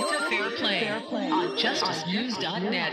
listening 0.00 0.50
to 0.50 0.56
Fair 0.56 1.00
Play 1.00 1.30
on 1.30 1.56
justicenews.net. 1.56 2.92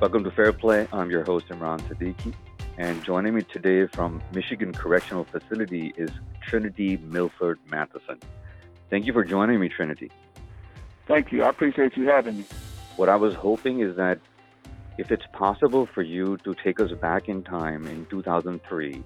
Welcome 0.00 0.24
to 0.24 0.30
Fair 0.30 0.52
Play. 0.52 0.88
I'm 0.92 1.10
your 1.10 1.24
host, 1.24 1.48
Imran 1.48 1.80
Siddiqui. 1.82 2.34
And 2.78 3.04
joining 3.04 3.34
me 3.34 3.42
today 3.42 3.86
from 3.86 4.22
Michigan 4.32 4.72
Correctional 4.72 5.24
Facility 5.24 5.92
is 5.96 6.10
Trinity 6.40 6.96
Milford 6.96 7.58
Matheson. 7.70 8.18
Thank 8.90 9.06
you 9.06 9.12
for 9.12 9.24
joining 9.24 9.60
me, 9.60 9.68
Trinity. 9.68 10.10
Thank 11.06 11.32
you. 11.32 11.42
I 11.42 11.50
appreciate 11.50 11.96
you 11.96 12.08
having 12.08 12.38
me. 12.38 12.44
What 12.96 13.08
I 13.08 13.16
was 13.16 13.34
hoping 13.34 13.80
is 13.80 13.96
that 13.96 14.18
if 14.98 15.10
it's 15.10 15.26
possible 15.32 15.86
for 15.86 16.02
you 16.02 16.36
to 16.38 16.54
take 16.54 16.80
us 16.80 16.92
back 16.92 17.28
in 17.28 17.42
time 17.42 17.86
in 17.86 18.06
2003. 18.06 19.02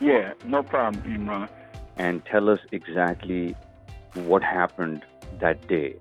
Yeah, 0.00 0.32
no 0.44 0.62
problem, 0.62 1.02
Imran. 1.04 1.48
And 1.98 2.24
tell 2.24 2.48
us 2.48 2.60
exactly 2.72 3.54
what 4.14 4.42
happened 4.42 5.04
that 5.40 5.66
day. 5.68 5.96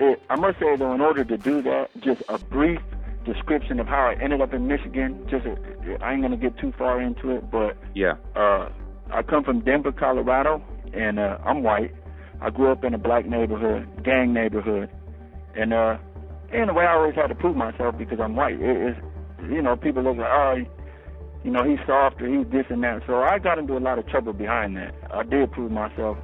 It, 0.00 0.22
I 0.28 0.36
must 0.36 0.58
say, 0.58 0.76
though, 0.76 0.92
in 0.92 1.00
order 1.00 1.24
to 1.24 1.36
do 1.36 1.62
that, 1.62 1.90
just 2.00 2.22
a 2.28 2.38
brief 2.38 2.80
description 3.24 3.80
of 3.80 3.86
how 3.86 4.08
I 4.08 4.14
ended 4.14 4.40
up 4.40 4.52
in 4.52 4.66
Michigan. 4.66 5.26
Just 5.30 5.46
a, 5.46 5.56
I 6.02 6.12
ain't 6.12 6.22
gonna 6.22 6.36
get 6.36 6.58
too 6.58 6.72
far 6.78 7.00
into 7.00 7.30
it, 7.30 7.50
but 7.50 7.76
yeah, 7.94 8.14
uh, 8.36 8.68
I 9.10 9.22
come 9.22 9.44
from 9.44 9.60
Denver, 9.60 9.92
Colorado, 9.92 10.62
and 10.92 11.18
uh, 11.18 11.38
I'm 11.44 11.62
white. 11.62 11.94
I 12.40 12.50
grew 12.50 12.70
up 12.70 12.84
in 12.84 12.94
a 12.94 12.98
black 12.98 13.26
neighborhood, 13.26 13.88
gang 14.04 14.32
neighborhood, 14.32 14.88
and 15.56 15.72
uh, 15.72 15.98
in 16.52 16.68
a 16.68 16.72
way, 16.74 16.84
I 16.84 16.94
always 16.94 17.14
had 17.14 17.26
to 17.26 17.34
prove 17.34 17.56
myself 17.56 17.98
because 17.98 18.20
I'm 18.20 18.36
white. 18.36 18.60
It 18.60 18.90
is, 18.90 18.96
you 19.50 19.60
know, 19.60 19.76
people 19.76 20.02
look 20.02 20.16
like, 20.16 20.30
oh, 20.30 20.64
you 21.44 21.50
know, 21.50 21.64
he's 21.64 21.78
soft 21.86 22.20
or 22.20 22.28
he's 22.28 22.50
this 22.50 22.66
and 22.68 22.82
that. 22.82 23.02
So 23.06 23.22
I 23.22 23.38
got 23.38 23.58
into 23.58 23.76
a 23.76 23.78
lot 23.78 23.98
of 23.98 24.06
trouble 24.08 24.32
behind 24.32 24.76
that. 24.76 24.94
I 25.12 25.22
did 25.22 25.52
prove 25.52 25.70
myself. 25.70 26.18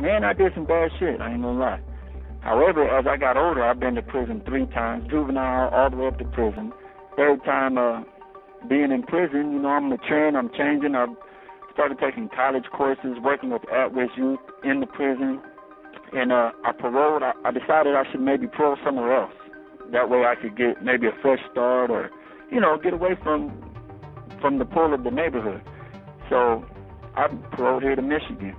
Man, 0.00 0.24
I 0.24 0.32
did 0.32 0.52
some 0.54 0.66
bad 0.66 0.90
shit. 0.98 1.20
I 1.20 1.32
ain't 1.32 1.42
gonna 1.42 1.58
lie. 1.58 1.80
However, 2.40 2.88
as 2.88 3.06
I 3.06 3.16
got 3.16 3.36
older, 3.36 3.62
I've 3.62 3.78
been 3.78 3.94
to 3.94 4.02
prison 4.02 4.42
three 4.44 4.66
times, 4.66 5.08
juvenile 5.08 5.68
all 5.70 5.90
the 5.90 5.96
way 5.96 6.06
up 6.08 6.18
to 6.18 6.24
prison. 6.24 6.72
Third 7.16 7.44
time, 7.44 7.78
uh, 7.78 8.02
being 8.68 8.90
in 8.90 9.04
prison, 9.04 9.52
you 9.52 9.60
know, 9.60 9.68
I'm 9.68 9.88
maturing, 9.88 10.34
I'm 10.34 10.50
changing. 10.50 10.94
I've 10.94 11.14
started 11.72 11.98
taking 11.98 12.28
college 12.34 12.64
courses, 12.72 13.18
working 13.22 13.50
with 13.50 13.62
at-risk 13.70 14.12
youth 14.16 14.40
in 14.64 14.80
the 14.80 14.86
prison, 14.86 15.40
and 16.12 16.32
uh, 16.32 16.50
I 16.64 16.72
paroled. 16.72 17.22
I, 17.22 17.32
I 17.44 17.52
decided 17.52 17.94
I 17.94 18.04
should 18.10 18.20
maybe 18.20 18.46
parole 18.46 18.76
somewhere 18.84 19.14
else. 19.14 19.32
That 19.92 20.10
way, 20.10 20.24
I 20.24 20.34
could 20.34 20.56
get 20.56 20.82
maybe 20.82 21.06
a 21.06 21.12
fresh 21.22 21.40
start, 21.50 21.90
or 21.90 22.10
you 22.50 22.60
know, 22.60 22.76
get 22.76 22.92
away 22.92 23.16
from 23.22 23.71
from 24.42 24.58
the 24.58 24.66
pull 24.66 24.92
of 24.92 25.04
the 25.04 25.10
neighborhood. 25.10 25.62
So 26.28 26.66
I 27.16 27.28
paroled 27.52 27.82
here 27.82 27.96
to 27.96 28.02
Michigan. 28.02 28.54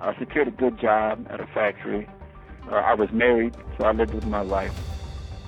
I 0.00 0.16
secured 0.18 0.46
a 0.46 0.52
good 0.52 0.78
job 0.78 1.26
at 1.30 1.40
a 1.40 1.46
factory 1.48 2.06
uh, 2.70 2.76
I 2.76 2.94
was 2.94 3.10
married, 3.12 3.54
so 3.78 3.86
I 3.86 3.92
lived 3.92 4.14
with 4.14 4.26
my 4.26 4.42
wife. 4.42 4.72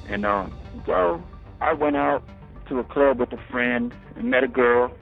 And 0.08 0.26
um, 0.26 0.52
so 0.84 1.22
I 1.60 1.72
went 1.72 1.96
out 1.96 2.22
to 2.68 2.78
a 2.78 2.84
club 2.84 3.18
with 3.18 3.32
a 3.32 3.42
friend 3.50 3.94
and 4.16 4.30
met 4.30 4.44
a 4.44 4.48
girl. 4.48 4.92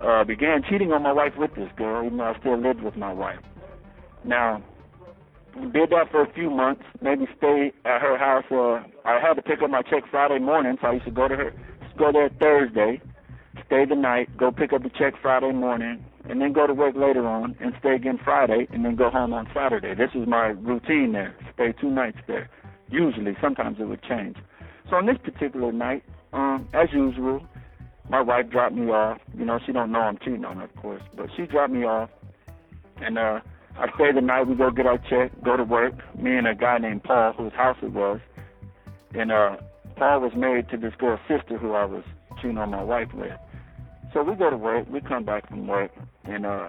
Uh, 0.00 0.24
began 0.24 0.64
cheating 0.68 0.92
on 0.92 1.02
my 1.02 1.12
wife 1.12 1.34
with 1.38 1.54
this 1.54 1.70
girl, 1.76 2.04
even 2.04 2.18
though 2.18 2.24
I 2.24 2.38
still 2.40 2.58
lived 2.58 2.82
with 2.82 2.96
my 2.96 3.12
wife. 3.12 3.38
Now, 4.24 4.62
did 5.72 5.90
that 5.90 6.10
for 6.10 6.22
a 6.22 6.32
few 6.32 6.50
months. 6.50 6.82
Maybe 7.00 7.26
stay 7.36 7.72
at 7.84 8.00
her 8.00 8.18
house. 8.18 8.44
Uh, 8.50 8.82
I 9.08 9.20
had 9.20 9.34
to 9.34 9.42
pick 9.42 9.62
up 9.62 9.70
my 9.70 9.82
check 9.82 10.04
Friday 10.10 10.40
morning, 10.40 10.76
so 10.80 10.88
I 10.88 10.92
used 10.94 11.04
to 11.04 11.12
go 11.12 11.28
to 11.28 11.36
her, 11.36 11.52
go 11.96 12.10
there 12.10 12.30
Thursday, 12.40 13.00
stay 13.66 13.84
the 13.84 13.94
night, 13.94 14.36
go 14.36 14.50
pick 14.50 14.72
up 14.72 14.82
the 14.82 14.90
check 14.90 15.14
Friday 15.20 15.52
morning, 15.52 16.04
and 16.28 16.40
then 16.40 16.52
go 16.52 16.66
to 16.66 16.74
work 16.74 16.94
later 16.96 17.26
on 17.26 17.56
and 17.60 17.74
stay 17.80 17.94
again 17.94 18.18
Friday 18.22 18.66
and 18.72 18.84
then 18.84 18.96
go 18.96 19.10
home 19.10 19.32
on 19.32 19.48
Saturday. 19.54 19.94
This 19.94 20.10
was 20.14 20.28
my 20.28 20.48
routine 20.48 21.12
there. 21.12 21.34
Stay 21.54 21.72
two 21.80 21.90
nights 21.90 22.18
there. 22.26 22.48
Usually, 22.90 23.36
sometimes 23.40 23.78
it 23.80 23.84
would 23.84 24.02
change. 24.02 24.36
So 24.88 24.96
on 24.96 25.06
this 25.06 25.16
particular 25.22 25.72
night, 25.72 26.04
um, 26.32 26.68
as 26.72 26.88
usual, 26.92 27.46
my 28.08 28.20
wife 28.20 28.50
dropped 28.50 28.74
me 28.74 28.86
off. 28.90 29.18
You 29.36 29.44
know, 29.44 29.58
she 29.64 29.72
don't 29.72 29.92
know 29.92 30.00
I'm 30.00 30.18
cheating 30.18 30.44
on 30.44 30.58
her, 30.58 30.64
of 30.64 30.76
course, 30.76 31.02
but 31.16 31.26
she 31.36 31.46
dropped 31.46 31.72
me 31.72 31.84
off, 31.84 32.10
and 33.00 33.18
uh, 33.18 33.40
I 33.78 33.86
stay 33.94 34.12
the 34.12 34.20
night. 34.20 34.46
We 34.46 34.54
go 34.54 34.70
get 34.70 34.86
our 34.86 34.98
check, 34.98 35.32
go 35.42 35.56
to 35.56 35.64
work. 35.64 35.94
Me 36.18 36.36
and 36.36 36.46
a 36.46 36.54
guy 36.54 36.78
named 36.78 37.04
Paul, 37.04 37.32
whose 37.32 37.52
house 37.52 37.78
it 37.82 37.92
was, 37.92 38.20
and 39.14 39.32
uh, 39.32 39.56
Paul 39.96 40.20
was 40.20 40.32
married 40.36 40.68
to 40.70 40.76
this 40.76 40.92
girl's 40.98 41.20
sister 41.28 41.58
who 41.58 41.72
I 41.72 41.84
was 41.84 42.04
cheating 42.42 42.58
on 42.58 42.70
my 42.70 42.82
wife 42.82 43.08
with. 43.14 43.32
So 44.12 44.22
we 44.22 44.34
go 44.34 44.50
to 44.50 44.56
work. 44.56 44.86
We 44.90 45.00
come 45.00 45.24
back 45.24 45.48
from 45.48 45.66
work, 45.66 45.92
and 46.24 46.44
uh, 46.44 46.68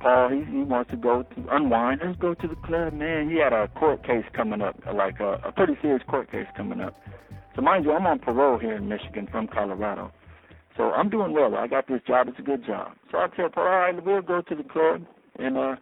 Paul 0.00 0.30
he 0.30 0.44
he 0.44 0.62
wants 0.62 0.90
to 0.92 0.96
go 0.96 1.22
to 1.22 1.46
unwind. 1.50 2.00
Let's 2.02 2.18
go 2.18 2.32
to 2.34 2.48
the 2.48 2.56
club, 2.56 2.94
man. 2.94 3.28
He 3.28 3.36
had 3.38 3.52
a 3.52 3.68
court 3.68 4.02
case 4.04 4.24
coming 4.32 4.62
up, 4.62 4.76
like 4.94 5.20
a, 5.20 5.40
a 5.44 5.52
pretty 5.52 5.76
serious 5.82 6.02
court 6.08 6.30
case 6.30 6.46
coming 6.56 6.80
up. 6.80 6.98
So 7.54 7.60
mind 7.60 7.84
you, 7.84 7.92
I'm 7.92 8.06
on 8.06 8.18
parole 8.20 8.58
here 8.58 8.76
in 8.76 8.88
Michigan 8.88 9.28
from 9.30 9.48
Colorado. 9.48 10.12
So 10.76 10.92
I'm 10.92 11.10
doing 11.10 11.32
well. 11.32 11.54
I 11.56 11.66
got 11.66 11.88
this 11.88 12.00
job. 12.06 12.28
It's 12.28 12.38
a 12.38 12.42
good 12.42 12.64
job. 12.64 12.92
So 13.10 13.18
I 13.18 13.26
tell 13.36 13.50
Paul, 13.50 13.64
all 13.64 13.70
right, 13.70 14.04
we'll 14.04 14.22
go 14.22 14.40
to 14.40 14.54
the 14.54 14.62
club, 14.62 15.04
and 15.38 15.58
uh, 15.58 15.76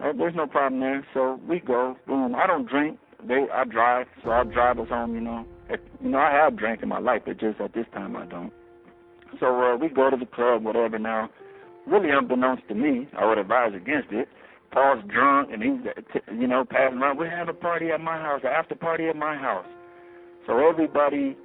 uh, 0.00 0.12
there's 0.18 0.34
no 0.34 0.46
problem 0.46 0.80
there. 0.80 1.06
So 1.14 1.40
we 1.48 1.60
go. 1.60 1.96
Boom. 2.06 2.34
I 2.34 2.46
don't 2.46 2.68
drink. 2.68 2.98
They 3.26 3.46
I 3.52 3.64
drive, 3.64 4.06
so 4.22 4.30
I'll 4.30 4.44
drive 4.44 4.78
us 4.78 4.88
home. 4.88 5.14
You 5.14 5.22
know, 5.22 5.46
you 5.70 6.10
know 6.10 6.18
I 6.18 6.30
have 6.32 6.56
drank 6.56 6.82
in 6.82 6.88
my 6.88 6.98
life, 6.98 7.22
but 7.26 7.38
just 7.38 7.60
at 7.60 7.74
this 7.74 7.86
time 7.92 8.16
I 8.16 8.26
don't. 8.26 8.52
So 9.40 9.46
uh, 9.46 9.76
we 9.76 9.88
go 9.88 10.10
to 10.10 10.16
the 10.16 10.26
club, 10.26 10.64
whatever. 10.64 10.98
Now, 10.98 11.30
really 11.86 12.10
unbeknownst 12.10 12.68
to 12.68 12.74
me, 12.74 13.08
I 13.18 13.26
would 13.26 13.38
advise 13.38 13.72
against 13.74 14.12
it. 14.12 14.28
Paul's 14.72 15.02
drunk 15.08 15.50
and 15.52 15.62
he's, 15.62 15.92
you 16.38 16.46
know, 16.46 16.64
passing 16.64 16.98
around. 16.98 17.18
We 17.18 17.28
have 17.28 17.48
a 17.48 17.54
party 17.54 17.90
at 17.90 18.00
my 18.00 18.18
house, 18.18 18.40
an 18.44 18.50
after 18.50 18.74
party 18.74 19.08
at 19.08 19.16
my 19.16 19.36
house. 19.36 19.66
So 20.46 20.68
everybody, 20.68 21.36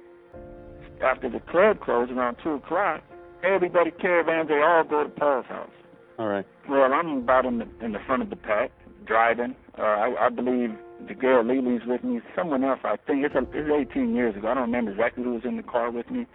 after 1.02 1.28
the 1.28 1.40
club 1.40 1.80
closed 1.80 2.10
around 2.12 2.36
two 2.42 2.54
o'clock, 2.54 3.02
everybody 3.42 3.90
caravans. 3.90 4.48
They 4.48 4.60
all 4.60 4.84
go 4.84 5.04
to 5.04 5.10
Paul's 5.10 5.46
house. 5.46 5.70
All 6.18 6.26
right. 6.26 6.46
Well, 6.68 6.92
I'm 6.92 7.18
about 7.18 7.46
in 7.46 7.58
the 7.58 7.68
in 7.80 7.92
the 7.92 7.98
front 8.06 8.22
of 8.22 8.30
the 8.30 8.36
pack, 8.36 8.70
driving. 9.06 9.56
Uh, 9.78 9.82
I, 9.82 10.26
I 10.26 10.28
believe 10.28 10.70
the 11.06 11.14
girl 11.14 11.44
Lily's 11.44 11.82
with 11.86 12.04
me. 12.04 12.20
Someone 12.36 12.64
else, 12.64 12.80
I 12.84 12.96
think. 13.06 13.24
It's, 13.24 13.34
a, 13.34 13.46
it's 13.52 13.90
18 13.92 14.14
years 14.14 14.36
ago. 14.36 14.48
I 14.48 14.54
don't 14.54 14.64
remember 14.64 14.92
exactly 14.92 15.24
who 15.24 15.34
was 15.34 15.44
in 15.44 15.56
the 15.56 15.62
car 15.62 15.90
with 15.90 16.10
me. 16.10 16.26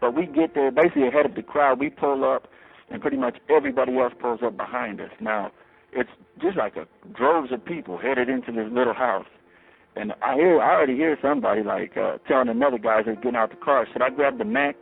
But 0.00 0.14
we 0.14 0.26
get 0.26 0.54
there 0.54 0.70
basically 0.70 1.08
ahead 1.08 1.26
of 1.26 1.34
the 1.34 1.42
crowd. 1.42 1.80
We 1.80 1.90
pull 1.90 2.24
up, 2.24 2.48
and 2.90 3.00
pretty 3.00 3.16
much 3.16 3.36
everybody 3.48 3.96
else 3.98 4.12
pulls 4.20 4.40
up 4.42 4.56
behind 4.56 5.00
us. 5.00 5.10
Now, 5.20 5.50
it's 5.92 6.10
just 6.40 6.56
like 6.56 6.76
a 6.76 6.86
droves 7.16 7.52
of 7.52 7.64
people 7.64 7.98
headed 7.98 8.28
into 8.28 8.52
this 8.52 8.70
little 8.70 8.94
house. 8.94 9.26
And 9.96 10.12
I 10.22 10.34
hear, 10.34 10.60
I 10.60 10.74
already 10.74 10.96
hear 10.96 11.16
somebody 11.22 11.62
like 11.62 11.96
uh, 11.96 12.18
telling 12.26 12.48
another 12.48 12.78
guy 12.78 13.02
that's 13.02 13.16
getting 13.18 13.36
out 13.36 13.50
the 13.50 13.56
car, 13.56 13.86
should 13.92 14.02
I 14.02 14.10
grab 14.10 14.38
the 14.38 14.44
Mac? 14.44 14.76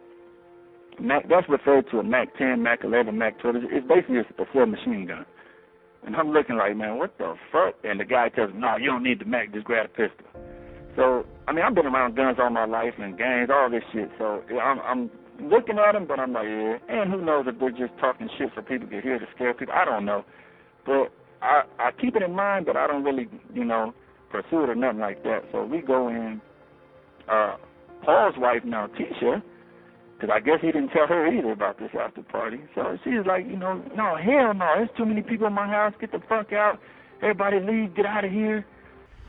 Mac, 0.99 1.29
that's 1.29 1.49
referred 1.49 1.91
to 1.91 1.99
a 1.99 2.03
Mac 2.03 2.37
10, 2.37 2.63
Mac 2.63 2.85
11, 2.85 3.17
Mac 3.17 3.39
12. 3.41 3.57
It's 3.71 3.87
basically 3.87 4.23
just 4.23 4.31
a 4.39 4.45
submachine 4.55 5.07
gun. 5.07 5.27
And 6.05 6.17
I'm 6.17 6.33
looking 6.33 6.57
like, 6.57 6.77
man, 6.77 6.99
what 6.99 7.17
the 7.19 7.35
fuck? 7.53 7.75
And 7.85 8.01
the 8.01 8.05
guy 8.05 8.29
tells 8.29 8.53
me, 8.53 8.61
no, 8.61 8.77
you 8.77 8.87
don't 8.87 9.03
need 9.03 9.21
the 9.21 9.25
Mac, 9.25 9.53
just 9.53 9.65
grab 9.65 9.87
a 9.87 9.89
pistol. 9.89 10.27
So 10.97 11.25
I 11.47 11.53
mean, 11.53 11.65
I've 11.65 11.75
been 11.75 11.87
around 11.87 12.17
guns 12.17 12.39
all 12.41 12.51
my 12.51 12.67
life 12.67 12.95
and 12.99 13.17
gangs, 13.17 13.51
all 13.53 13.71
this 13.71 13.83
shit. 13.93 14.11
So 14.19 14.43
I'm, 14.61 14.81
I'm 14.81 15.11
looking 15.51 15.79
at 15.79 15.93
them, 15.93 16.07
but 16.07 16.19
I'm 16.21 16.33
like, 16.33 16.47
yeah. 16.47 16.79
And 16.89 17.11
who 17.11 17.25
knows 17.25 17.47
if 17.49 17.59
they're 17.59 17.71
just 17.71 17.99
talking 18.01 18.29
shit 18.39 18.51
so 18.55 18.63
people 18.63 18.87
get 18.89 19.03
hear 19.03 19.19
to 19.19 19.27
scare 19.35 19.55
people? 19.55 19.75
I 19.75 19.85
don't 19.85 20.05
know. 20.05 20.25
But 20.87 21.13
I 21.41 21.63
I 21.79 21.91
keep 22.01 22.17
it 22.17 22.23
in 22.23 22.35
mind, 22.35 22.67
but 22.67 22.77
I 22.77 22.87
don't 22.87 23.05
really, 23.05 23.29
you 23.53 23.65
know, 23.65 23.93
pursue 24.31 24.65
it 24.65 24.71
or 24.71 24.75
nothing 24.75 25.01
like 25.01 25.23
that. 25.25 25.43
So 25.53 25.65
we 25.65 25.81
go 25.81 26.09
in. 26.09 26.41
Uh, 27.29 27.57
Paul's 28.05 28.35
wife 28.37 28.65
now, 28.65 28.89
Tisha, 28.89 29.43
because 30.23 30.33
I 30.33 30.39
guess 30.39 30.61
he 30.61 30.69
didn't 30.69 30.91
tell 30.91 31.09
her 31.09 31.27
either 31.27 31.51
about 31.51 31.81
this 31.81 31.91
after 31.99 32.23
party. 32.23 32.61
So 32.77 32.97
she's 33.03 33.27
like, 33.27 33.45
you 33.45 33.57
know, 33.57 33.83
no, 33.97 34.15
hell 34.15 34.55
no, 34.55 34.71
there's 34.77 34.89
too 34.97 35.05
many 35.05 35.21
people 35.21 35.49
in 35.49 35.53
my 35.53 35.67
house. 35.67 35.95
Get 36.01 36.13
the 36.13 36.21
fuck 36.29 36.53
out. 36.53 36.79
Everybody 37.23 37.59
leave. 37.59 37.97
Get 37.97 38.07
out 38.07 38.25
of 38.25 38.31
here. 38.31 38.65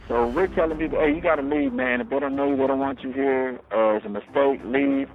So 0.08 0.28
we're 0.28 0.54
telling 0.54 0.78
people, 0.78 1.00
hey, 1.00 1.16
you 1.16 1.22
got 1.22 1.38
to 1.38 1.42
leave, 1.42 1.74
man. 1.74 2.00
If 2.00 2.10
they 2.10 2.20
don't 2.20 2.36
know 2.36 2.48
you, 2.48 2.58
they 2.58 2.68
don't 2.68 2.78
want 2.78 3.02
you 3.02 3.12
here. 3.12 3.60
Uh, 3.74 3.96
it's 3.96 4.06
a 4.06 4.10
mistake. 4.10 4.62
Leave. 4.66 5.10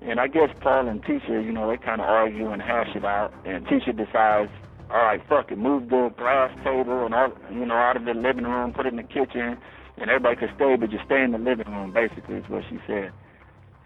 And 0.00 0.20
I 0.20 0.28
guess 0.28 0.50
Paul 0.60 0.86
and 0.86 1.02
Tisha, 1.02 1.44
you 1.44 1.50
know, 1.50 1.68
they 1.68 1.76
kind 1.76 2.00
of 2.00 2.06
argue 2.06 2.52
and 2.52 2.62
hash 2.62 2.94
it 2.94 3.04
out. 3.04 3.34
And 3.44 3.66
Tisha 3.66 3.96
decides, 3.96 4.52
all 4.90 5.02
right, 5.02 5.20
fuck 5.28 5.50
it, 5.50 5.58
move 5.58 5.88
the 5.90 6.14
glass 6.16 6.56
table 6.62 7.04
and 7.04 7.14
all, 7.14 7.32
you 7.50 7.66
know, 7.66 7.74
out 7.74 7.96
of 7.96 8.04
the 8.04 8.14
living 8.14 8.44
room, 8.44 8.72
put 8.72 8.86
it 8.86 8.90
in 8.90 8.96
the 8.96 9.02
kitchen, 9.02 9.58
and 9.98 10.08
everybody 10.08 10.36
could 10.36 10.50
stay, 10.54 10.76
but 10.76 10.90
just 10.90 11.04
stay 11.04 11.22
in 11.22 11.32
the 11.32 11.38
living 11.38 11.66
room. 11.66 11.92
Basically, 11.92 12.36
is 12.36 12.48
what 12.48 12.62
she 12.70 12.78
said. 12.86 13.12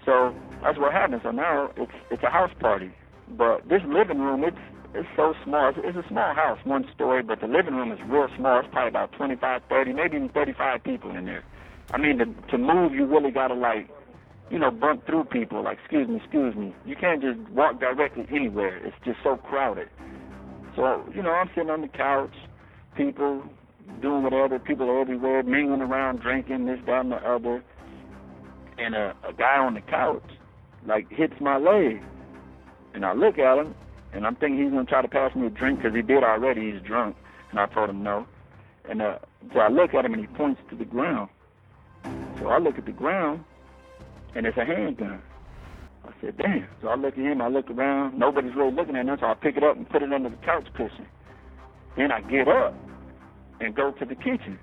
So 0.04 0.34
that's 0.62 0.78
what 0.78 0.92
happened. 0.92 1.20
So 1.22 1.30
now 1.30 1.70
it's 1.76 1.92
it's 2.10 2.22
a 2.22 2.30
house 2.30 2.50
party, 2.60 2.92
but 3.36 3.68
this 3.68 3.82
living 3.86 4.18
room, 4.18 4.44
it's 4.44 4.58
it's 4.94 5.08
so 5.16 5.34
small. 5.44 5.70
It's, 5.70 5.78
it's 5.82 5.98
a 5.98 6.08
small 6.08 6.34
house, 6.34 6.58
one 6.64 6.86
story, 6.94 7.22
but 7.22 7.40
the 7.40 7.48
living 7.48 7.74
room 7.74 7.90
is 7.90 7.98
real 8.06 8.28
small. 8.36 8.60
It's 8.60 8.68
probably 8.70 8.90
about 8.90 9.12
25, 9.12 9.62
30, 9.68 9.92
maybe 9.92 10.16
even 10.16 10.28
35 10.28 10.84
people 10.84 11.10
in 11.16 11.24
there. 11.24 11.42
I 11.90 11.98
mean, 11.98 12.18
to, 12.18 12.26
to 12.52 12.58
move, 12.58 12.94
you 12.94 13.04
really 13.04 13.32
got 13.32 13.48
to, 13.48 13.54
like, 13.54 13.88
you 14.50 14.58
know, 14.58 14.70
bump 14.70 15.04
through 15.06 15.24
people, 15.24 15.64
like, 15.64 15.78
excuse 15.80 16.08
me, 16.08 16.16
excuse 16.16 16.54
me. 16.54 16.74
You 16.86 16.94
can't 16.94 17.20
just 17.20 17.40
walk 17.50 17.80
directly 17.80 18.26
anywhere. 18.30 18.76
It's 18.86 18.96
just 19.04 19.18
so 19.24 19.36
crowded. 19.36 19.88
So, 20.76 21.04
you 21.14 21.22
know, 21.22 21.30
I'm 21.30 21.50
sitting 21.54 21.70
on 21.70 21.80
the 21.80 21.88
couch, 21.88 22.34
people 22.96 23.42
doing 24.00 24.22
whatever, 24.22 24.58
people 24.58 24.88
are 24.90 25.00
everywhere, 25.00 25.42
mingling 25.42 25.82
around, 25.82 26.20
drinking, 26.20 26.66
this, 26.66 26.78
that, 26.86 27.00
and 27.00 27.12
the 27.12 27.16
other. 27.16 27.64
And 28.78 28.94
a, 28.94 29.14
a 29.26 29.32
guy 29.32 29.58
on 29.58 29.74
the 29.74 29.80
couch, 29.80 30.28
like, 30.86 31.10
hits 31.10 31.34
my 31.40 31.56
leg. 31.56 32.02
And 32.92 33.04
I 33.04 33.12
look 33.12 33.38
at 33.38 33.58
him, 33.58 33.74
and 34.12 34.26
I'm 34.26 34.36
thinking 34.36 34.62
he's 34.62 34.72
going 34.72 34.86
to 34.86 34.90
try 34.90 35.02
to 35.02 35.08
pass 35.08 35.34
me 35.34 35.46
a 35.46 35.50
drink 35.50 35.80
because 35.80 35.94
he 35.94 36.02
did 36.02 36.22
already. 36.22 36.72
He's 36.72 36.82
drunk. 36.82 37.16
And 37.50 37.58
I 37.58 37.66
told 37.66 37.90
him 37.90 38.02
no. 38.02 38.26
And 38.88 39.00
uh, 39.00 39.18
so 39.52 39.60
I 39.60 39.68
look 39.68 39.94
at 39.94 40.04
him, 40.04 40.14
and 40.14 40.20
he 40.20 40.28
points 40.28 40.60
to 40.70 40.76
the 40.76 40.84
ground. 40.84 41.28
So 42.38 42.48
I 42.48 42.58
look 42.58 42.78
at 42.78 42.84
the 42.84 42.92
ground, 42.92 43.44
and 44.34 44.46
it's 44.46 44.58
a 44.58 44.64
handgun. 44.64 45.22
I 46.04 46.10
said, 46.20 46.36
damn. 46.36 46.66
So 46.82 46.88
I 46.88 46.96
look 46.96 47.14
at 47.14 47.24
him, 47.24 47.40
I 47.40 47.48
look 47.48 47.70
around, 47.70 48.18
nobody's 48.18 48.54
really 48.54 48.72
looking 48.72 48.96
at 48.96 49.06
him, 49.06 49.16
so 49.18 49.26
I 49.26 49.34
pick 49.34 49.56
it 49.56 49.64
up 49.64 49.76
and 49.76 49.88
put 49.88 50.02
it 50.02 50.12
under 50.12 50.28
the 50.28 50.36
couch 50.36 50.66
cushion. 50.74 51.06
Then 51.96 52.12
I 52.12 52.20
get 52.20 52.48
up 52.48 52.74
and 53.60 53.74
go 53.74 53.92
to 53.92 54.04
the 54.04 54.14
kitchen. 54.14 54.58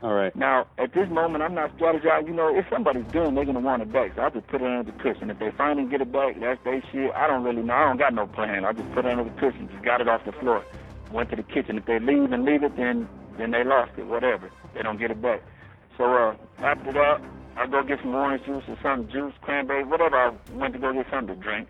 All 0.00 0.14
right. 0.14 0.34
Now, 0.36 0.66
at 0.78 0.94
this 0.94 1.08
moment, 1.10 1.42
I'm 1.42 1.54
not 1.54 1.76
strategizing. 1.76 2.28
You 2.28 2.34
know, 2.34 2.56
if 2.56 2.66
somebody's 2.70 3.06
doing, 3.10 3.34
they're 3.34 3.44
gonna 3.44 3.58
want 3.58 3.82
it 3.82 3.92
back. 3.92 4.12
So 4.14 4.22
I 4.22 4.30
just 4.30 4.46
put 4.46 4.62
it 4.62 4.66
under 4.66 4.92
the 4.92 4.96
cushion. 4.98 5.28
If 5.28 5.40
they 5.40 5.50
finally 5.56 5.88
get 5.88 6.00
it 6.00 6.12
back, 6.12 6.38
that's 6.38 6.62
their 6.62 6.80
shit. 6.92 7.10
I 7.16 7.26
don't 7.26 7.42
really 7.42 7.62
know. 7.62 7.74
I 7.74 7.84
don't 7.86 7.98
got 7.98 8.14
no 8.14 8.26
plan. 8.28 8.64
I 8.64 8.72
just 8.72 8.90
put 8.92 9.04
it 9.04 9.10
under 9.10 9.24
the 9.24 9.40
cushion, 9.40 9.68
just 9.72 9.84
got 9.84 10.00
it 10.00 10.08
off 10.08 10.24
the 10.24 10.32
floor. 10.32 10.64
Went 11.10 11.30
to 11.30 11.36
the 11.36 11.42
kitchen. 11.42 11.78
If 11.78 11.86
they 11.86 11.98
leave 11.98 12.30
and 12.30 12.44
leave 12.44 12.62
it, 12.62 12.76
then 12.76 13.08
then 13.38 13.50
they 13.50 13.64
lost 13.64 13.92
it. 13.98 14.06
Whatever. 14.06 14.50
They 14.74 14.82
don't 14.82 14.98
get 15.00 15.10
it 15.10 15.20
back. 15.20 15.42
So 15.96 16.04
uh, 16.04 16.36
after 16.58 16.92
that, 16.92 17.20
I 17.56 17.66
go 17.66 17.82
get 17.82 17.98
some 18.00 18.14
orange 18.14 18.44
juice 18.46 18.62
or 18.68 18.78
some 18.80 19.08
juice, 19.08 19.34
cranberry, 19.40 19.82
whatever. 19.84 20.16
I 20.16 20.32
went 20.52 20.74
to 20.74 20.78
go 20.78 20.92
get 20.92 21.06
something 21.10 21.34
to 21.34 21.42
drink. 21.42 21.68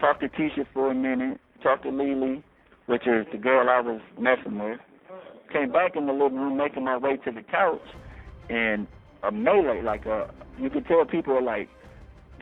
Talked 0.00 0.20
to 0.20 0.28
Tisha 0.28 0.66
for 0.72 0.90
a 0.90 0.94
minute. 0.94 1.38
Talked 1.62 1.82
to 1.82 1.90
Lily, 1.90 2.42
which 2.86 3.06
is 3.06 3.26
the 3.30 3.36
girl 3.36 3.68
I 3.68 3.80
was 3.80 4.00
messing 4.18 4.58
with. 4.58 4.80
Came 5.52 5.72
back 5.72 5.96
in 5.96 6.06
the 6.06 6.12
living 6.12 6.38
room, 6.38 6.56
making 6.56 6.84
my 6.84 6.96
way 6.96 7.16
to 7.16 7.30
the 7.30 7.42
couch, 7.42 7.80
and 8.50 8.86
a 9.22 9.32
melee, 9.32 9.82
like 9.82 10.04
a, 10.06 10.30
you 10.60 10.68
could 10.68 10.86
tell 10.86 11.04
people 11.04 11.34
are 11.34 11.42
like 11.42 11.68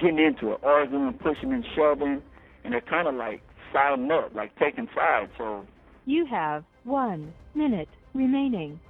getting 0.01 0.19
into 0.19 0.53
it, 0.53 0.61
arguing, 0.63 1.13
pushing 1.15 1.53
and 1.53 1.65
shoving, 1.75 2.23
and 2.65 2.73
they're 2.73 2.81
kind 2.81 3.07
of 3.07 3.15
like 3.15 3.43
siding 3.73 4.11
up, 4.11 4.35
like 4.35 4.57
taking 4.59 4.89
sides. 4.95 5.31
So 5.39 5.67
You 6.05 6.27
have 6.27 6.65
one 6.85 7.33
minute 7.55 7.89
remaining. 8.15 8.81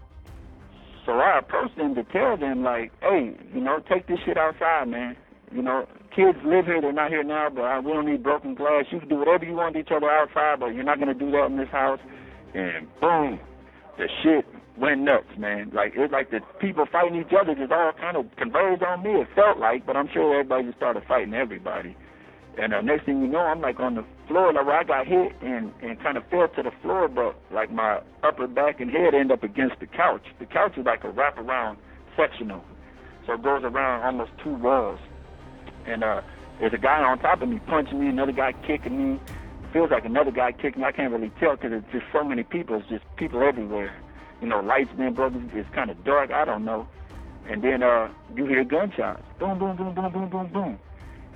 So 1.05 1.13
I 1.13 1.39
approached 1.39 1.77
them 1.77 1.95
to 1.95 2.05
tell 2.05 2.37
them, 2.37 2.63
like, 2.63 2.93
hey, 3.01 3.37
you 3.55 3.61
know, 3.61 3.81
take 3.89 4.09
this 4.09 4.19
shit 4.27 4.37
outside, 4.37 4.89
man. 4.89 5.17
You 5.53 5.63
know, 5.63 5.87
kids 6.15 6.37
live 6.45 6.67
here, 6.67 6.81
they're 6.81 6.93
not 6.93 7.11
here 7.11 7.23
now, 7.23 7.49
but 7.49 7.63
I, 7.63 7.79
we 7.79 7.93
don't 7.93 8.07
need 8.07 8.23
broken 8.23 8.55
glass. 8.55 8.87
You 8.91 8.99
can 8.99 9.09
do 9.09 9.17
whatever 9.17 9.45
you 9.45 9.55
want 9.55 9.75
to 9.75 9.81
each 9.81 9.93
other 9.95 10.11
outside, 10.11 10.59
but 10.59 10.75
you're 10.75 10.83
not 10.83 10.99
going 10.99 11.17
to 11.17 11.25
do 11.25 11.31
that 11.31 11.47
in 11.47 11.57
this 11.57 11.69
house. 11.69 12.01
And 12.55 12.89
boom, 13.01 13.39
the 13.99 14.09
shit 14.23 14.45
went 14.77 15.01
nuts, 15.01 15.37
man. 15.39 15.71
Like, 15.73 15.95
it's 15.97 16.13
like 16.13 16.31
the 16.31 16.41
people 16.61 16.87
fighting 16.91 17.21
each 17.21 17.33
other 17.39 17.55
just 17.55 17.73
all 17.73 17.93
kind 17.93 18.17
of 18.17 18.27
converged 18.37 18.83
on 18.83 19.03
me, 19.03 19.11
it 19.21 19.29
felt 19.35 19.59
like, 19.59 19.87
but 19.87 19.97
I'm 19.97 20.09
sure 20.13 20.35
everybody 20.35 20.65
just 20.65 20.77
started 20.77 21.03
fighting 21.09 21.35
everybody. 21.35 21.97
And 22.59 22.73
uh, 22.73 22.81
next 22.81 23.05
thing 23.05 23.21
you 23.21 23.29
know, 23.29 23.41
I'm 23.41 23.61
like 23.61 23.81
on 23.81 23.97
the 23.97 24.05
floor, 24.29 24.53
like 24.53 24.65
where 24.65 24.81
I 24.81 24.85
got 24.85 25.07
hit 25.07 25.33
and 25.43 25.73
and 25.83 26.01
kind 26.01 26.17
of 26.17 26.25
fell 26.31 26.49
to 26.49 26.63
the 26.63 26.71
floor, 26.83 27.07
but 27.07 27.37
like 27.53 27.71
my 27.71 28.01
upper 28.23 28.47
back 28.47 28.81
and 28.81 28.91
head 28.91 29.15
end 29.15 29.31
up 29.31 29.43
against 29.43 29.79
the 29.79 29.87
couch. 29.87 30.25
The 30.39 30.47
couch 30.47 30.73
is 30.79 30.87
like 30.87 31.05
a 31.05 31.09
wraparound 31.09 31.77
sectional, 32.17 32.65
so 33.27 33.35
it 33.35 33.43
goes 33.43 33.63
around 33.63 34.05
almost 34.05 34.31
two 34.43 34.55
walls. 34.55 34.99
And 35.87 36.03
uh, 36.03 36.23
there's 36.59 36.73
a 36.73 36.79
guy 36.79 37.03
on 37.03 37.19
top 37.19 37.43
of 37.43 37.49
me 37.49 37.61
punching 37.67 38.01
me, 38.01 38.09
another 38.09 38.33
guy 38.33 38.53
kicking 38.67 39.15
me. 39.15 39.21
Feels 39.77 39.91
like 39.91 40.07
another 40.07 40.31
guy 40.31 40.53
kicking 40.53 40.81
me. 40.81 40.89
I 40.89 40.93
can't 40.93 41.13
really 41.13 41.31
tell 41.39 41.55
because 41.55 41.71
it's 41.71 41.93
just 41.93 42.07
so 42.11 42.25
many 42.25 42.45
people. 42.45 42.77
It's 42.77 42.89
just 42.89 43.05
people 43.17 43.43
everywhere. 43.43 43.95
You 44.41 44.49
know, 44.49 44.61
lights 44.61 44.89
being 44.97 45.13
broken. 45.13 45.51
It's 45.53 45.69
kind 45.75 45.91
of 45.91 46.03
dark. 46.03 46.31
I 46.31 46.47
don't 46.47 46.65
know. 46.65 46.89
And 47.47 47.63
then 47.63 47.83
uh, 47.83 48.09
you 48.35 48.47
hear 48.47 48.65
gunshots. 48.65 49.21
Boom, 49.39 49.59
boom, 49.59 49.77
boom, 49.77 49.95
boom, 49.95 50.11
boom, 50.11 50.31
boom, 50.31 50.47
boom. 50.51 50.79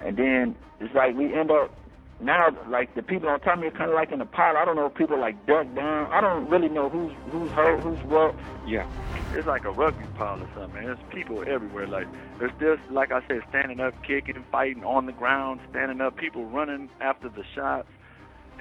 And 0.03 0.17
then 0.17 0.57
it's 0.81 0.95
like 0.95 1.15
we 1.15 1.35
end 1.35 1.51
up 1.51 1.71
now 2.23 2.49
like 2.67 2.95
the 2.95 3.03
people 3.03 3.29
on 3.29 3.41
top 3.41 3.57
of 3.57 3.61
me 3.61 3.67
are 3.67 3.73
kind 3.73 3.91
of 3.91 3.95
like 3.95 4.11
in 4.11 4.23
a 4.23 4.25
pile. 4.25 4.57
I 4.57 4.65
don't 4.65 4.77
know 4.77 4.87
if 4.87 4.95
people 4.95 5.21
like 5.21 5.45
duck 5.45 5.67
down. 5.75 6.11
I 6.11 6.23
don't 6.23 6.49
really 6.49 6.71
know 6.71 6.89
who's 6.89 7.13
who's 7.31 7.51
hurt, 7.51 7.81
who's 7.81 8.03
what. 8.05 8.35
Yeah. 8.67 8.91
It's 9.35 9.47
like 9.47 9.67
a 9.67 9.71
rugby 9.71 10.07
pile 10.17 10.43
or 10.43 10.49
something. 10.57 10.83
There's 10.83 10.99
people 11.11 11.45
everywhere. 11.47 11.87
Like 11.87 12.07
there's 12.39 12.53
just 12.59 12.91
like 12.91 13.13
I 13.13 13.21
said, 13.29 13.43
standing 13.51 13.81
up, 13.81 13.93
kicking, 14.03 14.43
fighting 14.51 14.83
on 14.83 15.05
the 15.05 15.13
ground, 15.13 15.61
standing 15.69 16.01
up, 16.01 16.17
people 16.17 16.47
running 16.47 16.89
after 17.03 17.29
the 17.29 17.45
shots. 17.55 17.87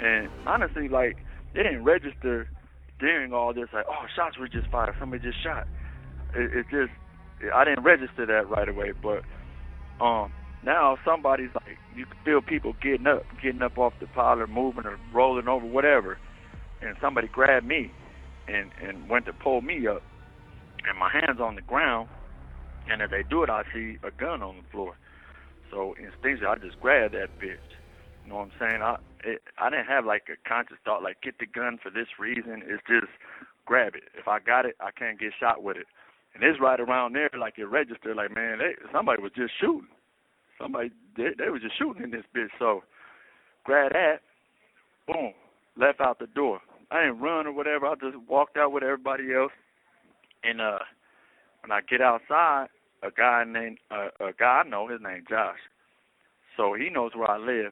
And 0.01 0.29
honestly, 0.45 0.87
like 0.87 1.17
they 1.53 1.63
didn't 1.63 1.83
register 1.83 2.47
during 2.99 3.33
all 3.33 3.53
this. 3.53 3.67
Like, 3.73 3.85
oh, 3.89 4.05
shots 4.15 4.37
were 4.37 4.47
just 4.47 4.69
fired. 4.69 4.95
Somebody 4.99 5.23
just 5.23 5.43
shot. 5.43 5.67
It, 6.35 6.51
it 6.53 6.65
just 6.69 6.91
I 7.53 7.63
didn't 7.65 7.83
register 7.83 8.25
that 8.25 8.49
right 8.49 8.69
away, 8.69 8.91
but 9.01 9.23
um 10.03 10.31
now 10.63 10.97
somebody's 11.05 11.49
like 11.55 11.77
you 11.95 12.05
can 12.05 12.17
feel 12.23 12.41
people 12.41 12.73
getting 12.81 13.07
up, 13.07 13.23
getting 13.41 13.61
up 13.61 13.77
off 13.77 13.93
the 13.99 14.07
pile 14.07 14.39
or 14.39 14.47
moving 14.47 14.85
or 14.85 14.97
rolling 15.13 15.47
over, 15.47 15.65
whatever. 15.65 16.17
And 16.81 16.95
somebody 17.01 17.27
grabbed 17.27 17.65
me 17.65 17.91
and 18.47 18.71
and 18.81 19.09
went 19.09 19.25
to 19.25 19.33
pull 19.33 19.61
me 19.61 19.87
up, 19.87 20.01
and 20.87 20.97
my 20.97 21.09
hands 21.11 21.39
on 21.41 21.55
the 21.55 21.61
ground. 21.61 22.09
And 22.91 23.01
as 23.03 23.11
they 23.11 23.23
do 23.29 23.43
it, 23.43 23.49
I 23.51 23.63
see 23.71 23.97
a 24.01 24.09
gun 24.09 24.41
on 24.41 24.57
the 24.57 24.63
floor. 24.71 24.95
So 25.69 25.93
instinctively, 25.93 26.47
I 26.47 26.55
just 26.55 26.79
grabbed 26.81 27.13
that 27.13 27.29
bitch. 27.39 27.68
You 28.29 28.35
know 28.35 28.41
what 28.41 28.49
I'm 28.53 28.69
saying? 28.69 28.81
I 28.83 28.95
it, 29.23 29.41
I 29.57 29.71
didn't 29.71 29.87
have 29.87 30.05
like 30.05 30.29
a 30.29 30.37
conscious 30.47 30.77
thought 30.85 31.01
like 31.01 31.19
get 31.23 31.39
the 31.39 31.47
gun 31.47 31.79
for 31.81 31.89
this 31.89 32.05
reason. 32.19 32.61
It's 32.61 32.83
just 32.87 33.11
grab 33.65 33.95
it. 33.95 34.03
If 34.13 34.27
I 34.27 34.37
got 34.37 34.67
it, 34.67 34.75
I 34.79 34.91
can't 34.91 35.19
get 35.19 35.33
shot 35.39 35.63
with 35.63 35.77
it. 35.77 35.87
And 36.35 36.43
it's 36.43 36.59
right 36.61 36.79
around 36.79 37.13
there, 37.13 37.31
like 37.39 37.57
it 37.57 37.65
registered. 37.65 38.15
Like 38.15 38.35
man, 38.35 38.59
they, 38.59 38.75
somebody 38.93 39.19
was 39.19 39.31
just 39.35 39.53
shooting 39.59 39.87
somebody 40.61 40.91
they, 41.17 41.29
they 41.39 41.49
was 41.49 41.63
just 41.63 41.75
shooting 41.79 42.03
in 42.03 42.11
this 42.11 42.25
bitch. 42.35 42.49
So 42.59 42.83
grab 43.63 43.93
that, 43.93 44.17
boom, 45.07 45.33
left 45.75 45.99
out 45.99 46.19
the 46.19 46.27
door. 46.27 46.59
I 46.91 47.05
didn't 47.05 47.21
run 47.21 47.47
or 47.47 47.53
whatever. 47.53 47.87
I 47.87 47.95
just 47.95 48.17
walked 48.29 48.57
out 48.57 48.71
with 48.71 48.83
everybody 48.83 49.33
else. 49.33 49.53
And 50.43 50.61
uh, 50.61 50.85
when 51.63 51.71
I 51.71 51.81
get 51.81 51.99
outside, 51.99 52.67
a 53.01 53.09
guy 53.09 53.43
named 53.47 53.79
uh, 53.89 54.09
a 54.19 54.33
guy 54.37 54.61
I 54.63 54.69
know, 54.69 54.87
his 54.87 55.01
name 55.01 55.23
Josh. 55.27 55.57
So 56.55 56.75
he 56.75 56.91
knows 56.91 57.13
where 57.15 57.31
I 57.31 57.39
live. 57.39 57.71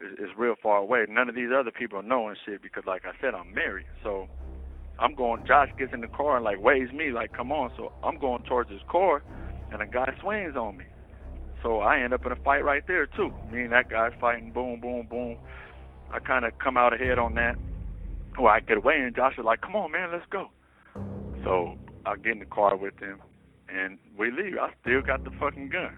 It's, 0.00 0.20
it's 0.20 0.32
real 0.38 0.54
far 0.62 0.78
away. 0.78 1.04
None 1.08 1.28
of 1.28 1.34
these 1.34 1.50
other 1.54 1.70
people 1.70 2.02
know 2.02 2.28
and 2.28 2.36
shit 2.44 2.62
because, 2.62 2.84
like 2.86 3.02
I 3.04 3.12
said, 3.20 3.34
I'm 3.34 3.54
married. 3.54 3.86
So 4.02 4.28
I'm 4.98 5.14
going. 5.14 5.44
Josh 5.46 5.68
gets 5.78 5.92
in 5.92 6.00
the 6.00 6.08
car 6.08 6.36
and 6.36 6.44
like 6.44 6.60
waves 6.60 6.92
me 6.92 7.10
like, 7.10 7.32
"Come 7.32 7.50
on!" 7.50 7.70
So 7.76 7.92
I'm 8.04 8.18
going 8.18 8.42
towards 8.44 8.70
his 8.70 8.82
car, 8.88 9.22
and 9.72 9.82
a 9.82 9.86
guy 9.86 10.12
swings 10.20 10.56
on 10.56 10.76
me. 10.76 10.84
So 11.62 11.80
I 11.80 12.00
end 12.00 12.14
up 12.14 12.24
in 12.24 12.32
a 12.32 12.36
fight 12.36 12.64
right 12.64 12.82
there 12.86 13.06
too. 13.06 13.30
Me 13.50 13.62
and 13.62 13.72
that 13.72 13.90
guy's 13.90 14.12
fighting, 14.20 14.52
boom, 14.52 14.80
boom, 14.80 15.06
boom. 15.08 15.36
I 16.12 16.18
kind 16.18 16.44
of 16.44 16.52
come 16.58 16.76
out 16.76 16.94
ahead 16.94 17.18
on 17.18 17.34
that. 17.34 17.56
Well, 18.38 18.48
I 18.48 18.60
get 18.60 18.78
away, 18.78 18.94
and 18.98 19.14
Josh 19.14 19.34
is 19.38 19.44
like, 19.44 19.60
"Come 19.60 19.76
on, 19.76 19.92
man, 19.92 20.10
let's 20.12 20.24
go." 20.30 20.48
So 21.44 21.74
I 22.06 22.16
get 22.16 22.32
in 22.32 22.38
the 22.38 22.46
car 22.46 22.76
with 22.76 22.98
him, 22.98 23.20
and 23.68 23.98
we 24.18 24.30
leave. 24.30 24.56
I 24.60 24.70
still 24.80 25.02
got 25.02 25.24
the 25.24 25.30
fucking 25.38 25.70
gun. 25.70 25.96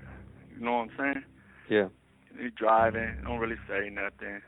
You 0.54 0.64
know 0.64 0.72
what 0.72 0.78
I'm 0.78 0.90
saying? 0.98 1.24
Yeah. 1.68 1.88
He's 2.38 2.52
driving, 2.56 3.14
don't 3.24 3.38
really 3.38 3.60
say 3.68 3.90
nothing. 3.90 4.40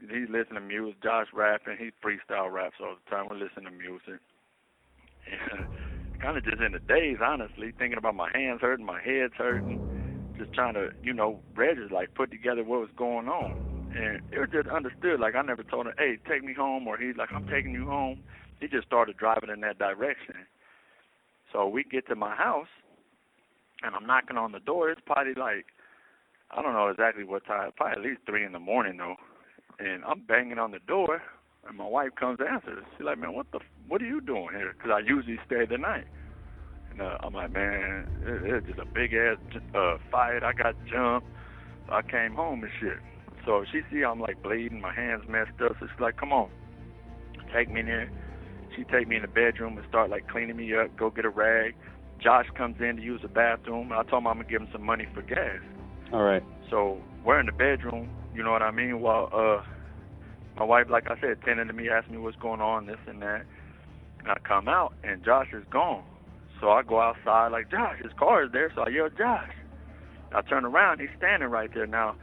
He's 0.00 0.28
listening 0.30 0.54
to 0.54 0.60
music. 0.60 1.02
Josh 1.02 1.26
rapping. 1.34 1.76
He 1.78 1.90
freestyle 2.02 2.50
raps 2.50 2.76
all 2.80 2.96
the 2.96 3.10
time. 3.10 3.26
We 3.30 3.36
listen 3.36 3.64
to 3.64 3.70
music. 3.70 4.20
Kind 6.22 6.36
of 6.36 6.44
just 6.44 6.60
in 6.60 6.72
the 6.72 6.80
daze, 6.80 7.18
honestly, 7.22 7.72
thinking 7.78 7.98
about 7.98 8.14
my 8.14 8.30
hands 8.32 8.60
hurting, 8.60 8.84
my 8.84 9.00
head's 9.00 9.34
hurting, 9.36 9.80
just 10.38 10.52
trying 10.52 10.74
to, 10.74 10.88
you 11.02 11.12
know, 11.12 11.40
register, 11.56 11.94
like 11.94 12.14
put 12.14 12.30
together 12.30 12.62
what 12.62 12.80
was 12.80 12.90
going 12.96 13.28
on. 13.28 13.52
And 13.96 14.20
it 14.30 14.38
was 14.38 14.48
just 14.52 14.68
understood. 14.68 15.18
Like 15.20 15.34
I 15.34 15.42
never 15.42 15.62
told 15.64 15.86
him, 15.86 15.94
"Hey, 15.98 16.18
take 16.28 16.44
me 16.44 16.52
home," 16.52 16.86
or 16.86 16.96
he's 16.96 17.16
like, 17.16 17.30
"I'm 17.34 17.44
taking 17.44 17.72
you 17.72 17.86
home." 17.86 18.22
He 18.60 18.68
just 18.68 18.86
started 18.86 19.16
driving 19.16 19.50
in 19.50 19.60
that 19.60 19.78
direction. 19.78 20.46
So 21.52 21.66
we 21.66 21.82
get 21.82 22.06
to 22.08 22.14
my 22.14 22.36
house, 22.36 22.68
and 23.82 23.94
I'm 23.94 24.06
knocking 24.06 24.36
on 24.36 24.52
the 24.52 24.60
door. 24.60 24.90
It's 24.90 25.00
probably 25.04 25.34
like, 25.34 25.66
I 26.50 26.62
don't 26.62 26.72
know 26.72 26.88
exactly 26.88 27.24
what 27.24 27.44
time. 27.46 27.70
Probably 27.76 28.02
at 28.02 28.08
least 28.08 28.22
three 28.26 28.44
in 28.44 28.52
the 28.52 28.58
morning 28.58 28.96
though. 28.96 29.16
And 29.78 30.04
I'm 30.04 30.20
banging 30.20 30.58
on 30.58 30.72
the 30.72 30.80
door, 30.80 31.22
and 31.66 31.76
my 31.76 31.86
wife 31.86 32.10
comes 32.18 32.38
to 32.38 32.46
answer. 32.46 32.82
She's 32.96 33.04
like, 33.04 33.18
"Man, 33.18 33.32
what 33.34 33.46
the? 33.52 33.60
What 33.88 34.02
are 34.02 34.06
you 34.06 34.20
doing 34.20 34.48
here?" 34.52 34.74
Because 34.76 34.90
I 34.94 34.98
usually 35.00 35.38
stay 35.46 35.64
the 35.64 35.78
night. 35.78 36.06
And 36.90 37.00
uh, 37.00 37.18
I'm 37.20 37.32
like, 37.32 37.52
"Man, 37.52 38.06
it, 38.22 38.54
it's 38.54 38.66
just 38.66 38.78
a 38.78 38.84
big 38.84 39.14
ass 39.14 39.38
uh, 39.74 39.96
fight. 40.10 40.42
I 40.42 40.52
got 40.52 40.74
jumped. 40.90 41.28
So 41.86 41.94
I 41.94 42.02
came 42.02 42.34
home 42.34 42.62
and 42.62 42.72
shit." 42.80 42.98
So 43.46 43.64
she 43.70 43.80
see 43.90 44.04
I'm 44.04 44.20
like 44.20 44.42
bleeding, 44.42 44.80
my 44.80 44.92
hands 44.92 45.22
messed 45.28 45.60
up. 45.64 45.76
So 45.80 45.86
she's 45.86 46.00
like, 46.00 46.16
"Come 46.16 46.32
on, 46.32 46.50
take 47.54 47.70
me 47.70 47.80
in 47.80 47.86
there." 47.86 48.10
She 48.76 48.84
take 48.84 49.08
me 49.08 49.16
in 49.16 49.22
the 49.22 49.28
bedroom 49.28 49.78
and 49.78 49.86
start 49.88 50.10
like 50.10 50.28
cleaning 50.28 50.56
me 50.56 50.74
up. 50.76 50.96
Go 50.96 51.10
get 51.10 51.24
a 51.24 51.30
rag. 51.30 51.74
Josh 52.22 52.46
comes 52.56 52.76
in 52.80 52.96
to 52.96 53.02
use 53.02 53.20
the 53.22 53.28
bathroom. 53.28 53.92
I 53.92 54.02
told 54.04 54.22
him 54.22 54.26
I'm 54.26 54.36
gonna 54.36 54.48
give 54.48 54.62
him 54.62 54.68
some 54.72 54.84
money 54.84 55.06
for 55.14 55.22
gas. 55.22 55.60
All 56.12 56.22
right. 56.22 56.42
So 56.70 56.98
we're 57.24 57.40
in 57.40 57.46
the 57.46 57.52
bedroom. 57.52 58.10
You 58.34 58.42
know 58.42 58.50
what 58.52 58.62
I 58.62 58.70
mean? 58.70 59.00
While 59.00 59.28
uh 59.32 59.62
my 60.56 60.64
wife, 60.64 60.86
like 60.90 61.04
I 61.08 61.14
said, 61.20 61.38
tending 61.44 61.68
to 61.68 61.72
me, 61.72 61.88
asking 61.88 62.16
me 62.16 62.22
what's 62.22 62.36
going 62.36 62.60
on, 62.60 62.86
this 62.86 62.98
and 63.06 63.22
that. 63.22 63.42
And 64.22 64.28
I 64.28 64.36
come 64.46 64.68
out, 64.68 64.92
and 65.04 65.24
Josh 65.24 65.48
is 65.52 65.64
gone. 65.72 66.02
So 66.60 66.70
I 66.70 66.82
go 66.82 67.00
outside 67.00 67.48
like, 67.52 67.70
Josh, 67.70 67.96
his 68.02 68.12
car 68.18 68.44
is 68.44 68.52
there. 68.52 68.70
So 68.74 68.82
I 68.82 68.90
yell, 68.90 69.08
Josh. 69.16 69.48
I 70.34 70.42
turn 70.42 70.64
around, 70.64 71.00
he's 71.00 71.08
standing 71.16 71.48
right 71.48 71.70
there. 71.74 71.86
Now, 71.86 72.16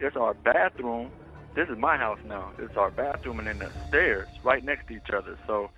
it's 0.00 0.16
our 0.16 0.34
bathroom. 0.34 1.10
This 1.56 1.66
is 1.70 1.78
my 1.78 1.96
house 1.96 2.18
now. 2.24 2.52
It's 2.58 2.76
our 2.76 2.90
bathroom 2.90 3.38
and 3.38 3.48
then 3.48 3.58
the 3.58 3.70
stairs 3.88 4.28
right 4.44 4.64
next 4.64 4.86
to 4.88 4.94
each 4.94 5.10
other. 5.16 5.36
So 5.46 5.70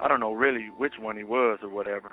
I 0.00 0.08
don't 0.08 0.20
know 0.20 0.32
really 0.32 0.68
which 0.78 0.94
one 0.98 1.16
he 1.16 1.24
was 1.24 1.58
or 1.62 1.68
whatever. 1.68 2.12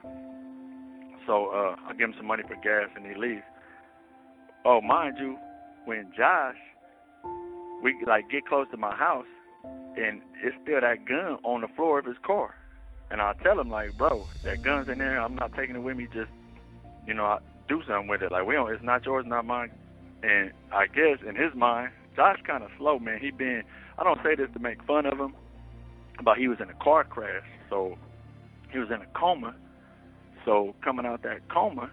So 1.26 1.48
uh, 1.48 1.76
I 1.88 1.94
give 1.94 2.10
him 2.10 2.16
some 2.18 2.28
money 2.28 2.44
for 2.48 2.56
gas 2.56 2.90
and 2.96 3.06
he 3.06 3.16
leaves. 3.16 3.44
Oh, 4.66 4.82
mind 4.82 5.18
you, 5.20 5.38
when 5.86 6.12
Josh, 6.18 6.56
we 7.84 7.96
like 8.06 8.30
get 8.30 8.46
close 8.46 8.68
to 8.72 8.78
my 8.78 8.96
house, 8.96 9.26
and 9.64 10.22
it's 10.44 10.56
still 10.64 10.82
that 10.82 11.06
gun 11.08 11.38
on 11.44 11.62
the 11.62 11.68
floor 11.76 12.00
of 12.00 12.06
his 12.06 12.18
car. 12.26 12.54
And 13.10 13.22
I 13.22 13.34
tell 13.44 13.60
him 13.60 13.70
like, 13.70 13.98
bro, 13.98 14.28
that 14.44 14.64
gun's 14.64 14.90
in 14.90 14.98
there. 14.98 15.22
I'm 15.22 15.36
not 15.36 15.54
taking 15.56 15.76
it 15.76 15.84
with 15.84 15.96
me. 15.96 16.08
Just, 16.14 16.30
you 17.06 17.14
know, 17.14 17.24
I 17.24 17.40
do 17.70 17.82
something 17.88 18.08
with 18.08 18.22
it. 18.22 18.32
Like 18.32 18.46
we 18.46 18.56
don't. 18.56 18.72
It's 18.72 18.84
not 18.84 19.06
yours, 19.06 19.26
not 19.28 19.46
mine. 19.46 19.72
And 20.24 20.52
I 20.74 20.88
guess 20.88 21.20
in 21.28 21.36
his 21.36 21.54
mind, 21.56 21.92
Josh 22.16 22.40
kind 22.46 22.64
of 22.64 22.70
slow, 22.78 23.00
man. 23.00 23.20
He 23.22 23.32
been. 23.32 23.64
I 23.98 24.04
don't 24.04 24.20
say 24.24 24.36
this 24.36 24.50
to 24.54 24.60
make 24.60 24.84
fun 24.84 25.06
of 25.06 25.18
him, 25.18 25.34
but 26.24 26.38
he 26.38 26.48
was 26.48 26.58
in 26.62 26.70
a 26.70 26.84
car 26.84 27.04
crash, 27.04 27.44
so 27.70 27.98
he 28.72 28.80
was 28.80 28.90
in 28.90 29.02
a 29.02 29.08
coma. 29.18 29.56
So 30.46 30.76
coming 30.84 31.06
out 31.06 31.24
that 31.24 31.48
coma, 31.50 31.90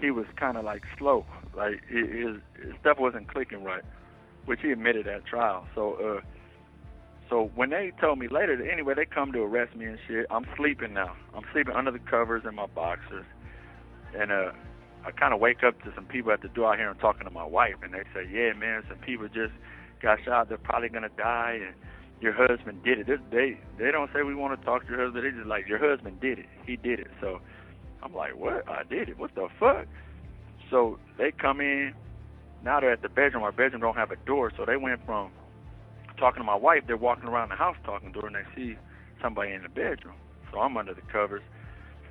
he 0.00 0.10
was 0.10 0.26
kind 0.36 0.56
of 0.56 0.64
like 0.64 0.82
slow. 0.98 1.24
Like 1.56 1.82
his, 1.88 2.06
his 2.08 2.74
stuff 2.80 2.98
wasn't 2.98 3.28
clicking 3.28 3.64
right, 3.64 3.82
which 4.44 4.60
he 4.62 4.70
admitted 4.70 5.06
at 5.06 5.24
trial. 5.26 5.66
So. 5.74 5.94
uh 5.94 6.20
so 7.28 7.50
when 7.54 7.70
they 7.70 7.92
told 8.00 8.18
me 8.18 8.28
later, 8.28 8.56
that 8.56 8.70
anyway, 8.70 8.94
they 8.94 9.04
come 9.04 9.32
to 9.32 9.40
arrest 9.40 9.74
me 9.74 9.86
and 9.86 9.98
shit. 10.06 10.26
I'm 10.30 10.46
sleeping 10.56 10.92
now. 10.94 11.16
I'm 11.34 11.42
sleeping 11.52 11.74
under 11.74 11.90
the 11.90 11.98
covers 11.98 12.44
in 12.48 12.54
my 12.54 12.66
boxers, 12.66 13.26
and 14.16 14.30
uh, 14.30 14.52
I 15.04 15.10
kind 15.10 15.34
of 15.34 15.40
wake 15.40 15.64
up 15.64 15.82
to 15.82 15.92
some 15.94 16.04
people 16.04 16.32
at 16.32 16.42
the 16.42 16.48
door 16.48 16.72
out 16.72 16.78
here 16.78 16.90
and 16.90 17.00
talking 17.00 17.24
to 17.24 17.30
my 17.30 17.44
wife, 17.44 17.74
and 17.82 17.92
they 17.92 18.04
say, 18.14 18.28
"Yeah, 18.30 18.52
man, 18.52 18.84
some 18.88 18.98
people 18.98 19.26
just 19.26 19.52
got 20.00 20.18
shot. 20.24 20.48
They're 20.48 20.58
probably 20.58 20.88
gonna 20.88 21.08
die, 21.16 21.58
and 21.66 21.74
your 22.20 22.32
husband 22.32 22.84
did 22.84 23.08
it." 23.08 23.30
They 23.30 23.58
they 23.76 23.90
don't 23.90 24.10
say 24.14 24.22
we 24.22 24.34
want 24.34 24.58
to 24.58 24.64
talk 24.64 24.86
to 24.86 24.92
your 24.92 25.04
husband. 25.04 25.24
They 25.24 25.30
just 25.30 25.46
like 25.48 25.66
your 25.66 25.78
husband 25.78 26.20
did 26.20 26.38
it. 26.38 26.46
He 26.64 26.76
did 26.76 27.00
it. 27.00 27.08
So 27.20 27.40
I'm 28.06 28.14
like, 28.14 28.36
"What? 28.36 28.68
I 28.68 28.82
did 28.84 29.08
it? 29.08 29.18
What 29.18 29.34
the 29.34 29.48
fuck?" 29.58 29.86
So 30.70 30.98
they 31.18 31.32
come 31.32 31.60
in. 31.60 31.94
Now 32.64 32.80
they're 32.80 32.92
at 32.92 33.02
the 33.02 33.08
bedroom. 33.08 33.42
Our 33.42 33.52
bedroom 33.52 33.82
don't 33.82 33.96
have 33.96 34.10
a 34.10 34.16
door, 34.26 34.52
so 34.56 34.64
they 34.64 34.76
went 34.76 35.04
from 35.04 35.30
talking 36.16 36.40
to 36.40 36.44
my 36.44 36.56
wife, 36.56 36.82
they're 36.86 36.96
walking 36.96 37.28
around 37.28 37.50
the 37.50 37.56
house 37.56 37.76
talking 37.84 38.12
to 38.12 38.20
her, 38.20 38.26
and 38.26 38.36
they 38.36 38.46
see 38.54 38.76
somebody 39.22 39.52
in 39.52 39.62
the 39.62 39.68
bedroom. 39.68 40.16
So 40.52 40.58
I'm 40.58 40.76
under 40.76 40.94
the 40.94 41.02
covers, 41.12 41.42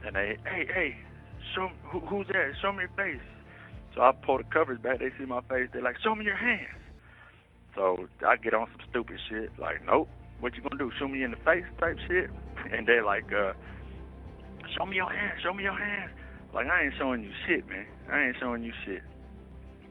and 0.06 0.16
they, 0.16 0.38
hey, 0.46 0.66
hey, 0.74 0.96
show 1.54 1.70
who, 1.84 2.00
who's 2.02 2.28
there? 2.32 2.56
Show 2.62 2.72
me 2.72 2.86
your 2.86 2.96
face. 2.96 3.26
So 3.96 4.02
I 4.02 4.12
pull 4.26 4.38
the 4.38 4.44
covers 4.44 4.80
back. 4.80 5.00
They 5.00 5.10
see 5.18 5.26
my 5.26 5.42
face. 5.42 5.70
They're 5.72 5.82
like, 5.82 5.98
show 6.04 6.16
me 6.16 6.26
your 6.26 6.36
hands. 6.36 6.82
So 7.76 8.08
I 8.26 8.36
get 8.38 8.54
on 8.54 8.68
some 8.72 8.86
stupid 8.90 9.18
shit, 9.30 9.52
like, 9.60 9.86
nope. 9.86 10.10
What 10.40 10.56
you 10.56 10.62
gonna 10.62 10.78
do? 10.78 10.92
Show 11.00 11.08
me 11.08 11.24
in 11.24 11.32
the 11.32 11.38
face 11.38 11.66
type 11.80 11.98
shit. 12.08 12.30
And 12.72 12.88
they're 12.88 13.06
like, 13.06 13.32
uh, 13.32 13.54
show 14.78 14.86
me 14.86 14.96
your 14.96 15.10
hands. 15.10 15.42
Show 15.44 15.54
me 15.54 15.64
your 15.64 15.78
hands. 15.78 16.12
Like 16.54 16.68
I 16.68 16.84
ain't 16.84 16.94
showing 16.98 17.24
you 17.24 17.32
shit, 17.48 17.68
man. 17.68 17.86
I 18.12 18.28
ain't 18.28 18.38
showing 18.40 18.64
you 18.64 18.74
shit. 18.86 19.02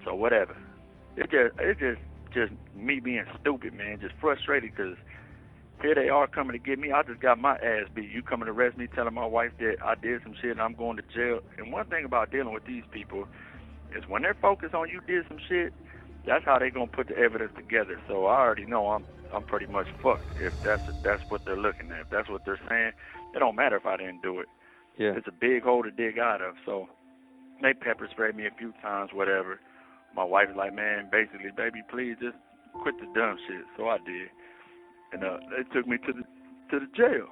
So 0.05 0.15
whatever. 0.15 0.57
It 1.17 1.31
just, 1.31 1.59
it 1.61 1.79
just 1.79 2.01
just 2.35 2.53
me 2.75 2.99
being 3.01 3.25
stupid, 3.41 3.73
man, 3.75 4.01
just 4.01 4.15
frustrated 4.21 4.73
because 4.75 4.97
here 5.81 5.95
they 5.95 6.09
are 6.09 6.27
coming 6.27 6.53
to 6.53 6.59
get 6.59 6.79
me. 6.79 6.93
I 6.93 7.03
just 7.03 7.21
got 7.21 7.39
my 7.39 7.55
ass 7.55 7.87
beat. 7.95 8.11
You 8.11 8.23
coming 8.23 8.47
to 8.47 8.53
arrest 8.53 8.77
me, 8.77 8.89
telling 8.89 9.15
my 9.15 9.27
wife 9.27 9.53
that 9.61 9.77
I 9.85 9.95
did 9.95 10.23
some 10.23 10.35
shit 10.41 10.51
and 10.51 10.61
I'm 10.61 10.75
going 10.75 10.97
to 10.97 11.03
jail. 11.15 11.41
And 11.59 11.73
one 11.73 11.87
thing 11.87 12.05
about 12.05 12.31
dealing 12.33 12.53
with 12.53 12.65
these 12.67 12.83
people 12.91 13.27
is 13.97 14.03
when 14.09 14.23
they're 14.23 14.37
focused 14.41 14.75
on 14.75 14.89
you 14.89 15.01
did 15.07 15.25
some 15.29 15.39
shit, 15.49 15.73
that's 16.27 16.45
how 16.45 16.59
they're 16.59 16.71
gonna 16.71 16.87
put 16.87 17.09
the 17.09 17.17
evidence 17.19 17.53
together. 17.57 18.01
So 18.09 18.27
I 18.27 18.41
already 18.41 18.67
know 18.67 18.89
I'm 18.89 19.05
I'm 19.33 19.45
pretty 19.45 19.67
much 19.67 19.87
fucked 20.03 20.31
if 20.41 20.55
that's 20.65 20.83
that's 21.03 21.23
what 21.29 21.43
they're 21.45 21.59
looking 21.59 21.91
at. 21.91 22.03
If 22.03 22.11
that's 22.11 22.29
what 22.29 22.43
they're 22.45 22.61
saying. 22.69 22.93
It 23.35 23.39
don't 23.41 23.57
matter 23.57 23.77
if 23.77 23.85
I 23.85 23.97
didn't 23.97 24.23
do 24.23 24.41
it. 24.41 24.47
Yeah. 24.99 25.13
It's 25.17 25.27
a 25.27 25.33
big 25.33 25.63
hole 25.63 25.83
to 25.83 25.91
dig 25.91 26.19
out 26.19 26.41
of. 26.41 26.55
So 26.65 26.89
they 27.63 27.75
pepper 27.75 28.09
sprayed 28.11 28.37
me 28.37 28.47
a 28.47 28.55
few 28.59 28.73
times, 28.83 29.11
whatever 29.13 29.59
my 30.17 30.25
wife 30.25 30.49
was 30.49 30.57
like, 30.57 30.75
man, 30.75 31.09
basically, 31.11 31.51
baby, 31.57 31.83
please 31.91 32.17
just 32.21 32.37
quit 32.83 32.95
the 32.99 33.07
dumb 33.15 33.37
shit. 33.49 33.65
So 33.77 33.89
I 33.89 33.99
did, 33.99 34.29
and 35.13 35.25
uh, 35.25 35.39
they 35.51 35.65
took 35.75 35.87
me 35.87 35.99
to 35.99 36.13
the 36.13 36.23
to 36.71 36.81
the 36.81 36.91
jail, 36.97 37.27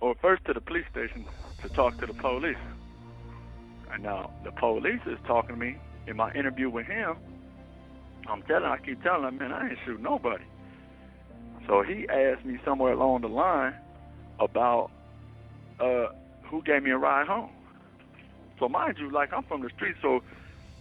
or 0.00 0.14
first 0.22 0.44
to 0.46 0.52
the 0.52 0.60
police 0.60 0.84
station 0.90 1.26
to 1.62 1.68
talk 1.70 1.98
to 2.00 2.06
the 2.06 2.14
police. 2.14 2.56
And 3.92 4.02
now 4.02 4.30
the 4.44 4.52
police 4.52 5.00
is 5.06 5.18
talking 5.26 5.56
to 5.56 5.60
me 5.60 5.76
in 6.06 6.16
my 6.16 6.32
interview 6.32 6.70
with 6.70 6.86
him. 6.86 7.16
I'm 8.28 8.42
telling, 8.42 8.64
I 8.64 8.78
keep 8.78 9.02
telling 9.02 9.24
him, 9.24 9.38
man, 9.38 9.52
I 9.52 9.70
ain't 9.70 9.78
shoot 9.84 10.00
nobody. 10.00 10.44
So 11.66 11.82
he 11.82 12.06
asked 12.08 12.44
me 12.44 12.58
somewhere 12.64 12.92
along 12.92 13.22
the 13.22 13.28
line 13.28 13.74
about 14.38 14.90
uh, 15.80 16.06
who 16.50 16.62
gave 16.62 16.82
me 16.82 16.90
a 16.90 16.98
ride 16.98 17.26
home. 17.26 17.50
So 18.58 18.68
mind 18.68 18.96
you, 18.98 19.10
like 19.10 19.32
I'm 19.32 19.44
from 19.44 19.62
the 19.62 19.70
street, 19.70 19.96
so 20.02 20.20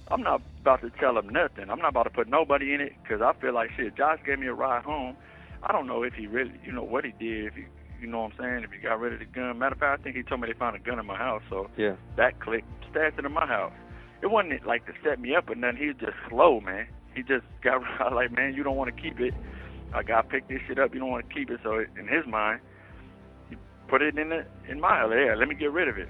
I'm 0.09 0.21
not 0.21 0.41
about 0.61 0.81
to 0.81 0.89
tell 0.89 1.17
him 1.17 1.29
nothing. 1.29 1.69
I'm 1.69 1.79
not 1.79 1.89
about 1.89 2.03
to 2.03 2.09
put 2.09 2.27
nobody 2.27 2.73
in 2.73 2.81
it 2.81 2.93
because 3.01 3.21
I 3.21 3.33
feel 3.39 3.53
like 3.53 3.69
shit. 3.77 3.95
Josh 3.95 4.19
gave 4.25 4.39
me 4.39 4.47
a 4.47 4.53
ride 4.53 4.83
home. 4.83 5.15
I 5.63 5.71
don't 5.71 5.88
know 5.88 6.03
if 6.03 6.13
he 6.13 6.27
really, 6.27 6.53
you 6.65 6.71
know, 6.71 6.83
what 6.83 7.05
he 7.05 7.11
did. 7.11 7.45
If 7.47 7.53
he, 7.53 7.65
you 8.01 8.07
know 8.07 8.21
what 8.21 8.31
I'm 8.33 8.38
saying, 8.39 8.63
if 8.63 8.71
he 8.71 8.79
got 8.79 8.99
rid 8.99 9.13
of 9.13 9.19
the 9.19 9.25
gun. 9.25 9.59
Matter 9.59 9.73
of 9.73 9.79
fact, 9.79 9.99
I 9.99 10.03
think 10.03 10.15
he 10.15 10.23
told 10.23 10.41
me 10.41 10.47
they 10.47 10.57
found 10.57 10.75
a 10.75 10.79
gun 10.79 10.99
in 10.99 11.05
my 11.05 11.17
house. 11.17 11.43
So 11.49 11.69
yeah, 11.77 11.95
that 12.17 12.39
clicked. 12.39 12.67
Stashed 12.91 13.19
it 13.19 13.25
in 13.25 13.31
my 13.31 13.45
house. 13.45 13.73
It 14.21 14.27
wasn't 14.27 14.65
like 14.65 14.85
to 14.88 14.93
set 15.03 15.19
me 15.19 15.35
up 15.35 15.49
or 15.49 15.55
nothing. 15.55 15.77
He 15.77 15.88
was 15.88 15.97
just 15.99 16.17
slow, 16.27 16.59
man. 16.59 16.88
He 17.15 17.21
just 17.21 17.45
got 17.61 17.81
like, 18.13 18.31
man, 18.31 18.53
you 18.55 18.63
don't 18.63 18.77
want 18.77 18.93
to 18.95 19.01
keep 19.01 19.19
it. 19.19 19.33
I 19.93 20.03
got 20.03 20.23
to 20.23 20.27
pick 20.27 20.47
this 20.47 20.59
shit 20.67 20.79
up. 20.79 20.93
You 20.93 20.99
don't 20.99 21.11
want 21.11 21.27
to 21.27 21.33
keep 21.33 21.49
it. 21.49 21.59
So 21.63 21.79
in 21.79 22.07
his 22.07 22.25
mind, 22.27 22.61
put 23.89 24.01
it 24.01 24.17
in 24.17 24.29
the 24.29 24.46
in 24.67 24.79
my. 24.79 25.01
Yeah, 25.13 25.36
let 25.36 25.48
me 25.48 25.55
get 25.55 25.72
rid 25.72 25.88
of 25.88 25.98
it. 25.98 26.10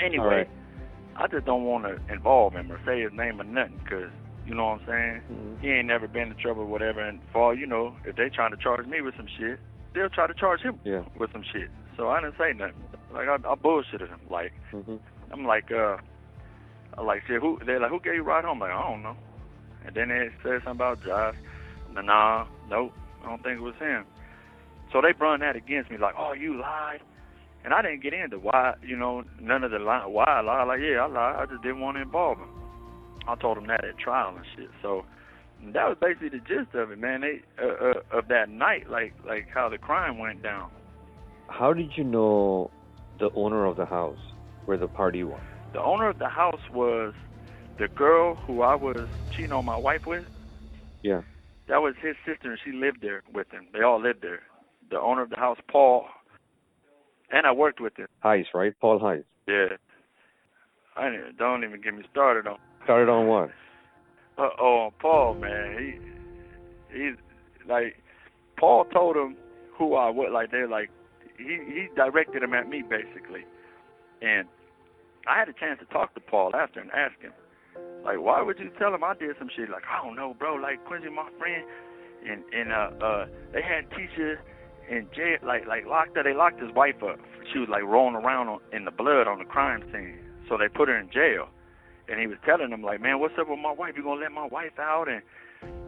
Anyway. 0.00 0.48
I 1.18 1.26
just 1.28 1.46
don't 1.46 1.64
want 1.64 1.84
to 1.84 2.12
involve 2.12 2.52
him 2.52 2.70
or 2.70 2.78
say 2.84 3.00
his 3.00 3.12
name 3.12 3.40
or 3.40 3.44
nothing 3.44 3.80
because, 3.82 4.10
you 4.46 4.54
know 4.54 4.66
what 4.66 4.80
I'm 4.82 4.86
saying? 4.86 5.22
Mm-hmm. 5.32 5.62
He 5.62 5.70
ain't 5.70 5.86
never 5.86 6.06
been 6.06 6.30
in 6.30 6.36
trouble 6.36 6.62
or 6.62 6.66
whatever. 6.66 7.00
And 7.00 7.20
for 7.32 7.42
all 7.42 7.56
you 7.56 7.66
know, 7.66 7.96
if 8.04 8.16
they 8.16 8.28
trying 8.28 8.50
to 8.50 8.56
charge 8.58 8.86
me 8.86 9.00
with 9.00 9.16
some 9.16 9.26
shit, 9.38 9.58
they'll 9.94 10.10
try 10.10 10.26
to 10.26 10.34
charge 10.34 10.60
him 10.60 10.78
yeah. 10.84 11.04
with 11.18 11.32
some 11.32 11.42
shit. 11.52 11.70
So 11.96 12.10
I 12.10 12.20
didn't 12.20 12.36
say 12.38 12.52
nothing. 12.52 12.82
Like, 13.14 13.28
I, 13.28 13.36
I 13.36 13.54
bullshitted 13.54 14.08
him. 14.08 14.20
Like, 14.30 14.52
mm-hmm. 14.72 14.96
I'm 15.32 15.46
like, 15.46 15.72
uh, 15.72 15.96
I 16.98 17.02
like, 17.02 17.22
shit, 17.26 17.40
who, 17.40 17.58
they're 17.64 17.80
like, 17.80 17.90
who 17.90 18.00
gave 18.00 18.14
you 18.14 18.20
a 18.20 18.24
ride 18.24 18.44
home? 18.44 18.62
I'm 18.62 18.68
like, 18.68 18.78
I 18.78 18.90
don't 18.90 19.02
know. 19.02 19.16
And 19.86 19.94
then 19.94 20.08
they 20.08 20.28
said 20.42 20.60
something 20.64 20.72
about 20.72 21.02
Josh. 21.02 21.36
I'm 21.96 22.04
nah, 22.04 22.46
nope, 22.68 22.92
I 23.24 23.28
don't 23.30 23.42
think 23.42 23.58
it 23.58 23.62
was 23.62 23.74
him. 23.76 24.04
So 24.96 25.02
they 25.02 25.12
brought 25.12 25.40
that 25.40 25.56
against 25.56 25.90
me, 25.90 25.98
like, 25.98 26.14
oh, 26.16 26.32
you 26.32 26.58
lied. 26.58 27.00
And 27.66 27.74
I 27.74 27.82
didn't 27.82 28.02
get 28.02 28.14
into 28.14 28.38
why, 28.38 28.76
you 28.80 28.96
know, 28.96 29.24
none 29.38 29.62
of 29.62 29.70
the 29.70 29.78
lie, 29.78 30.06
why 30.06 30.24
I 30.24 30.40
lied. 30.40 30.68
Like, 30.68 30.80
yeah, 30.80 31.00
I 31.00 31.06
lied. 31.06 31.36
I 31.36 31.44
just 31.44 31.62
didn't 31.62 31.80
want 31.80 31.98
to 31.98 32.00
involve 32.00 32.38
him. 32.38 32.48
I 33.28 33.34
told 33.34 33.58
him 33.58 33.66
that 33.66 33.84
at 33.84 33.98
trial 33.98 34.34
and 34.34 34.46
shit. 34.56 34.70
So 34.80 35.04
that 35.74 35.86
was 35.86 35.98
basically 36.00 36.30
the 36.30 36.38
gist 36.38 36.74
of 36.74 36.92
it, 36.92 36.98
man. 36.98 37.20
They 37.20 37.42
uh, 37.62 37.90
uh, 37.90 38.18
of 38.18 38.28
that 38.28 38.48
night, 38.48 38.88
like 38.88 39.12
like 39.26 39.48
how 39.52 39.68
the 39.68 39.76
crime 39.76 40.16
went 40.16 40.42
down. 40.42 40.70
How 41.48 41.74
did 41.74 41.90
you 41.94 42.04
know 42.04 42.70
the 43.18 43.28
owner 43.34 43.66
of 43.66 43.76
the 43.76 43.84
house 43.84 44.16
where 44.64 44.78
the 44.78 44.88
party 44.88 45.24
was? 45.24 45.42
The 45.74 45.82
owner 45.82 46.08
of 46.08 46.18
the 46.18 46.30
house 46.30 46.62
was 46.72 47.12
the 47.78 47.88
girl 47.88 48.36
who 48.46 48.62
I 48.62 48.76
was 48.76 49.08
cheating 49.36 49.52
on 49.52 49.66
my 49.66 49.76
wife 49.76 50.06
with. 50.06 50.24
Yeah. 51.02 51.20
That 51.68 51.82
was 51.82 51.96
his 52.00 52.14
sister, 52.24 52.48
and 52.48 52.58
she 52.64 52.72
lived 52.72 53.02
there 53.02 53.22
with 53.34 53.50
him. 53.50 53.66
They 53.74 53.82
all 53.82 54.00
lived 54.00 54.22
there. 54.22 54.40
The 54.90 55.00
owner 55.00 55.22
of 55.22 55.30
the 55.30 55.36
house, 55.36 55.58
Paul, 55.68 56.06
and 57.30 57.46
I 57.46 57.52
worked 57.52 57.80
with 57.80 57.96
him. 57.96 58.06
Heiss, 58.24 58.46
right? 58.54 58.72
Paul 58.80 59.00
Heiss. 59.00 59.24
Yeah. 59.48 59.76
I 60.96 61.10
didn't, 61.10 61.36
don't 61.36 61.64
even 61.64 61.80
get 61.80 61.94
me 61.94 62.02
started 62.10 62.46
on. 62.46 62.58
Started 62.84 63.10
on 63.10 63.26
what? 63.26 63.50
Uh, 64.38 64.48
oh, 64.60 64.90
Paul, 65.00 65.34
man. 65.34 65.98
He, 66.90 66.98
he's 66.98 67.16
like, 67.68 67.96
Paul 68.58 68.84
told 68.86 69.16
him 69.16 69.36
who 69.76 69.94
I 69.94 70.08
was. 70.10 70.30
Like 70.32 70.50
they're 70.50 70.68
like, 70.68 70.90
he 71.36 71.58
he 71.66 71.88
directed 71.94 72.42
him 72.42 72.54
at 72.54 72.68
me 72.68 72.82
basically, 72.82 73.44
and 74.22 74.48
I 75.28 75.38
had 75.38 75.48
a 75.48 75.52
chance 75.52 75.80
to 75.80 75.86
talk 75.86 76.14
to 76.14 76.20
Paul 76.20 76.54
after 76.54 76.80
and 76.80 76.90
ask 76.92 77.20
him, 77.20 77.32
like, 78.04 78.18
why 78.20 78.40
would 78.40 78.58
you 78.58 78.70
tell 78.78 78.94
him 78.94 79.04
I 79.04 79.14
did 79.14 79.36
some 79.38 79.50
shit? 79.54 79.68
Like, 79.68 79.82
I 79.90 80.02
don't 80.02 80.16
know, 80.16 80.34
bro. 80.38 80.54
Like 80.54 80.84
Quincy, 80.86 81.10
my 81.10 81.28
friend, 81.38 81.64
and 82.26 82.42
and 82.54 82.72
uh 82.72 83.04
uh 83.04 83.26
they 83.52 83.62
had 83.62 83.90
Tisha 83.90 84.36
in 84.88 85.06
jail, 85.14 85.38
like 85.44 85.66
like 85.66 85.86
locked 85.86 86.16
her. 86.16 86.22
They 86.22 86.34
locked 86.34 86.60
his 86.60 86.72
wife 86.74 87.02
up. 87.02 87.18
She 87.52 87.58
was 87.58 87.68
like 87.68 87.82
rolling 87.82 88.16
around 88.16 88.48
on, 88.48 88.60
in 88.72 88.84
the 88.84 88.90
blood 88.90 89.28
on 89.28 89.38
the 89.38 89.44
crime 89.44 89.82
scene. 89.92 90.18
So 90.48 90.56
they 90.56 90.68
put 90.68 90.88
her 90.88 90.98
in 90.98 91.10
jail. 91.10 91.48
And 92.08 92.20
he 92.20 92.28
was 92.28 92.38
telling 92.46 92.70
them 92.70 92.82
like, 92.82 93.00
man, 93.00 93.18
what's 93.18 93.34
up 93.38 93.48
with 93.48 93.58
my 93.58 93.72
wife? 93.72 93.94
You 93.96 94.04
gonna 94.04 94.20
let 94.20 94.30
my 94.30 94.46
wife 94.46 94.78
out? 94.78 95.08
And 95.08 95.22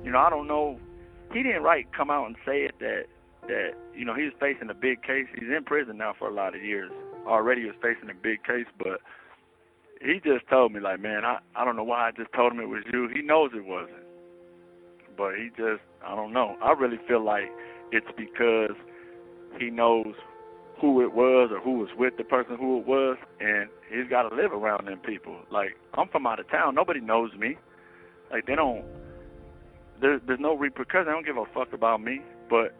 you 0.04 0.10
know, 0.10 0.18
I 0.18 0.30
don't 0.30 0.48
know 0.48 0.78
he 1.32 1.42
didn't 1.42 1.62
right 1.62 1.86
come 1.92 2.10
out 2.10 2.26
and 2.26 2.36
say 2.46 2.64
it 2.64 2.74
that 2.80 3.04
that 3.46 3.70
you 3.94 4.04
know 4.04 4.14
he 4.14 4.24
was 4.24 4.32
facing 4.40 4.70
a 4.70 4.74
big 4.74 5.02
case. 5.02 5.26
He's 5.34 5.48
in 5.54 5.64
prison 5.64 5.98
now 5.98 6.14
for 6.18 6.28
a 6.28 6.34
lot 6.34 6.54
of 6.54 6.62
years. 6.62 6.90
Already 7.26 7.64
was 7.64 7.74
facing 7.82 8.10
a 8.10 8.14
big 8.14 8.42
case, 8.44 8.66
but 8.78 9.00
he 10.00 10.20
just 10.24 10.48
told 10.48 10.72
me 10.72 10.80
like, 10.80 11.00
man, 11.00 11.24
I 11.24 11.38
I 11.54 11.64
don't 11.64 11.76
know 11.76 11.84
why 11.84 12.08
I 12.08 12.10
just 12.12 12.32
told 12.32 12.52
him 12.52 12.60
it 12.60 12.68
was 12.68 12.82
you. 12.92 13.08
He 13.12 13.22
knows 13.22 13.50
it 13.54 13.64
wasn't, 13.64 14.04
but 15.16 15.34
he 15.36 15.50
just 15.56 15.82
I 16.04 16.14
don't 16.14 16.32
know. 16.32 16.56
I 16.62 16.72
really 16.72 16.98
feel 17.06 17.24
like 17.24 17.50
it's 17.92 18.10
because 18.16 18.76
he 19.58 19.70
knows 19.70 20.14
who 20.80 21.02
it 21.02 21.12
was 21.12 21.50
or 21.52 21.60
who 21.60 21.78
was 21.78 21.88
with 21.98 22.16
the 22.16 22.24
person 22.24 22.56
who 22.56 22.78
it 22.78 22.86
was, 22.86 23.16
and 23.40 23.68
he's 23.90 24.08
got 24.08 24.28
to 24.28 24.34
live 24.34 24.52
around 24.52 24.86
them 24.86 24.98
people. 24.98 25.36
Like 25.50 25.76
I'm 25.94 26.08
from 26.08 26.26
out 26.26 26.40
of 26.40 26.48
town, 26.50 26.74
nobody 26.74 27.00
knows 27.00 27.32
me. 27.38 27.56
Like 28.30 28.46
they 28.46 28.54
don't. 28.54 28.84
There's 30.00 30.20
there's 30.26 30.40
no 30.40 30.56
repercussion. 30.56 31.06
They 31.06 31.12
don't 31.12 31.26
give 31.26 31.36
a 31.36 31.44
fuck 31.52 31.72
about 31.72 32.02
me. 32.02 32.20
But 32.48 32.76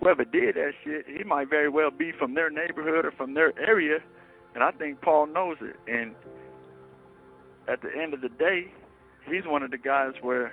whoever 0.00 0.24
did 0.24 0.56
that 0.56 0.72
shit, 0.84 1.06
he 1.06 1.24
might 1.24 1.48
very 1.48 1.68
well 1.68 1.90
be 1.90 2.12
from 2.18 2.34
their 2.34 2.50
neighborhood 2.50 3.04
or 3.04 3.12
from 3.12 3.34
their 3.34 3.58
area, 3.58 3.98
and 4.54 4.64
I 4.64 4.72
think 4.72 5.00
Paul 5.00 5.26
knows 5.26 5.56
it. 5.60 5.76
And 5.86 6.14
at 7.68 7.82
the 7.82 7.90
end 7.96 8.14
of 8.14 8.20
the 8.20 8.28
day, 8.28 8.72
he's 9.30 9.44
one 9.46 9.62
of 9.62 9.70
the 9.70 9.78
guys 9.78 10.12
where 10.20 10.52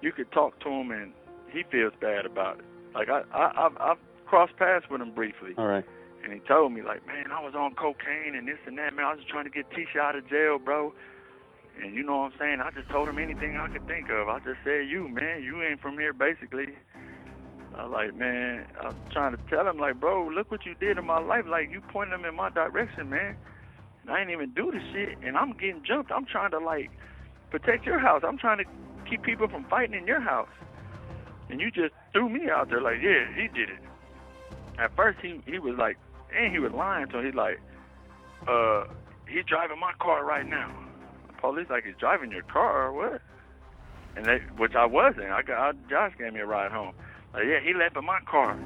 you 0.00 0.12
could 0.12 0.30
talk 0.32 0.58
to 0.60 0.68
him 0.68 0.90
and 0.90 1.12
he 1.50 1.62
feels 1.70 1.92
bad 2.00 2.26
about 2.26 2.58
it. 2.58 2.64
Like 2.94 3.08
I, 3.08 3.22
I 3.32 3.66
I've, 3.66 3.76
I've 3.78 3.96
crossed 4.32 4.56
paths 4.56 4.86
with 4.90 5.02
him 5.02 5.12
briefly. 5.12 5.52
All 5.58 5.66
right. 5.66 5.84
And 6.24 6.32
he 6.32 6.38
told 6.48 6.72
me 6.72 6.80
like, 6.80 7.06
man, 7.06 7.30
I 7.30 7.44
was 7.44 7.54
on 7.54 7.74
cocaine 7.74 8.34
and 8.34 8.48
this 8.48 8.56
and 8.66 8.78
that. 8.78 8.94
Man, 8.94 9.04
I 9.04 9.10
was 9.10 9.18
just 9.18 9.28
trying 9.28 9.44
to 9.44 9.50
get 9.50 9.68
Tisha 9.68 10.00
out 10.00 10.16
of 10.16 10.26
jail, 10.26 10.58
bro. 10.58 10.94
And 11.82 11.94
you 11.94 12.02
know 12.02 12.16
what 12.16 12.32
I'm 12.32 12.38
saying? 12.38 12.60
I 12.64 12.70
just 12.70 12.88
told 12.88 13.10
him 13.10 13.18
anything 13.18 13.58
I 13.58 13.68
could 13.68 13.86
think 13.86 14.08
of. 14.08 14.30
I 14.30 14.38
just 14.38 14.56
said, 14.64 14.88
you, 14.88 15.06
man, 15.06 15.42
you 15.42 15.62
ain't 15.62 15.82
from 15.82 15.98
here, 15.98 16.14
basically. 16.14 16.68
I 17.76 17.84
was 17.84 17.92
like, 17.92 18.14
man, 18.16 18.64
I 18.80 18.86
was 18.86 18.94
trying 19.12 19.36
to 19.36 19.42
tell 19.50 19.68
him, 19.68 19.76
like, 19.76 20.00
bro, 20.00 20.28
look 20.28 20.50
what 20.50 20.64
you 20.64 20.74
did 20.80 20.96
in 20.96 21.04
my 21.04 21.18
life. 21.18 21.44
Like, 21.46 21.70
you 21.70 21.82
pointed 21.92 22.14
them 22.14 22.24
in 22.24 22.34
my 22.34 22.48
direction, 22.48 23.10
man. 23.10 23.36
And 24.00 24.10
I 24.10 24.20
ain't 24.22 24.30
even 24.30 24.54
do 24.54 24.70
the 24.70 24.80
shit, 24.92 25.18
and 25.22 25.36
I'm 25.36 25.52
getting 25.52 25.82
jumped. 25.86 26.10
I'm 26.10 26.24
trying 26.24 26.52
to, 26.52 26.58
like, 26.58 26.90
protect 27.50 27.84
your 27.84 27.98
house. 27.98 28.22
I'm 28.26 28.38
trying 28.38 28.58
to 28.58 28.64
keep 29.08 29.24
people 29.24 29.48
from 29.48 29.64
fighting 29.64 29.94
in 29.94 30.06
your 30.06 30.20
house. 30.20 30.48
And 31.50 31.60
you 31.60 31.70
just 31.70 31.92
threw 32.14 32.30
me 32.30 32.48
out 32.50 32.70
there 32.70 32.80
like, 32.80 32.96
yeah, 33.02 33.28
he 33.34 33.48
did 33.48 33.68
it. 33.68 33.80
At 34.82 34.96
first, 34.96 35.20
he 35.22 35.40
he 35.46 35.60
was 35.60 35.76
like, 35.78 35.96
and 36.36 36.52
he 36.52 36.58
was 36.58 36.72
lying 36.72 37.06
to 37.10 37.18
him. 37.18 37.26
He's 37.26 37.34
like, 37.36 37.60
uh, 38.48 38.84
he's 39.28 39.44
driving 39.44 39.78
my 39.78 39.92
car 40.00 40.24
right 40.24 40.46
now. 40.46 40.74
The 41.28 41.34
police 41.34 41.66
like, 41.70 41.84
he's 41.84 41.94
driving 42.00 42.32
your 42.32 42.42
car 42.42 42.88
or 42.88 42.92
what? 42.92 43.22
And 44.16 44.26
they, 44.26 44.38
which 44.56 44.74
I 44.74 44.84
wasn't. 44.84 45.30
I 45.30 45.42
got 45.42 45.58
I, 45.58 45.72
Josh 45.88 46.12
gave 46.18 46.32
me 46.32 46.40
a 46.40 46.46
ride 46.46 46.72
home. 46.72 46.94
Like, 47.32 47.44
yeah, 47.46 47.60
he 47.64 47.74
left 47.74 47.96
in 47.96 48.04
my 48.04 48.18
car. 48.28 48.58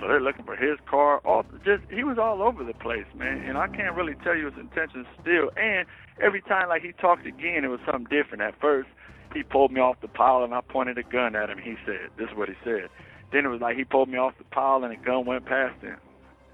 So 0.00 0.08
they're 0.08 0.20
looking 0.20 0.44
for 0.44 0.56
his 0.56 0.78
car. 0.88 1.18
All 1.18 1.44
just 1.64 1.84
he 1.88 2.02
was 2.02 2.18
all 2.18 2.42
over 2.42 2.64
the 2.64 2.74
place, 2.74 3.06
man. 3.14 3.44
And 3.46 3.56
I 3.56 3.68
can't 3.68 3.94
really 3.94 4.14
tell 4.24 4.34
you 4.34 4.46
his 4.46 4.58
intentions 4.58 5.06
still. 5.20 5.50
And 5.56 5.86
every 6.20 6.42
time 6.42 6.68
like 6.68 6.82
he 6.82 6.92
talked 6.92 7.26
again, 7.26 7.64
it 7.64 7.68
was 7.68 7.80
something 7.86 8.10
different. 8.10 8.42
At 8.42 8.58
first, 8.60 8.88
he 9.32 9.44
pulled 9.44 9.70
me 9.70 9.80
off 9.80 10.00
the 10.00 10.08
pile 10.08 10.42
and 10.42 10.52
I 10.52 10.62
pointed 10.62 10.98
a 10.98 11.04
gun 11.04 11.36
at 11.36 11.48
him. 11.48 11.58
He 11.58 11.76
said, 11.86 12.10
"This 12.18 12.28
is 12.28 12.36
what 12.36 12.48
he 12.48 12.56
said." 12.64 12.88
Then 13.32 13.44
it 13.44 13.48
was 13.48 13.60
like 13.60 13.76
he 13.76 13.84
pulled 13.84 14.08
me 14.08 14.18
off 14.18 14.34
the 14.38 14.44
pile 14.44 14.82
and 14.82 14.92
a 14.92 14.96
gun 14.96 15.26
went 15.26 15.46
past 15.46 15.80
him. 15.82 15.96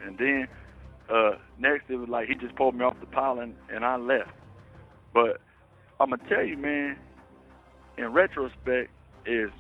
And 0.03 0.19
then 0.19 0.49
uh 1.09 1.33
next 1.59 1.85
it 1.89 1.97
was 1.97 2.09
like 2.09 2.29
he 2.29 2.35
just 2.35 2.55
pulled 2.57 2.75
me 2.75 2.85
off 2.85 2.99
the 3.01 3.07
pile 3.07 3.39
and, 3.39 3.55
and 3.73 3.85
I 3.85 3.97
left. 3.97 4.31
But 5.15 5.41
I'm 6.01 6.11
gonna 6.11 6.23
tell 6.29 6.45
you, 6.45 6.57
man. 6.57 6.97
In 7.99 8.13
retrospect, 8.13 8.91
is 9.25 9.51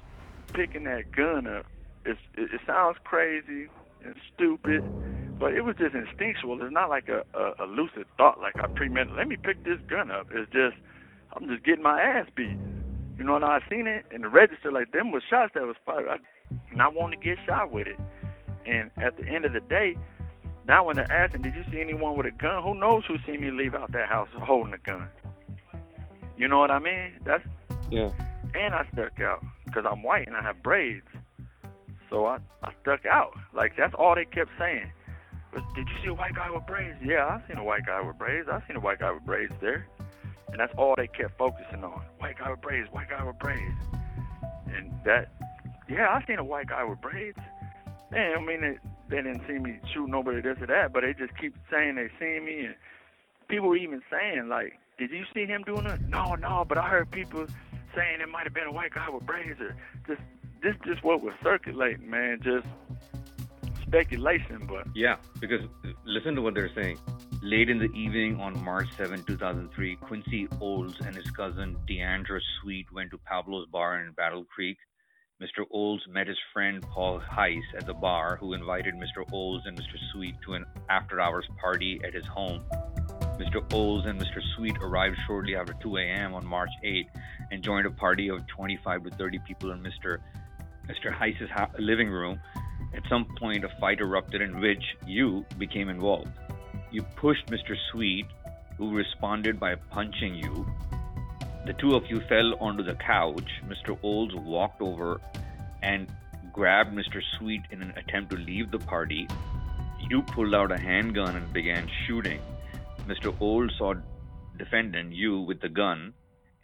picking 0.53 0.85
that 0.85 1.11
gun 1.11 1.47
up 1.47 1.65
it's, 2.07 2.21
it, 2.35 2.55
it 2.55 2.61
sounds 2.67 2.97
crazy 3.05 3.67
and 4.05 4.15
stupid, 4.33 4.83
but 5.39 5.53
it 5.53 5.63
was 5.63 5.77
just 5.77 5.95
instinctual. 5.95 6.63
It's 6.63 6.73
not 6.73 6.89
like 6.89 7.09
a, 7.09 7.25
a, 7.37 7.65
a 7.65 7.67
lucid 7.67 8.07
thought, 8.17 8.41
like 8.41 8.55
I 8.57 8.69
premeditated. 8.69 9.19
Let 9.19 9.29
me 9.29 9.37
pick 9.37 9.65
this 9.65 9.81
gun 9.89 10.11
up. 10.11 10.29
It's 10.33 10.51
just 10.53 10.77
I'm 11.35 11.49
just 11.49 11.65
getting 11.65 11.83
my 11.83 12.01
ass 12.01 12.27
beat. 12.35 12.57
You 13.19 13.25
know, 13.25 13.37
and 13.37 13.45
I 13.45 13.61
seen 13.69 13.87
it 13.87 14.05
in 14.13 14.23
the 14.23 14.29
register, 14.29 14.71
like 14.71 14.93
them 14.93 15.11
was 15.11 15.23
shots 15.29 15.53
that 15.55 15.63
was 15.65 15.77
fired, 15.85 16.09
I, 16.09 16.17
and 16.71 16.83
I 16.83 16.89
wanted 16.89 17.21
to 17.21 17.25
get 17.25 17.39
shot 17.47 17.71
with 17.71 17.87
it. 17.87 17.99
And 18.67 18.91
at 18.97 19.17
the 19.17 19.25
end 19.25 19.45
of 19.45 19.53
the 19.53 19.61
day, 19.61 19.97
now 20.67 20.85
when 20.85 20.97
they're 20.97 21.11
asking, 21.11 21.43
did 21.43 21.55
you 21.55 21.65
see 21.71 21.81
anyone 21.81 22.17
with 22.17 22.27
a 22.27 22.31
gun? 22.31 22.63
Who 22.63 22.75
knows 22.75 23.05
who 23.07 23.17
seen 23.25 23.41
me 23.41 23.51
leave 23.51 23.75
out 23.75 23.93
that 23.93 24.09
house 24.09 24.29
holding 24.35 24.75
a 24.75 24.79
gun? 24.79 25.09
You 26.37 26.49
know 26.49 26.59
what 26.59 26.71
I 26.71 26.79
mean? 26.79 27.13
That's 27.25 27.45
yeah. 27.91 28.11
And 28.55 28.75
I 28.75 28.87
stuck 28.93 29.21
out 29.21 29.45
because 29.65 29.85
I'm 29.91 30.03
white 30.03 30.27
and 30.27 30.37
I 30.37 30.43
have 30.43 30.63
braids. 30.63 31.07
So 32.11 32.27
I, 32.27 32.39
I 32.63 32.73
stuck 32.83 33.07
out. 33.07 33.33
Like 33.55 33.77
that's 33.77 33.95
all 33.95 34.15
they 34.15 34.25
kept 34.25 34.51
saying. 34.59 34.91
But 35.53 35.63
did 35.75 35.89
you 35.89 35.95
see 36.03 36.09
a 36.09 36.15
white 36.15 36.35
guy 36.35 36.51
with 36.51 36.67
braids? 36.67 36.99
Yeah, 37.03 37.25
I 37.25 37.49
seen 37.49 37.59
a 37.59 37.65
white 37.65 37.87
guy 37.87 38.03
with 38.03 38.19
braids. 38.19 38.49
I 38.51 38.63
seen 38.67 38.77
a 38.77 38.81
white 38.81 38.99
guy 38.99 39.13
with 39.13 39.25
braids 39.25 39.53
there. 39.61 39.87
And 40.49 40.61
that's 40.61 40.73
all 40.77 40.95
they 40.97 41.07
kept 41.07 41.39
focusing 41.39 41.83
on. 41.83 42.03
White 42.19 42.39
guy 42.39 42.51
with 42.51 42.61
braids, 42.61 42.89
white 42.93 43.09
guy 43.09 43.25
with 43.25 43.39
braids. 43.39 43.79
And 44.67 44.93
that 45.05 45.31
yeah, 45.89 46.09
I 46.09 46.25
seen 46.27 46.39
a 46.39 46.45
white 46.45 46.69
guy 46.69 46.85
with 46.85 47.01
braids. 47.01 47.39
Man, 48.11 48.37
I 48.37 48.41
mean 48.45 48.61
they, 48.61 48.79
they 49.09 49.23
didn't 49.23 49.43
see 49.47 49.59
me 49.59 49.79
shoot 49.93 50.09
nobody 50.09 50.41
this 50.41 50.59
or 50.61 50.67
that, 50.67 50.93
but 50.93 51.03
they 51.03 51.13
just 51.13 51.37
keep 51.39 51.55
saying 51.71 51.97
they 51.97 52.09
seen 52.19 52.45
me 52.45 52.67
and 52.67 52.75
people 53.49 53.69
were 53.69 53.77
even 53.77 54.03
saying 54.11 54.49
like, 54.49 54.79
Did 54.99 55.11
you 55.11 55.25
see 55.35 55.47
him 55.47 55.63
doing 55.63 55.87
it? 55.87 56.01
No, 56.09 56.35
no, 56.35 56.65
but 56.69 56.79
I 56.79 56.89
heard 56.89 57.11
people 57.11 57.47
saying 57.95 58.21
it 58.21 58.29
might 58.29 58.45
have 58.45 58.55
been 58.55 58.67
a 58.67 58.73
white 58.73 58.95
guy 58.95 59.09
with 59.09 59.25
braids 59.27 59.61
or 59.61 59.75
just 60.07 60.21
this 60.63 60.75
just 60.85 61.05
what 61.05 61.23
was 61.23 61.35
circulating, 61.43 62.09
man. 62.09 62.41
Just 62.43 62.67
speculation, 63.83 64.67
but 64.67 64.87
yeah, 64.95 65.17
because 65.41 65.61
listen 66.05 66.35
to 66.35 66.43
what 66.43 66.55
they're 66.55 66.73
saying. 66.75 66.99
Late 67.43 67.69
in 67.69 67.79
the 67.79 67.93
evening 67.93 68.41
on 68.41 68.59
March 68.65 68.89
7, 68.97 69.23
2003, 69.23 69.97
Quincy 69.97 70.49
Olds 70.61 70.99
and 71.01 71.15
his 71.15 71.31
cousin 71.31 71.77
Deandra 71.89 72.41
Sweet 72.61 72.91
went 72.93 73.11
to 73.11 73.19
Pablo's 73.19 73.69
bar 73.69 74.03
in 74.03 74.11
Battle 74.13 74.45
Creek. 74.45 74.79
Mr. 75.39 75.67
Olds 75.71 76.03
met 76.09 76.27
his 76.27 76.39
friend 76.55 76.83
Paul 76.95 77.21
Heiss 77.21 77.63
at 77.77 77.85
the 77.85 77.93
bar, 77.93 78.37
who 78.37 78.55
invited 78.55 78.95
Mr. 78.95 79.23
Olds 79.33 79.67
and 79.67 79.79
Mr. 79.79 79.99
Sweet 80.11 80.35
to 80.47 80.55
an 80.55 80.65
after 80.89 81.21
hours 81.21 81.47
party 81.61 82.01
at 82.03 82.15
his 82.15 82.25
home. 82.27 82.65
Mr. 83.39 83.63
Olds 83.75 84.07
and 84.07 84.19
Mr. 84.19 84.41
Sweet 84.57 84.79
arrived 84.81 85.19
shortly 85.27 85.55
after 85.55 85.75
2 85.83 85.99
a.m. 85.99 86.33
on 86.33 86.47
March 86.47 86.71
8 86.83 87.07
and 87.51 87.63
joined 87.63 87.85
a 87.85 87.91
party 87.91 88.29
of 88.31 88.47
25 88.47 89.05
to 89.05 89.11
30 89.11 89.39
people 89.47 89.73
in 89.73 89.83
Mr. 89.83 90.21
Mr. 90.89 91.13
Heiss's 91.13 91.51
living 91.79 92.09
room. 92.09 92.41
At 92.95 93.03
some 93.11 93.27
point, 93.39 93.63
a 93.63 93.69
fight 93.79 94.01
erupted 94.01 94.41
in 94.41 94.59
which 94.59 94.83
you 95.07 95.45
became 95.59 95.91
involved. 95.91 96.33
You 96.91 97.03
pushed 97.03 97.49
Mr. 97.49 97.77
Sweet, 97.93 98.25
who 98.79 98.97
responded 98.97 99.61
by 99.61 99.75
punching 99.75 100.37
you. 100.37 100.67
The 101.67 101.73
two 101.73 101.97
of 101.97 102.05
you 102.09 102.21
fell 102.29 102.55
onto 102.61 102.85
the 102.85 102.95
couch. 102.95 103.51
Mr. 103.67 103.99
Olds 104.05 104.33
walked 104.37 104.81
over 104.81 105.21
and 105.83 106.07
grabbed 106.53 106.95
Mr. 106.95 107.21
Sweet 107.37 107.63
in 107.73 107.83
an 107.83 107.93
attempt 107.97 108.31
to 108.31 108.37
leave 108.37 108.71
the 108.71 108.79
party. 108.79 109.27
You 110.09 110.23
pulled 110.23 110.55
out 110.55 110.71
a 110.71 110.79
handgun 110.79 111.35
and 111.35 111.53
began 111.53 111.91
shooting. 112.07 112.41
Mr. 113.09 113.35
Olds 113.41 113.75
saw 113.77 113.95
defendant, 114.57 115.13
you, 115.13 115.41
with 115.41 115.61
the 115.61 115.69
gun 115.69 116.15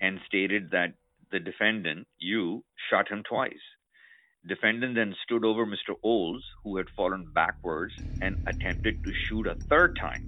and 0.01 0.21
stated 0.29 0.71
that 0.71 0.95
the 1.33 1.41
defendant, 1.41 2.07
you, 2.19 2.63
shot 2.89 3.09
him 3.09 3.25
twice. 3.29 3.65
Defendant 4.47 4.95
then 4.95 5.17
stood 5.25 5.45
over 5.45 5.67
Mr. 5.67 5.97
Olds, 6.05 6.45
who 6.63 6.77
had 6.77 6.87
fallen 6.97 7.27
backwards, 7.35 7.93
and 8.21 8.37
attempted 8.47 9.03
to 9.03 9.13
shoot 9.29 9.49
a 9.49 9.57
third 9.69 9.97
time. 10.01 10.23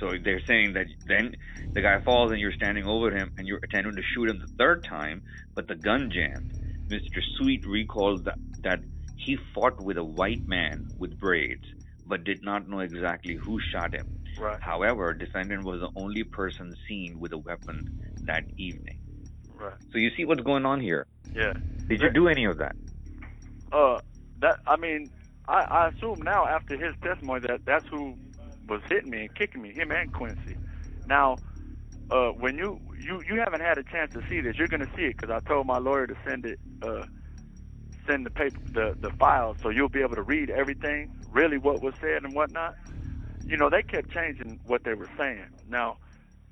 So 0.00 0.12
they're 0.22 0.42
saying 0.46 0.74
that 0.74 0.86
then 1.06 1.36
the 1.72 1.82
guy 1.82 1.98
falls 2.04 2.32
and 2.32 2.40
you're 2.40 2.52
standing 2.52 2.86
over 2.86 3.10
him 3.10 3.30
and 3.36 3.46
you're 3.46 3.60
attempting 3.62 3.96
to 3.96 4.02
shoot 4.14 4.28
him 4.28 4.38
the 4.40 4.52
third 4.58 4.84
time, 4.84 5.22
but 5.54 5.68
the 5.68 5.74
gun 5.74 6.10
jammed. 6.12 6.52
Mr. 6.88 7.20
Sweet 7.38 7.66
recalled 7.66 8.24
that, 8.24 8.38
that 8.62 8.80
he 9.16 9.38
fought 9.54 9.80
with 9.80 9.96
a 9.96 10.04
white 10.04 10.46
man 10.46 10.90
with 10.98 11.18
braids, 11.18 11.64
but 12.06 12.24
did 12.24 12.42
not 12.42 12.68
know 12.68 12.80
exactly 12.80 13.34
who 13.34 13.58
shot 13.72 13.94
him. 13.94 14.06
Right. 14.38 14.60
However, 14.60 15.14
defendant 15.14 15.64
was 15.64 15.80
the 15.80 15.90
only 15.96 16.24
person 16.24 16.76
seen 16.88 17.20
with 17.20 17.32
a 17.32 17.38
weapon 17.38 17.88
that 18.26 18.44
evening. 18.58 18.98
Right. 19.58 19.74
So 19.92 19.98
you 19.98 20.10
see 20.16 20.24
what's 20.24 20.42
going 20.42 20.66
on 20.66 20.80
here. 20.80 21.06
Yeah. 21.34 21.54
Did 21.88 22.02
you 22.02 22.10
do 22.10 22.28
any 22.28 22.44
of 22.44 22.58
that? 22.58 22.74
uh, 23.74 23.98
that 24.40 24.60
I 24.66 24.76
mean, 24.76 25.10
I, 25.48 25.62
I 25.62 25.88
assume 25.88 26.22
now 26.22 26.46
after 26.46 26.76
his 26.76 26.94
testimony 27.02 27.40
that 27.48 27.64
that's 27.66 27.86
who 27.88 28.16
was 28.68 28.82
hitting 28.88 29.10
me 29.10 29.22
and 29.22 29.34
kicking 29.34 29.62
me, 29.62 29.72
him 29.72 29.90
and 29.92 30.12
Quincy. 30.12 30.56
Now, 31.06 31.36
uh, 32.10 32.30
when 32.30 32.58
you 32.58 32.80
you 33.00 33.22
you 33.28 33.40
haven't 33.40 33.60
had 33.60 33.78
a 33.78 33.84
chance 33.84 34.12
to 34.14 34.22
see 34.28 34.40
this, 34.40 34.56
you're 34.58 34.68
gonna 34.68 34.90
see 34.96 35.04
it 35.04 35.16
because 35.18 35.30
I 35.30 35.40
told 35.48 35.66
my 35.66 35.78
lawyer 35.78 36.06
to 36.06 36.16
send 36.26 36.46
it, 36.46 36.60
uh, 36.82 37.04
send 38.06 38.26
the 38.26 38.30
paper, 38.30 38.60
the 38.72 38.94
the 39.00 39.10
file, 39.18 39.56
so 39.62 39.70
you'll 39.70 39.88
be 39.90 40.02
able 40.02 40.16
to 40.16 40.22
read 40.22 40.50
everything, 40.50 41.10
really 41.32 41.58
what 41.58 41.82
was 41.82 41.94
said 42.00 42.24
and 42.24 42.34
whatnot. 42.34 42.74
You 43.46 43.56
know, 43.58 43.70
they 43.70 43.82
kept 43.82 44.10
changing 44.12 44.60
what 44.66 44.84
they 44.84 44.94
were 44.94 45.10
saying. 45.18 45.46
Now, 45.68 45.98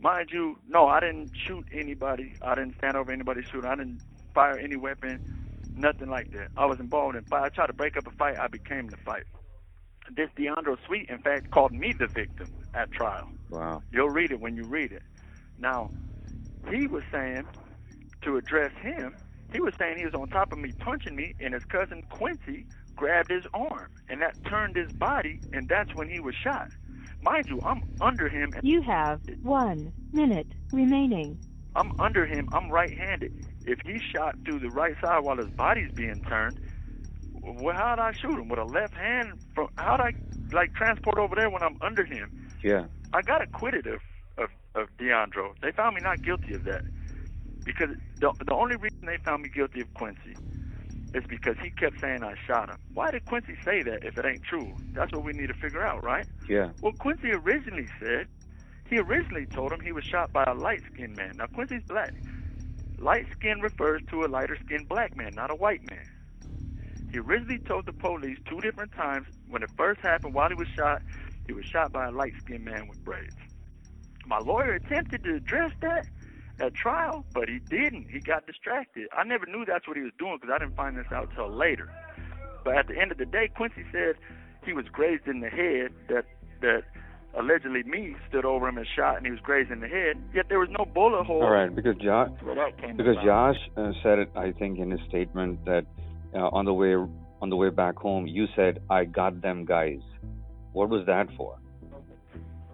mind 0.00 0.30
you, 0.32 0.58
no, 0.68 0.86
I 0.88 1.00
didn't 1.00 1.32
shoot 1.46 1.66
anybody. 1.72 2.34
I 2.42 2.54
didn't 2.54 2.76
stand 2.78 2.96
over 2.96 3.12
anybody 3.12 3.42
shooting. 3.50 3.70
I 3.70 3.76
didn't 3.76 4.00
fire 4.34 4.58
any 4.58 4.76
weapon 4.76 5.20
Nothing 5.76 6.10
like 6.10 6.32
that. 6.32 6.48
I 6.56 6.66
was 6.66 6.80
involved 6.80 7.16
in 7.16 7.24
fight. 7.24 7.44
I 7.44 7.48
tried 7.50 7.68
to 7.68 7.72
break 7.72 7.96
up 7.96 8.06
a 8.06 8.10
fight. 8.12 8.38
I 8.38 8.48
became 8.48 8.88
the 8.88 8.96
fight. 8.98 9.24
This 10.10 10.28
Deandro 10.36 10.76
Sweet, 10.86 11.08
in 11.08 11.18
fact, 11.18 11.50
called 11.50 11.72
me 11.72 11.92
the 11.92 12.06
victim 12.06 12.48
at 12.74 12.90
trial. 12.92 13.28
Wow. 13.50 13.82
You'll 13.92 14.10
read 14.10 14.30
it 14.32 14.40
when 14.40 14.56
you 14.56 14.64
read 14.64 14.92
it. 14.92 15.02
Now, 15.58 15.90
he 16.70 16.86
was 16.86 17.02
saying 17.12 17.46
to 18.22 18.36
address 18.36 18.72
him, 18.80 19.16
he 19.52 19.60
was 19.60 19.74
saying 19.78 19.98
he 19.98 20.04
was 20.04 20.14
on 20.14 20.28
top 20.28 20.52
of 20.52 20.58
me 20.58 20.72
punching 20.78 21.14
me, 21.14 21.34
and 21.40 21.54
his 21.54 21.64
cousin 21.64 22.02
Quincy 22.10 22.66
grabbed 22.96 23.30
his 23.30 23.44
arm, 23.52 23.90
and 24.08 24.20
that 24.22 24.34
turned 24.48 24.76
his 24.76 24.92
body, 24.92 25.40
and 25.52 25.68
that's 25.68 25.94
when 25.94 26.08
he 26.08 26.20
was 26.20 26.34
shot. 26.34 26.68
Mind 27.22 27.46
you, 27.48 27.60
I'm 27.64 27.82
under 28.00 28.28
him. 28.28 28.52
And 28.54 28.66
You 28.66 28.82
have 28.82 29.20
one 29.42 29.92
minute 30.12 30.48
remaining. 30.72 31.38
I'm 31.74 31.92
under 31.98 32.26
him. 32.26 32.48
I'm 32.52 32.70
right-handed. 32.70 33.32
If 33.64 33.78
he 33.84 33.98
shot 34.14 34.36
through 34.44 34.58
the 34.60 34.70
right 34.70 34.94
side 35.00 35.20
while 35.20 35.36
his 35.36 35.50
body's 35.50 35.90
being 35.92 36.22
turned, 36.28 36.58
well, 37.42 37.74
how'd 37.74 37.98
I 37.98 38.12
shoot 38.12 38.38
him 38.38 38.48
with 38.48 38.58
a 38.58 38.64
left 38.64 38.94
hand? 38.94 39.32
From 39.54 39.68
how'd 39.76 40.00
I 40.00 40.12
like 40.52 40.74
transport 40.74 41.18
over 41.18 41.34
there 41.34 41.50
when 41.50 41.62
I'm 41.62 41.78
under 41.80 42.04
him? 42.04 42.50
Yeah. 42.62 42.86
I 43.12 43.22
got 43.22 43.42
acquitted 43.42 43.86
of 43.86 44.00
of, 44.38 44.48
of 44.74 44.88
Deandro. 44.98 45.52
They 45.60 45.72
found 45.72 45.96
me 45.96 46.02
not 46.02 46.22
guilty 46.22 46.54
of 46.54 46.64
that 46.64 46.82
because 47.64 47.90
the 48.20 48.32
the 48.44 48.54
only 48.54 48.76
reason 48.76 49.00
they 49.02 49.18
found 49.18 49.42
me 49.42 49.48
guilty 49.48 49.80
of 49.80 49.92
Quincy 49.94 50.36
is 51.14 51.24
because 51.28 51.56
he 51.62 51.70
kept 51.70 52.00
saying 52.00 52.22
I 52.22 52.34
shot 52.46 52.70
him. 52.70 52.78
Why 52.94 53.10
did 53.10 53.26
Quincy 53.26 53.54
say 53.64 53.82
that 53.82 54.04
if 54.04 54.16
it 54.16 54.24
ain't 54.24 54.42
true? 54.44 54.74
That's 54.92 55.12
what 55.12 55.24
we 55.24 55.32
need 55.32 55.48
to 55.48 55.54
figure 55.54 55.84
out, 55.84 56.02
right? 56.02 56.26
Yeah. 56.48 56.70
Well, 56.80 56.92
Quincy 56.92 57.32
originally 57.32 57.86
said 58.00 58.28
he 58.88 58.98
originally 58.98 59.46
told 59.46 59.72
him 59.72 59.80
he 59.80 59.92
was 59.92 60.04
shot 60.04 60.32
by 60.32 60.44
a 60.44 60.54
light 60.54 60.82
skinned 60.92 61.16
man. 61.16 61.36
Now 61.36 61.46
Quincy's 61.46 61.82
black. 61.86 62.14
Light 62.98 63.26
skin 63.32 63.60
refers 63.60 64.00
to 64.10 64.24
a 64.24 64.28
lighter 64.28 64.56
skinned 64.64 64.88
black 64.88 65.16
man, 65.16 65.32
not 65.34 65.50
a 65.50 65.56
white 65.56 65.88
man. 65.90 66.06
He 67.12 67.18
originally 67.18 67.60
told 67.68 67.84
the 67.86 67.92
police 67.92 68.38
two 68.48 68.60
different 68.60 68.92
times 68.92 69.26
when 69.48 69.62
it 69.62 69.68
first 69.76 70.00
happened 70.00 70.32
while 70.32 70.48
he 70.48 70.54
was 70.54 70.66
shot, 70.74 71.02
he 71.46 71.52
was 71.52 71.64
shot 71.66 71.92
by 71.92 72.06
a 72.06 72.10
light 72.10 72.32
skinned 72.42 72.64
man 72.64 72.88
with 72.88 73.04
braids. 73.04 73.36
My 74.26 74.38
lawyer 74.38 74.74
attempted 74.74 75.22
to 75.24 75.34
address 75.34 75.72
that 75.82 76.06
at 76.58 76.74
trial, 76.74 77.26
but 77.34 77.48
he 77.48 77.58
didn't. 77.68 78.06
He 78.10 78.20
got 78.20 78.46
distracted. 78.46 79.08
I 79.12 79.24
never 79.24 79.44
knew 79.46 79.64
that's 79.66 79.86
what 79.86 79.96
he 79.96 80.02
was 80.02 80.12
doing 80.18 80.38
because 80.40 80.54
I 80.54 80.58
didn't 80.58 80.76
find 80.76 80.96
this 80.96 81.10
out 81.12 81.30
till 81.34 81.50
later. 81.50 81.92
But 82.64 82.76
at 82.76 82.86
the 82.88 82.98
end 82.98 83.12
of 83.12 83.18
the 83.18 83.26
day, 83.26 83.50
Quincy 83.54 83.84
said 83.92 84.14
he 84.64 84.72
was 84.72 84.86
grazed 84.90 85.26
in 85.26 85.40
the 85.40 85.48
head. 85.50 85.92
That 86.08 86.24
that 86.60 86.84
allegedly 87.34 87.82
me 87.82 88.14
stood 88.28 88.44
over 88.44 88.68
him 88.68 88.78
and 88.78 88.86
shot, 88.86 89.16
and 89.16 89.26
he 89.26 89.32
was 89.32 89.40
grazed 89.40 89.70
in 89.70 89.80
the 89.80 89.88
head. 89.88 90.16
Yet 90.32 90.46
there 90.48 90.60
was 90.60 90.68
no 90.70 90.84
bullet 90.84 91.24
hole. 91.24 91.42
All 91.42 91.50
right, 91.50 91.74
because 91.74 91.96
Josh, 91.96 92.30
Where 92.40 92.54
that 92.54 92.80
came 92.80 92.96
because 92.96 93.16
about. 93.20 93.54
Josh 93.54 93.70
uh, 93.76 93.92
said 94.02 94.18
it, 94.20 94.30
I 94.36 94.52
think, 94.52 94.78
in 94.78 94.90
his 94.90 95.00
statement 95.08 95.64
that 95.64 95.84
uh, 96.34 96.48
on 96.48 96.64
the 96.64 96.74
way 96.74 96.94
on 96.94 97.50
the 97.50 97.56
way 97.56 97.70
back 97.70 97.96
home, 97.96 98.26
you 98.26 98.46
said, 98.54 98.80
"I 98.90 99.04
got 99.04 99.40
them 99.42 99.64
guys." 99.64 100.00
What 100.72 100.88
was 100.88 101.04
that 101.06 101.28
for? 101.36 101.58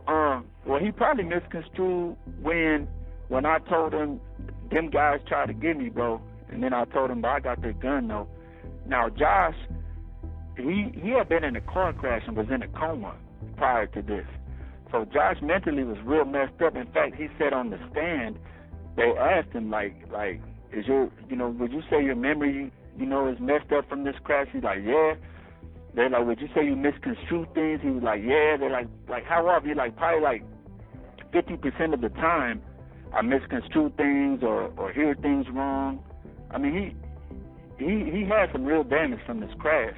Um, 0.07 0.47
well, 0.67 0.79
he 0.81 0.91
probably 0.91 1.25
misconstrued 1.25 2.17
when 2.41 2.89
when 3.29 3.45
I 3.45 3.59
told 3.59 3.93
him 3.93 4.21
them 4.71 4.91
guys 4.91 5.21
tried 5.27 5.47
to 5.47 5.55
get 5.55 5.77
me, 5.77 5.89
bro, 5.89 6.21
and 6.51 6.63
then 6.63 6.73
I 6.73 6.85
told 6.87 7.11
him, 7.11 7.25
I 7.25 7.41
got 7.41 7.61
their 7.61 7.73
gun 7.73 8.09
though. 8.09 8.29
Now, 8.87 9.09
Josh, 9.09 9.55
he 10.57 10.93
he 10.95 11.11
had 11.11 11.29
been 11.29 11.45
in 11.45 11.57
a 11.57 11.61
car 11.61 11.93
crash 11.93 12.23
and 12.27 12.37
was 12.37 12.47
in 12.51 12.63
a 12.63 12.69
coma 12.69 13.15
prior 13.57 13.87
to 13.89 14.03
this, 14.03 14.27
so 14.91 15.05
Josh 15.13 15.37
mentally 15.43 15.85
was 15.85 15.99
real 16.05 16.25
messed 16.25 16.61
up. 16.65 16.77
In 16.77 16.87
fact, 16.93 17.17
he 17.17 17.29
said 17.39 17.53
on 17.53 17.71
the 17.71 17.79
stand, 17.91 18.39
they 18.97 19.13
asked 19.19 19.53
him 19.53 19.71
like 19.71 19.95
like, 20.11 20.41
is 20.73 20.87
your 20.87 21.11
you 21.29 21.37
know 21.37 21.49
would 21.51 21.73
you 21.73 21.83
say 21.91 22.03
your 22.03 22.17
memory 22.17 22.73
you 22.99 23.07
know 23.07 23.29
is 23.29 23.41
messed 23.41 23.73
up 23.73 23.89
from 23.89 24.05
this 24.05 24.17
crash? 24.25 24.49
He's 24.53 24.63
like, 24.63 24.81
yeah. 24.85 25.15
They're 25.95 26.11
like, 26.11 26.27
would 26.27 26.41
you 26.41 26.49
say 26.55 26.65
you 26.65 26.77
misconstrued 26.77 27.55
things? 27.55 27.81
He 27.83 27.91
was 27.91 28.03
like, 28.03 28.21
yeah. 28.23 28.57
They're 28.57 28.71
like, 28.71 28.89
like 29.09 29.25
how 29.25 29.49
often? 29.49 29.69
He's 29.69 29.77
like, 29.77 29.97
probably 29.97 30.23
like 30.23 30.45
fifty 31.33 31.57
percent 31.57 31.95
of 31.95 32.01
the 32.01 32.09
time, 32.11 32.63
I 33.13 33.23
misconstrue 33.23 33.93
things 33.97 34.43
or 34.43 34.73
or 34.77 34.93
hear 34.93 35.15
things 35.15 35.47
wrong. 35.51 36.03
I 36.51 36.59
mean, 36.59 36.95
he 37.79 37.85
he 37.85 38.11
he 38.11 38.25
had 38.25 38.51
some 38.53 38.65
real 38.65 38.85
damage 38.85 39.21
from 39.27 39.41
this 39.41 39.51
crash, 39.59 39.97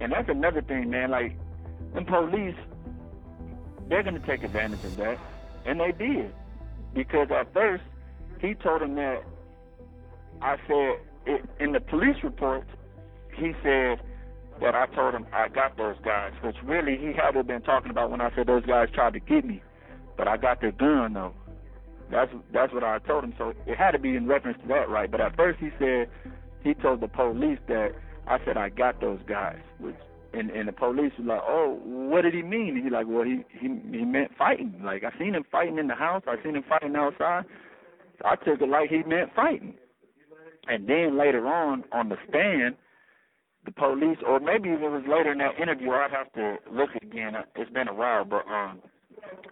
and 0.00 0.12
that's 0.12 0.28
another 0.28 0.62
thing, 0.62 0.90
man. 0.90 1.10
Like, 1.10 1.36
the 1.94 2.02
police, 2.02 2.54
they're 3.88 4.02
gonna 4.02 4.20
take 4.20 4.42
advantage 4.42 4.84
of 4.84 4.96
that, 4.96 5.18
and 5.64 5.80
they 5.80 5.92
did, 5.92 6.32
because 6.94 7.28
at 7.30 7.52
first 7.52 7.82
he 8.40 8.54
told 8.54 8.82
him 8.82 8.94
that 8.96 9.22
I 10.42 10.56
said 10.68 10.98
it, 11.26 11.42
in 11.60 11.72
the 11.72 11.80
police 11.80 12.16
report, 12.22 12.66
he 13.34 13.52
said 13.62 14.00
that 14.60 14.74
I 14.74 14.86
told 14.94 15.14
him 15.14 15.26
I 15.32 15.48
got 15.48 15.76
those 15.76 15.96
guys, 16.04 16.32
which 16.42 16.56
really 16.64 16.96
he 16.96 17.12
had 17.12 17.46
been 17.46 17.62
talking 17.62 17.90
about 17.90 18.10
when 18.10 18.20
I 18.20 18.34
said 18.34 18.46
those 18.46 18.64
guys 18.64 18.88
tried 18.94 19.12
to 19.14 19.20
get 19.20 19.44
me, 19.44 19.62
but 20.16 20.28
I 20.28 20.36
got 20.36 20.60
their 20.60 20.72
gun 20.72 21.12
though. 21.12 21.34
That's 22.10 22.30
that's 22.52 22.72
what 22.72 22.84
I 22.84 22.98
told 23.00 23.24
him. 23.24 23.34
So 23.36 23.52
it 23.66 23.76
had 23.76 23.90
to 23.90 23.98
be 23.98 24.16
in 24.16 24.26
reference 24.26 24.58
to 24.62 24.68
that, 24.68 24.88
right? 24.88 25.10
But 25.10 25.20
at 25.20 25.36
first 25.36 25.58
he 25.58 25.70
said 25.78 26.08
he 26.62 26.74
told 26.74 27.00
the 27.00 27.08
police 27.08 27.58
that 27.68 27.90
I 28.26 28.38
said 28.44 28.56
I 28.56 28.68
got 28.70 29.00
those 29.00 29.20
guys, 29.28 29.58
which 29.78 29.96
and 30.32 30.50
and 30.50 30.68
the 30.68 30.72
police 30.72 31.12
was 31.18 31.26
like, 31.26 31.42
oh, 31.46 31.80
what 31.82 32.22
did 32.22 32.34
he 32.34 32.42
mean? 32.42 32.80
He 32.82 32.90
like, 32.90 33.06
well, 33.08 33.24
he 33.24 33.42
he 33.50 33.68
he 33.90 34.04
meant 34.04 34.30
fighting. 34.38 34.80
Like 34.84 35.02
I 35.04 35.16
seen 35.18 35.34
him 35.34 35.44
fighting 35.50 35.78
in 35.78 35.88
the 35.88 35.94
house, 35.94 36.22
I 36.26 36.42
seen 36.42 36.54
him 36.54 36.64
fighting 36.68 36.94
outside. 36.94 37.44
I 38.24 38.36
took 38.36 38.60
it 38.60 38.68
like 38.68 38.88
he 38.88 39.02
meant 39.02 39.34
fighting. 39.34 39.74
And 40.68 40.88
then 40.88 41.16
later 41.18 41.46
on 41.46 41.84
on 41.92 42.08
the 42.08 42.16
stand, 42.28 42.76
the 43.64 43.72
police, 43.72 44.18
or 44.26 44.40
maybe 44.40 44.70
if 44.70 44.80
it 44.80 44.88
was 44.88 45.04
later 45.08 45.32
in 45.32 45.38
that 45.38 45.60
interview, 45.60 45.90
I'd 45.90 46.10
have 46.10 46.32
to 46.34 46.56
look 46.70 46.90
again. 47.02 47.34
It's 47.56 47.70
been 47.72 47.88
a 47.88 47.94
while, 47.94 48.24
but 48.24 48.46
um, 48.48 48.80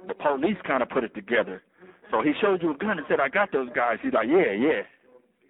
the 0.06 0.14
police 0.14 0.56
kind 0.66 0.82
of 0.82 0.88
put 0.88 1.04
it 1.04 1.14
together. 1.14 1.62
So 2.10 2.22
he 2.22 2.32
showed 2.40 2.62
you 2.62 2.72
a 2.72 2.76
gun 2.76 2.98
and 2.98 3.06
said, 3.08 3.20
"I 3.20 3.28
got 3.28 3.50
those 3.52 3.68
guys." 3.74 3.98
He's 4.02 4.12
like, 4.12 4.28
"Yeah, 4.28 4.52
yeah." 4.52 4.82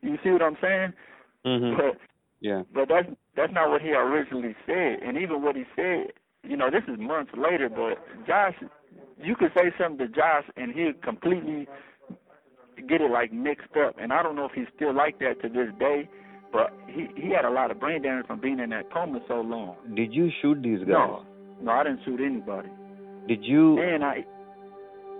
You 0.02 0.18
see 0.22 0.30
what 0.30 0.42
I'm 0.42 0.56
saying? 0.60 0.92
Mm-hmm. 1.46 1.76
But 1.76 1.98
Yeah. 2.40 2.62
but 2.72 2.88
that's 2.88 3.08
that's 3.36 3.52
not 3.52 3.70
what 3.70 3.82
he 3.82 3.92
originally 3.92 4.54
said. 4.66 5.00
And 5.02 5.16
even 5.16 5.42
what 5.42 5.56
he 5.56 5.64
said, 5.74 6.12
you 6.42 6.56
know, 6.56 6.70
this 6.70 6.84
is 6.88 6.98
months 6.98 7.32
later. 7.36 7.68
But 7.68 7.98
Josh, 8.26 8.54
you 9.18 9.34
could 9.34 9.50
say 9.54 9.72
something 9.78 10.06
to 10.06 10.08
Josh, 10.08 10.44
and 10.56 10.72
he'd 10.72 11.02
completely 11.02 11.66
get 12.82 13.00
it 13.00 13.10
like 13.10 13.32
mixed 13.32 13.76
up. 13.76 13.96
And 14.00 14.12
I 14.12 14.22
don't 14.22 14.36
know 14.36 14.46
if 14.46 14.52
he's 14.52 14.66
still 14.76 14.94
like 14.94 15.18
that 15.20 15.40
to 15.42 15.48
this 15.48 15.68
day. 15.78 16.08
But 16.52 16.72
he 16.86 17.08
he 17.16 17.30
had 17.30 17.44
a 17.44 17.50
lot 17.50 17.72
of 17.72 17.80
brain 17.80 18.02
damage 18.02 18.26
from 18.26 18.40
being 18.40 18.60
in 18.60 18.70
that 18.70 18.92
coma 18.92 19.18
so 19.26 19.40
long. 19.40 19.74
Did 19.96 20.14
you 20.14 20.30
shoot 20.40 20.62
these 20.62 20.78
guys? 20.80 20.88
No, 20.88 21.24
no, 21.60 21.72
I 21.72 21.82
didn't 21.82 22.00
shoot 22.04 22.20
anybody. 22.20 22.68
Did 23.26 23.44
you? 23.44 23.80
And 23.80 24.04
I 24.04 24.24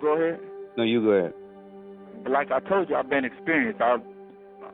go 0.00 0.14
ahead. 0.16 0.40
No, 0.76 0.84
you 0.84 1.02
go 1.02 1.10
ahead. 1.10 1.34
like 2.30 2.52
I 2.52 2.60
told 2.60 2.88
you, 2.88 2.94
I've 2.94 3.10
been 3.10 3.24
experienced. 3.24 3.80
I, 3.80 3.96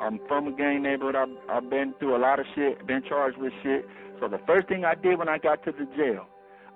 I'm 0.00 0.20
from 0.28 0.48
a 0.48 0.52
gang 0.52 0.82
neighborhood. 0.82 1.16
I've, 1.16 1.64
I've 1.64 1.70
been 1.70 1.94
through 1.98 2.16
a 2.16 2.20
lot 2.20 2.38
of 2.38 2.46
shit, 2.54 2.86
been 2.86 3.02
charged 3.08 3.38
with 3.38 3.52
shit. 3.62 3.86
So 4.20 4.28
the 4.28 4.40
first 4.46 4.68
thing 4.68 4.84
I 4.84 4.94
did 4.94 5.18
when 5.18 5.28
I 5.28 5.38
got 5.38 5.64
to 5.64 5.72
the 5.72 5.86
jail, 5.96 6.26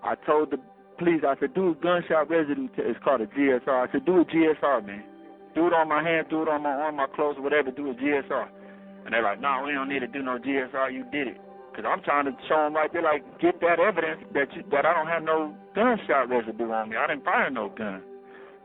I 0.03 0.15
told 0.15 0.51
the 0.51 0.59
police, 0.99 1.23
I 1.27 1.35
said, 1.41 1.55
do 1.55 1.71
a 1.71 1.75
gunshot 1.75 2.31
residue 2.31 2.69
test. 2.69 2.81
It's 2.87 3.01
called 3.05 3.21
a 3.21 3.27
GSR. 3.27 3.89
I 3.89 3.93
said, 3.93 4.05
do 4.07 4.21
a 4.21 4.25
GSR, 4.25 4.87
man. 4.87 5.05
Do 5.55 5.67
it 5.69 5.73
on 5.73 5.89
my 5.89 6.03
hand, 6.03 6.27
do 6.31 6.43
it 6.43 6.49
on 6.49 6.63
my 6.63 6.71
arm, 6.73 6.97
my 6.97 7.07
clothes, 7.15 7.37
or 7.39 7.43
whatever, 7.43 7.71
do 7.71 7.91
a 7.91 7.95
GSR. 7.95 8.49
And 9.05 9.13
they're 9.13 9.23
like, 9.23 9.41
no, 9.41 9.63
we 9.65 9.73
don't 9.73 9.89
need 9.89 10.01
to 10.01 10.07
do 10.09 10.23
no 10.23 10.39
GSR. 10.39 10.93
You 10.93 11.05
did 11.13 11.29
it. 11.29 11.41
Because 11.71 11.85
I'm 11.89 12.03
trying 12.03 12.25
to 12.27 12.33
show 12.49 12.57
them 12.65 12.75
right 12.75 12.93
there, 12.93 13.03
like, 13.03 13.23
get 13.41 13.61
that 13.61 13.79
evidence 13.81 14.23
that 14.35 14.47
you, 14.55 14.63
that 14.71 14.87
I 14.87 14.95
don't 14.95 15.09
have 15.09 15.23
no 15.23 15.55
gunshot 15.75 16.29
residue 16.29 16.71
on 16.71 16.91
me. 16.91 16.97
I 16.97 17.07
didn't 17.09 17.25
fire 17.25 17.51
no 17.51 17.69
gun. 17.69 18.03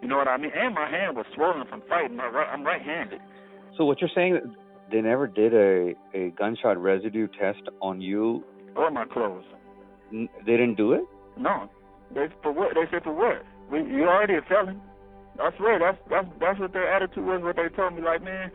You 0.02 0.08
know 0.08 0.18
what 0.18 0.28
I 0.28 0.38
mean? 0.38 0.52
And 0.56 0.74
my 0.76 0.90
hand 0.90 1.18
was 1.18 1.26
swollen 1.36 1.68
from 1.68 1.82
fighting. 1.90 2.16
My 2.16 2.28
right, 2.28 2.48
I'm 2.52 2.64
right-handed. 2.64 3.20
So 3.78 3.86
what 3.86 4.00
you're 4.00 4.10
saying? 4.16 4.40
They 4.92 5.02
never 5.02 5.28
did 5.28 5.54
a 5.54 5.94
a 6.18 6.32
gunshot 6.32 6.78
residue 6.82 7.28
test 7.40 7.62
on 7.82 8.02
you. 8.02 8.44
Or 8.76 8.90
my 8.90 9.06
clothes. 9.06 9.44
N- 10.14 10.30
They 10.46 10.54
didn't 10.54 10.76
do 10.76 10.94
it. 10.94 11.02
No. 11.38 11.70
They 12.14 12.28
for 12.42 12.52
what? 12.52 12.74
They 12.76 12.90
said 12.92 13.04
for 13.04 13.14
what? 13.14 13.44
We, 13.72 13.80
you're 13.92 14.10
already 14.10 14.36
a 14.36 14.42
felon. 14.48 14.82
I 15.42 15.52
swear 15.58 15.80
that's 15.80 15.98
that's 16.10 16.28
that's 16.40 16.60
what 16.60 16.74
their 16.74 16.92
attitude 16.92 17.26
was. 17.26 17.42
What 17.42 17.56
they 17.56 17.70
told 17.76 17.96
me, 17.96 18.02
like, 18.02 18.24
man, 18.24 18.52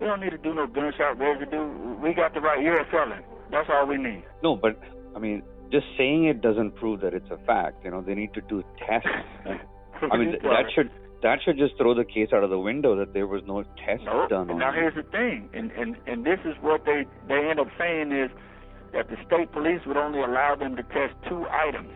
we 0.00 0.06
don't 0.06 0.20
need 0.20 0.30
to 0.30 0.38
do 0.38 0.54
no 0.54 0.66
gunshot 0.66 1.18
residue. 1.18 1.98
We 2.02 2.14
got 2.14 2.34
the 2.34 2.40
right. 2.40 2.62
You're 2.62 2.80
a 2.80 2.90
felon. 2.90 3.22
That's 3.50 3.68
all 3.70 3.86
we 3.86 3.96
need. 3.96 4.24
No, 4.42 4.56
but 4.56 4.78
I 5.16 5.18
mean, 5.18 5.42
just 5.72 5.86
saying 5.96 6.24
it 6.26 6.40
doesn't 6.40 6.76
prove 6.76 7.00
that 7.00 7.14
it's 7.14 7.30
a 7.30 7.38
fact. 7.46 7.84
You 7.84 7.90
know, 7.90 8.02
they 8.02 8.14
need 8.14 8.34
to 8.34 8.40
do 8.42 8.62
tests. 8.78 9.08
I 10.12 10.16
mean, 10.16 10.30
th- 10.30 10.42
that 10.42 10.70
should 10.74 10.90
that 11.22 11.38
should 11.44 11.58
just 11.58 11.76
throw 11.76 11.94
the 11.94 12.04
case 12.04 12.28
out 12.32 12.44
of 12.44 12.50
the 12.50 12.58
window 12.58 12.96
that 12.96 13.12
there 13.12 13.26
was 13.26 13.42
no 13.46 13.62
test 13.84 14.04
Nope. 14.04 14.30
done 14.30 14.50
on 14.50 14.58
now 14.58 14.72
here's 14.72 14.94
the 14.94 15.02
thing, 15.02 15.48
and 15.52 15.72
and 15.72 15.96
and 16.06 16.24
this 16.24 16.38
is 16.44 16.54
what 16.60 16.84
they 16.84 17.04
they 17.26 17.48
end 17.50 17.58
up 17.58 17.68
saying 17.78 18.12
is 18.12 18.30
that 18.92 19.08
the 19.08 19.16
state 19.26 19.50
police 19.52 19.80
would 19.86 19.96
only 19.96 20.20
allow 20.20 20.54
them 20.54 20.76
to 20.76 20.82
test 20.84 21.14
two 21.28 21.44
items. 21.50 21.92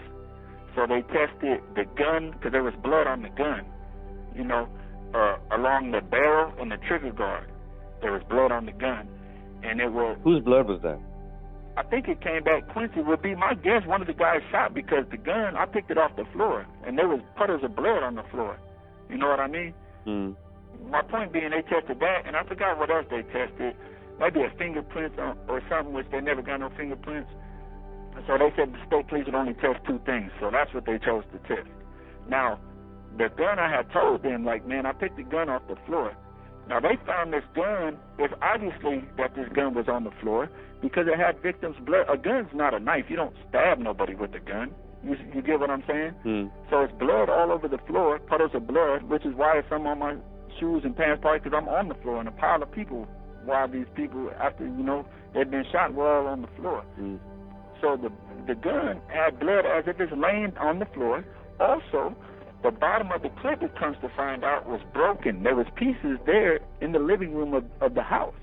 So 0.75 0.87
they 0.87 1.03
tested 1.03 1.61
the 1.77 1.85
gun 1.97 2.33
because 2.33 2.53
there 2.53 2.63
was 2.63 2.75
blood 2.83 3.07
on 3.07 3.23
the 3.23 3.29
gun, 3.29 3.65
you 4.35 4.45
know, 4.45 4.69
uh, 5.15 5.37
along 5.53 5.93
the 5.93 6.01
barrel 6.01 6.53
and 6.61 6.71
the 6.71 6.79
trigger 6.89 7.13
guard. 7.13 7.49
There 8.01 8.13
was 8.13 8.23
blood 8.29 8.51
on 8.51 8.67
the 8.67 8.73
gun, 8.73 9.09
and 9.63 9.81
it 9.81 9.93
was 9.93 10.19
Whose 10.25 10.43
blood 10.43 10.67
was 10.67 10.81
that? 10.83 10.99
I 11.77 11.83
think 11.85 12.09
it 12.09 12.21
came 12.21 12.43
back 12.43 12.69
Quincy 12.69 13.01
would 13.01 13.23
be 13.23 13.35
my 13.35 13.55
guess 13.55 13.87
one 13.87 14.03
of 14.03 14.07
the 14.07 14.13
guys 14.13 14.41
shot 14.51 14.75
because 14.75 15.05
the 15.11 15.17
gun 15.17 15.57
I 15.57 15.65
picked 15.65 15.91
it 15.91 15.97
off 15.97 16.17
the 16.17 16.27
floor 16.33 16.67
and 16.87 16.99
there 16.99 17.09
was 17.09 17.21
puddles 17.35 17.65
of 17.65 17.75
blood 17.75 18.03
on 18.03 18.15
the 18.15 18.25
floor. 18.25 18.59
You 19.09 19.17
know 19.17 19.29
what 19.29 19.41
I 19.41 19.49
mean? 19.49 19.73
Hmm. 20.05 20.33
My 20.91 21.01
point 21.01 21.33
being 21.33 21.49
they 21.51 21.63
tested 21.63 21.99
that 22.01 22.27
and 22.27 22.37
I 22.37 22.45
forgot 22.45 22.79
what 22.79 22.91
else 22.91 23.07
they 23.09 23.23
tested. 23.23 23.75
Maybe 24.21 24.43
a 24.43 24.51
fingerprint 24.59 25.15
or, 25.17 25.35
or 25.49 25.63
something 25.71 25.95
which 25.95 26.07
they 26.13 26.21
never 26.21 26.43
got 26.43 26.61
no 26.61 26.69
fingerprints. 26.77 27.31
So 28.27 28.37
they 28.37 28.53
said 28.55 28.75
the 28.75 28.79
state 28.87 29.09
police 29.09 29.25
would 29.25 29.35
only 29.35 29.55
test 29.55 29.81
two 29.87 29.99
things, 30.05 30.31
so 30.39 30.51
that's 30.53 30.75
what 30.75 30.85
they 30.85 30.99
chose 30.99 31.25
to 31.33 31.39
test. 31.49 31.69
Now, 32.29 32.61
the 33.19 33.29
gun 33.37 33.59
I 33.59 33.71
had 33.71 33.91
told 33.93 34.23
them, 34.23 34.45
like, 34.45 34.67
man, 34.67 34.87
I 34.87 34.93
picked 34.93 35.17
the 35.17 35.23
gun 35.23 35.49
off 35.49 35.63
the 35.69 35.77
floor. 35.87 36.13
Now 36.69 36.81
they 36.81 36.97
found 37.07 37.33
this 37.33 37.45
gun. 37.55 37.99
It's 38.19 38.35
obviously 38.41 39.05
that 39.17 39.35
this 39.35 39.49
gun 39.55 39.75
was 39.75 39.89
on 39.89 40.05
the 40.05 40.13
floor 40.23 40.49
because 40.81 41.07
it 41.07 41.19
had 41.19 41.41
victims' 41.43 41.77
blood. 41.85 42.07
A 42.09 42.17
gun's 42.17 42.49
not 42.55 42.75
a 42.75 42.79
knife. 42.79 43.07
You 43.09 43.17
don't 43.17 43.35
stab 43.49 43.79
nobody 43.79 44.15
with 44.15 44.35
a 44.35 44.41
gun. 44.41 44.73
You 45.05 45.17
you 45.35 45.43
get 45.43 45.59
what 45.59 45.71
I'm 45.71 45.83
saying? 45.87 46.11
Hmm. 46.23 46.47
So 46.71 46.81
it's 46.83 46.93
blood 46.99 47.29
all 47.29 47.51
over 47.51 47.67
the 47.67 47.79
floor, 47.79 48.19
puddles 48.21 48.53
of 48.55 48.67
blood, 48.67 49.03
which 49.05 49.27
is 49.27 49.35
why 49.35 49.61
some 49.69 49.87
on 49.87 49.99
my 49.99 50.17
shoes 50.61 50.83
and 50.85 50.97
pants, 50.97 51.21
probably 51.21 51.41
because 51.41 51.57
I'm 51.57 51.69
on 51.69 51.89
the 51.89 51.95
floor 51.97 52.21
and 52.21 52.29
a 52.29 52.33
pile 52.33 52.63
of 52.63 52.71
people. 52.71 53.09
While 53.45 53.67
these 53.67 53.87
people, 53.97 54.31
after 54.39 54.65
you 54.65 54.85
know 54.85 55.05
they'd 55.35 55.51
been 55.51 55.65
shot, 55.73 55.95
were 55.95 56.21
all 56.21 56.29
on 56.29 56.43
the 56.43 56.49
floor. 56.57 56.83
Hmm. 56.95 57.17
So 57.81 57.97
the 57.97 58.13
the 58.47 58.55
gun 58.55 59.01
had 59.09 59.41
blood 59.41 59.67
as 59.67 59.85
if 59.89 60.01
it's 60.01 60.13
laying 60.13 60.57
on 60.59 60.79
the 60.79 60.87
floor. 60.87 61.25
Also, 61.59 62.15
the 62.63 62.71
bottom 62.71 63.11
of 63.11 63.23
the 63.23 63.29
clip, 63.41 63.63
it 63.63 63.77
comes 63.77 63.97
to 64.03 64.09
find 64.17 64.45
out, 64.45 64.69
was 64.69 64.81
broken. 64.93 65.43
There 65.43 65.57
was 65.57 65.67
pieces 65.77 66.19
there 66.27 66.61
in 66.81 66.93
the 66.93 66.99
living 66.99 67.35
room 67.35 67.55
of, 67.55 67.65
of 67.81 67.95
the 67.95 68.03
house. 68.03 68.35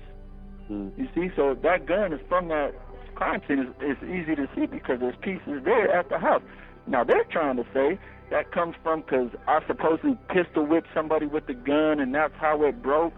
Hmm. 0.68 0.88
You 0.96 1.08
see, 1.14 1.30
so 1.34 1.56
that 1.62 1.86
gun 1.86 2.12
is 2.12 2.20
from 2.28 2.48
that 2.48 2.74
crime 3.14 3.40
scene. 3.48 3.58
It's, 3.80 4.00
it's 4.00 4.02
easy 4.02 4.36
to 4.36 4.48
see 4.54 4.66
because 4.66 5.00
there's 5.00 5.16
pieces 5.22 5.62
there 5.64 5.90
at 5.94 6.08
the 6.08 6.18
house. 6.18 6.42
Now 6.86 7.04
they're 7.04 7.24
trying 7.24 7.56
to 7.56 7.64
say 7.72 7.98
that 8.30 8.52
comes 8.52 8.74
from 8.82 9.00
because 9.02 9.30
I 9.46 9.60
supposedly 9.66 10.16
pistol 10.28 10.66
whipped 10.66 10.88
somebody 10.94 11.26
with 11.26 11.46
the 11.46 11.54
gun 11.54 12.00
and 12.00 12.14
that's 12.14 12.34
how 12.38 12.62
it 12.64 12.82
broke. 12.82 13.14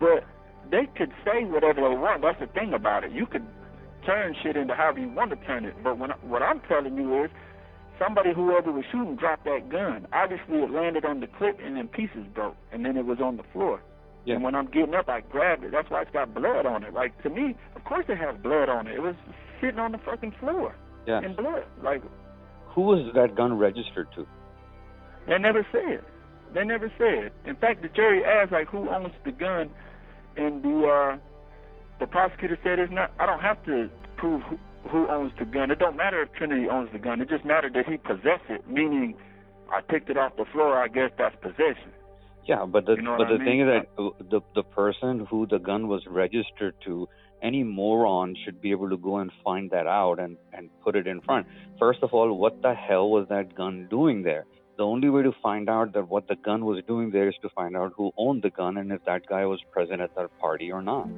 But 0.00 0.24
they 0.70 0.86
could 0.96 1.12
say 1.24 1.44
whatever 1.44 1.80
they 1.88 1.94
want. 1.94 2.22
That's 2.22 2.40
the 2.40 2.46
thing 2.46 2.72
about 2.72 3.04
it. 3.04 3.12
You 3.12 3.26
could 3.26 3.46
turn 4.06 4.34
shit 4.42 4.56
into 4.56 4.74
however 4.74 5.00
you 5.00 5.08
want 5.08 5.30
to 5.30 5.46
turn 5.46 5.64
it. 5.64 5.74
But 5.82 5.98
when, 5.98 6.10
what 6.22 6.42
I'm 6.42 6.60
telling 6.60 6.96
you 6.96 7.24
is 7.24 7.30
somebody, 7.98 8.32
whoever 8.34 8.70
was 8.72 8.84
shooting, 8.90 9.16
dropped 9.16 9.44
that 9.44 9.68
gun. 9.70 10.06
Obviously, 10.12 10.58
it 10.58 10.70
landed 10.70 11.04
on 11.04 11.20
the 11.20 11.26
clip 11.26 11.58
and 11.64 11.76
then 11.76 11.88
pieces 11.88 12.26
broke, 12.34 12.56
and 12.72 12.84
then 12.84 12.96
it 12.96 13.06
was 13.06 13.18
on 13.20 13.36
the 13.36 13.42
floor. 13.52 13.80
Yeah. 14.24 14.34
And 14.34 14.44
when 14.44 14.54
I'm 14.54 14.66
getting 14.70 14.94
up, 14.94 15.08
I 15.08 15.20
grabbed 15.20 15.64
it. 15.64 15.72
That's 15.72 15.90
why 15.90 16.02
it's 16.02 16.10
got 16.12 16.32
blood 16.34 16.64
on 16.66 16.84
it. 16.84 16.94
Like 16.94 17.20
to 17.24 17.30
me, 17.30 17.56
of 17.74 17.84
course 17.84 18.04
it 18.08 18.16
has 18.18 18.36
blood 18.42 18.68
on 18.68 18.86
it. 18.86 18.94
It 18.94 19.00
was 19.02 19.16
sitting 19.60 19.78
on 19.80 19.92
the 19.92 19.98
fucking 19.98 20.32
floor 20.38 20.74
Yeah. 21.06 21.20
in 21.24 21.34
blood. 21.34 21.64
Like 21.82 22.02
Who 22.74 22.82
was 22.82 23.10
that 23.14 23.34
gun 23.34 23.58
registered 23.58 24.08
to? 24.14 24.26
they 25.26 25.38
never 25.38 25.66
said. 25.72 26.02
They 26.54 26.64
never 26.64 26.92
said. 26.98 27.32
In 27.46 27.56
fact, 27.56 27.82
the 27.82 27.88
jury 27.88 28.24
asked 28.24 28.52
like 28.52 28.68
who 28.68 28.88
owns 28.90 29.12
the 29.24 29.32
gun, 29.32 29.70
and 30.36 30.62
the 30.62 30.86
uh, 30.86 31.18
the 31.98 32.06
prosecutor 32.06 32.58
said 32.62 32.78
it's 32.78 32.92
not. 32.92 33.10
I 33.18 33.26
don't 33.26 33.40
have 33.40 33.64
to 33.66 33.88
prove 34.16 34.42
who, 34.42 34.58
who 34.90 35.08
owns 35.08 35.32
the 35.38 35.44
gun. 35.44 35.70
It 35.70 35.78
don't 35.78 35.96
matter 35.96 36.22
if 36.22 36.32
Trinity 36.32 36.68
owns 36.68 36.90
the 36.92 36.98
gun. 36.98 37.20
It 37.20 37.28
just 37.28 37.44
mattered 37.44 37.74
that 37.74 37.86
he 37.86 37.96
possessed 37.96 38.48
it. 38.48 38.68
Meaning, 38.68 39.14
I 39.70 39.80
picked 39.80 40.10
it 40.10 40.16
off 40.16 40.36
the 40.36 40.44
floor. 40.52 40.76
I 40.82 40.88
guess 40.88 41.10
that's 41.16 41.36
possession. 41.40 41.92
Yeah, 42.46 42.64
but 42.64 42.86
the 42.86 42.96
You 42.96 43.02
know 43.02 43.16
but 43.16 43.28
the 43.28 43.38
I 43.40 43.44
thing 43.44 43.60
is 43.60 43.66
that 43.66 43.86
the 44.30 44.40
the 44.54 44.62
person 44.64 45.26
who 45.30 45.46
the 45.46 45.58
gun 45.58 45.86
was 45.86 46.02
registered 46.08 46.74
to, 46.84 47.08
any 47.40 47.62
moron 47.62 48.34
should 48.44 48.60
be 48.60 48.72
able 48.72 48.90
to 48.90 48.96
go 48.96 49.18
and 49.18 49.30
find 49.44 49.70
that 49.70 49.86
out 49.86 50.18
and 50.18 50.36
and 50.52 50.68
put 50.82 50.96
it 50.96 51.06
in 51.06 51.20
front. 51.20 51.46
First 51.78 52.02
of 52.02 52.12
all, 52.12 52.36
what 52.36 52.60
the 52.60 52.74
hell 52.74 53.10
was 53.10 53.28
that 53.28 53.54
gun 53.54 53.86
doing 53.88 54.22
there? 54.22 54.44
The 54.76 54.84
only 54.84 55.08
way 55.10 55.22
to 55.22 55.32
find 55.42 55.68
out 55.68 55.92
that 55.92 56.08
what 56.08 56.26
the 56.26 56.34
gun 56.34 56.64
was 56.64 56.82
doing 56.88 57.10
there 57.10 57.28
is 57.28 57.34
to 57.42 57.48
find 57.50 57.76
out 57.76 57.92
who 57.96 58.10
owned 58.16 58.42
the 58.42 58.50
gun 58.50 58.76
and 58.78 58.90
if 58.90 59.04
that 59.04 59.26
guy 59.26 59.44
was 59.46 59.60
present 59.70 60.00
at 60.00 60.14
that 60.16 60.36
party 60.40 60.72
or 60.72 60.82
not. 60.82 61.08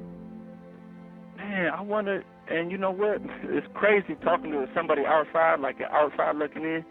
Man, 1.37 1.71
I 1.73 1.81
wonder. 1.81 2.23
And 2.49 2.71
you 2.71 2.77
know 2.77 2.91
what? 2.91 3.21
It's 3.43 3.67
crazy 3.73 4.15
talking 4.23 4.51
to 4.51 4.67
somebody 4.75 5.01
outside, 5.05 5.59
like 5.59 5.79
an 5.79 5.87
outside 5.91 6.35
looking 6.35 6.63
in. 6.63 6.85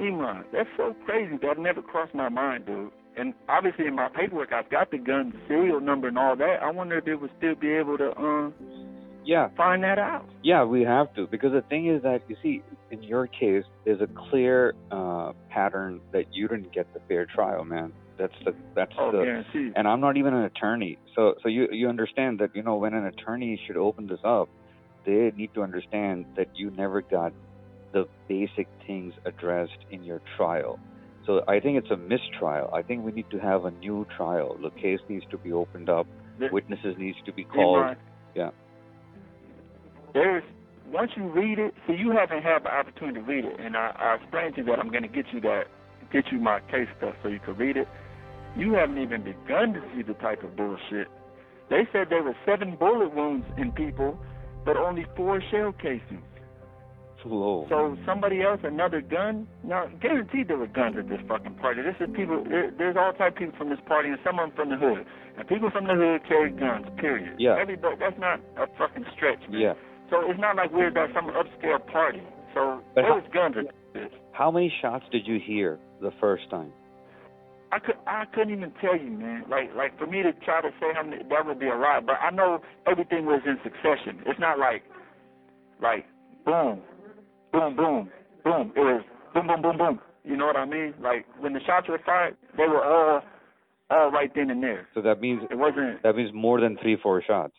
Imran, 0.00 0.44
that's 0.52 0.68
so 0.76 0.94
crazy. 1.06 1.36
That 1.42 1.58
never 1.58 1.82
crossed 1.82 2.14
my 2.14 2.28
mind, 2.28 2.66
dude. 2.66 2.90
And 3.16 3.34
obviously 3.48 3.86
in 3.86 3.94
my 3.94 4.08
paperwork, 4.08 4.52
I've 4.52 4.70
got 4.70 4.90
the 4.90 4.98
gun 4.98 5.32
serial 5.46 5.80
number 5.80 6.08
and 6.08 6.18
all 6.18 6.34
that. 6.36 6.62
I 6.62 6.70
wonder 6.70 6.98
if 6.98 7.04
they 7.04 7.14
would 7.14 7.30
still 7.38 7.54
be 7.54 7.70
able 7.72 7.98
to 7.98 8.16
um 8.18 8.54
Yeah, 9.24 9.48
find 9.56 9.84
that 9.84 9.98
out. 9.98 10.24
Yeah, 10.42 10.64
we 10.64 10.82
have 10.82 11.14
to 11.14 11.26
because 11.26 11.52
the 11.52 11.60
thing 11.68 11.86
is 11.88 12.02
that 12.02 12.22
you 12.28 12.36
see, 12.42 12.62
in 12.90 13.02
your 13.02 13.26
case, 13.28 13.64
there's 13.84 14.00
a 14.00 14.08
clear 14.30 14.74
uh, 14.90 15.32
pattern 15.50 16.00
that 16.12 16.34
you 16.34 16.48
didn't 16.48 16.72
get 16.72 16.92
the 16.94 17.00
fair 17.06 17.26
trial, 17.26 17.64
man. 17.64 17.92
That's 18.18 18.32
the 18.44 18.54
that's 18.74 18.92
Oh, 18.98 19.12
the 19.12 19.22
guaranteed. 19.24 19.72
and 19.76 19.86
I'm 19.86 20.00
not 20.00 20.16
even 20.16 20.32
an 20.34 20.44
attorney, 20.44 20.98
so 21.14 21.34
so 21.42 21.48
you 21.48 21.68
you 21.70 21.88
understand 21.88 22.40
that 22.40 22.56
you 22.56 22.62
know 22.62 22.76
when 22.76 22.94
an 22.94 23.06
attorney 23.06 23.60
should 23.66 23.76
open 23.76 24.06
this 24.06 24.20
up, 24.24 24.48
they 25.04 25.32
need 25.36 25.52
to 25.54 25.62
understand 25.62 26.26
that 26.36 26.48
you 26.54 26.70
never 26.70 27.02
got 27.02 27.32
the 27.92 28.06
basic 28.28 28.68
things 28.86 29.14
addressed 29.24 29.78
in 29.90 30.02
your 30.04 30.20
trial. 30.36 30.78
So 31.26 31.42
I 31.46 31.60
think 31.60 31.78
it's 31.78 31.90
a 31.90 31.96
mistrial. 31.96 32.70
I 32.72 32.82
think 32.82 33.04
we 33.04 33.12
need 33.12 33.30
to 33.30 33.38
have 33.38 33.64
a 33.64 33.70
new 33.70 34.06
trial. 34.16 34.56
The 34.60 34.70
case 34.70 35.00
needs 35.08 35.24
to 35.30 35.38
be 35.38 35.52
opened 35.52 35.88
up. 35.88 36.06
The- 36.38 36.48
Witnesses 36.50 36.96
needs 36.98 37.18
to 37.26 37.32
be 37.32 37.44
called. 37.44 37.96
Yeah. 38.34 38.50
There's 40.14 40.42
once 40.90 41.12
you 41.16 41.24
read 41.24 41.58
it, 41.58 41.74
so 41.86 41.92
you 41.92 42.10
haven't 42.10 42.42
had 42.42 42.64
the 42.64 42.74
opportunity 42.74 43.20
to 43.20 43.24
read 43.24 43.44
it, 43.44 43.58
and 43.58 43.76
I, 43.76 43.92
I 43.98 44.14
explained 44.20 44.56
to 44.56 44.60
you 44.60 44.66
that 44.66 44.78
I'm 44.78 44.90
going 44.90 45.02
to 45.02 45.08
get 45.08 45.24
you 45.32 45.40
that, 45.40 45.64
get 46.12 46.24
you 46.30 46.38
my 46.38 46.60
case 46.70 46.88
stuff 46.98 47.14
so 47.22 47.28
you 47.28 47.38
can 47.38 47.56
read 47.56 47.76
it. 47.76 47.88
You 48.56 48.74
haven't 48.74 48.98
even 48.98 49.22
begun 49.22 49.72
to 49.72 49.82
see 49.94 50.02
the 50.02 50.12
type 50.14 50.42
of 50.42 50.54
bullshit. 50.54 51.08
They 51.70 51.88
said 51.92 52.08
there 52.10 52.22
were 52.22 52.36
seven 52.44 52.76
bullet 52.76 53.14
wounds 53.14 53.46
in 53.56 53.72
people, 53.72 54.18
but 54.64 54.76
only 54.76 55.06
four 55.16 55.42
shell 55.50 55.72
casings. 55.72 56.22
Whoa. 57.24 57.66
So 57.68 57.96
somebody 58.04 58.42
else, 58.42 58.60
another 58.64 59.00
gun? 59.00 59.46
Now, 59.62 59.86
guaranteed 60.00 60.48
there 60.48 60.58
were 60.58 60.66
guns 60.66 60.96
at 60.98 61.08
this 61.08 61.20
fucking 61.28 61.54
party. 61.54 61.80
This 61.82 61.94
is 62.00 62.12
people. 62.16 62.42
There, 62.42 62.72
there's 62.76 62.96
all 62.98 63.12
type 63.12 63.34
of 63.34 63.38
people 63.38 63.54
from 63.56 63.70
this 63.70 63.78
party, 63.86 64.08
and 64.08 64.18
some 64.24 64.40
of 64.40 64.48
them 64.48 64.56
from 64.56 64.70
the 64.70 64.76
hood. 64.76 65.06
And 65.38 65.46
people 65.46 65.70
from 65.70 65.86
the 65.86 65.94
hood 65.94 66.26
carry 66.26 66.50
guns. 66.50 66.86
Period. 66.98 67.36
Yeah. 67.38 67.56
Everybody. 67.60 67.94
That's 68.00 68.18
not 68.18 68.40
a 68.58 68.66
fucking 68.76 69.04
stretch, 69.16 69.38
man. 69.50 69.60
yeah. 69.60 69.74
So 70.10 70.28
it's 70.28 70.40
not 70.40 70.56
like 70.56 70.72
we're 70.72 70.88
at 70.88 71.14
some 71.14 71.30
upscale 71.30 71.86
party. 71.92 72.22
So 72.54 72.82
But 72.94 73.02
there 73.02 73.10
how- 73.10 73.20
was 73.20 73.24
guns 73.32 73.54
at 73.56 73.66
this. 73.94 74.10
How 74.32 74.50
many 74.50 74.72
shots 74.82 75.04
did 75.12 75.26
you 75.26 75.38
hear 75.38 75.78
the 76.00 76.10
first 76.20 76.50
time? 76.50 76.72
I 77.72 77.78
could 77.78 77.96
I 78.06 78.24
couldn't 78.34 78.52
even 78.52 78.70
tell 78.80 78.96
you, 78.98 79.10
man. 79.10 79.44
Like 79.48 79.74
like 79.74 79.98
for 79.98 80.06
me 80.06 80.22
to 80.22 80.32
try 80.44 80.60
to 80.60 80.68
say 80.78 80.88
how 80.94 81.02
many 81.02 81.22
that 81.30 81.46
would 81.46 81.58
be 81.58 81.68
a 81.68 81.74
lot. 81.76 82.04
But 82.06 82.16
I 82.22 82.30
know 82.30 82.60
everything 82.86 83.24
was 83.24 83.40
in 83.46 83.56
succession. 83.64 84.22
It's 84.26 84.38
not 84.38 84.58
like 84.58 84.82
like 85.80 86.04
boom, 86.44 86.80
boom, 87.52 87.74
boom, 87.74 88.10
boom. 88.44 88.72
It 88.76 88.80
was 88.80 89.02
boom, 89.34 89.46
boom, 89.46 89.62
boom, 89.62 89.78
boom. 89.78 90.00
You 90.22 90.36
know 90.36 90.46
what 90.46 90.56
I 90.56 90.66
mean? 90.66 90.94
Like 91.00 91.26
when 91.40 91.54
the 91.54 91.60
shots 91.66 91.88
were 91.88 92.00
fired, 92.04 92.36
they 92.58 92.64
were 92.68 92.84
all 92.84 93.22
all 93.90 94.10
right 94.10 94.30
then 94.34 94.50
and 94.50 94.62
there. 94.62 94.86
So 94.94 95.00
that 95.02 95.20
means 95.20 95.42
It 95.50 95.56
wasn't. 95.56 96.02
that 96.02 96.14
means 96.14 96.30
more 96.34 96.60
than 96.60 96.76
three, 96.82 96.96
four 97.02 97.22
shots. 97.26 97.54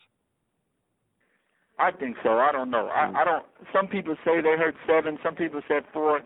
I 1.78 1.90
think 1.90 2.16
so. 2.22 2.38
I 2.38 2.52
don't 2.52 2.70
know. 2.70 2.88
I, 2.88 3.06
mm. 3.06 3.16
I 3.16 3.24
don't. 3.24 3.44
Some 3.72 3.88
people 3.88 4.14
say 4.24 4.40
they 4.40 4.56
heard 4.56 4.76
seven. 4.86 5.18
Some 5.24 5.34
people 5.34 5.60
said 5.66 5.82
four. 5.92 6.20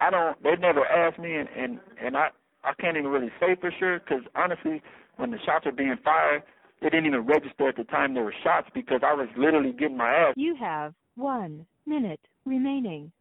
I 0.00 0.08
don't. 0.10 0.42
They 0.42 0.56
never 0.58 0.84
asked 0.86 1.18
me, 1.18 1.34
and 1.34 1.48
and 1.54 1.78
and 2.02 2.16
I 2.16 2.28
I 2.64 2.72
can't 2.80 2.96
even 2.96 3.10
really 3.10 3.30
say 3.40 3.56
for 3.60 3.70
sure 3.78 4.00
because 4.00 4.22
honestly, 4.34 4.82
when 5.16 5.30
the 5.30 5.38
shots 5.44 5.66
were 5.66 5.72
being 5.72 5.96
fired, 6.04 6.42
it 6.80 6.90
didn't 6.90 7.06
even 7.06 7.20
register 7.20 7.68
at 7.68 7.76
the 7.76 7.84
time 7.84 8.14
there 8.14 8.24
were 8.24 8.34
shots 8.42 8.68
because 8.74 9.00
I 9.04 9.14
was 9.14 9.28
literally 9.36 9.72
getting 9.72 9.96
my 9.96 10.10
ass. 10.12 10.34
You 10.36 10.54
have 10.60 10.94
one 11.16 11.66
minute 11.86 12.20
remaining. 12.44 13.12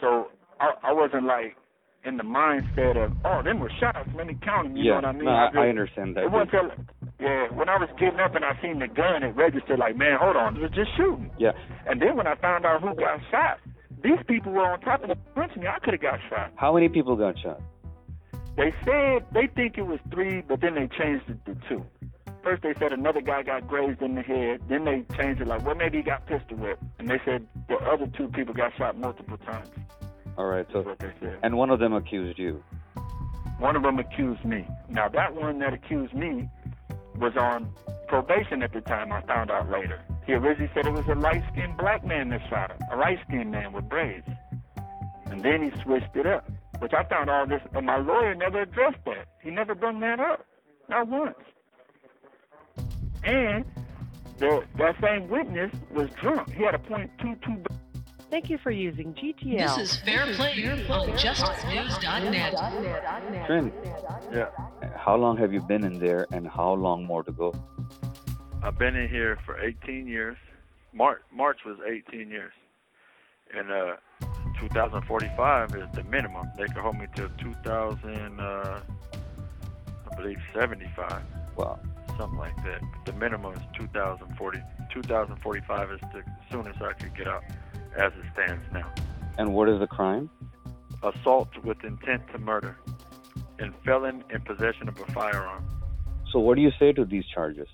So 0.00 0.28
I 0.60 0.72
I 0.82 0.92
wasn't 0.92 1.24
like 1.24 1.56
in 2.04 2.16
the 2.16 2.22
mindset 2.22 2.96
of 3.02 3.12
oh 3.24 3.42
them 3.42 3.58
were 3.60 3.72
shots. 3.80 4.08
Let 4.16 4.26
me 4.26 4.36
count 4.44 4.68
them. 4.68 4.76
You 4.76 4.84
yeah, 4.84 4.90
know 4.90 4.96
what 4.96 5.04
I 5.06 5.12
mean? 5.12 5.24
no, 5.24 5.30
I, 5.32 5.46
just- 5.48 5.58
I 5.58 5.68
understand 5.68 6.16
that. 6.16 6.24
It 6.24 6.30
wasn't 6.30 6.50
till, 6.52 6.70
yeah, 7.20 7.48
when 7.54 7.68
I 7.68 7.76
was 7.76 7.88
getting 7.98 8.20
up 8.20 8.34
and 8.36 8.44
I 8.44 8.52
seen 8.62 8.78
the 8.78 8.86
gun, 8.88 9.22
it 9.24 9.34
registered 9.34 9.78
like, 9.78 9.96
man, 9.96 10.16
hold 10.20 10.36
on, 10.36 10.56
it 10.56 10.60
was 10.62 10.70
just 10.70 10.90
shooting. 10.96 11.30
yeah, 11.38 11.52
And 11.88 12.00
then 12.00 12.16
when 12.16 12.26
I 12.28 12.36
found 12.36 12.64
out 12.64 12.80
who 12.82 12.94
got 12.94 13.18
shot, 13.30 13.58
these 14.02 14.22
people 14.28 14.52
were 14.52 14.70
on 14.70 14.80
top 14.80 15.02
of 15.02 15.08
the 15.08 15.16
bunch 15.34 15.52
of 15.56 15.58
me. 15.62 15.66
I 15.66 15.78
could 15.80 15.94
have 15.94 16.00
got 16.02 16.20
shot. 16.30 16.52
how 16.54 16.72
many 16.72 16.88
people 16.88 17.16
got 17.16 17.34
shot? 17.42 17.60
They 18.58 18.74
said 18.84 19.24
they 19.32 19.46
think 19.46 19.78
it 19.78 19.86
was 19.86 20.00
three, 20.10 20.42
but 20.42 20.60
then 20.60 20.74
they 20.74 20.88
changed 20.88 21.24
it 21.30 21.38
to 21.46 21.56
two. 21.68 21.86
First 22.42 22.62
they 22.62 22.74
said 22.78 22.92
another 22.92 23.20
guy 23.20 23.42
got 23.44 23.68
grazed 23.68 24.02
in 24.02 24.16
the 24.16 24.22
head. 24.22 24.60
Then 24.68 24.84
they 24.84 25.04
changed 25.16 25.40
it 25.40 25.46
like, 25.46 25.64
well, 25.64 25.76
maybe 25.76 25.98
he 25.98 26.02
got 26.02 26.26
pistol 26.26 26.56
whipped. 26.56 26.82
And 26.98 27.08
they 27.08 27.20
said 27.24 27.46
the 27.68 27.76
other 27.76 28.06
two 28.08 28.28
people 28.28 28.52
got 28.54 28.72
shot 28.76 28.98
multiple 28.98 29.38
times. 29.38 29.68
All 30.36 30.46
right, 30.46 30.66
so 30.72 30.82
That's 30.82 30.86
what 30.88 30.98
they 30.98 31.12
said. 31.20 31.38
and 31.42 31.56
one 31.56 31.70
of 31.70 31.78
them 31.78 31.92
accused 31.94 32.38
you. 32.38 32.62
One 33.58 33.76
of 33.76 33.82
them 33.82 33.98
accused 33.98 34.44
me. 34.44 34.66
Now 34.88 35.08
that 35.08 35.34
one 35.34 35.58
that 35.60 35.72
accused 35.72 36.14
me 36.14 36.48
was 37.16 37.36
on 37.36 37.70
probation 38.08 38.62
at 38.62 38.72
the 38.72 38.80
time. 38.80 39.12
I 39.12 39.20
found 39.22 39.50
out 39.50 39.70
later. 39.70 40.00
He 40.26 40.32
originally 40.34 40.70
said 40.74 40.86
it 40.86 40.92
was 40.92 41.06
a 41.08 41.14
light-skinned 41.14 41.76
black 41.76 42.04
man 42.04 42.28
that 42.30 42.40
shot 42.48 42.70
him, 42.70 42.78
a 42.92 42.96
light-skinned 42.96 43.50
man 43.50 43.72
with 43.72 43.88
braids. 43.88 44.26
And 45.26 45.42
then 45.42 45.62
he 45.62 45.82
switched 45.82 46.14
it 46.16 46.26
up, 46.26 46.48
which 46.80 46.92
I 46.92 47.04
found 47.04 47.30
all 47.30 47.46
this, 47.46 47.60
and 47.74 47.86
my 47.86 47.98
lawyer 47.98 48.34
never 48.34 48.62
addressed 48.62 48.98
that. 49.06 49.26
He 49.42 49.50
never 49.50 49.74
brought 49.74 50.00
that 50.00 50.20
up, 50.20 50.44
not 50.88 51.08
once. 51.08 51.34
And 53.24 53.64
the, 54.38 54.64
that 54.78 54.94
same 55.02 55.28
witness 55.28 55.72
was 55.92 56.08
drunk. 56.20 56.52
He 56.52 56.62
had 56.62 56.74
a 56.74 56.78
.22 56.78 57.66
Thank 58.30 58.50
you 58.50 58.58
for 58.58 58.70
using 58.70 59.14
GTL. 59.14 59.76
This 59.76 59.92
is 59.92 59.96
Fair 60.00 60.26
Play 60.34 60.52
on 60.68 61.08
JusticeNews.net. 61.16 63.46
Trin, 63.46 63.72
Yeah. 64.32 64.48
how 64.96 65.16
long 65.16 65.38
have 65.38 65.52
you 65.52 65.62
been 65.62 65.82
in 65.82 65.98
there 65.98 66.26
and 66.32 66.46
how 66.46 66.74
long 66.74 67.04
more 67.04 67.22
to 67.22 67.32
go? 67.32 67.54
I've 68.62 68.78
been 68.78 68.96
in 68.96 69.08
here 69.08 69.38
for 69.46 69.58
18 69.58 70.06
years. 70.06 70.36
March 70.92 71.20
March 71.32 71.60
was 71.64 71.78
18 71.86 72.28
years, 72.28 72.52
and 73.54 73.70
uh, 73.70 73.96
2045 74.60 75.74
is 75.76 75.88
the 75.94 76.02
minimum. 76.04 76.48
They 76.56 76.66
can 76.66 76.76
hold 76.76 76.98
me 76.98 77.06
till 77.14 77.28
2000, 77.38 78.40
uh, 78.40 78.80
I 80.10 80.16
believe 80.16 80.38
75, 80.54 81.22
Wow. 81.56 81.78
something 82.16 82.38
like 82.38 82.56
that. 82.64 82.80
The 83.04 83.12
minimum 83.14 83.54
is 83.54 83.60
2040. 83.76 84.60
2045 84.92 85.90
is 85.92 86.00
the 86.12 86.22
soonest 86.50 86.80
I 86.82 86.92
could 86.94 87.14
get 87.14 87.28
out, 87.28 87.44
as 87.96 88.12
it 88.14 88.24
stands 88.32 88.64
now. 88.72 88.90
And 89.38 89.54
what 89.54 89.68
is 89.68 89.78
the 89.78 89.86
crime? 89.86 90.28
Assault 91.02 91.48
with 91.62 91.82
intent 91.84 92.22
to 92.32 92.38
murder, 92.38 92.76
and 93.58 93.72
felon 93.84 94.24
in 94.30 94.40
possession 94.40 94.88
of 94.88 94.98
a 95.00 95.06
firearm. 95.12 95.64
So 96.32 96.40
what 96.40 96.56
do 96.56 96.62
you 96.62 96.72
say 96.78 96.92
to 96.92 97.04
these 97.04 97.24
charges? 97.26 97.68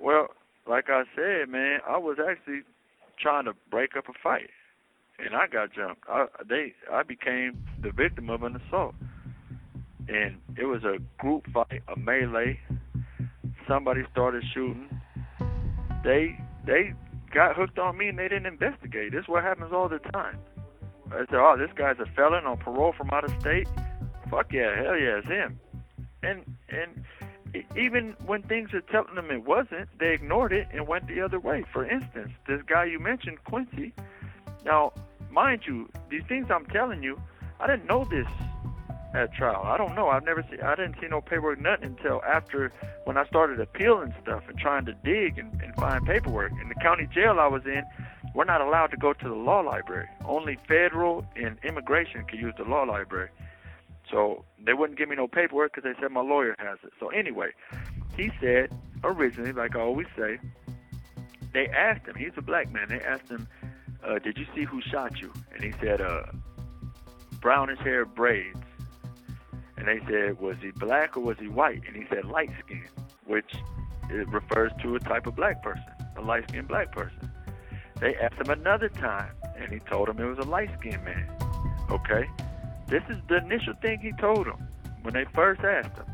Well, 0.00 0.28
like 0.66 0.88
I 0.90 1.04
said, 1.16 1.48
man, 1.48 1.80
I 1.88 1.96
was 1.98 2.18
actually 2.20 2.62
trying 3.18 3.44
to 3.46 3.54
break 3.70 3.96
up 3.96 4.08
a 4.08 4.12
fight, 4.22 4.50
and 5.24 5.34
I 5.34 5.46
got 5.46 5.72
jumped. 5.72 6.04
I 6.08 6.26
they 6.48 6.74
I 6.90 7.02
became 7.02 7.64
the 7.80 7.90
victim 7.90 8.30
of 8.30 8.42
an 8.42 8.56
assault, 8.56 8.94
and 10.08 10.36
it 10.56 10.64
was 10.64 10.84
a 10.84 10.98
group 11.18 11.46
fight, 11.52 11.82
a 11.88 11.98
melee. 11.98 12.60
Somebody 13.68 14.02
started 14.10 14.44
shooting. 14.52 14.88
They 16.02 16.38
they 16.66 16.94
got 17.32 17.56
hooked 17.56 17.78
on 17.78 17.96
me, 17.96 18.08
and 18.08 18.18
they 18.18 18.28
didn't 18.28 18.46
investigate. 18.46 19.12
This 19.12 19.22
is 19.22 19.28
what 19.28 19.42
happens 19.42 19.72
all 19.72 19.88
the 19.88 19.98
time. 19.98 20.38
I 21.12 21.18
said, 21.18 21.34
"Oh, 21.34 21.56
this 21.58 21.70
guy's 21.74 21.98
a 21.98 22.06
felon 22.14 22.44
on 22.46 22.58
parole 22.58 22.92
from 22.96 23.10
out 23.10 23.24
of 23.24 23.30
state. 23.40 23.68
Fuck 24.30 24.52
yeah, 24.52 24.76
hell 24.76 24.96
yeah, 24.96 25.18
it's 25.18 25.26
him." 25.26 25.60
And 26.22 26.44
and 26.68 27.04
even 27.76 28.14
when 28.26 28.42
things 28.42 28.72
are 28.74 28.80
telling 28.80 29.14
them 29.14 29.30
it 29.30 29.44
wasn't, 29.44 29.88
they 29.98 30.12
ignored 30.12 30.52
it 30.52 30.68
and 30.72 30.86
went 30.86 31.08
the 31.08 31.20
other 31.20 31.40
way. 31.40 31.64
For 31.72 31.84
instance, 31.84 32.30
this 32.46 32.60
guy 32.66 32.84
you 32.84 32.98
mentioned, 32.98 33.42
Quincy. 33.44 33.92
Now, 34.64 34.92
mind 35.30 35.62
you, 35.66 35.88
these 36.10 36.22
things 36.28 36.48
I'm 36.50 36.66
telling 36.66 37.02
you, 37.02 37.20
I 37.58 37.66
didn't 37.66 37.86
know 37.86 38.04
this 38.04 38.26
at 39.14 39.34
trial. 39.34 39.62
I 39.64 39.76
don't 39.76 39.94
know. 39.94 40.08
I've 40.08 40.24
never 40.24 40.44
seen. 40.48 40.60
I 40.60 40.74
didn't 40.76 40.96
see 41.00 41.08
no 41.08 41.20
paperwork, 41.20 41.60
nothing 41.60 41.96
until 41.98 42.22
after 42.22 42.72
when 43.04 43.16
I 43.16 43.26
started 43.26 43.60
appealing 43.60 44.14
stuff 44.22 44.44
and 44.48 44.58
trying 44.58 44.86
to 44.86 44.92
dig 45.04 45.38
and, 45.38 45.60
and 45.62 45.74
find 45.76 46.06
paperwork. 46.06 46.52
In 46.60 46.68
the 46.68 46.74
county 46.76 47.08
jail 47.12 47.40
I 47.40 47.48
was 47.48 47.62
in, 47.66 47.82
we're 48.34 48.44
not 48.44 48.60
allowed 48.60 48.88
to 48.88 48.96
go 48.96 49.12
to 49.12 49.28
the 49.28 49.34
law 49.34 49.60
library. 49.60 50.08
Only 50.24 50.58
federal 50.68 51.26
and 51.36 51.58
immigration 51.64 52.24
can 52.24 52.38
use 52.38 52.54
the 52.56 52.64
law 52.64 52.82
library. 52.82 53.30
So 54.10 54.44
they 54.64 54.74
wouldn't 54.74 54.98
give 54.98 55.08
me 55.08 55.16
no 55.16 55.28
paperwork 55.28 55.74
because 55.74 55.92
they 55.92 56.00
said 56.00 56.12
my 56.12 56.20
lawyer 56.20 56.54
has 56.58 56.78
it. 56.84 56.92
So 56.98 57.08
anyway, 57.08 57.50
he 58.16 58.30
said 58.40 58.70
originally, 59.02 59.52
like 59.52 59.76
I 59.76 59.80
always 59.80 60.06
say, 60.16 60.38
they 61.52 61.66
asked 61.68 62.06
him. 62.06 62.14
He's 62.14 62.32
a 62.36 62.42
black 62.42 62.72
man. 62.72 62.88
They 62.88 63.00
asked 63.00 63.28
him, 63.28 63.48
uh, 64.10 64.18
"Did 64.18 64.36
you 64.38 64.46
see 64.54 64.64
who 64.64 64.80
shot 64.82 65.20
you?" 65.20 65.32
And 65.54 65.62
he 65.62 65.72
said, 65.80 66.00
uh, 66.00 66.24
"Brownish 67.40 67.78
hair, 67.78 68.04
braids." 68.04 68.58
And 69.76 69.86
they 69.88 70.00
said, 70.06 70.40
"Was 70.40 70.56
he 70.60 70.70
black 70.72 71.16
or 71.16 71.20
was 71.20 71.38
he 71.38 71.48
white?" 71.48 71.82
And 71.86 71.96
he 71.96 72.04
said, 72.08 72.24
"Light 72.24 72.50
skin," 72.64 72.88
which 73.26 73.54
it 74.10 74.28
refers 74.28 74.72
to 74.82 74.96
a 74.96 75.00
type 75.00 75.26
of 75.26 75.36
black 75.36 75.62
person, 75.62 75.84
a 76.16 76.20
light 76.20 76.48
skinned 76.48 76.68
black 76.68 76.92
person. 76.92 77.30
They 78.00 78.16
asked 78.16 78.40
him 78.40 78.50
another 78.50 78.88
time, 78.88 79.32
and 79.56 79.70
he 79.72 79.78
told 79.80 80.08
them 80.08 80.18
it 80.18 80.24
was 80.24 80.38
a 80.38 80.48
light 80.48 80.70
skinned 80.78 81.04
man. 81.04 81.28
Okay. 81.90 82.28
This 82.88 83.02
is 83.08 83.18
the 83.28 83.36
initial 83.36 83.74
thing 83.74 84.00
he 84.00 84.12
told 84.20 84.46
them 84.46 84.66
when 85.02 85.14
they 85.14 85.24
first 85.32 85.60
asked 85.60 85.96
him 85.96 86.06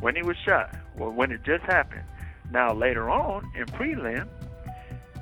when 0.00 0.16
he 0.16 0.22
was 0.22 0.36
shot, 0.44 0.74
well, 0.96 1.10
when 1.10 1.30
it 1.30 1.42
just 1.44 1.62
happened. 1.64 2.04
Now 2.50 2.72
later 2.74 3.08
on 3.08 3.50
in 3.56 3.66
prelim, 3.66 4.28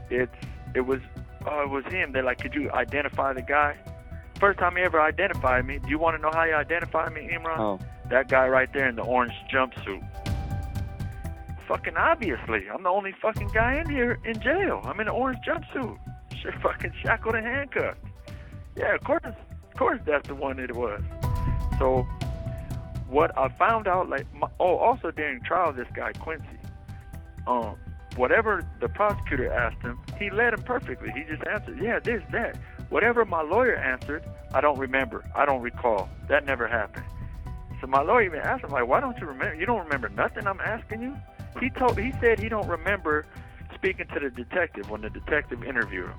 it's 0.09 0.35
it 0.75 0.83
was 0.83 1.01
oh 1.47 1.63
it 1.63 1.69
was 1.71 1.85
him. 1.93 2.13
They're 2.13 2.23
like, 2.23 2.39
could 2.39 2.55
you 2.55 2.71
identify 2.73 3.33
the 3.33 3.43
guy? 3.43 3.77
First 4.39 4.59
time 4.59 4.77
he 4.77 4.83
ever 4.83 5.01
identified 5.01 5.67
me. 5.67 5.79
Do 5.79 5.89
you 5.89 5.99
want 5.99 6.17
to 6.17 6.23
know 6.23 6.31
how 6.33 6.45
he 6.45 6.53
identified 6.53 7.13
me, 7.13 7.31
Imran? 7.33 7.59
Oh, 7.59 7.79
That 8.09 8.29
guy 8.29 8.49
right 8.49 8.73
there 8.73 8.89
in 8.89 8.97
the 8.97 9.03
orange 9.03 9.35
jumpsuit. 9.53 10.03
Fucking 11.69 11.97
obviously, 11.97 12.69
I'm 12.73 12.83
the 12.83 12.89
only 12.89 13.13
fucking 13.21 13.49
guy 13.55 13.81
in 13.81 13.89
here 13.89 14.19
in 14.25 14.41
jail. 14.41 14.81
I'm 14.85 14.99
in 14.99 15.09
an 15.09 15.15
orange 15.15 15.39
jumpsuit. 15.47 15.99
Shit, 16.43 16.55
fucking 16.63 16.93
shackled 17.03 17.35
and 17.35 17.47
handcuffed. 17.47 18.01
Yeah, 18.77 18.95
of 18.95 19.05
course, 19.05 19.23
of 19.25 19.77
course, 19.79 20.01
that's 20.07 20.27
the 20.27 20.35
one 20.35 20.59
it 20.59 20.75
was. 20.75 21.03
So, 21.79 22.03
what 23.09 23.37
I 23.39 23.49
found 23.51 23.87
out, 23.87 24.09
like, 24.09 24.27
my, 24.35 24.49
oh, 24.59 24.77
also 24.77 25.11
during 25.11 25.43
trial, 25.43 25.73
this 25.73 25.89
guy 25.95 26.13
Quincy, 26.13 26.45
um, 27.47 27.77
whatever 28.21 28.63
the 28.81 28.89
prosecutor 28.89 29.51
asked 29.51 29.81
him, 29.81 29.99
he 30.19 30.29
led 30.31 30.53
him 30.53 30.63
perfectly. 30.63 31.11
He 31.11 31.25
just 31.25 31.43
answered, 31.47 31.81
yeah, 31.81 31.99
this, 31.99 32.23
that. 32.33 32.57
Whatever 32.91 33.25
my 33.25 33.41
lawyer 33.41 33.77
answered, 33.77 34.23
I 34.53 34.61
don't 34.61 34.79
remember. 34.79 35.25
I 35.35 35.47
don't 35.47 35.63
recall. 35.63 36.09
That 36.29 36.45
never 36.45 36.69
happened. 36.69 37.07
So 37.81 37.87
my 37.87 38.03
lawyer 38.03 38.23
even 38.25 38.41
asked 38.41 38.63
him, 38.63 38.71
like, 38.71 38.87
why 38.87 39.01
don't 39.01 39.19
you 39.19 39.27
remember? 39.27 39.55
You 39.55 39.65
don't 39.65 39.83
remember 39.83 40.11
nothing 40.11 40.47
I'm 40.47 40.61
asking 40.61 41.01
you? 41.01 41.17
He 41.61 41.71
told, 41.71 41.99
he 41.99 42.13
said 42.21 42.39
he 42.39 42.51
don't 42.51 42.69
remember 42.69 43.25
speaking 43.75 44.07
to 44.13 44.21
the 44.21 44.31
detective 44.31 44.91
when 44.91 45.01
the 45.01 45.11
detective 45.11 45.65
interviewed 45.65 46.09
him. 46.11 46.19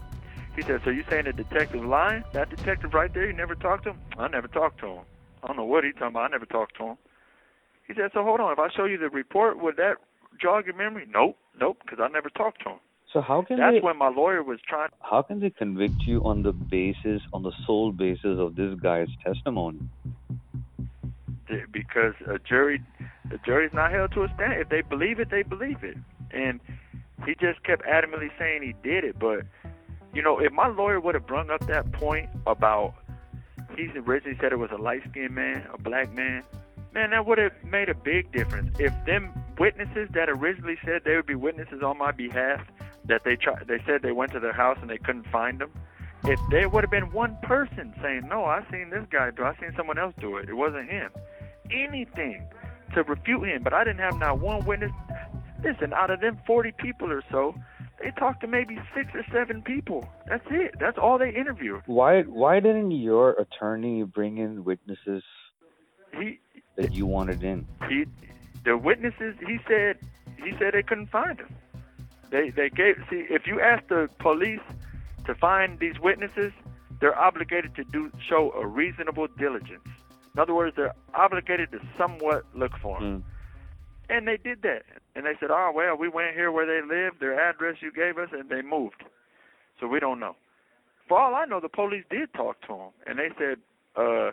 He 0.56 0.64
said, 0.64 0.82
so 0.84 0.90
you 0.90 1.06
saying 1.08 1.26
the 1.26 1.34
detective 1.34 1.86
lying? 1.86 2.24
That 2.34 2.50
detective 2.50 2.96
right 2.96 3.14
there, 3.14 3.28
you 3.28 3.34
never 3.34 3.54
talked 3.54 3.84
to 3.84 3.92
him? 3.92 4.00
I 4.18 4.28
never 4.28 4.48
talked 4.48 4.80
to 4.80 4.88
him. 4.88 5.04
I 5.44 5.48
don't 5.48 5.56
know 5.56 5.66
what 5.66 5.84
he's 5.84 5.94
talking 5.94 6.08
about. 6.10 6.24
I 6.24 6.28
never 6.30 6.48
talked 6.48 6.78
to 6.78 6.84
him. 6.84 6.98
He 7.88 7.94
said, 7.94 8.10
so 8.14 8.24
hold 8.24 8.40
on. 8.40 8.52
If 8.52 8.60
I 8.60 8.70
show 8.76 8.86
you 8.86 8.98
the 8.98 9.10
report, 9.10 9.62
would 9.62 9.78
that 9.78 9.98
jog 10.40 10.66
your 10.66 10.76
memory? 10.76 11.06
Nope, 11.12 11.38
nope, 11.60 11.78
because 11.82 12.00
I 12.02 12.08
never 12.08 12.30
talked 12.30 12.64
to 12.64 12.70
him. 12.72 12.80
so 13.12 13.22
how 13.22 13.42
can 13.42 13.58
That's 13.58 13.76
they 13.76 13.80
when 13.82 13.98
my 13.98 14.10
lawyer 14.10 14.44
was 14.44 14.60
trying. 14.68 14.90
how 15.02 15.22
can 15.22 15.40
they 15.40 15.50
convict 15.50 16.02
you 16.06 16.24
on 16.24 16.44
the 16.44 16.52
basis 16.54 17.22
on 17.34 17.44
the 17.44 17.52
sole 17.66 17.92
basis 17.92 18.40
of 18.40 18.56
this 18.56 18.80
guy's 18.80 19.10
testimony? 19.24 19.80
because 21.74 22.14
a 22.28 22.40
jury, 22.40 22.82
the 23.30 23.38
jury's 23.46 23.74
not 23.74 23.92
held 23.92 24.14
to 24.14 24.24
a 24.24 24.28
standard. 24.36 24.62
If 24.62 24.70
they 24.70 24.82
believe 24.82 25.20
it, 25.20 25.30
they 25.30 25.44
believe 25.44 25.84
it. 25.84 25.98
And 26.32 26.62
he 27.26 27.36
just 27.36 27.62
kept 27.64 27.84
adamantly 27.84 28.30
saying 28.40 28.62
he 28.64 28.74
did 28.90 29.04
it. 29.04 29.20
But 29.20 29.42
you 30.14 30.22
know, 30.22 30.40
if 30.40 30.52
my 30.54 30.68
lawyer 30.68 31.00
would 31.02 31.14
have 31.16 31.28
brung 31.28 31.50
up 31.50 31.66
that 31.68 31.92
point 31.92 32.30
about 32.48 32.94
he 33.76 33.88
originally 33.98 34.38
said 34.42 34.52
it 34.52 34.60
was 34.60 34.72
a 34.72 34.82
light 34.82 35.02
skinned 35.10 35.36
man, 35.36 35.66
a 35.74 35.78
black 35.78 36.14
man, 36.14 36.44
man, 36.94 37.12
that 37.12 37.26
would 37.26 37.38
have 37.38 37.54
made 37.64 37.90
a 37.90 37.96
big 37.96 38.32
difference. 38.32 38.78
If 38.80 38.94
them 39.06 39.32
witnesses 39.60 40.10
that 40.14 40.30
originally 40.30 40.78
said 40.86 41.02
they 41.04 41.16
would 41.16 41.26
be 41.26 41.36
witnesses 41.36 41.82
on 41.84 41.98
my 41.98 42.12
behalf, 42.12 42.62
that 43.06 43.24
they 43.24 43.36
tried, 43.36 43.68
they 43.68 43.82
said 43.86 44.02
they 44.02 44.12
went 44.12 44.32
to 44.34 44.40
their 44.40 44.54
house 44.54 44.78
and 44.82 44.90
they 44.90 44.98
couldn't 44.98 45.28
find 45.28 45.60
them. 45.60 45.72
If 46.24 46.40
there 46.52 46.70
would 46.70 46.84
have 46.84 46.92
been 46.92 47.12
one 47.12 47.36
person 47.42 47.94
saying, 48.02 48.28
"No, 48.28 48.46
I 48.46 48.64
seen 48.72 48.90
this 48.92 49.06
guy 49.10 49.32
do. 49.32 49.44
I 49.44 49.56
seen 49.60 49.74
someone 49.76 49.98
else 49.98 50.14
do 50.20 50.38
it. 50.38 50.50
It 50.50 50.54
wasn't 50.54 50.90
him." 50.90 51.10
Anything 51.72 52.48
to 52.94 53.04
refute 53.04 53.48
him, 53.48 53.64
but 53.64 53.74
I 53.74 53.84
didn't 53.84 54.02
have 54.02 54.20
not 54.20 54.40
one 54.40 54.64
witness. 54.66 54.92
Listen, 55.64 55.94
out 55.94 56.10
of 56.12 56.20
them 56.20 56.38
40 56.46 56.74
people 56.74 57.12
or 57.12 57.24
so, 57.32 57.56
they 58.02 58.12
talked 58.12 58.42
to 58.42 58.48
maybe 58.48 58.80
six 58.96 59.10
or 59.14 59.24
seven 59.32 59.62
people. 59.62 60.08
That's 60.28 60.46
it. 60.50 60.76
That's 60.80 60.98
all 60.98 61.18
they 61.18 61.30
interviewed. 61.30 61.82
Why 61.86 62.22
why 62.24 62.60
didn't 62.60 62.92
your 62.92 63.32
attorney 63.34 64.04
bring 64.04 64.38
in 64.38 64.64
witnesses 64.64 65.24
He 66.20 66.40
that 66.82 66.94
you 66.94 67.06
wanted 67.06 67.44
in? 67.44 67.68
he 67.90 68.06
the 68.64 68.78
witnesses 68.78 69.36
he 69.48 69.60
said 69.68 69.98
he 70.44 70.52
said 70.60 70.74
they 70.74 70.84
couldn't 70.84 71.08
find 71.08 71.40
him. 71.40 71.54
They 72.30 72.50
they 72.50 72.70
gave 72.70 72.96
see 73.10 73.26
if 73.30 73.46
you 73.48 73.60
ask 73.62 73.88
the 73.88 74.10
police 74.20 74.62
to 75.26 75.36
find 75.36 75.80
these 75.80 76.00
witnesses 76.00 76.52
they're 77.00 77.18
obligated 77.20 77.76
to 77.76 77.84
do 77.86 78.12
show 78.30 78.52
a 78.54 78.66
reasonable 78.66 79.28
diligence. 79.38 79.88
In 80.34 80.40
other 80.40 80.54
words 80.54 80.76
they're 80.76 80.94
obligated 81.14 81.72
to 81.72 81.80
somewhat 81.98 82.46
look 82.56 82.72
for 82.82 83.00
them 83.00 83.24
Mm. 83.24 83.24
and 84.16 84.28
they 84.28 84.38
did 84.38 84.62
that. 84.64 84.84
And 85.16 85.26
they 85.26 85.36
said 85.40 85.50
oh 85.52 85.72
well 85.74 85.96
we 85.96 86.08
went 86.10 86.36
here 86.36 86.52
where 86.52 86.66
they 86.66 86.82
lived 86.88 87.20
their 87.20 87.40
address 87.40 87.78
you 87.82 87.92
gave 87.92 88.18
us 88.18 88.30
and 88.32 88.50
they 88.50 88.62
moved. 88.62 89.04
So 89.80 89.88
we 89.88 90.00
don't 90.00 90.20
know. 90.20 90.36
For 91.08 91.20
all 91.20 91.36
i 91.36 91.46
know 91.46 91.60
the 91.60 91.70
police 91.70 92.06
did 92.10 92.34
talk 92.34 92.62
to 92.68 92.74
him. 92.74 92.92
And 93.08 93.20
they 93.20 93.30
said 93.38 93.58
uh 93.96 94.32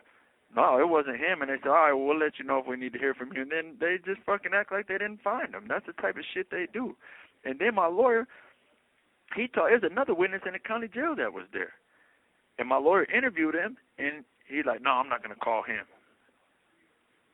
no, 0.55 0.79
it 0.79 0.89
wasn't 0.89 1.17
him. 1.17 1.43
And 1.43 1.51
they 1.51 1.57
said, 1.63 1.69
all 1.69 1.75
right, 1.75 1.93
well, 1.93 2.07
we'll 2.07 2.19
let 2.19 2.39
you 2.39 2.45
know 2.45 2.59
if 2.59 2.67
we 2.67 2.77
need 2.77 2.93
to 2.95 2.99
hear 2.99 3.15
from 3.15 3.33
you. 3.35 3.43
And 3.43 3.53
then 3.53 3.77
they 3.81 3.97
just 4.05 4.25
fucking 4.25 4.53
act 4.55 4.73
like 4.73 4.89
they 4.89 4.99
didn't 4.99 5.23
find 5.23 5.55
him. 5.55 5.67
That's 5.69 5.87
the 5.87 5.93
type 5.93 6.17
of 6.17 6.25
shit 6.35 6.51
they 6.51 6.67
do. 6.73 6.97
And 7.45 7.59
then 7.59 7.75
my 7.75 7.87
lawyer, 7.87 8.27
he 9.37 9.49
told 9.49 9.71
there's 9.71 9.83
another 9.83 10.15
witness 10.15 10.43
in 10.47 10.53
the 10.53 10.59
county 10.59 10.89
jail 10.89 11.15
that 11.17 11.33
was 11.33 11.45
there, 11.53 11.73
and 12.59 12.69
my 12.69 12.79
lawyer 12.79 13.05
interviewed 13.05 13.55
him, 13.55 13.77
and 13.99 14.25
he's 14.47 14.65
like, 14.67 14.83
no, 14.83 14.91
I'm 14.91 15.09
not 15.09 15.23
gonna 15.23 15.37
call 15.37 15.63
him. 15.63 15.85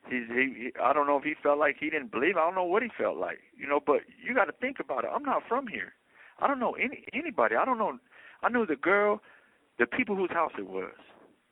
He's 0.09 0.27
he, 0.27 0.53
he 0.55 0.71
I 0.81 0.93
don't 0.93 1.07
know 1.07 1.17
if 1.17 1.23
he 1.23 1.33
felt 1.41 1.57
like 1.57 1.77
he 1.79 1.89
didn't 1.89 2.11
believe. 2.11 2.37
I 2.37 2.41
don't 2.41 2.55
know 2.55 2.65
what 2.65 2.83
he 2.83 2.89
felt 2.95 3.17
like, 3.17 3.39
you 3.57 3.67
know. 3.67 3.79
But 3.83 4.01
you 4.23 4.35
got 4.35 4.45
to 4.45 4.51
think 4.51 4.79
about 4.79 5.03
it. 5.03 5.09
I'm 5.13 5.23
not 5.23 5.43
from 5.47 5.67
here. 5.67 5.93
I 6.39 6.47
don't 6.47 6.59
know 6.59 6.73
any 6.73 7.05
anybody. 7.13 7.55
I 7.55 7.65
don't 7.65 7.79
know. 7.79 7.97
I 8.43 8.49
knew 8.49 8.65
the 8.65 8.75
girl, 8.75 9.21
the 9.79 9.87
people 9.87 10.15
whose 10.15 10.29
house 10.29 10.51
it 10.59 10.69
was, 10.69 10.93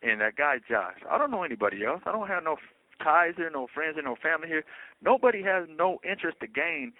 and 0.03 0.21
that 0.21 0.35
guy 0.35 0.57
Josh. 0.69 0.97
I 1.09 1.17
don't 1.17 1.31
know 1.31 1.43
anybody 1.43 1.85
else. 1.85 2.01
I 2.05 2.11
don't 2.11 2.27
have 2.27 2.43
no 2.43 2.57
ties 3.03 3.33
here, 3.37 3.49
no 3.49 3.67
friends 3.73 3.95
here, 3.95 4.03
no 4.03 4.15
family 4.21 4.47
here. 4.47 4.63
Nobody 5.01 5.41
has 5.43 5.67
no 5.69 5.99
interest 6.09 6.39
to 6.41 6.47
gain 6.47 6.93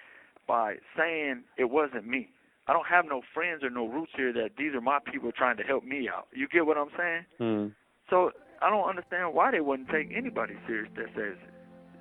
by 0.47 0.75
saying 0.97 1.43
it 1.57 1.69
wasn't 1.69 2.07
me. 2.07 2.29
I 2.67 2.73
don't 2.73 2.87
have 2.87 3.05
no 3.05 3.21
friends 3.33 3.63
or 3.63 3.69
no 3.69 3.87
roots 3.87 4.13
here 4.15 4.31
that 4.33 4.51
these 4.57 4.73
are 4.73 4.81
my 4.81 4.99
people 5.11 5.31
trying 5.31 5.57
to 5.57 5.63
help 5.63 5.83
me 5.83 6.07
out. 6.07 6.27
You 6.33 6.47
get 6.47 6.65
what 6.65 6.77
I'm 6.77 6.91
saying? 6.97 7.25
Hmm. 7.37 7.67
So 8.09 8.31
I 8.61 8.69
don't 8.69 8.87
understand 8.87 9.33
why 9.33 9.51
they 9.51 9.59
wouldn't 9.59 9.89
take 9.89 10.11
anybody 10.15 10.55
serious 10.65 10.89
that 10.95 11.07
says 11.15 11.35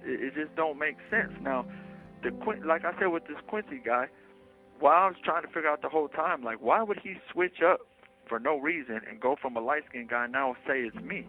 it. 0.04 0.20
It 0.20 0.34
just 0.34 0.54
don't 0.56 0.78
make 0.78 0.96
sense. 1.10 1.32
Now, 1.42 1.66
the 2.22 2.30
Quin- 2.30 2.66
like 2.66 2.84
I 2.84 2.92
said 2.98 3.06
with 3.06 3.26
this 3.26 3.38
Quincy 3.48 3.80
guy, 3.84 4.06
while 4.78 4.94
I 4.94 5.06
was 5.06 5.16
trying 5.24 5.42
to 5.42 5.48
figure 5.48 5.68
out 5.68 5.82
the 5.82 5.88
whole 5.88 6.08
time, 6.08 6.42
like 6.42 6.60
why 6.60 6.82
would 6.82 6.98
he 7.02 7.14
switch 7.32 7.62
up 7.64 7.80
for 8.32 8.40
no 8.40 8.56
reason 8.56 8.98
and 9.10 9.20
go 9.20 9.36
from 9.42 9.58
a 9.58 9.60
light 9.60 9.82
skinned 9.90 10.08
guy 10.08 10.26
now 10.26 10.56
say 10.66 10.88
it's 10.88 10.96
me? 11.04 11.26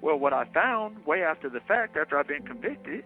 Well, 0.00 0.16
what 0.16 0.32
I 0.32 0.46
found 0.54 1.04
way 1.04 1.22
after 1.22 1.50
the 1.50 1.60
fact, 1.60 1.94
after 1.94 2.18
I've 2.18 2.26
been 2.26 2.46
convicted, 2.46 3.04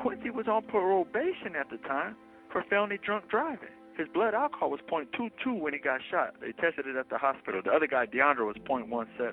Quincy 0.00 0.28
was 0.28 0.48
on 0.48 0.64
probation 0.64 1.56
at 1.58 1.70
the 1.70 1.78
time 1.88 2.14
for 2.52 2.62
felony 2.68 2.98
drunk 3.02 3.30
driving. 3.30 3.72
His 3.96 4.06
blood 4.12 4.34
alcohol 4.34 4.68
was 4.68 4.80
.22 4.92 5.58
when 5.58 5.72
he 5.72 5.78
got 5.78 6.00
shot. 6.10 6.34
They 6.42 6.52
tested 6.52 6.86
it 6.86 6.96
at 6.96 7.08
the 7.08 7.16
hospital. 7.16 7.62
The 7.64 7.70
other 7.70 7.86
guy, 7.86 8.04
DeAndre, 8.04 8.44
was 8.44 8.56
.17. 8.68 9.32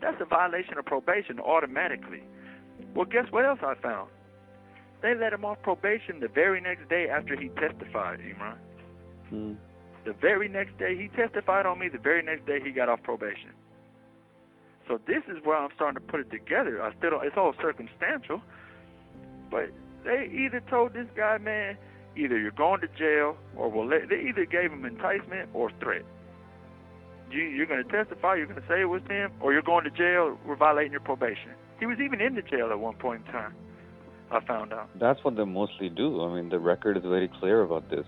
That's 0.00 0.16
a 0.22 0.24
violation 0.24 0.78
of 0.78 0.86
probation 0.86 1.40
automatically. 1.40 2.22
Well, 2.94 3.04
guess 3.04 3.26
what 3.32 3.44
else 3.44 3.58
I 3.62 3.74
found? 3.82 4.08
They 5.02 5.14
let 5.14 5.34
him 5.34 5.44
off 5.44 5.58
probation 5.62 6.20
the 6.20 6.28
very 6.28 6.62
next 6.62 6.88
day 6.88 7.08
after 7.10 7.36
he 7.36 7.48
testified, 7.60 8.20
Imran. 8.20 8.56
Hmm. 9.28 9.52
The 10.04 10.12
very 10.12 10.48
next 10.48 10.78
day 10.78 10.96
he 10.96 11.08
testified 11.08 11.66
on 11.66 11.78
me, 11.78 11.88
the 11.88 11.98
very 11.98 12.22
next 12.22 12.46
day 12.46 12.58
he 12.62 12.70
got 12.70 12.88
off 12.88 13.02
probation. 13.02 13.50
So 14.88 14.98
this 15.06 15.22
is 15.28 15.36
where 15.44 15.56
I'm 15.56 15.70
starting 15.76 16.04
to 16.04 16.12
put 16.12 16.20
it 16.20 16.30
together. 16.30 16.82
I 16.82 16.92
still 16.96 17.10
don't, 17.10 17.24
it's 17.24 17.36
all 17.36 17.54
circumstantial, 17.60 18.42
but 19.50 19.70
they 20.04 20.28
either 20.32 20.60
told 20.68 20.92
this 20.92 21.06
guy, 21.16 21.38
man, 21.38 21.76
either 22.16 22.38
you're 22.38 22.50
going 22.50 22.80
to 22.80 22.88
jail 22.88 23.36
or 23.56 23.70
we'll 23.70 23.86
let, 23.86 24.08
they 24.08 24.20
either 24.28 24.44
gave 24.44 24.72
him 24.72 24.84
enticement 24.84 25.50
or 25.54 25.70
threat. 25.80 26.02
You, 27.30 27.42
you're 27.42 27.66
going 27.66 27.82
to 27.82 27.90
testify, 27.90 28.34
you're 28.34 28.46
going 28.46 28.60
to 28.60 28.68
say 28.68 28.80
it 28.82 28.86
was 28.86 29.02
him, 29.08 29.32
or 29.40 29.52
you're 29.52 29.62
going 29.62 29.84
to 29.84 29.90
jail, 29.90 30.36
we're 30.44 30.56
violating 30.56 30.92
your 30.92 31.00
probation. 31.00 31.52
He 31.78 31.86
was 31.86 31.98
even 32.00 32.20
in 32.20 32.34
the 32.34 32.42
jail 32.42 32.70
at 32.70 32.78
one 32.78 32.94
point 32.94 33.22
in 33.26 33.32
time. 33.32 33.54
I 34.30 34.40
found 34.46 34.72
out. 34.72 34.88
That's 34.98 35.22
what 35.24 35.36
they 35.36 35.44
mostly 35.44 35.88
do. 35.88 36.22
I 36.24 36.34
mean, 36.34 36.48
the 36.48 36.58
record 36.58 36.96
is 36.96 37.02
very 37.02 37.28
clear 37.40 37.62
about 37.62 37.88
this. 37.90 38.06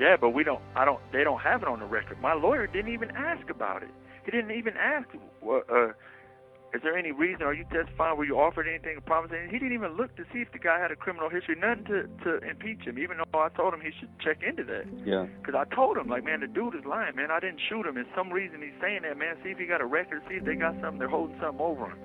Yeah, 0.00 0.16
but 0.16 0.30
we 0.30 0.42
don't. 0.44 0.62
I 0.74 0.86
don't. 0.86 0.98
They 1.12 1.22
don't 1.22 1.40
have 1.40 1.60
it 1.60 1.68
on 1.68 1.78
the 1.78 1.84
record. 1.84 2.20
My 2.22 2.32
lawyer 2.32 2.66
didn't 2.66 2.92
even 2.92 3.10
ask 3.10 3.50
about 3.50 3.82
it. 3.82 3.90
He 4.24 4.30
didn't 4.30 4.52
even 4.52 4.74
ask. 4.78 5.06
Uh, 5.46 5.60
uh, 5.70 5.88
is 6.72 6.80
there 6.82 6.96
any 6.96 7.12
reason? 7.12 7.42
Are 7.42 7.52
you 7.52 7.64
testifying? 7.64 8.16
Were 8.16 8.24
you 8.24 8.40
offered 8.40 8.66
anything 8.66 8.96
or 8.96 9.02
promised 9.02 9.34
anything? 9.34 9.50
He 9.50 9.58
didn't 9.58 9.74
even 9.74 9.98
look 9.98 10.16
to 10.16 10.24
see 10.32 10.38
if 10.38 10.52
the 10.52 10.58
guy 10.58 10.80
had 10.80 10.90
a 10.90 10.96
criminal 10.96 11.28
history. 11.28 11.54
Nothing 11.54 11.84
to 11.84 12.08
to 12.24 12.48
impeach 12.48 12.80
him. 12.80 12.98
Even 12.98 13.18
though 13.18 13.40
I 13.40 13.50
told 13.50 13.74
him 13.74 13.82
he 13.82 13.90
should 14.00 14.08
check 14.24 14.40
into 14.42 14.64
that. 14.64 14.86
Yeah. 15.04 15.26
Because 15.42 15.54
I 15.54 15.74
told 15.74 15.98
him, 15.98 16.08
like, 16.08 16.24
man, 16.24 16.40
the 16.40 16.46
dude 16.46 16.76
is 16.76 16.84
lying, 16.86 17.16
man. 17.16 17.30
I 17.30 17.38
didn't 17.38 17.60
shoot 17.68 17.84
him. 17.84 17.96
There's 17.96 18.06
some 18.16 18.32
reason 18.32 18.62
he's 18.62 18.80
saying 18.80 19.02
that, 19.02 19.18
man. 19.18 19.36
See 19.44 19.50
if 19.50 19.58
he 19.58 19.66
got 19.66 19.82
a 19.82 19.86
record. 19.86 20.22
See 20.30 20.36
if 20.36 20.44
they 20.44 20.54
got 20.54 20.80
something. 20.80 20.98
They're 20.98 21.12
holding 21.12 21.36
something 21.42 21.60
over 21.60 21.90
him. 21.90 21.98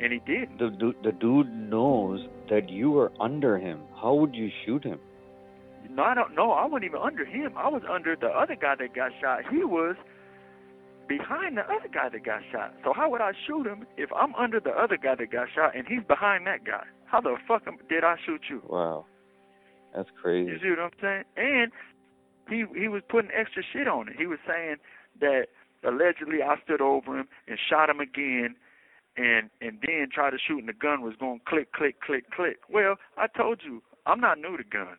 And 0.00 0.14
he 0.14 0.20
didn't. 0.20 0.56
The 0.56 0.70
du- 0.70 0.96
the 1.04 1.12
dude 1.12 1.52
knows 1.52 2.20
that 2.48 2.70
you 2.70 2.90
were 2.90 3.12
under 3.20 3.58
him. 3.58 3.80
How 4.00 4.14
would 4.14 4.34
you 4.34 4.48
shoot 4.64 4.82
him? 4.82 4.98
No, 5.94 6.02
I 6.04 6.14
don't 6.14 6.34
know. 6.34 6.52
I 6.52 6.64
wasn't 6.64 6.84
even 6.84 7.00
under 7.00 7.24
him. 7.24 7.52
I 7.56 7.68
was 7.68 7.82
under 7.88 8.16
the 8.16 8.28
other 8.28 8.56
guy 8.56 8.74
that 8.78 8.94
got 8.94 9.12
shot. 9.20 9.40
He 9.50 9.62
was 9.64 9.96
behind 11.08 11.58
the 11.58 11.62
other 11.62 11.88
guy 11.92 12.08
that 12.08 12.24
got 12.24 12.40
shot. 12.50 12.74
So 12.84 12.92
how 12.94 13.10
would 13.10 13.20
I 13.20 13.32
shoot 13.46 13.66
him 13.66 13.86
if 13.96 14.10
I'm 14.16 14.34
under 14.34 14.60
the 14.60 14.70
other 14.70 14.96
guy 14.96 15.14
that 15.16 15.30
got 15.30 15.48
shot 15.54 15.76
and 15.76 15.86
he's 15.86 16.04
behind 16.06 16.46
that 16.46 16.64
guy? 16.64 16.84
How 17.04 17.20
the 17.20 17.36
fuck 17.46 17.64
did 17.88 18.04
I 18.04 18.16
shoot 18.24 18.40
you? 18.48 18.62
Wow. 18.66 19.04
That's 19.94 20.08
crazy. 20.20 20.50
You 20.50 20.58
see 20.62 20.70
what 20.70 20.78
I'm 20.78 20.90
saying? 21.00 21.24
And 21.36 21.72
he 22.48 22.64
he 22.78 22.88
was 22.88 23.02
putting 23.08 23.30
extra 23.38 23.62
shit 23.72 23.86
on 23.86 24.08
it. 24.08 24.14
He 24.16 24.26
was 24.26 24.38
saying 24.48 24.76
that 25.20 25.48
allegedly 25.84 26.42
I 26.42 26.56
stood 26.64 26.80
over 26.80 27.20
him 27.20 27.28
and 27.46 27.58
shot 27.68 27.90
him 27.90 28.00
again 28.00 28.56
and 29.18 29.50
and 29.60 29.78
then 29.86 30.08
tried 30.12 30.30
to 30.30 30.38
shoot 30.38 30.58
and 30.58 30.68
the 30.68 30.72
gun 30.72 31.02
was 31.02 31.14
going 31.20 31.40
click 31.46 31.72
click 31.72 32.00
click 32.00 32.30
click. 32.30 32.60
Well, 32.70 32.96
I 33.18 33.26
told 33.26 33.60
you, 33.62 33.82
I'm 34.06 34.20
not 34.20 34.38
new 34.38 34.56
to 34.56 34.64
guns. 34.64 34.98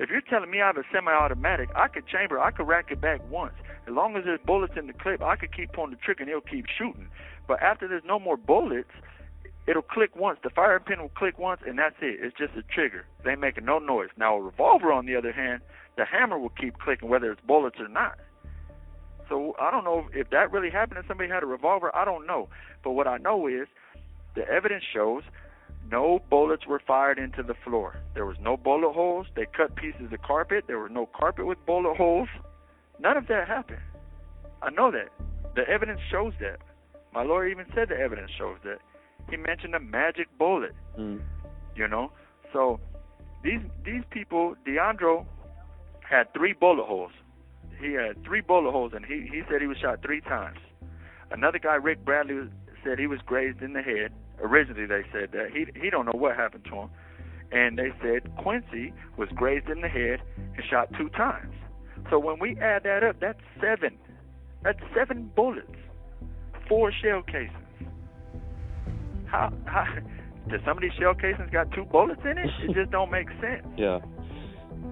If 0.00 0.08
you're 0.08 0.22
telling 0.22 0.50
me 0.50 0.62
I 0.62 0.68
have 0.68 0.78
a 0.78 0.82
semi-automatic, 0.90 1.68
I 1.76 1.86
could 1.86 2.06
chamber, 2.06 2.40
I 2.40 2.50
could 2.52 2.66
rack 2.66 2.90
it 2.90 3.02
back 3.02 3.20
once. 3.30 3.52
As 3.86 3.92
long 3.92 4.16
as 4.16 4.24
there's 4.24 4.40
bullets 4.46 4.72
in 4.74 4.86
the 4.86 4.94
clip, 4.94 5.22
I 5.22 5.36
could 5.36 5.54
keep 5.54 5.74
pulling 5.74 5.90
the 5.90 5.98
trigger 5.98 6.22
and 6.22 6.30
it'll 6.30 6.40
keep 6.40 6.64
shooting. 6.66 7.08
But 7.46 7.60
after 7.60 7.86
there's 7.86 8.02
no 8.06 8.18
more 8.18 8.38
bullets, 8.38 8.88
it'll 9.66 9.82
click 9.82 10.16
once. 10.16 10.38
The 10.42 10.48
firing 10.48 10.84
pin 10.84 11.02
will 11.02 11.10
click 11.10 11.38
once, 11.38 11.60
and 11.66 11.78
that's 11.78 11.96
it. 12.00 12.18
It's 12.18 12.34
just 12.38 12.54
a 12.56 12.62
trigger. 12.62 13.04
They 13.26 13.34
making 13.34 13.66
no 13.66 13.78
noise. 13.78 14.08
Now 14.16 14.36
a 14.36 14.40
revolver, 14.40 14.90
on 14.90 15.04
the 15.04 15.16
other 15.16 15.32
hand, 15.32 15.60
the 15.98 16.06
hammer 16.06 16.38
will 16.38 16.48
keep 16.48 16.78
clicking 16.78 17.10
whether 17.10 17.30
it's 17.30 17.42
bullets 17.46 17.76
or 17.78 17.88
not. 17.88 18.18
So 19.28 19.54
I 19.60 19.70
don't 19.70 19.84
know 19.84 20.08
if 20.14 20.30
that 20.30 20.50
really 20.50 20.70
happened 20.70 20.96
and 20.96 21.06
somebody 21.08 21.28
had 21.28 21.42
a 21.42 21.46
revolver. 21.46 21.94
I 21.94 22.06
don't 22.06 22.26
know. 22.26 22.48
But 22.82 22.92
what 22.92 23.06
I 23.06 23.18
know 23.18 23.46
is 23.46 23.68
the 24.34 24.48
evidence 24.48 24.82
shows 24.94 25.24
no 25.90 26.20
bullets 26.30 26.66
were 26.66 26.80
fired 26.86 27.18
into 27.18 27.42
the 27.42 27.54
floor. 27.64 27.96
There 28.14 28.26
was 28.26 28.36
no 28.40 28.56
bullet 28.56 28.92
holes. 28.92 29.26
They 29.34 29.46
cut 29.56 29.74
pieces 29.76 30.12
of 30.12 30.22
carpet. 30.22 30.64
There 30.66 30.78
was 30.78 30.90
no 30.92 31.06
carpet 31.06 31.46
with 31.46 31.64
bullet 31.66 31.96
holes. 31.96 32.28
None 33.00 33.16
of 33.16 33.26
that 33.28 33.48
happened. 33.48 33.80
I 34.62 34.70
know 34.70 34.90
that. 34.90 35.08
The 35.56 35.68
evidence 35.68 36.00
shows 36.10 36.32
that. 36.40 36.58
My 37.12 37.22
lawyer 37.24 37.48
even 37.48 37.66
said 37.74 37.88
the 37.88 37.96
evidence 37.98 38.30
shows 38.36 38.58
that. 38.64 38.78
He 39.30 39.36
mentioned 39.36 39.74
a 39.74 39.80
magic 39.80 40.28
bullet, 40.38 40.72
Hmm. 40.96 41.18
you 41.74 41.86
know. 41.88 42.12
So 42.52 42.78
these 43.42 43.60
these 43.84 44.02
people, 44.10 44.54
Deandro 44.66 45.26
had 46.08 46.32
three 46.34 46.52
bullet 46.52 46.84
holes. 46.86 47.12
He 47.80 47.92
had 47.92 48.22
three 48.24 48.40
bullet 48.40 48.72
holes, 48.72 48.92
and 48.94 49.04
he 49.04 49.28
he 49.32 49.42
said 49.48 49.60
he 49.60 49.66
was 49.66 49.78
shot 49.78 50.02
three 50.02 50.20
times. 50.20 50.58
Another 51.30 51.58
guy, 51.58 51.74
Rick 51.76 52.04
Bradley, 52.04 52.48
said 52.84 52.98
he 52.98 53.06
was 53.06 53.20
grazed 53.24 53.62
in 53.62 53.72
the 53.72 53.82
head. 53.82 54.12
Originally, 54.42 54.86
they 54.86 55.02
said 55.12 55.30
that 55.32 55.50
he 55.52 55.66
he 55.80 55.90
don't 55.90 56.06
know 56.06 56.18
what 56.18 56.36
happened 56.36 56.64
to 56.70 56.76
him, 56.76 56.90
and 57.52 57.78
they 57.78 57.90
said 58.02 58.30
Quincy 58.36 58.92
was 59.16 59.28
grazed 59.34 59.68
in 59.68 59.80
the 59.80 59.88
head 59.88 60.20
and 60.36 60.62
shot 60.70 60.88
two 60.98 61.08
times. 61.10 61.54
So 62.10 62.18
when 62.18 62.38
we 62.38 62.58
add 62.60 62.84
that 62.84 63.02
up, 63.02 63.16
that's 63.20 63.40
seven. 63.60 63.98
That's 64.62 64.78
seven 64.96 65.30
bullets, 65.34 65.70
four 66.68 66.92
shell 67.02 67.22
casings. 67.22 67.90
How 69.26 69.52
how? 69.66 69.84
Does 70.48 70.60
some 70.66 70.78
of 70.78 70.82
these 70.82 70.92
shell 70.98 71.14
casings 71.14 71.50
got 71.52 71.70
two 71.72 71.84
bullets 71.84 72.20
in 72.24 72.38
it? 72.38 72.50
It 72.62 72.74
just 72.74 72.90
don't 72.90 73.10
make 73.10 73.28
sense. 73.40 73.66
Yeah. 73.76 73.98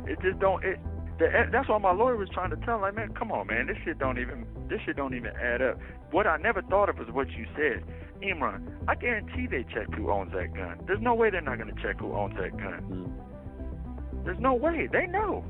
It 0.07 0.19
just 0.23 0.39
don't. 0.39 0.63
It, 0.65 0.79
the, 1.19 1.49
that's 1.51 1.69
why 1.69 1.79
my 1.79 1.93
lawyer 1.93 2.17
was 2.17 2.29
trying 2.33 2.51
to 2.51 2.57
tell 2.57 2.77
him, 2.77 2.83
like, 2.83 2.95
man, 2.95 3.15
come 3.15 3.33
on, 3.33 3.47
man, 3.47 3.67
this 3.67 3.77
shit 3.85 3.99
don't 3.99 4.19
even 4.19 4.47
this 4.69 4.81
shit 4.85 4.97
don't 4.97 5.15
even 5.15 5.33
add 5.37 5.63
up. 5.63 5.79
What 6.11 6.27
I 6.27 6.37
never 6.37 6.63
thought 6.63 6.89
of 6.89 6.99
was 6.99 7.09
what 7.11 7.31
you 7.31 7.47
said, 7.57 7.85
Imran. 8.23 8.63
I 8.87 8.95
guarantee 8.95 9.47
they 9.47 9.65
checked 9.65 9.95
who 9.95 10.11
owns 10.11 10.33
that 10.33 10.55
gun. 10.55 10.81
There's 10.87 11.01
no 11.01 11.15
way 11.15 11.31
they're 11.31 11.41
not 11.41 11.59
going 11.59 11.75
to 11.75 11.83
check 11.83 11.99
who 12.01 12.15
owns 12.15 12.37
that 12.37 12.57
gun. 12.57 12.79
Hmm. 12.79 14.25
There's 14.25 14.41
no 14.41 14.55
way. 14.55 14.89
They 14.91 15.07
know. 15.07 15.45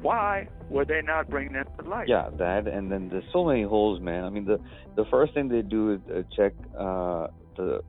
Why 0.00 0.48
would 0.68 0.88
they 0.88 1.00
not 1.02 1.30
bring 1.30 1.52
that 1.52 1.78
to 1.78 1.88
light? 1.88 2.08
Yeah, 2.08 2.30
that 2.38 2.66
and 2.66 2.90
then 2.90 3.08
there's 3.08 3.24
so 3.32 3.44
many 3.44 3.62
holes, 3.62 4.00
man. 4.00 4.24
I 4.24 4.30
mean, 4.30 4.44
the 4.44 4.58
the 4.96 5.04
first 5.10 5.32
thing 5.34 5.48
they 5.48 5.62
do 5.62 5.92
is 5.92 6.00
uh, 6.10 6.22
check 6.36 6.52
uh, 6.78 7.28
the 7.56 7.82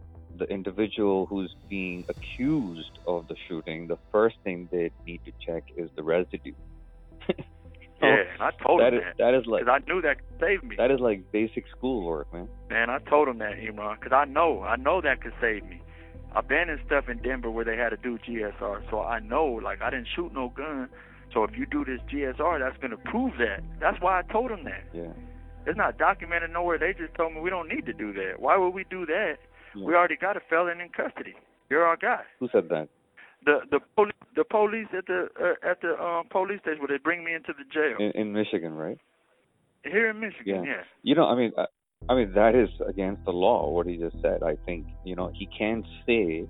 the 0.45 0.53
individual 0.53 1.25
who's 1.25 1.55
being 1.69 2.05
accused 2.09 2.99
of 3.07 3.27
the 3.27 3.35
shooting. 3.47 3.87
The 3.87 3.97
first 4.11 4.35
thing 4.43 4.67
they 4.71 4.91
need 5.05 5.21
to 5.25 5.31
check 5.45 5.63
is 5.75 5.89
the 5.95 6.03
residue. 6.03 6.53
Yeah, 8.01 8.17
and 8.33 8.41
I 8.41 8.51
told 8.61 8.81
that 8.81 8.91
him 8.91 8.99
is 8.99 9.05
that 9.05 9.17
that 9.17 9.33
is 9.33 9.45
like 9.45 9.63
because 9.63 9.79
I 9.81 9.89
knew 9.89 10.01
that 10.01 10.17
could 10.17 10.39
save 10.41 10.61
me. 10.61 10.75
that 10.75 10.91
is 10.91 10.99
like 10.99 11.31
basic 11.31 11.63
schoolwork, 11.69 12.33
man. 12.33 12.49
Man, 12.69 12.89
I 12.89 12.99
told 12.99 13.29
him 13.29 13.37
that, 13.37 13.53
Imran, 13.53 13.97
because 13.97 14.11
I 14.11 14.25
know, 14.25 14.61
I 14.61 14.75
know 14.75 14.99
that 14.99 15.21
could 15.21 15.31
save 15.39 15.63
me. 15.63 15.81
I've 16.35 16.45
been 16.45 16.67
in 16.69 16.81
stuff 16.85 17.07
in 17.07 17.19
Denver 17.19 17.49
where 17.49 17.63
they 17.63 17.77
had 17.77 17.89
to 17.91 17.95
do 17.95 18.17
GSR, 18.17 18.89
so 18.89 18.99
I 18.99 19.19
know, 19.19 19.45
like, 19.45 19.81
I 19.81 19.89
didn't 19.89 20.09
shoot 20.13 20.33
no 20.33 20.49
gun. 20.49 20.89
So 21.33 21.45
if 21.45 21.55
you 21.57 21.65
do 21.65 21.85
this 21.85 22.01
GSR, 22.11 22.59
that's 22.59 22.77
going 22.79 22.91
to 22.91 22.97
prove 22.97 23.37
that. 23.37 23.63
That's 23.79 24.01
why 24.01 24.19
I 24.19 24.23
told 24.23 24.51
him 24.51 24.65
that. 24.65 24.83
Yeah. 24.93 25.13
It's 25.65 25.77
not 25.77 25.97
documented 25.97 26.51
nowhere. 26.51 26.77
They 26.77 26.93
just 26.93 27.15
told 27.15 27.33
me 27.33 27.39
we 27.39 27.49
don't 27.49 27.69
need 27.69 27.85
to 27.85 27.93
do 27.93 28.11
that. 28.13 28.39
Why 28.39 28.57
would 28.57 28.71
we 28.71 28.83
do 28.89 29.05
that? 29.05 29.37
Yeah. 29.75 29.85
We 29.85 29.95
already 29.95 30.17
got 30.17 30.37
a 30.37 30.41
felon 30.49 30.79
in 30.81 30.89
custody. 30.89 31.33
You're 31.69 31.83
our 31.83 31.97
guy. 31.97 32.21
Who 32.39 32.47
said 32.51 32.69
that? 32.69 32.89
The 33.45 33.59
the 33.71 33.79
police 33.95 34.13
the 34.35 34.43
police 34.45 34.87
at 34.97 35.05
the 35.07 35.27
uh, 35.41 35.69
at 35.69 35.81
the 35.81 36.01
um 36.01 36.27
police 36.29 36.59
station 36.61 36.79
where 36.79 36.87
they 36.87 37.01
bring 37.01 37.23
me 37.23 37.33
into 37.33 37.53
the 37.57 37.65
jail 37.73 37.97
In, 37.99 38.11
in 38.21 38.33
Michigan, 38.33 38.73
right? 38.73 38.97
here 39.83 40.09
in 40.09 40.19
Michigan. 40.19 40.63
Yeah. 40.63 40.83
You 41.01 41.13
know, 41.15 41.25
I 41.25 41.35
mean, 41.35 41.51
uh, 41.57 41.65
I 42.07 42.15
mean 42.15 42.31
that 42.35 42.55
is 42.55 42.69
against 42.87 43.25
the 43.25 43.31
law. 43.31 43.69
What 43.69 43.85
he 43.87 43.97
just 43.97 44.15
said. 44.21 44.43
I 44.43 44.55
think 44.65 44.85
you 45.05 45.15
know 45.15 45.29
he 45.33 45.45
can't 45.57 45.85
say 46.05 46.45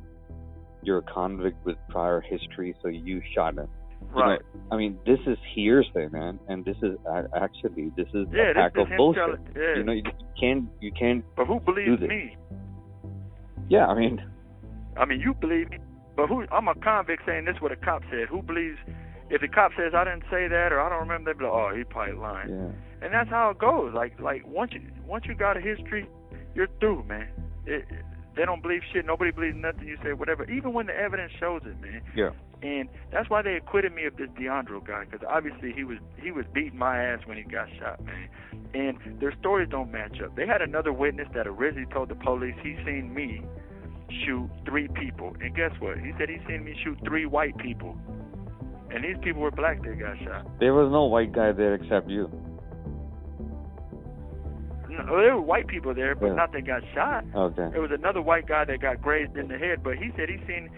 you're 0.84 1.00
a 1.00 1.02
convict 1.14 1.66
with 1.66 1.78
prior 1.90 2.22
history, 2.22 2.76
so 2.82 2.90
you 2.90 3.22
shot 3.34 3.56
him. 3.58 3.68
You 4.02 4.20
know, 4.20 4.26
Right. 4.26 4.42
I 4.70 4.76
mean, 4.76 5.00
this 5.06 5.20
is 5.26 5.38
hearsay, 5.56 6.10
man, 6.12 6.38
and 6.50 6.64
this 6.66 6.76
is 6.84 6.98
actually 7.34 7.90
this 7.96 8.08
is 8.14 8.28
Yeah, 8.34 8.52
a 8.52 8.54
pack 8.54 8.78
of 8.78 8.88
bullshit. 8.98 9.24
telling- 9.24 9.48
yeah. 9.56 9.76
You 9.78 9.84
know, 9.84 9.94
you 9.94 10.04
can't 10.40 10.66
you 10.82 10.92
can't. 10.92 11.24
But 11.38 11.48
who 11.48 11.60
believes 11.62 12.02
me? 12.02 12.36
Yeah, 13.74 13.88
I 13.88 13.96
mean, 13.98 14.24
I 14.96 15.06
mean, 15.06 15.20
you 15.20 15.34
believe 15.34 15.72
me, 15.72 15.80
but 16.16 16.28
who? 16.28 16.46
I'm 16.52 16.68
a 16.68 16.76
convict 16.76 17.24
saying 17.26 17.46
this. 17.46 17.56
is 17.56 17.62
What 17.64 17.72
a 17.72 17.76
cop 17.76 18.04
said. 18.12 18.28
Who 18.30 18.44
believes? 18.44 18.78
If 19.32 19.42
the 19.42 19.48
cop 19.48 19.72
says 19.76 19.94
I 19.96 20.04
didn't 20.04 20.26
say 20.30 20.48
that 20.48 20.72
or 20.72 20.80
I 20.80 20.90
don't 20.90 21.00
remember, 21.00 21.34
they 21.34 21.40
be 21.40 21.46
like, 21.46 21.54
oh, 21.54 21.74
he 21.76 21.84
probably 21.84 22.14
lying. 22.14 22.50
yeah, 22.50 22.70
And 23.04 23.12
that's 23.12 23.32
how 23.32 23.50
it 23.50 23.58
goes. 23.58 23.92
Like 23.96 24.20
like 24.20 24.46
once 24.46 24.74
you 24.74 24.82
once 25.08 25.26
you 25.26 25.34
got 25.34 25.58
a 25.58 25.60
history, 25.60 26.08
you're 26.54 26.68
through, 26.80 27.04
man. 27.06 27.28
It, 27.66 27.86
they 28.36 28.46
don't 28.46 28.62
believe 28.62 28.82
shit. 28.92 29.08
Nobody 29.08 29.32
believes 29.32 29.58
nothing 29.58 29.88
you 29.88 29.98
say, 30.04 30.14
whatever. 30.14 30.44
Even 30.52 30.74
when 30.74 30.86
the 30.86 30.96
evidence 30.96 31.32
shows 31.40 31.62
it, 31.66 31.80
man. 31.82 32.04
yeah, 32.16 32.30
And 32.64 32.88
that's 33.12 33.30
why 33.30 33.42
they 33.42 33.56
acquitted 33.56 33.94
me 33.94 34.06
of 34.06 34.16
this 34.16 34.30
DeAndre 34.40 34.88
guy, 34.88 35.04
because 35.04 35.26
obviously 35.30 35.74
he 35.74 35.84
was 35.84 35.98
he 36.16 36.32
was 36.32 36.46
beating 36.54 36.80
my 36.80 36.98
ass 37.04 37.20
when 37.26 37.36
he 37.38 37.44
got 37.44 37.68
shot, 37.78 38.00
man. 38.06 38.30
And 38.74 39.20
their 39.20 39.34
stories 39.40 39.68
don't 39.70 39.92
match 39.92 40.22
up. 40.24 40.36
They 40.38 40.48
had 40.48 40.62
another 40.62 40.94
witness 40.94 41.28
that 41.36 41.46
originally 41.46 41.92
told 41.92 42.08
the 42.10 42.16
police 42.16 42.56
he 42.64 42.78
seen 42.86 43.14
me 43.14 43.42
shoot 44.26 44.50
three 44.66 44.88
people, 44.88 45.36
and 45.42 45.54
guess 45.56 45.72
what? 45.80 45.98
He 46.00 46.14
said 46.18 46.30
he 46.30 46.38
seen 46.48 46.64
me 46.64 46.74
shoot 46.84 46.98
three 47.06 47.26
white 47.26 47.58
people, 47.58 47.98
and 48.92 49.04
these 49.04 49.18
people 49.22 49.42
were 49.42 49.52
black 49.52 49.82
that 49.84 50.00
got 50.00 50.18
shot. 50.24 50.48
there 50.60 50.74
was 50.74 50.90
no 50.90 51.04
white 51.06 51.34
guy 51.34 51.52
there 51.52 51.74
except 51.76 52.08
you. 52.10 52.32
No, 54.90 55.18
there 55.22 55.36
were 55.36 55.42
white 55.42 55.68
people 55.68 55.94
there, 55.94 56.14
but 56.16 56.28
Yeah. 56.28 56.34
not 56.36 56.52
that 56.54 56.66
got 56.66 56.84
shot. 56.94 57.26
Okay. 57.36 57.68
There 57.72 57.82
was 57.82 57.92
another 57.92 58.22
white 58.22 58.46
guy 58.46 58.64
that 58.66 58.80
got 58.80 59.02
grazed 59.02 59.36
in 59.38 59.48
the 59.48 59.58
head, 59.58 59.82
but 59.84 59.98
he 59.98 60.12
said 60.16 60.30
he 60.30 60.38
seen 60.46 60.70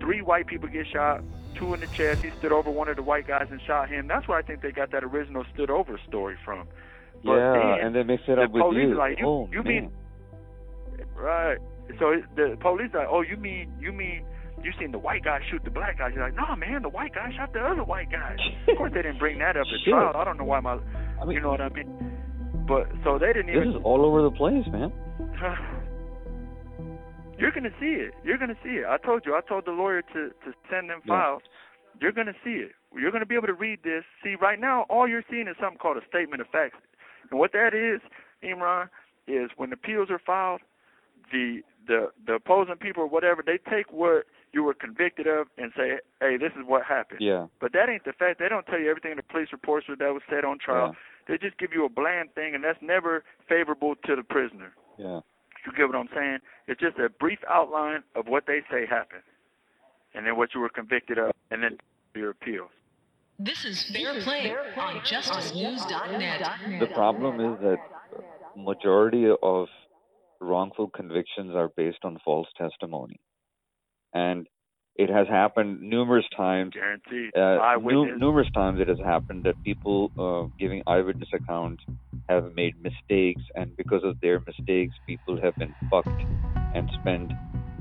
three 0.00 0.22
white 0.22 0.46
people 0.46 0.68
get 0.68 0.86
shot, 0.86 1.22
two 1.54 1.74
in 1.74 1.80
the 1.80 1.86
chest. 1.88 2.22
He 2.22 2.30
stood 2.38 2.52
over 2.52 2.70
one 2.70 2.88
of 2.88 2.96
the 2.96 3.02
white 3.02 3.26
guys 3.26 3.48
and 3.50 3.60
shot 3.62 3.88
him. 3.88 4.06
That's 4.06 4.26
where 4.28 4.38
I 4.38 4.42
think 4.42 4.62
they 4.62 4.70
got 4.72 4.90
that 4.92 5.04
original 5.04 5.44
stood 5.54 5.70
over 5.70 5.98
story 6.08 6.36
from. 6.44 6.66
But 7.24 7.32
yeah, 7.34 7.52
then 7.52 7.86
and 7.86 7.94
they 7.96 8.02
mix 8.04 8.22
it 8.28 8.36
the 8.36 8.42
up 8.42 8.52
with 8.52 8.62
police 8.62 8.88
you. 8.88 8.94
like, 8.94 9.18
you- 9.18 9.26
oh, 9.26 9.48
you 9.52 9.62
mean- 9.62 9.90
Right. 11.14 11.58
So 11.98 12.10
it- 12.10 12.24
the 12.36 12.56
police 12.60 12.90
like, 12.94 13.08
oh, 13.10 13.22
you 13.22 13.36
mean 13.36 13.72
you 13.80 13.92
mean 13.92 14.24
you 14.62 14.72
seen 14.78 14.90
the 14.92 14.98
white 14.98 15.24
guy 15.24 15.40
shoot 15.50 15.62
the 15.64 15.70
black 15.70 15.98
guy? 15.98 16.08
You're 16.08 16.24
like, 16.24 16.34
no, 16.36 16.54
man, 16.56 16.82
the 16.82 16.88
white 16.88 17.14
guy 17.14 17.32
shot 17.36 17.52
the 17.52 17.60
other 17.60 17.82
white 17.84 18.10
guy. 18.10 18.36
of 18.68 18.76
course, 18.76 18.92
they 18.92 19.02
didn't 19.02 19.18
bring 19.18 19.38
that 19.38 19.56
up 19.56 19.66
at 19.72 19.80
trial. 19.90 20.12
I 20.14 20.24
don't 20.24 20.36
know 20.36 20.44
why 20.44 20.60
my, 20.60 20.78
I 21.20 21.24
mean, 21.24 21.34
you 21.36 21.40
know 21.40 21.50
what 21.50 21.60
I 21.60 21.68
mean. 21.70 21.88
But 22.68 22.88
so 23.02 23.18
they 23.18 23.32
didn't 23.32 23.46
this 23.46 23.56
even. 23.56 23.68
is 23.70 23.76
all 23.82 24.04
over 24.04 24.22
the 24.22 24.30
place, 24.30 24.66
man. 24.70 24.92
You're 27.38 27.52
gonna 27.52 27.72
see 27.80 27.94
it. 27.94 28.14
You're 28.24 28.38
gonna 28.38 28.58
see 28.62 28.78
it. 28.82 28.86
I 28.86 28.96
told 28.98 29.24
you. 29.24 29.34
I 29.34 29.40
told 29.40 29.64
the 29.64 29.72
lawyer 29.72 30.02
to 30.02 30.30
to 30.44 30.54
send 30.70 30.90
them 30.90 31.00
Yeah. 31.04 31.14
files. 31.14 31.42
You're 32.00 32.12
gonna 32.12 32.34
see 32.44 32.56
it. 32.56 32.72
You're 32.94 33.10
gonna 33.10 33.26
be 33.26 33.34
able 33.34 33.46
to 33.48 33.54
read 33.54 33.82
this. 33.82 34.04
See, 34.22 34.34
right 34.36 34.58
now, 34.58 34.82
all 34.88 35.06
you're 35.08 35.24
seeing 35.30 35.48
is 35.48 35.56
something 35.58 35.78
called 35.78 35.96
a 35.96 36.06
statement 36.06 36.40
of 36.40 36.48
facts, 36.48 36.76
and 37.30 37.38
what 37.38 37.52
that 37.52 37.74
is, 37.74 38.00
Imran, 38.42 38.88
is 39.26 39.50
when 39.56 39.72
appeals 39.72 40.10
are 40.10 40.18
filed, 40.18 40.60
the 41.32 41.62
the 41.86 42.10
the 42.26 42.34
opposing 42.34 42.76
people 42.76 43.02
or 43.04 43.06
whatever 43.06 43.42
they 43.42 43.58
take 43.58 43.90
what 43.92 44.26
you 44.52 44.62
were 44.62 44.74
convicted 44.74 45.26
of 45.26 45.46
and 45.58 45.72
say, 45.76 46.00
hey, 46.20 46.36
this 46.38 46.52
is 46.58 46.64
what 46.64 46.82
happened. 46.84 47.20
Yeah, 47.20 47.48
But 47.60 47.72
that 47.72 47.90
ain't 47.90 48.04
the 48.04 48.14
fact. 48.14 48.38
They 48.38 48.48
don't 48.48 48.64
tell 48.66 48.78
you 48.80 48.88
everything 48.88 49.10
in 49.12 49.16
the 49.18 49.22
police 49.22 49.52
reports 49.52 49.86
or 49.90 49.96
that 49.96 50.12
was 50.14 50.22
said 50.30 50.44
on 50.44 50.58
trial. 50.58 50.96
They 51.26 51.36
just 51.36 51.58
give 51.58 51.74
you 51.74 51.84
a 51.84 51.90
bland 51.90 52.34
thing, 52.34 52.54
and 52.54 52.64
that's 52.64 52.80
never 52.80 53.24
favorable 53.46 53.94
to 54.06 54.16
the 54.16 54.22
prisoner. 54.22 54.72
yeah. 54.96 55.20
You 55.68 55.76
get 55.76 55.86
what 55.88 55.96
I'm 55.98 56.08
saying? 56.14 56.38
It's 56.66 56.80
just 56.80 56.98
a 56.98 57.10
brief 57.10 57.40
outline 57.48 58.02
of 58.16 58.26
what 58.26 58.46
they 58.46 58.60
say 58.70 58.86
happened, 58.86 59.22
and 60.14 60.26
then 60.26 60.36
what 60.36 60.54
you 60.54 60.60
were 60.60 60.70
convicted 60.70 61.18
of, 61.18 61.32
and 61.50 61.62
then 61.62 61.76
your 62.14 62.30
appeals. 62.30 62.70
This 63.38 63.66
is 63.66 63.84
Fair 63.92 64.20
Play 64.22 64.54
on 64.78 65.00
JusticeNews.net. 65.00 66.80
The 66.80 66.86
problem 66.94 67.40
is 67.52 67.60
that 67.60 67.76
majority 68.56 69.26
of 69.42 69.68
wrongful 70.40 70.88
convictions 70.88 71.54
are 71.54 71.68
based 71.76 71.98
on 72.02 72.18
false 72.24 72.48
testimony, 72.56 73.20
and 74.14 74.48
it 74.98 75.08
has 75.08 75.28
happened 75.28 75.80
numerous 75.80 76.26
times. 76.36 76.74
Guaranteed. 76.74 77.34
Uh, 77.36 77.76
nu- 77.80 78.18
numerous 78.18 78.50
times 78.52 78.80
it 78.80 78.88
has 78.88 78.98
happened 78.98 79.44
that 79.44 79.54
people 79.62 80.10
uh, 80.18 80.52
giving 80.58 80.82
eyewitness 80.88 81.28
accounts 81.32 81.84
have 82.28 82.52
made 82.54 82.74
mistakes, 82.82 83.42
and 83.54 83.74
because 83.76 84.02
of 84.02 84.20
their 84.20 84.40
mistakes, 84.40 84.96
people 85.06 85.40
have 85.40 85.54
been 85.54 85.72
fucked 85.88 86.08
and 86.74 86.90
spent, 87.00 87.30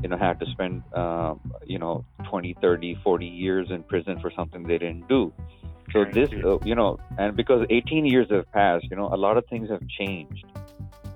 you 0.04 0.10
know, 0.10 0.18
had 0.18 0.40
to 0.40 0.46
spend, 0.52 0.84
uh, 0.96 1.34
you 1.66 1.80
know, 1.80 2.06
20, 2.30 2.56
30, 2.62 2.96
40 3.04 3.26
years 3.26 3.68
in 3.72 3.82
prison 3.84 4.20
for 4.22 4.32
something 4.36 4.62
they 4.64 4.78
didn't 4.78 5.08
do. 5.10 5.34
So 5.94 6.06
this, 6.06 6.30
Guaranteed. 6.30 6.46
uh, 6.46 6.60
you 6.64 6.76
know, 6.76 7.00
and 7.18 7.36
because 7.36 7.66
18 7.72 8.06
years 8.06 8.28
have 8.30 8.50
passed, 8.52 8.86
you 8.92 8.96
know, 8.96 9.10
a 9.12 9.18
lot 9.18 9.38
of 9.38 9.46
things 9.50 9.70
have 9.70 9.82
changed. 9.88 10.46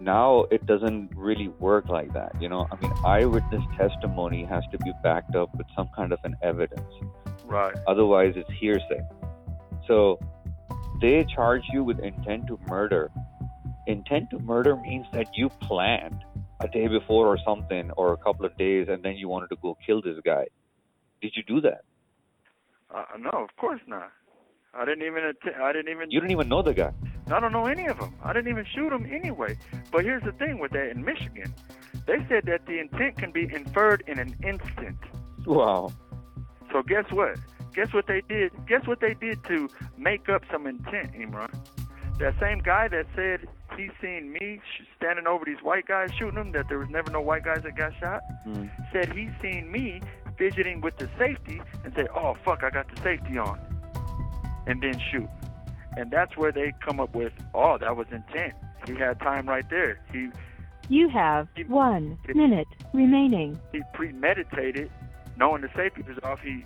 Now 0.02 0.46
it 0.50 0.66
doesn't 0.66 1.12
really 1.16 1.48
work 1.48 1.88
like 1.88 2.12
that, 2.14 2.32
you 2.42 2.50
know. 2.50 2.68
I 2.72 2.76
mean, 2.82 2.92
eyewitness 3.06 3.64
testimony 3.78 4.44
has 4.46 4.64
to 4.72 4.80
be 4.80 4.92
backed 5.04 5.36
up 5.36 5.56
with 5.56 5.68
some 5.76 5.90
kind 5.96 6.12
of 6.12 6.20
an 6.24 6.36
evidence 6.42 6.92
Right. 7.46 7.76
otherwise 7.88 8.34
it's 8.36 8.50
hearsay. 8.60 9.02
So 9.88 10.20
they 11.02 11.24
charge 11.36 11.64
you 11.72 11.84
with 11.84 12.00
intent 12.00 12.48
to 12.48 12.60
murder. 12.68 13.12
Intent 13.86 14.32
to 14.32 14.40
murder 14.40 14.76
means 14.76 15.06
that 15.14 15.28
you 15.38 15.50
planned 15.50 16.24
a 16.62 16.68
day 16.68 16.88
before 16.88 17.28
or 17.28 17.38
something 17.46 17.92
or 17.92 18.14
a 18.14 18.18
couple 18.18 18.46
of 18.46 18.58
days 18.58 18.88
and 18.90 19.04
then 19.04 19.16
you 19.18 19.28
wanted 19.30 19.50
to 19.50 19.58
go 19.62 19.78
kill 19.86 20.02
this 20.02 20.18
guy. 20.26 20.48
Did 21.22 21.34
you 21.36 21.44
do 21.44 21.62
that? 21.62 21.82
Uh, 22.94 23.06
no, 23.20 23.30
of 23.30 23.56
course 23.58 23.82
not. 23.88 24.12
I 24.74 24.86
didn't 24.86 25.04
even. 25.06 25.24
Att- 25.26 25.62
I 25.62 25.72
didn't 25.74 25.90
even. 25.92 26.10
You 26.10 26.20
didn't 26.22 26.32
even 26.32 26.50
know 26.50 26.62
the 26.62 26.74
guy. 26.74 26.92
I 27.28 27.40
don't 27.40 27.52
know 27.52 27.66
any 27.66 27.88
of 27.88 28.00
them. 28.00 28.14
I 28.24 28.34
didn't 28.34 28.50
even 28.50 28.66
shoot 28.66 28.90
them 28.90 29.06
anyway. 29.12 29.58
But 29.92 30.04
here's 30.04 30.24
the 30.24 30.32
thing 30.34 30.60
with 30.60 30.72
that 30.72 30.90
in 30.92 31.04
Michigan, 31.06 31.54
they 32.08 32.18
said 32.28 32.46
that 32.46 32.66
the 32.66 32.80
intent 32.80 33.18
can 33.18 33.32
be 33.32 33.44
inferred 33.54 34.04
in 34.08 34.20
an 34.20 34.36
instant. 34.44 34.98
Wow. 35.46 35.92
So 36.72 36.82
guess 36.84 37.06
what? 37.12 37.38
Guess 37.74 37.94
what 37.94 38.08
they 38.08 38.22
did? 38.28 38.52
Guess 38.68 38.86
what 38.88 39.00
they 39.00 39.14
did 39.14 39.44
to 39.46 39.70
make 39.98 40.28
up 40.30 40.44
some 40.52 40.68
intent, 40.68 41.14
Imran? 41.14 41.54
That 42.20 42.36
same 42.40 42.60
guy 42.60 42.88
that 42.90 43.06
said 43.16 43.48
he 43.78 43.90
seen 44.02 44.34
me 44.34 44.60
standing 44.98 45.26
over 45.28 45.46
these 45.46 45.62
white 45.64 45.88
guys 45.88 46.10
shooting 46.18 46.36
them, 46.36 46.52
that 46.52 46.68
there 46.70 46.78
was 46.78 46.90
never 46.90 47.10
no 47.12 47.22
white 47.22 47.44
guys 47.44 47.64
that 47.64 47.76
got 47.78 47.94
shot, 48.00 48.22
Hmm. 48.44 48.66
said 48.92 49.14
he 49.14 49.30
seen 49.42 49.72
me 49.72 50.02
fidgeting 50.38 50.82
with 50.82 50.98
the 50.98 51.10
safety 51.18 51.62
and 51.84 51.94
said, 51.96 52.08
"Oh 52.14 52.36
fuck, 52.46 52.64
I 52.64 52.70
got 52.70 52.94
the 52.94 53.02
safety 53.02 53.38
on," 53.38 53.60
and 54.68 54.82
then 54.82 55.00
shoot. 55.12 55.30
And 55.98 56.10
that's 56.12 56.38
where 56.38 56.52
they 56.52 56.74
come 56.86 57.00
up 57.00 57.14
with, 57.16 57.34
"Oh, 57.54 57.78
that 57.78 57.96
was 57.98 58.08
intent. 58.12 58.54
He 58.88 58.96
had 58.96 59.20
time 59.20 59.48
right 59.48 59.68
there. 59.70 60.00
He 60.12 60.30
You 60.90 61.10
have 61.10 61.48
one 61.68 62.18
minute 62.34 62.68
remaining. 62.94 63.60
he 63.72 63.82
premeditated, 63.94 64.90
knowing 65.38 65.62
the 65.62 65.70
safety 65.76 66.02
was 66.02 66.18
off. 66.24 66.40
He, 66.42 66.66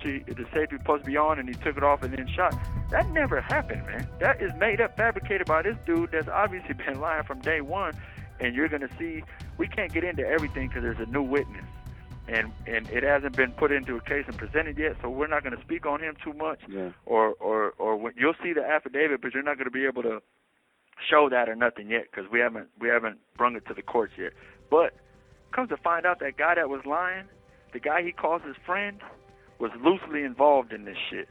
he 0.00 0.18
the 0.18 0.44
safety 0.54 0.76
was 0.76 0.80
supposed 0.80 1.04
to 1.04 1.10
be 1.10 1.16
on, 1.16 1.38
and 1.38 1.48
he 1.48 1.54
took 1.54 1.76
it 1.76 1.82
off 1.82 2.02
and 2.02 2.12
then 2.16 2.26
shot. 2.28 2.54
That 2.90 3.08
never 3.10 3.40
happened, 3.40 3.86
man. 3.86 4.06
That 4.20 4.42
is 4.42 4.52
made 4.56 4.80
up, 4.80 4.96
fabricated 4.96 5.46
by 5.46 5.62
this 5.62 5.76
dude 5.86 6.10
that's 6.12 6.28
obviously 6.28 6.74
been 6.86 7.00
lying 7.00 7.24
from 7.24 7.40
day 7.40 7.60
one. 7.60 7.94
And 8.40 8.54
you're 8.54 8.68
gonna 8.68 8.88
see, 8.98 9.22
we 9.58 9.68
can't 9.68 9.92
get 9.92 10.02
into 10.04 10.26
everything 10.26 10.68
because 10.68 10.82
there's 10.82 10.98
a 10.98 11.06
new 11.10 11.22
witness, 11.22 11.64
and 12.28 12.52
and 12.66 12.88
it 12.90 13.02
hasn't 13.02 13.36
been 13.36 13.52
put 13.52 13.70
into 13.72 13.96
a 13.96 14.00
case 14.00 14.24
and 14.26 14.36
presented 14.36 14.78
yet. 14.78 14.96
So 15.02 15.10
we're 15.10 15.26
not 15.26 15.44
gonna 15.44 15.60
speak 15.62 15.84
on 15.86 16.00
him 16.00 16.16
too 16.22 16.32
much 16.32 16.60
Yeah. 16.68 16.90
or 17.06 17.34
or 17.40 17.74
or 17.78 17.96
when, 17.96 18.12
you'll 18.16 18.36
see 18.42 18.52
the 18.52 18.64
affidavit, 18.64 19.20
but 19.20 19.34
you're 19.34 19.42
not 19.42 19.56
going 19.56 19.66
to 19.66 19.70
be 19.70 19.84
able 19.84 20.02
to 20.04 20.22
show 21.10 21.28
that 21.28 21.48
or 21.48 21.54
nothing 21.56 21.90
yet 21.90 22.06
because 22.10 22.30
we 22.30 22.38
haven't 22.40 22.68
we 22.80 22.88
haven't 22.88 23.18
brung 23.36 23.56
it 23.56 23.66
to 23.66 23.74
the 23.74 23.82
courts 23.82 24.14
yet. 24.16 24.32
But 24.70 24.94
comes 25.52 25.68
to 25.68 25.76
find 25.76 26.06
out 26.06 26.18
that 26.20 26.36
guy 26.36 26.54
that 26.54 26.68
was 26.68 26.80
lying, 26.86 27.26
the 27.72 27.80
guy 27.80 28.02
he 28.02 28.12
calls 28.12 28.42
his 28.46 28.56
friend, 28.64 29.00
was 29.58 29.70
loosely 29.82 30.22
involved 30.22 30.72
in 30.72 30.84
this 30.84 30.96
shit. 31.10 31.28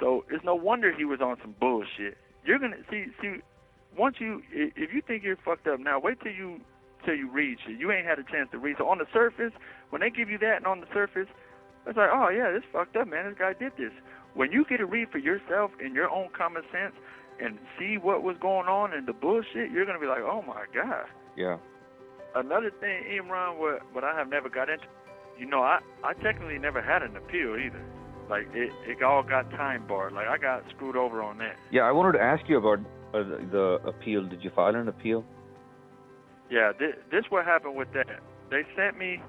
So 0.00 0.24
it's 0.30 0.44
no 0.44 0.54
wonder 0.54 0.92
he 0.92 1.04
was 1.04 1.20
on 1.20 1.36
some 1.40 1.54
bullshit. 1.58 2.18
You're 2.44 2.58
gonna 2.58 2.76
see 2.90 3.06
see 3.22 3.36
once 3.96 4.16
you 4.20 4.42
if 4.52 4.92
you 4.92 5.00
think 5.00 5.22
you're 5.24 5.36
fucked 5.36 5.66
up 5.66 5.80
now, 5.80 5.98
wait 5.98 6.20
till 6.20 6.32
you 6.32 6.60
till 7.04 7.14
you 7.14 7.30
read 7.30 7.58
shit. 7.64 7.78
You 7.78 7.90
ain't 7.92 8.06
had 8.06 8.18
a 8.18 8.24
chance 8.24 8.50
to 8.50 8.58
read. 8.58 8.76
So 8.78 8.88
on 8.88 8.98
the 8.98 9.06
surface, 9.12 9.52
when 9.90 10.00
they 10.00 10.10
give 10.10 10.30
you 10.30 10.38
that 10.38 10.56
and 10.56 10.66
on 10.66 10.80
the 10.80 10.86
surface, 10.92 11.28
it's 11.86 11.96
like, 11.96 12.10
oh 12.12 12.28
yeah, 12.28 12.50
this 12.50 12.62
fucked 12.72 12.96
up, 12.96 13.08
man. 13.08 13.26
This 13.26 13.38
guy 13.38 13.52
did 13.52 13.72
this. 13.78 13.92
When 14.34 14.52
you 14.52 14.64
get 14.68 14.78
to 14.78 14.86
read 14.86 15.08
for 15.10 15.18
yourself 15.18 15.70
in 15.84 15.94
your 15.94 16.10
own 16.10 16.28
common 16.36 16.62
sense 16.72 16.94
and 17.40 17.58
see 17.78 17.96
what 17.96 18.22
was 18.22 18.36
going 18.40 18.66
on 18.66 18.92
and 18.92 19.06
the 19.06 19.12
bullshit, 19.12 19.70
you're 19.70 19.86
gonna 19.86 20.00
be 20.00 20.06
like, 20.06 20.22
oh 20.22 20.42
my 20.46 20.64
god. 20.74 21.06
Yeah. 21.36 21.58
Another 22.34 22.70
thing, 22.70 23.04
Imran, 23.10 23.58
what 23.58 23.82
what 23.94 24.04
I 24.04 24.16
have 24.16 24.28
never 24.28 24.48
got 24.48 24.68
into, 24.68 24.84
you 25.38 25.46
know, 25.46 25.62
I 25.62 25.78
I 26.04 26.12
technically 26.14 26.58
never 26.58 26.82
had 26.82 27.02
an 27.02 27.16
appeal 27.16 27.56
either. 27.56 27.82
Like 28.28 28.48
it, 28.52 28.72
it 28.86 29.02
all 29.02 29.22
got 29.22 29.50
time 29.50 29.86
barred. 29.86 30.12
Like 30.12 30.26
I 30.26 30.38
got 30.38 30.64
screwed 30.74 30.96
over 30.96 31.22
on 31.22 31.38
that. 31.38 31.56
Yeah, 31.70 31.82
I 31.82 31.92
wanted 31.92 32.18
to 32.18 32.24
ask 32.24 32.48
you 32.48 32.58
about 32.58 32.80
uh, 33.14 33.22
the, 33.22 33.48
the 33.50 33.88
appeal. 33.88 34.26
Did 34.26 34.42
you 34.42 34.50
file 34.54 34.74
an 34.74 34.88
appeal? 34.88 35.24
Yeah, 36.50 36.72
this, 36.78 36.94
this 37.10 37.24
what 37.28 37.44
happened 37.44 37.76
with 37.76 37.92
that. 37.94 38.20
They 38.50 38.62
sent 38.76 38.98
me 38.98 39.20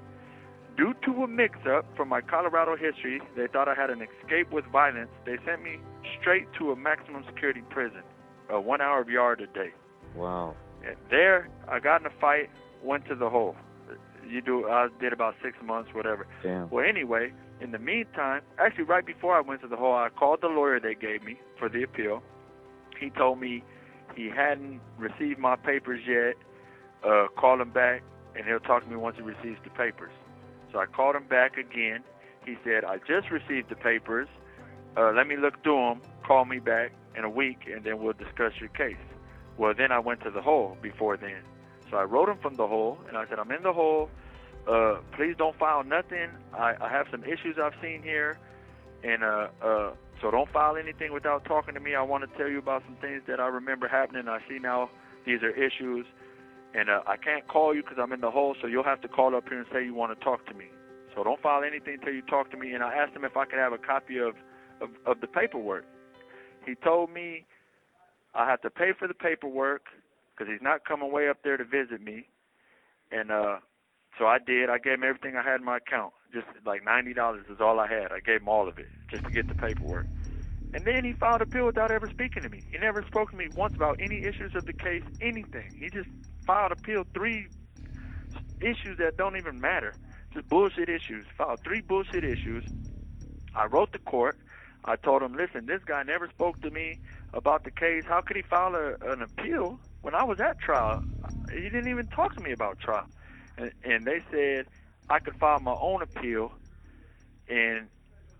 due 0.78 0.94
to 1.04 1.24
a 1.24 1.26
mix-up 1.26 1.84
from 1.96 2.08
my 2.08 2.20
Colorado 2.20 2.76
history. 2.76 3.20
They 3.36 3.48
thought 3.48 3.68
I 3.68 3.74
had 3.74 3.90
an 3.90 4.00
escape 4.00 4.52
with 4.52 4.64
violence. 4.66 5.10
They 5.26 5.36
sent 5.44 5.62
me 5.62 5.80
straight 6.18 6.46
to 6.58 6.70
a 6.70 6.76
maximum 6.76 7.24
security 7.26 7.62
prison, 7.68 8.02
a 8.48 8.60
one-hour 8.60 9.10
yard 9.10 9.40
a 9.40 9.46
day. 9.48 9.72
Wow. 10.14 10.54
And 10.86 10.96
there, 11.10 11.50
I 11.68 11.80
got 11.80 12.00
in 12.00 12.06
a 12.06 12.20
fight, 12.20 12.48
went 12.82 13.06
to 13.06 13.16
the 13.16 13.28
hole. 13.28 13.56
You 14.26 14.40
do, 14.40 14.68
I 14.68 14.88
did 15.00 15.12
about 15.12 15.34
six 15.42 15.56
months, 15.64 15.90
whatever. 15.92 16.26
Damn. 16.44 16.70
Well, 16.70 16.84
anyway, 16.88 17.32
in 17.60 17.72
the 17.72 17.78
meantime, 17.78 18.42
actually, 18.58 18.84
right 18.84 19.04
before 19.04 19.36
I 19.36 19.40
went 19.40 19.62
to 19.62 19.68
the 19.68 19.76
hole, 19.76 19.94
I 19.94 20.10
called 20.10 20.42
the 20.42 20.48
lawyer 20.48 20.78
they 20.78 20.94
gave 20.94 21.24
me 21.24 21.40
for 21.58 21.68
the 21.68 21.82
appeal. 21.82 22.22
He 23.00 23.10
told 23.10 23.40
me 23.40 23.64
he 24.14 24.28
hadn't 24.28 24.80
received 24.96 25.40
my 25.40 25.56
papers 25.56 26.00
yet. 26.06 26.34
Uh, 27.04 27.26
call 27.36 27.60
him 27.60 27.70
back, 27.70 28.02
and 28.36 28.44
he'll 28.46 28.60
talk 28.60 28.84
to 28.84 28.90
me 28.90 28.96
once 28.96 29.16
he 29.16 29.22
receives 29.22 29.58
the 29.64 29.70
papers. 29.70 30.12
So 30.72 30.78
I 30.78 30.86
called 30.86 31.16
him 31.16 31.26
back 31.26 31.56
again. 31.56 32.02
He 32.44 32.56
said, 32.64 32.84
I 32.84 32.98
just 32.98 33.30
received 33.30 33.68
the 33.68 33.76
papers. 33.76 34.28
Uh, 34.96 35.12
let 35.12 35.26
me 35.26 35.36
look 35.36 35.62
through 35.62 35.76
them. 35.76 36.02
Call 36.26 36.44
me 36.44 36.58
back 36.58 36.92
in 37.16 37.24
a 37.24 37.30
week, 37.30 37.60
and 37.72 37.84
then 37.84 37.98
we'll 37.98 38.12
discuss 38.14 38.52
your 38.60 38.68
case. 38.70 38.96
Well, 39.56 39.74
then 39.76 39.92
I 39.92 39.98
went 39.98 40.22
to 40.22 40.30
the 40.30 40.42
hole 40.42 40.76
before 40.80 41.16
then. 41.16 41.42
So 41.90 41.96
I 41.96 42.04
wrote 42.04 42.28
him 42.28 42.38
from 42.40 42.54
the 42.56 42.66
hole, 42.66 42.98
and 43.08 43.16
I 43.16 43.26
said, 43.28 43.38
I'm 43.38 43.50
in 43.50 43.62
the 43.62 43.72
hole. 43.72 44.08
Uh, 44.66 44.98
please 45.16 45.34
don't 45.36 45.58
file 45.58 45.82
nothing. 45.84 46.28
I, 46.52 46.74
I 46.80 46.88
have 46.90 47.06
some 47.10 47.24
issues 47.24 47.56
I've 47.62 47.72
seen 47.82 48.02
here, 48.02 48.38
and 49.02 49.24
uh, 49.24 49.48
uh, 49.62 49.90
so 50.20 50.30
don't 50.30 50.50
file 50.50 50.76
anything 50.76 51.12
without 51.12 51.44
talking 51.44 51.74
to 51.74 51.80
me. 51.80 51.94
I 51.94 52.02
want 52.02 52.30
to 52.30 52.38
tell 52.38 52.48
you 52.48 52.58
about 52.58 52.82
some 52.84 52.96
things 52.96 53.22
that 53.28 53.40
I 53.40 53.46
remember 53.46 53.88
happening. 53.88 54.28
I 54.28 54.40
see 54.48 54.58
now 54.58 54.90
these 55.24 55.42
are 55.42 55.50
issues, 55.50 56.06
and 56.74 56.90
uh, 56.90 57.00
I 57.06 57.16
can't 57.16 57.46
call 57.48 57.74
you 57.74 57.82
because 57.82 57.98
I'm 58.00 58.12
in 58.12 58.20
the 58.20 58.30
hole. 58.30 58.54
So 58.60 58.66
you'll 58.66 58.84
have 58.84 59.00
to 59.02 59.08
call 59.08 59.34
up 59.34 59.48
here 59.48 59.58
and 59.58 59.66
say 59.72 59.84
you 59.84 59.94
want 59.94 60.16
to 60.18 60.24
talk 60.24 60.46
to 60.46 60.54
me. 60.54 60.66
So 61.14 61.24
don't 61.24 61.40
file 61.40 61.62
anything 61.64 61.94
until 61.94 62.12
you 62.12 62.22
talk 62.22 62.50
to 62.50 62.56
me. 62.56 62.72
And 62.72 62.82
I 62.82 62.94
asked 62.94 63.16
him 63.16 63.24
if 63.24 63.36
I 63.36 63.44
could 63.44 63.58
have 63.58 63.72
a 63.72 63.78
copy 63.78 64.18
of 64.18 64.34
of, 64.80 64.90
of 65.06 65.20
the 65.20 65.26
paperwork. 65.26 65.84
He 66.64 66.74
told 66.74 67.10
me 67.10 67.46
I 68.34 68.48
have 68.48 68.60
to 68.62 68.70
pay 68.70 68.92
for 68.96 69.08
the 69.08 69.14
paperwork 69.14 69.86
because 70.30 70.52
he's 70.52 70.62
not 70.62 70.84
coming 70.84 71.10
way 71.10 71.28
up 71.28 71.38
there 71.42 71.56
to 71.56 71.64
visit 71.64 72.00
me. 72.00 72.28
And 73.10 73.30
uh, 73.32 73.56
so 74.18 74.26
I 74.26 74.38
did. 74.38 74.70
I 74.70 74.78
gave 74.78 74.94
him 74.94 75.04
everything 75.04 75.34
I 75.36 75.42
had 75.42 75.60
in 75.60 75.64
my 75.64 75.78
account. 75.78 76.12
Just 76.32 76.46
like 76.66 76.84
ninety 76.84 77.14
dollars 77.14 77.46
is 77.50 77.58
all 77.60 77.80
I 77.80 77.88
had. 77.88 78.12
I 78.12 78.20
gave 78.20 78.42
him 78.42 78.48
all 78.48 78.68
of 78.68 78.78
it 78.78 78.86
just 79.10 79.24
to 79.24 79.30
get 79.30 79.48
the 79.48 79.54
paperwork. 79.54 80.06
And 80.74 80.86
then 80.86 81.02
he 81.04 81.14
filed 81.14 81.40
a 81.40 81.46
bill 81.46 81.66
without 81.66 81.90
ever 81.90 82.08
speaking 82.12 82.42
to 82.42 82.50
me. 82.50 82.62
He 82.70 82.78
never 82.78 83.02
spoke 83.08 83.30
to 83.30 83.36
me 83.36 83.48
once 83.56 83.72
about 83.74 83.96
any 83.98 84.18
issues 84.22 84.52
of 84.54 84.66
the 84.66 84.74
case, 84.74 85.02
anything. 85.22 85.72
He 85.80 85.88
just 85.88 86.08
filed 86.48 86.72
a 86.72 86.76
bill 86.76 87.04
three 87.12 87.46
issues 88.60 88.96
that 88.98 89.16
don't 89.18 89.36
even 89.36 89.60
matter. 89.60 89.94
Just 90.32 90.48
bullshit 90.48 90.88
issues. 90.88 91.26
Filed 91.36 91.60
three 91.62 91.82
bullshit 91.82 92.24
issues. 92.24 92.64
I 93.54 93.66
wrote 93.66 93.92
the 93.92 93.98
court. 93.98 94.38
I 94.84 94.96
told 94.96 95.22
him, 95.22 95.34
listen, 95.34 95.66
this 95.66 95.82
guy 95.84 96.02
never 96.02 96.26
spoke 96.28 96.60
to 96.62 96.70
me 96.70 96.98
about 97.34 97.64
the 97.64 97.70
case. 97.70 98.04
How 98.08 98.22
could 98.22 98.36
he 98.36 98.42
file 98.42 98.74
a, 98.74 98.94
an 99.12 99.20
appeal 99.22 99.78
when 100.00 100.14
I 100.14 100.24
was 100.24 100.40
at 100.40 100.58
trial? 100.58 101.02
He 101.52 101.62
didn't 101.64 101.88
even 101.88 102.06
talk 102.06 102.34
to 102.36 102.40
me 102.42 102.52
about 102.52 102.78
trial. 102.78 103.06
And, 103.58 103.72
and 103.84 104.04
they 104.06 104.22
said 104.30 104.66
I 105.10 105.18
could 105.18 105.34
file 105.36 105.60
my 105.60 105.76
own 105.78 106.00
appeal 106.00 106.52
in 107.46 107.88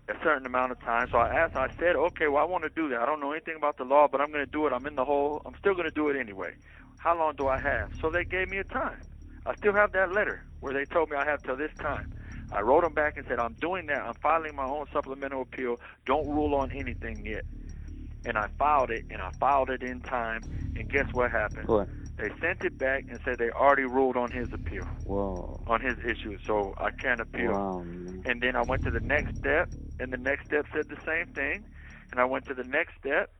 a 0.09 0.23
certain 0.23 0.45
amount 0.45 0.71
of 0.71 0.79
time. 0.79 1.07
So 1.11 1.17
I 1.17 1.33
asked, 1.33 1.55
I 1.55 1.69
said, 1.79 1.95
okay, 1.95 2.27
well, 2.27 2.41
I 2.41 2.45
want 2.45 2.63
to 2.63 2.69
do 2.69 2.89
that. 2.89 2.99
I 2.99 3.05
don't 3.05 3.19
know 3.19 3.31
anything 3.31 3.55
about 3.55 3.77
the 3.77 3.83
law, 3.83 4.07
but 4.11 4.19
I'm 4.19 4.31
going 4.31 4.45
to 4.45 4.51
do 4.51 4.65
it. 4.65 4.73
I'm 4.73 4.85
in 4.87 4.95
the 4.95 5.05
hole. 5.05 5.41
I'm 5.45 5.55
still 5.59 5.73
going 5.73 5.85
to 5.85 5.93
do 5.93 6.09
it 6.09 6.17
anyway. 6.17 6.53
How 6.97 7.17
long 7.17 7.35
do 7.35 7.47
I 7.47 7.59
have? 7.59 7.91
So 8.01 8.09
they 8.09 8.25
gave 8.25 8.49
me 8.49 8.57
a 8.57 8.63
time. 8.63 9.01
I 9.45 9.55
still 9.55 9.73
have 9.73 9.91
that 9.93 10.11
letter 10.11 10.43
where 10.59 10.73
they 10.73 10.85
told 10.85 11.09
me 11.09 11.15
I 11.15 11.25
have 11.25 11.43
till 11.43 11.55
this 11.55 11.71
time. 11.79 12.11
I 12.51 12.61
wrote 12.61 12.81
them 12.83 12.93
back 12.93 13.17
and 13.17 13.25
said, 13.27 13.39
I'm 13.39 13.53
doing 13.53 13.85
that. 13.87 14.01
I'm 14.01 14.15
filing 14.15 14.55
my 14.55 14.65
own 14.65 14.87
supplemental 14.91 15.43
appeal. 15.43 15.79
Don't 16.05 16.27
rule 16.27 16.55
on 16.55 16.71
anything 16.71 17.25
yet. 17.25 17.45
And 18.25 18.37
I 18.37 18.47
filed 18.57 18.89
it, 18.89 19.05
and 19.09 19.21
I 19.21 19.31
filed 19.39 19.69
it 19.69 19.83
in 19.83 20.01
time. 20.01 20.41
And 20.75 20.89
guess 20.89 21.05
what 21.13 21.31
happened? 21.31 21.67
What? 21.67 21.87
They 22.19 22.29
sent 22.41 22.65
it 22.65 22.77
back 22.77 23.05
and 23.09 23.17
said 23.23 23.37
they 23.37 23.49
already 23.49 23.85
ruled 23.85 24.17
on 24.17 24.29
his 24.29 24.51
appeal, 24.51 24.83
Whoa. 25.05 25.63
on 25.67 25.79
his 25.79 25.97
issue, 25.99 26.37
so 26.45 26.73
I 26.77 26.91
can't 26.91 27.21
appeal. 27.21 27.53
Wow. 27.53 27.79
And 27.79 28.41
then 28.41 28.57
I 28.57 28.61
went 28.61 28.83
to 28.83 28.91
the 28.91 28.99
next 28.99 29.37
step, 29.37 29.69
and 30.01 30.11
the 30.11 30.17
next 30.17 30.47
step 30.47 30.65
said 30.73 30.89
the 30.89 30.99
same 31.05 31.33
thing. 31.33 31.63
And 32.11 32.19
I 32.19 32.25
went 32.25 32.45
to 32.47 32.53
the 32.53 32.65
next 32.65 32.95
step, 32.99 33.31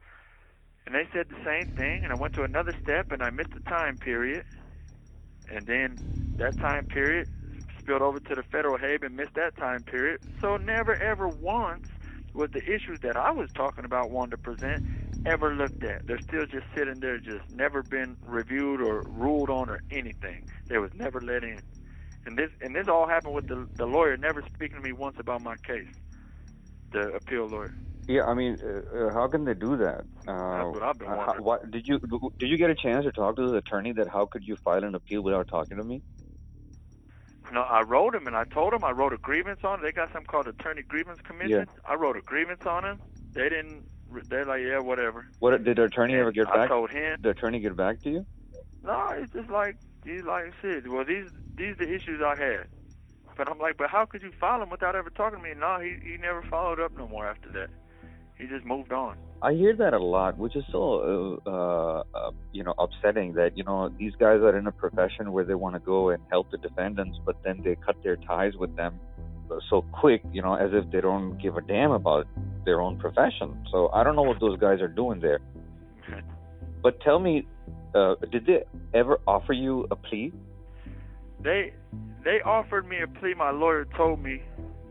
and 0.85 0.95
they 0.95 1.05
said 1.11 1.27
the 1.27 1.43
same 1.43 1.75
thing. 1.75 2.05
And 2.05 2.13
I 2.13 2.15
went 2.15 2.35
to 2.35 2.43
another 2.43 2.73
step, 2.81 3.11
and 3.11 3.21
I 3.21 3.31
missed 3.31 3.53
the 3.53 3.59
time 3.69 3.97
period. 3.97 4.45
And 5.51 5.67
then 5.67 6.35
that 6.37 6.57
time 6.57 6.85
period 6.85 7.27
spilled 7.79 8.01
over 8.01 8.21
to 8.21 8.35
the 8.35 8.43
federal 8.43 8.77
habeas, 8.77 9.11
missed 9.11 9.33
that 9.35 9.57
time 9.57 9.83
period. 9.83 10.21
So 10.39 10.55
never 10.55 10.95
ever 10.95 11.27
once 11.27 11.87
was 12.33 12.51
the 12.51 12.63
issues 12.63 13.01
that 13.01 13.17
I 13.17 13.31
was 13.31 13.51
talking 13.51 13.83
about 13.83 14.09
wanting 14.11 14.31
to 14.31 14.37
present 14.37 14.85
ever 15.25 15.53
looked 15.53 15.83
at. 15.83 16.05
They're 16.07 16.19
still 16.19 16.45
just 16.45 16.65
sitting 16.75 16.99
there, 16.99 17.17
just 17.19 17.49
never 17.51 17.83
been 17.83 18.17
reviewed 18.25 18.81
or 18.81 19.03
ruled 19.07 19.49
on 19.49 19.69
or 19.69 19.81
anything. 19.91 20.47
They 20.67 20.77
was 20.77 20.91
never 20.93 21.19
let 21.21 21.43
in. 21.43 21.59
And 22.25 22.37
this 22.37 22.49
and 22.61 22.75
this 22.75 22.87
all 22.87 23.07
happened 23.07 23.33
with 23.33 23.47
the 23.47 23.67
the 23.75 23.85
lawyer 23.85 24.17
never 24.17 24.41
speaking 24.53 24.77
to 24.77 24.83
me 24.83 24.91
once 24.91 25.15
about 25.19 25.41
my 25.41 25.55
case. 25.57 25.87
The 26.91 27.13
appeal 27.13 27.47
lawyer. 27.47 27.73
Yeah, 28.07 28.23
I 28.25 28.33
mean, 28.33 28.57
uh, 28.63 29.05
uh, 29.05 29.13
how 29.13 29.27
can 29.27 29.45
they 29.45 29.53
do 29.53 29.77
that? 29.77 29.99
Uh, 30.27 30.63
That's 30.63 30.73
what 30.73 30.83
I've 30.83 30.97
been 30.97 31.07
uh, 31.07 31.11
how- 31.11 31.17
wondering. 31.27 31.43
what, 31.43 31.71
did 31.71 31.87
you 31.87 31.99
did 32.39 32.49
you 32.49 32.57
get 32.57 32.69
a 32.69 32.75
chance 32.75 33.05
to 33.05 33.11
talk 33.11 33.35
to 33.35 33.49
the 33.51 33.57
attorney 33.57 33.93
that 33.93 34.07
how 34.07 34.25
could 34.25 34.43
you 34.43 34.55
file 34.57 34.83
an 34.83 34.95
appeal 34.95 35.21
without 35.21 35.47
talking 35.47 35.77
to 35.77 35.83
me? 35.83 36.01
No, 37.51 37.61
I 37.61 37.81
wrote 37.81 38.13
him 38.13 38.27
and 38.27 38.35
I 38.35 38.43
told 38.45 38.73
him 38.73 38.83
I 38.83 38.91
wrote 38.91 39.13
a 39.13 39.17
grievance 39.17 39.61
on 39.63 39.79
it. 39.79 39.83
They 39.83 39.91
got 39.91 40.11
something 40.11 40.27
called 40.27 40.47
Attorney 40.47 40.83
Grievance 40.83 41.19
Commission. 41.21 41.65
I 41.87 41.95
wrote 41.95 42.15
a 42.15 42.21
grievance 42.21 42.61
on 42.65 42.85
him. 42.85 42.99
They 43.33 43.49
didn't. 43.49 43.85
They're 44.29 44.45
like, 44.45 44.61
yeah, 44.61 44.79
whatever. 44.79 45.25
What 45.39 45.63
did 45.63 45.75
the 45.77 45.83
attorney 45.83 46.15
ever 46.15 46.31
get 46.31 46.47
I 46.47 46.57
back? 46.57 46.69
told 46.69 46.89
him. 46.89 47.17
The 47.21 47.29
attorney 47.29 47.59
get 47.59 47.75
back 47.75 48.01
to 48.03 48.09
you? 48.09 48.25
No, 48.83 49.09
it's 49.11 49.31
just 49.33 49.49
like 49.49 49.77
he's 50.05 50.23
like 50.23 50.53
shit. 50.61 50.89
Well, 50.89 51.05
these 51.05 51.25
these 51.57 51.75
the 51.77 51.93
issues 51.93 52.21
I 52.23 52.35
had. 52.35 52.67
But 53.37 53.49
I'm 53.49 53.59
like, 53.59 53.77
but 53.77 53.89
how 53.89 54.05
could 54.05 54.21
you 54.21 54.31
file 54.39 54.59
them 54.59 54.69
without 54.69 54.95
ever 54.95 55.09
talking 55.09 55.39
to 55.39 55.43
me? 55.43 55.53
No, 55.57 55.79
he 55.79 55.95
he 56.03 56.17
never 56.17 56.41
followed 56.49 56.79
up 56.79 56.91
no 56.97 57.07
more 57.07 57.27
after 57.27 57.51
that. 57.53 57.69
He 58.37 58.47
just 58.47 58.65
moved 58.65 58.93
on. 58.93 59.17
I 59.41 59.53
hear 59.53 59.75
that 59.75 59.93
a 59.93 59.99
lot, 59.99 60.37
which 60.37 60.55
is 60.55 60.63
so 60.71 61.39
uh, 61.45 61.49
uh, 61.49 62.03
uh, 62.13 62.31
you 62.51 62.63
know 62.63 62.73
upsetting. 62.79 63.33
That 63.33 63.57
you 63.57 63.63
know 63.63 63.89
these 63.97 64.13
guys 64.15 64.41
are 64.41 64.57
in 64.57 64.67
a 64.67 64.71
profession 64.71 65.31
where 65.31 65.43
they 65.45 65.55
want 65.55 65.75
to 65.75 65.79
go 65.79 66.09
and 66.09 66.21
help 66.29 66.49
the 66.51 66.57
defendants, 66.57 67.17
but 67.25 67.35
then 67.43 67.61
they 67.63 67.75
cut 67.75 67.95
their 68.03 68.15
ties 68.17 68.53
with 68.55 68.75
them 68.75 68.99
so 69.69 69.83
quick, 69.91 70.21
you 70.31 70.41
know, 70.41 70.55
as 70.55 70.71
if 70.73 70.89
they 70.91 71.01
don't 71.01 71.37
give 71.37 71.57
a 71.57 71.61
damn 71.61 71.91
about 71.91 72.27
their 72.65 72.81
own 72.81 72.97
profession. 72.99 73.65
So 73.71 73.89
I 73.93 74.03
don't 74.03 74.15
know 74.15 74.23
what 74.23 74.39
those 74.39 74.59
guys 74.59 74.81
are 74.81 74.87
doing 74.87 75.19
there. 75.19 75.39
But 76.81 77.01
tell 77.01 77.19
me, 77.19 77.45
uh, 77.93 78.15
did 78.31 78.45
they 78.45 78.63
ever 78.93 79.19
offer 79.27 79.51
you 79.51 79.85
a 79.91 79.97
plea? 79.97 80.31
They 81.43 81.73
they 82.23 82.41
offered 82.45 82.87
me 82.87 83.01
a 83.01 83.07
plea. 83.07 83.33
My 83.33 83.51
lawyer 83.51 83.85
told 83.97 84.23
me 84.23 84.41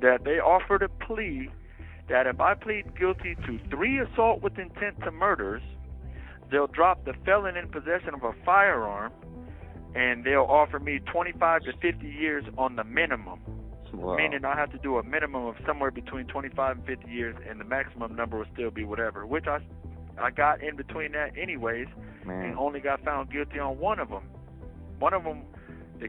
that 0.00 0.24
they 0.24 0.38
offered 0.38 0.82
a 0.82 0.88
plea 0.88 1.48
that 2.08 2.26
if 2.26 2.40
I 2.40 2.54
plead 2.54 2.98
guilty 2.98 3.36
to 3.46 3.58
three 3.70 4.00
assault 4.00 4.42
with 4.42 4.58
intent 4.58 5.00
to 5.04 5.10
murders, 5.10 5.62
they'll 6.50 6.66
drop 6.66 7.04
the 7.04 7.12
felon 7.24 7.56
in 7.56 7.68
possession 7.68 8.14
of 8.14 8.22
a 8.22 8.32
firearm, 8.44 9.12
and 9.94 10.24
they'll 10.24 10.48
offer 10.48 10.78
me 10.78 11.00
25 11.12 11.62
to 11.62 11.72
50 11.80 12.06
years 12.06 12.44
on 12.56 12.76
the 12.76 12.84
minimum. 12.84 13.40
Wow. 13.92 14.16
Meaning 14.16 14.44
I 14.44 14.54
have 14.56 14.70
to 14.72 14.78
do 14.78 14.98
a 14.98 15.02
minimum 15.02 15.46
of 15.46 15.56
somewhere 15.66 15.90
between 15.90 16.26
25 16.26 16.76
and 16.78 16.86
50 16.86 17.10
years, 17.10 17.36
and 17.48 17.60
the 17.60 17.64
maximum 17.64 18.14
number 18.16 18.38
will 18.38 18.46
still 18.52 18.70
be 18.70 18.84
whatever. 18.84 19.26
Which 19.26 19.46
I 19.46 19.60
I 20.20 20.30
got 20.30 20.62
in 20.62 20.76
between 20.76 21.12
that 21.12 21.36
anyways, 21.36 21.86
and 22.44 22.56
only 22.58 22.80
got 22.80 23.04
found 23.04 23.30
guilty 23.30 23.58
on 23.58 23.78
one 23.78 23.98
of 23.98 24.08
them. 24.08 24.24
One 24.98 25.14
of 25.14 25.24
them, 25.24 25.42
the 26.00 26.08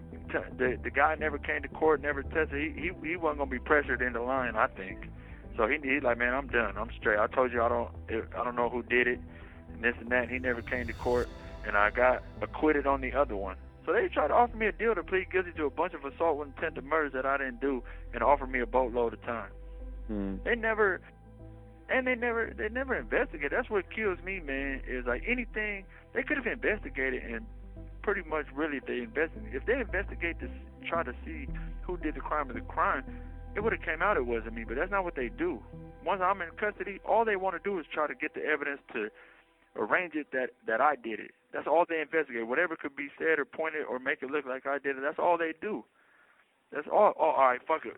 the, 0.57 0.79
the 0.83 0.89
guy 0.89 1.15
never 1.15 1.37
came 1.37 1.61
to 1.61 1.67
court, 1.67 2.01
never 2.01 2.23
tested. 2.23 2.73
He 2.75 2.81
he, 2.81 2.91
he 3.07 3.15
wasn't 3.15 3.39
gonna 3.39 3.51
be 3.51 3.59
pressured 3.59 4.01
into 4.01 4.21
line, 4.21 4.55
I 4.55 4.67
think. 4.67 5.09
So 5.57 5.67
he 5.67 5.77
he 5.83 5.99
like, 5.99 6.17
man, 6.17 6.33
I'm 6.33 6.47
done. 6.47 6.77
I'm 6.77 6.89
straight. 6.99 7.19
I 7.19 7.27
told 7.27 7.51
you 7.51 7.61
I 7.61 7.69
don't 7.69 7.89
I 8.09 8.43
don't 8.43 8.55
know 8.55 8.69
who 8.69 8.83
did 8.83 9.07
it, 9.07 9.19
and 9.73 9.83
this 9.83 9.95
and 9.99 10.09
that. 10.09 10.29
He 10.29 10.39
never 10.39 10.61
came 10.61 10.87
to 10.87 10.93
court, 10.93 11.29
and 11.65 11.77
I 11.77 11.91
got 11.91 12.23
acquitted 12.41 12.87
on 12.87 13.01
the 13.01 13.13
other 13.13 13.35
one. 13.35 13.57
So 13.89 13.93
they 13.93 14.07
tried 14.07 14.27
to 14.27 14.35
offer 14.35 14.55
me 14.55 14.67
a 14.67 14.71
deal 14.71 14.93
to 14.93 15.01
plead 15.01 15.31
guilty 15.31 15.49
to 15.57 15.65
a 15.65 15.69
bunch 15.71 15.95
of 15.95 16.05
assault 16.05 16.37
with 16.37 16.49
intent 16.49 16.75
to 16.75 16.83
murders 16.83 17.11
that 17.13 17.25
I 17.25 17.39
didn't 17.39 17.59
do, 17.59 17.81
and 18.13 18.21
offer 18.21 18.45
me 18.45 18.59
a 18.59 18.67
boatload 18.67 19.13
of 19.13 19.21
time. 19.23 19.49
Hmm. 20.05 20.35
They 20.45 20.53
never, 20.53 21.01
and 21.89 22.05
they 22.05 22.13
never, 22.13 22.53
they 22.55 22.69
never 22.69 22.93
investigate. 22.93 23.49
That's 23.49 23.67
what 23.67 23.89
kills 23.89 24.19
me, 24.23 24.41
man. 24.41 24.83
Is 24.87 25.07
like 25.07 25.23
anything 25.27 25.85
they 26.13 26.21
could 26.21 26.37
have 26.37 26.45
investigated 26.45 27.23
and 27.23 27.47
pretty 28.03 28.21
much 28.29 28.45
really 28.53 28.77
if 28.77 28.85
they 28.85 28.99
invest. 28.99 29.31
If 29.51 29.65
they 29.65 29.79
investigate 29.79 30.39
to 30.41 30.49
try 30.87 31.01
to 31.01 31.13
see 31.25 31.47
who 31.81 31.97
did 31.97 32.13
the 32.13 32.21
crime 32.21 32.47
of 32.47 32.55
the 32.57 32.61
crime, 32.61 33.03
it 33.55 33.61
would 33.61 33.73
have 33.73 33.81
came 33.81 34.03
out 34.03 34.17
it 34.17 34.27
wasn't 34.27 34.53
me. 34.53 34.65
But 34.67 34.75
that's 34.75 34.91
not 34.91 35.03
what 35.03 35.15
they 35.15 35.29
do. 35.29 35.63
Once 36.05 36.21
I'm 36.23 36.43
in 36.43 36.49
custody, 36.61 36.99
all 37.09 37.25
they 37.25 37.37
want 37.37 37.55
to 37.57 37.67
do 37.67 37.79
is 37.79 37.87
try 37.91 38.05
to 38.05 38.13
get 38.13 38.35
the 38.35 38.45
evidence 38.45 38.81
to 38.93 39.09
arrange 39.75 40.13
it 40.13 40.27
that 40.31 40.51
that 40.67 40.79
I 40.79 40.93
did 40.95 41.19
it. 41.19 41.31
That's 41.53 41.67
all 41.67 41.85
they 41.87 42.01
investigate. 42.01 42.47
Whatever 42.47 42.75
could 42.75 42.95
be 42.95 43.09
said 43.17 43.39
or 43.39 43.45
pointed 43.45 43.85
or 43.89 43.99
make 43.99 44.21
it 44.21 44.29
look 44.29 44.45
like 44.45 44.67
I 44.67 44.77
did 44.77 44.97
it. 44.97 45.01
That's 45.01 45.19
all 45.19 45.37
they 45.37 45.53
do. 45.61 45.83
That's 46.71 46.87
all. 46.91 47.13
Oh, 47.19 47.33
all 47.33 47.49
right, 47.49 47.61
fuck 47.67 47.85
it. 47.85 47.97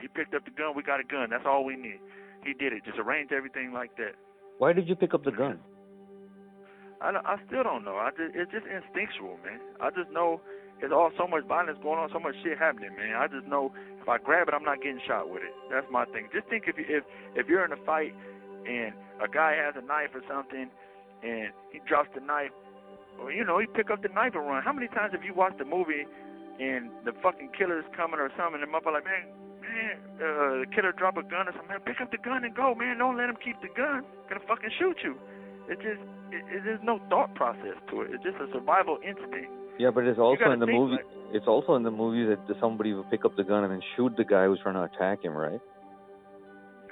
He 0.00 0.06
picked 0.08 0.34
up 0.34 0.44
the 0.44 0.50
gun. 0.50 0.74
We 0.76 0.82
got 0.82 1.00
a 1.00 1.04
gun. 1.04 1.30
That's 1.30 1.46
all 1.46 1.64
we 1.64 1.76
need. 1.76 1.98
He 2.44 2.54
did 2.54 2.72
it. 2.72 2.84
Just 2.84 2.98
arrange 2.98 3.32
everything 3.32 3.72
like 3.72 3.96
that. 3.96 4.14
Why 4.58 4.72
did 4.72 4.88
you 4.88 4.94
pick 4.94 5.14
up 5.14 5.24
the 5.24 5.32
gun? 5.32 5.58
I, 7.00 7.10
I 7.24 7.36
still 7.46 7.62
don't 7.62 7.84
know. 7.84 7.96
I 7.96 8.10
just 8.10 8.34
it's 8.34 8.50
just 8.52 8.66
instinctual, 8.66 9.38
man. 9.44 9.58
I 9.80 9.90
just 9.90 10.10
know 10.10 10.40
there's 10.80 10.92
all 10.92 11.10
so 11.18 11.26
much 11.26 11.44
violence 11.46 11.78
going 11.82 11.98
on, 11.98 12.08
so 12.12 12.20
much 12.20 12.34
shit 12.42 12.58
happening, 12.58 12.94
man. 12.96 13.16
I 13.16 13.26
just 13.26 13.46
know 13.46 13.72
if 14.00 14.08
I 14.08 14.18
grab 14.18 14.48
it, 14.48 14.54
I'm 14.54 14.64
not 14.64 14.82
getting 14.82 15.00
shot 15.06 15.28
with 15.28 15.42
it. 15.42 15.54
That's 15.70 15.86
my 15.90 16.04
thing. 16.06 16.28
Just 16.32 16.46
think 16.48 16.64
if 16.66 16.78
you, 16.78 16.84
if 16.88 17.04
if 17.34 17.48
you're 17.48 17.64
in 17.64 17.72
a 17.72 17.82
fight 17.84 18.14
and 18.66 18.94
a 19.22 19.28
guy 19.28 19.54
has 19.58 19.74
a 19.76 19.84
knife 19.84 20.14
or 20.14 20.22
something, 20.28 20.70
and 21.22 21.50
he 21.72 21.80
drops 21.88 22.08
the 22.14 22.20
knife, 22.20 22.52
or 23.20 23.32
you 23.32 23.44
know 23.44 23.58
he 23.58 23.66
pick 23.66 23.90
up 23.90 24.02
the 24.02 24.08
knife 24.08 24.34
and 24.34 24.46
run. 24.46 24.62
How 24.62 24.72
many 24.72 24.88
times 24.88 25.12
have 25.12 25.24
you 25.24 25.34
watched 25.34 25.60
a 25.60 25.64
movie 25.64 26.06
and 26.60 26.90
the 27.04 27.12
fucking 27.22 27.50
killer's 27.56 27.84
coming 27.96 28.20
or 28.20 28.30
something, 28.36 28.60
and 28.60 28.62
the 28.62 28.70
motherfucker 28.70 28.94
like, 29.02 29.04
man, 29.04 29.24
man, 29.62 29.94
uh, 30.22 30.62
the 30.62 30.66
killer 30.74 30.92
drop 30.92 31.16
a 31.16 31.22
gun 31.22 31.48
or 31.48 31.52
something, 31.52 31.68
man, 31.68 31.80
pick 31.86 32.00
up 32.00 32.10
the 32.10 32.18
gun 32.22 32.44
and 32.44 32.54
go, 32.54 32.74
man. 32.74 32.98
Don't 32.98 33.16
let 33.16 33.28
him 33.28 33.36
keep 33.42 33.58
the 33.60 33.68
gun. 33.74 34.04
Gonna 34.28 34.40
fucking 34.46 34.70
shoot 34.78 34.98
you. 35.02 35.18
It 35.66 35.80
just, 35.80 35.98
it, 36.30 36.44
it, 36.52 36.60
there's 36.64 36.82
no 36.84 37.00
thought 37.10 37.34
process 37.34 37.74
to 37.90 38.02
it. 38.02 38.10
It's 38.12 38.22
just 38.22 38.36
a 38.36 38.46
survival 38.52 38.98
instinct. 39.02 39.50
Yeah, 39.78 39.90
but 39.90 40.04
it's 40.04 40.18
also 40.20 40.52
in 40.52 40.60
the 40.60 40.66
movie. 40.70 41.02
like- 41.02 41.34
It's 41.34 41.48
also 41.48 41.74
in 41.74 41.82
the 41.82 41.90
movie 41.90 42.22
that 42.30 42.38
somebody 42.60 42.92
will 42.92 43.04
pick 43.10 43.24
up 43.24 43.34
the 43.34 43.42
gun 43.42 43.64
and 43.64 43.72
then 43.72 43.82
shoot 43.96 44.14
the 44.16 44.24
guy 44.24 44.44
who's 44.46 44.60
trying 44.62 44.76
to 44.76 44.84
attack 44.84 45.24
him, 45.24 45.32
right? 45.34 45.58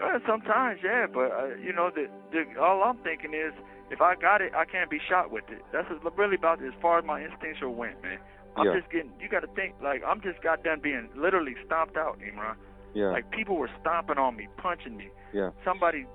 Uh, 0.02 0.18
sometimes, 0.26 0.80
yeah, 0.82 1.06
but 1.06 1.30
uh, 1.30 1.54
you 1.62 1.72
know, 1.72 1.90
the, 1.94 2.06
the 2.32 2.58
all 2.60 2.82
I'm 2.82 2.98
thinking 3.04 3.34
is, 3.34 3.52
if 3.92 4.00
I 4.00 4.14
got 4.16 4.40
it, 4.40 4.52
I 4.54 4.64
can't 4.64 4.90
be 4.90 4.98
shot 5.08 5.30
with 5.30 5.44
it. 5.50 5.62
That's 5.72 5.86
really 6.16 6.36
about 6.36 6.62
as 6.62 6.72
far 6.80 6.98
as 6.98 7.04
my 7.04 7.20
instinctual 7.22 7.74
went, 7.74 8.02
man. 8.02 8.18
I'm 8.56 8.66
Yeah. 8.66 8.76
just 8.80 8.90
getting. 8.90 9.12
You 9.20 9.28
got 9.28 9.40
to 9.40 9.46
think 9.48 9.74
like 9.82 10.02
I'm 10.06 10.20
just 10.20 10.42
got 10.42 10.62
done 10.64 10.80
being 10.80 11.08
literally 11.14 11.54
stomped 11.66 11.96
out, 11.96 12.18
Imran. 12.20 12.56
Yeah. 12.94 13.06
Like 13.10 13.30
people 13.30 13.56
were 13.56 13.70
stomping 13.80 14.18
on 14.18 14.36
me, 14.36 14.48
punching 14.58 14.96
me. 14.96 15.08
yeah. 15.32 15.50
Somebody 15.64 16.06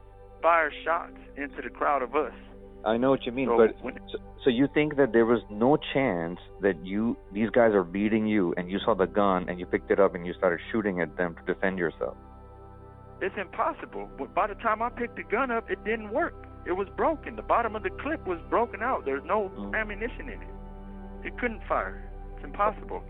fired 0.41 0.73
shots 0.84 1.17
into 1.36 1.61
the 1.61 1.69
crowd 1.69 2.01
of 2.03 2.15
us. 2.15 2.34
I 2.86 2.95
know 2.97 3.09
what 3.09 3.25
you 3.25 3.32
mean, 3.32 3.47
So 3.47 3.57
but 3.57 3.75
when, 3.84 3.99
so, 4.11 4.19
so 4.43 4.49
you 4.51 4.67
think 4.73 4.95
that 4.97 5.11
there 5.11 5.25
was 5.25 5.41
no 5.49 5.78
chance 5.93 6.39
that 6.61 6.86
you 6.86 7.17
these 7.34 7.49
guys 7.49 7.73
are 7.73 7.84
beating 7.84 8.28
you 8.28 8.53
and 8.55 8.69
you 8.71 8.78
saw 8.86 8.93
the 8.93 9.07
gun 9.07 9.49
and 9.49 9.59
you 9.59 9.65
picked 9.65 9.89
it 9.89 9.99
up 9.99 10.13
and 10.13 10.25
you 10.28 10.34
started 10.34 10.59
shooting 10.71 11.01
at 11.01 11.17
them 11.17 11.36
to 11.36 11.53
defend 11.53 11.80
yourself. 11.80 12.15
it's 13.19 13.36
impossible. 13.38 14.07
But 14.19 14.36
by 14.36 14.45
the 14.45 14.53
time 14.55 14.82
I 14.84 14.89
picked 14.89 15.15
the 15.15 15.23
gun 15.23 15.49
up, 15.49 15.71
it 15.71 15.84
didn't 15.84 16.11
work. 16.11 16.46
It 16.68 16.74
was 16.76 16.88
broken. 16.97 17.36
The 17.38 17.41
bottom 17.41 17.76
of 17.76 17.84
the 17.84 17.89
clip 17.89 18.28
was 18.28 18.39
broken 18.49 18.84
out. 18.84 19.05
There's 19.05 19.24
no 19.24 19.49
Mm. 19.49 19.74
ammunition 19.80 20.30
in 20.30 20.41
it. 20.41 20.47
It 21.24 21.38
couldn't 21.39 21.63
fire. 21.63 22.03
It's 22.36 22.43
impossible. 22.43 23.01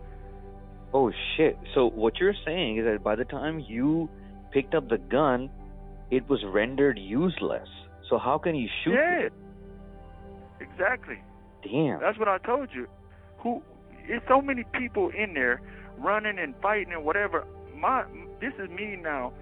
Oh 0.94 1.12
shit. 1.36 1.58
So 1.74 1.90
what 1.90 2.20
you're 2.20 2.36
saying 2.46 2.78
is 2.78 2.86
that 2.86 3.04
by 3.04 3.16
the 3.16 3.26
time 3.26 3.60
you 3.60 4.10
picked 4.52 4.74
up 4.76 4.88
the 4.88 4.98
gun, 5.00 5.50
it 6.12 6.28
was 6.30 6.44
rendered 6.46 6.98
useless. 6.98 7.68
So 8.10 8.18
how 8.18 8.38
can 8.38 8.56
you 8.56 8.70
shoot? 8.84 8.94
Yeah. 8.94 9.30
Exactly. 10.60 11.18
Damn. 11.64 12.00
That's 12.00 12.18
what 12.18 12.28
I 12.28 12.38
told 12.38 12.70
you. 12.74 12.88
Who? 13.40 13.62
It's 14.08 14.26
so 14.28 14.42
many 14.42 14.64
people 14.74 15.10
in 15.10 15.34
there 15.34 15.62
running 15.98 16.40
and 16.40 16.56
fighting 16.62 16.94
and 16.94 17.04
whatever. 17.04 17.46
My 17.76 18.06
this 18.40 18.54
is 18.60 18.70
me 18.70 18.96
now 18.96 19.34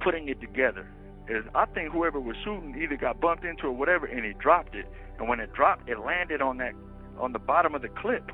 putting 0.00 0.28
it 0.28 0.40
together. 0.40 0.86
Is 1.28 1.44
I 1.54 1.66
think 1.66 1.92
whoever 1.92 2.18
was 2.18 2.36
shooting 2.42 2.74
either 2.80 2.96
got 2.96 3.20
bumped 3.20 3.44
into 3.44 3.66
or 3.66 3.72
whatever, 3.72 4.06
and 4.06 4.24
he 4.24 4.32
dropped 4.40 4.74
it. 4.74 4.86
And 5.18 5.28
when 5.28 5.40
it 5.40 5.52
dropped, 5.52 5.88
it 5.88 5.98
landed 5.98 6.40
on 6.40 6.56
that 6.58 6.72
on 7.18 7.32
the 7.32 7.38
bottom 7.38 7.74
of 7.74 7.82
the 7.82 7.88
clip. 7.88 8.30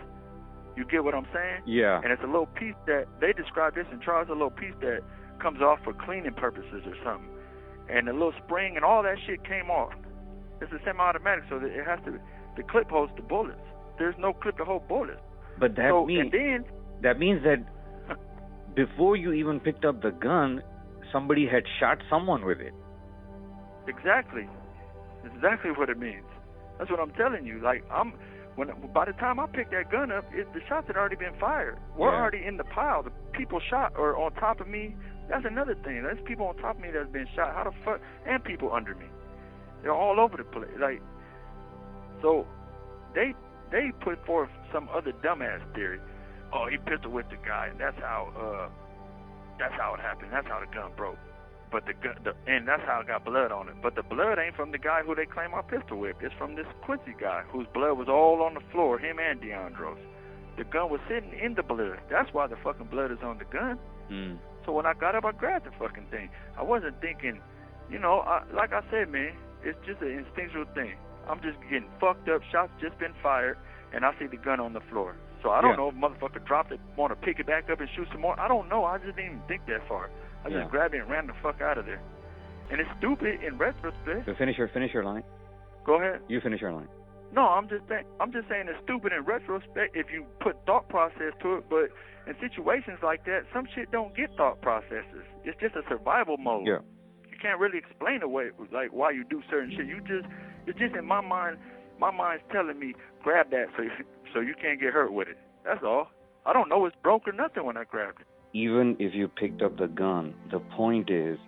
You 0.77 0.85
get 0.85 1.05
what 1.05 1.15
I'm 1.15 1.27
saying? 1.33 1.63
Yeah. 1.67 2.01
And 2.03 2.13
it's 2.13 2.23
a 2.23 2.27
little 2.27 2.47
piece 2.47 2.75
that 2.87 3.07
they 3.21 3.33
describe 3.33 3.75
this 3.75 3.87
in 3.93 4.01
Charles, 4.01 4.29
a 4.29 4.33
little 4.33 4.51
piece 4.51 4.75
that 4.81 5.01
comes 5.41 5.61
off 5.61 5.79
for 5.85 5.93
cleaning 5.93 6.35
purposes 6.35 6.83
or 6.87 6.95
something. 7.05 7.31
And 7.89 8.09
the 8.09 8.13
little 8.13 8.35
spring 8.45 8.77
and 8.77 8.85
all 8.85 9.03
that 9.03 9.17
shit 9.27 9.45
came 9.45 9.71
off. 9.71 9.93
It's 10.61 10.73
a 10.73 10.79
semi-automatic, 10.85 11.45
so 11.49 11.59
that 11.59 11.71
it 11.71 11.85
has 11.87 11.99
to. 12.07 12.19
The 12.57 12.63
clip 12.63 12.91
holds 12.91 13.13
the 13.17 13.23
bullets. 13.23 13.59
There's 13.99 14.15
no 14.19 14.33
clip 14.33 14.57
to 14.59 14.65
hold 14.65 14.89
bullets. 14.89 15.21
But 15.59 15.77
that 15.77 15.91
so 15.91 16.07
means 16.07 16.33
and 16.33 16.33
then 16.33 16.65
that 17.03 17.19
means 17.19 17.43
that 17.45 17.65
before 18.75 19.17
you 19.17 19.33
even 19.33 19.61
picked 19.61 19.85
up 19.85 20.03
the 20.03 20.11
gun, 20.11 20.63
somebody 21.13 21.47
had 21.47 21.63
shot 21.79 21.99
someone 22.11 22.45
with 22.45 22.61
it. 22.61 22.73
Exactly, 23.87 24.49
exactly 25.25 25.71
what 25.71 25.89
it 25.91 25.99
means. 25.99 26.25
That's 26.79 26.91
what 26.91 27.01
I'm 27.01 27.13
telling 27.13 27.47
you. 27.47 27.61
Like 27.61 27.85
I'm. 27.91 28.13
When 28.57 28.71
by 28.95 29.05
the 29.05 29.13
time 29.15 29.41
I 29.41 29.47
picked 29.47 29.73
that 29.73 29.91
gun 29.91 30.13
up, 30.13 30.25
it, 30.33 30.47
the 30.55 30.61
shots 30.69 30.87
had 30.87 30.97
already 30.97 31.17
been 31.17 31.35
fired. 31.41 31.77
We're 31.97 32.13
Yeah. 32.13 32.21
already 32.21 32.45
in 32.47 32.57
the 32.57 32.63
pile. 32.63 33.03
The 33.03 33.11
people 33.33 33.59
shot 33.59 33.97
are 33.97 34.17
on 34.17 34.33
top 34.35 34.61
of 34.61 34.69
me. 34.69 34.95
That's 35.29 35.45
another 35.45 35.75
thing. 35.75 36.05
There's 36.05 36.21
people 36.25 36.47
on 36.47 36.57
top 36.59 36.77
of 36.77 36.81
me 36.83 36.91
that's 36.93 37.11
been 37.11 37.27
shot. 37.35 37.53
How 37.53 37.65
the 37.65 37.73
fuck? 37.85 38.01
And 38.25 38.45
people 38.45 38.73
under 38.73 38.95
me. 38.95 39.07
They're 39.83 39.93
all 39.93 40.21
over 40.21 40.37
the 40.37 40.45
place. 40.45 40.71
Like, 40.79 41.03
so 42.23 42.47
they 43.13 43.35
they 43.73 43.91
put 44.01 44.25
forth 44.25 44.51
some 44.73 44.89
other 44.95 45.13
dumbass 45.13 45.61
theory. 45.75 45.99
Oh, 46.53 46.69
he 46.71 46.77
pistol 46.79 47.11
whipped 47.11 47.31
the 47.31 47.37
guy, 47.45 47.67
and 47.73 47.81
that's 47.81 47.99
how 47.99 48.31
uh 48.39 48.69
that's 49.59 49.75
how 49.75 49.95
it 49.95 50.01
happened. 50.01 50.31
That's 50.33 50.47
how 50.47 50.61
the 50.61 50.67
gun 50.73 50.93
broke. 50.97 51.19
But 51.75 51.87
the 51.87 51.95
gun, 51.95 52.15
the, 52.23 52.35
and 52.47 52.69
that's 52.69 52.83
how 52.87 53.01
I 53.03 53.05
got 53.05 53.25
blood 53.25 53.51
on 53.51 53.69
it. 53.69 53.75
But 53.83 53.97
the 53.97 54.05
blood 54.05 54.39
ain't 54.39 54.55
from 54.55 54.71
the 54.71 54.79
guy 54.79 55.03
who 55.03 55.13
they 55.17 55.27
claim 55.27 55.53
I 55.57 55.63
pistol 55.63 55.99
whipped. 55.99 56.23
It's 56.23 56.33
from 56.39 56.55
this 56.55 56.67
Quincy 56.83 57.17
guy 57.19 57.43
whose 57.51 57.67
blood 57.75 57.99
was 57.99 58.07
all 58.09 58.43
on 58.47 58.55
the 58.55 58.61
floor. 58.71 58.97
Him 58.97 59.19
and 59.19 59.41
Deandros. 59.41 59.99
The 60.57 60.63
gun 60.63 60.89
was 60.89 61.01
sitting 61.09 61.33
in 61.37 61.55
the 61.55 61.65
blood. 61.65 61.99
That's 62.09 62.33
why 62.33 62.47
the 62.47 62.55
fucking 62.63 62.87
blood 62.87 63.11
is 63.11 63.19
on 63.25 63.39
the 63.39 63.45
gun. 63.45 63.77
Mm. 64.09 64.39
So 64.65 64.71
when 64.71 64.87
I 64.87 64.95
got 64.95 65.17
up, 65.17 65.25
I 65.25 65.33
grabbed 65.33 65.67
the 65.67 65.73
fucking 65.77 66.07
thing. 66.13 66.31
I 66.57 66.63
wasn't 66.63 67.01
thinking, 67.01 67.41
you 67.91 67.99
know, 67.99 68.21
I, 68.21 68.45
like 68.55 68.73
I 68.73 68.83
said, 68.89 69.11
man, 69.11 69.33
it's 69.65 69.77
just 69.85 70.01
an 70.01 70.13
instinctual 70.17 70.67
thing. 70.77 70.95
I'm 71.29 71.41
just 71.43 71.59
getting 71.63 71.91
fucked 71.99 72.29
up. 72.29 72.43
Shots 72.53 72.71
just 72.81 72.97
been 73.01 73.15
fired, 73.21 73.59
and 73.93 74.05
I 74.05 74.13
see 74.21 74.27
the 74.29 74.37
gun 74.37 74.61
on 74.61 74.75
the 74.75 74.81
floor. 74.93 75.17
So 75.43 75.51
I 75.51 75.61
don't 75.61 75.71
Yeah. 75.73 75.77
know 75.77 75.89
if 75.89 75.97
motherfucker 75.97 76.47
dropped 76.47 76.71
it, 76.71 76.79
want 76.97 77.11
to 77.11 77.17
pick 77.17 77.41
it 77.41 77.47
back 77.49 77.69
up 77.69 77.81
and 77.81 77.89
shoot 77.97 78.07
some 78.13 78.21
more. 78.21 78.39
I 78.39 78.47
don't 78.47 78.69
know. 78.69 78.85
I 78.85 78.99
just 78.99 79.17
didn't 79.17 79.33
even 79.33 79.43
think 79.49 79.67
that 79.67 79.83
far. 79.89 80.09
I 80.45 80.49
Yeah. 80.49 80.61
just 80.61 80.71
grabbed 80.71 80.95
it 80.95 81.01
and 81.03 81.11
ran 81.11 81.27
the 81.27 81.35
fuck 81.43 81.61
out 81.61 81.79
of 81.79 81.87
there. 81.87 82.01
And 82.71 82.81
it's 82.81 82.91
stupid 82.99 83.43
in 83.43 83.59
retrospect. 83.59 84.27
So 84.27 84.35
finish 84.35 84.57
your 84.59 84.69
finish 84.69 84.93
your 84.93 85.05
line. 85.05 85.23
Go 85.85 85.95
ahead. 85.97 86.21
You 86.29 86.41
finish 86.41 86.61
your 86.61 86.73
line. 86.73 86.89
No, 87.33 87.43
I'm 87.49 87.69
just 87.69 87.87
saying. 87.89 88.05
I'm 88.21 88.33
just 88.33 88.49
saying 88.49 88.69
it's 88.69 88.81
stupid 88.85 89.13
in 89.13 89.25
retrospect 89.25 89.97
if 89.97 90.11
you 90.13 90.25
put 90.41 90.57
thought 90.67 90.89
process 90.89 91.33
to 91.43 91.57
it. 91.57 91.65
But 91.69 91.91
in 92.27 92.35
situations 92.41 92.99
like 93.03 93.25
that, 93.27 93.45
some 93.53 93.67
shit 93.75 93.91
don't 93.91 94.15
get 94.17 94.31
thought 94.37 94.61
processes. 94.63 95.25
It's 95.45 95.59
just 95.61 95.75
a 95.77 95.83
survival 95.89 96.37
mode. 96.39 96.67
Yeah. 96.67 96.79
You 97.31 97.37
can't 97.43 97.59
really 97.61 97.79
explain 97.79 98.23
away 98.23 98.51
like 98.73 98.91
why 98.93 99.11
you 99.11 99.25
do 99.25 99.43
certain 99.51 99.71
shit. 99.77 99.87
You 99.87 100.01
just 100.01 100.27
it's 100.67 100.79
just 100.79 100.95
in 100.95 101.05
my 101.05 101.21
mind. 101.21 101.59
My 102.01 102.11
mind's 102.11 102.43
telling 102.51 102.79
me 102.79 102.95
grab 103.23 103.51
that 103.51 103.67
so 103.77 103.83
you, 103.83 103.91
so 104.33 104.41
you 104.41 104.55
can't 104.55 104.81
get 104.81 104.93
hurt 104.93 105.13
with 105.13 105.29
it. 105.29 105.39
That's 105.65 105.83
all. 105.85 106.09
I 106.47 106.53
don't 106.53 106.69
know 106.69 106.85
it's 106.87 106.97
broke 107.03 107.27
or 107.29 107.33
nothing 107.33 107.65
when 107.65 107.77
I 107.77 107.85
grabbed 107.85 108.21
it. 108.21 108.27
Even 108.55 108.97
if 109.01 109.13
you 109.13 109.27
picked 109.27 109.63
up 109.63 109.77
the 109.77 109.89
gun, 109.89 110.33
the 110.53 110.61
point 110.61 111.11
is 111.11 111.39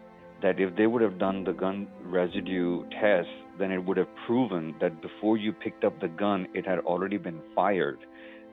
that 0.42 0.59
if 0.59 0.74
they 0.76 0.86
would 0.88 1.02
have 1.02 1.18
done 1.18 1.44
the 1.44 1.52
gun 1.52 1.86
residue 2.02 2.82
test, 3.00 3.28
then 3.61 3.70
it 3.70 3.78
would 3.78 3.96
have 3.96 4.09
proven 4.26 4.74
that 4.80 5.00
before 5.00 5.36
you 5.36 5.52
picked 5.52 5.84
up 5.84 5.98
the 6.00 6.09
gun, 6.09 6.48
it 6.52 6.66
had 6.66 6.80
already 6.80 7.16
been 7.16 7.40
fired. 7.54 7.98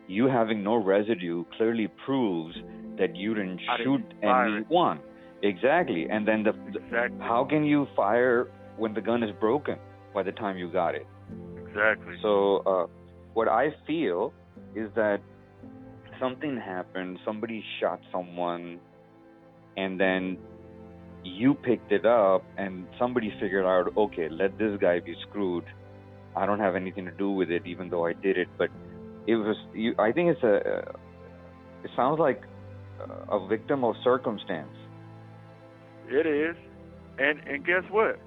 You 0.08 0.28
having 0.28 0.64
no 0.64 0.76
residue 0.76 1.46
clearly 1.58 1.90
proves 2.06 2.56
that 3.00 3.16
you 3.16 3.34
didn't 3.34 3.60
I 3.68 3.84
shoot 3.84 4.04
anyone. 4.22 5.00
Exactly. 5.42 6.08
And 6.10 6.28
then 6.28 6.44
the, 6.44 6.54
the 6.74 7.10
how 7.20 7.46
can 7.50 7.66
you 7.66 7.88
fire 7.96 8.48
when 8.78 8.94
the 8.94 9.02
gun 9.02 9.24
is 9.24 9.32
broken 9.40 9.78
by 10.14 10.24
the 10.24 10.32
time 10.32 10.58
you 10.58 10.72
got 10.72 10.94
it? 10.96 11.08
Exactly. 11.58 12.16
So, 12.22 12.58
uh, 12.68 12.86
what 13.34 13.48
I 13.48 13.70
feel 13.88 14.32
is 14.76 14.90
that 14.96 15.22
something 16.20 16.58
happened, 16.58 17.20
somebody 17.26 17.64
shot 17.80 18.00
someone, 18.12 18.80
and 19.78 20.00
then 20.00 20.38
you 21.24 21.54
picked 21.54 21.92
it 21.92 22.06
up, 22.06 22.44
and 22.58 22.88
somebody 23.00 23.34
figured 23.40 23.66
out, 23.66 23.96
okay, 23.96 24.30
let 24.30 24.58
this 24.58 24.78
guy 24.80 25.00
be 25.00 25.16
screwed. 25.30 25.66
I 26.36 26.46
don't 26.46 26.60
have 26.60 26.76
anything 26.76 27.06
to 27.06 27.12
do 27.12 27.32
with 27.32 27.50
it, 27.50 27.66
even 27.66 27.90
though 27.90 28.06
I 28.06 28.14
did 28.14 28.38
it. 28.38 28.48
But 28.58 28.70
it 29.28 29.36
was, 29.36 29.56
you, 29.74 29.96
I 30.00 30.12
think 30.12 30.36
it's 30.36 30.44
a, 30.44 30.80
it 31.84 31.92
sounds 31.96 32.20
like 32.20 32.44
a 33.30 33.48
victim 33.48 33.84
of 33.84 33.96
circumstance. 34.04 34.76
It 36.10 36.26
is, 36.26 36.56
and 37.18 37.40
and 37.48 37.66
guess 37.66 37.84
what? 37.90 38.20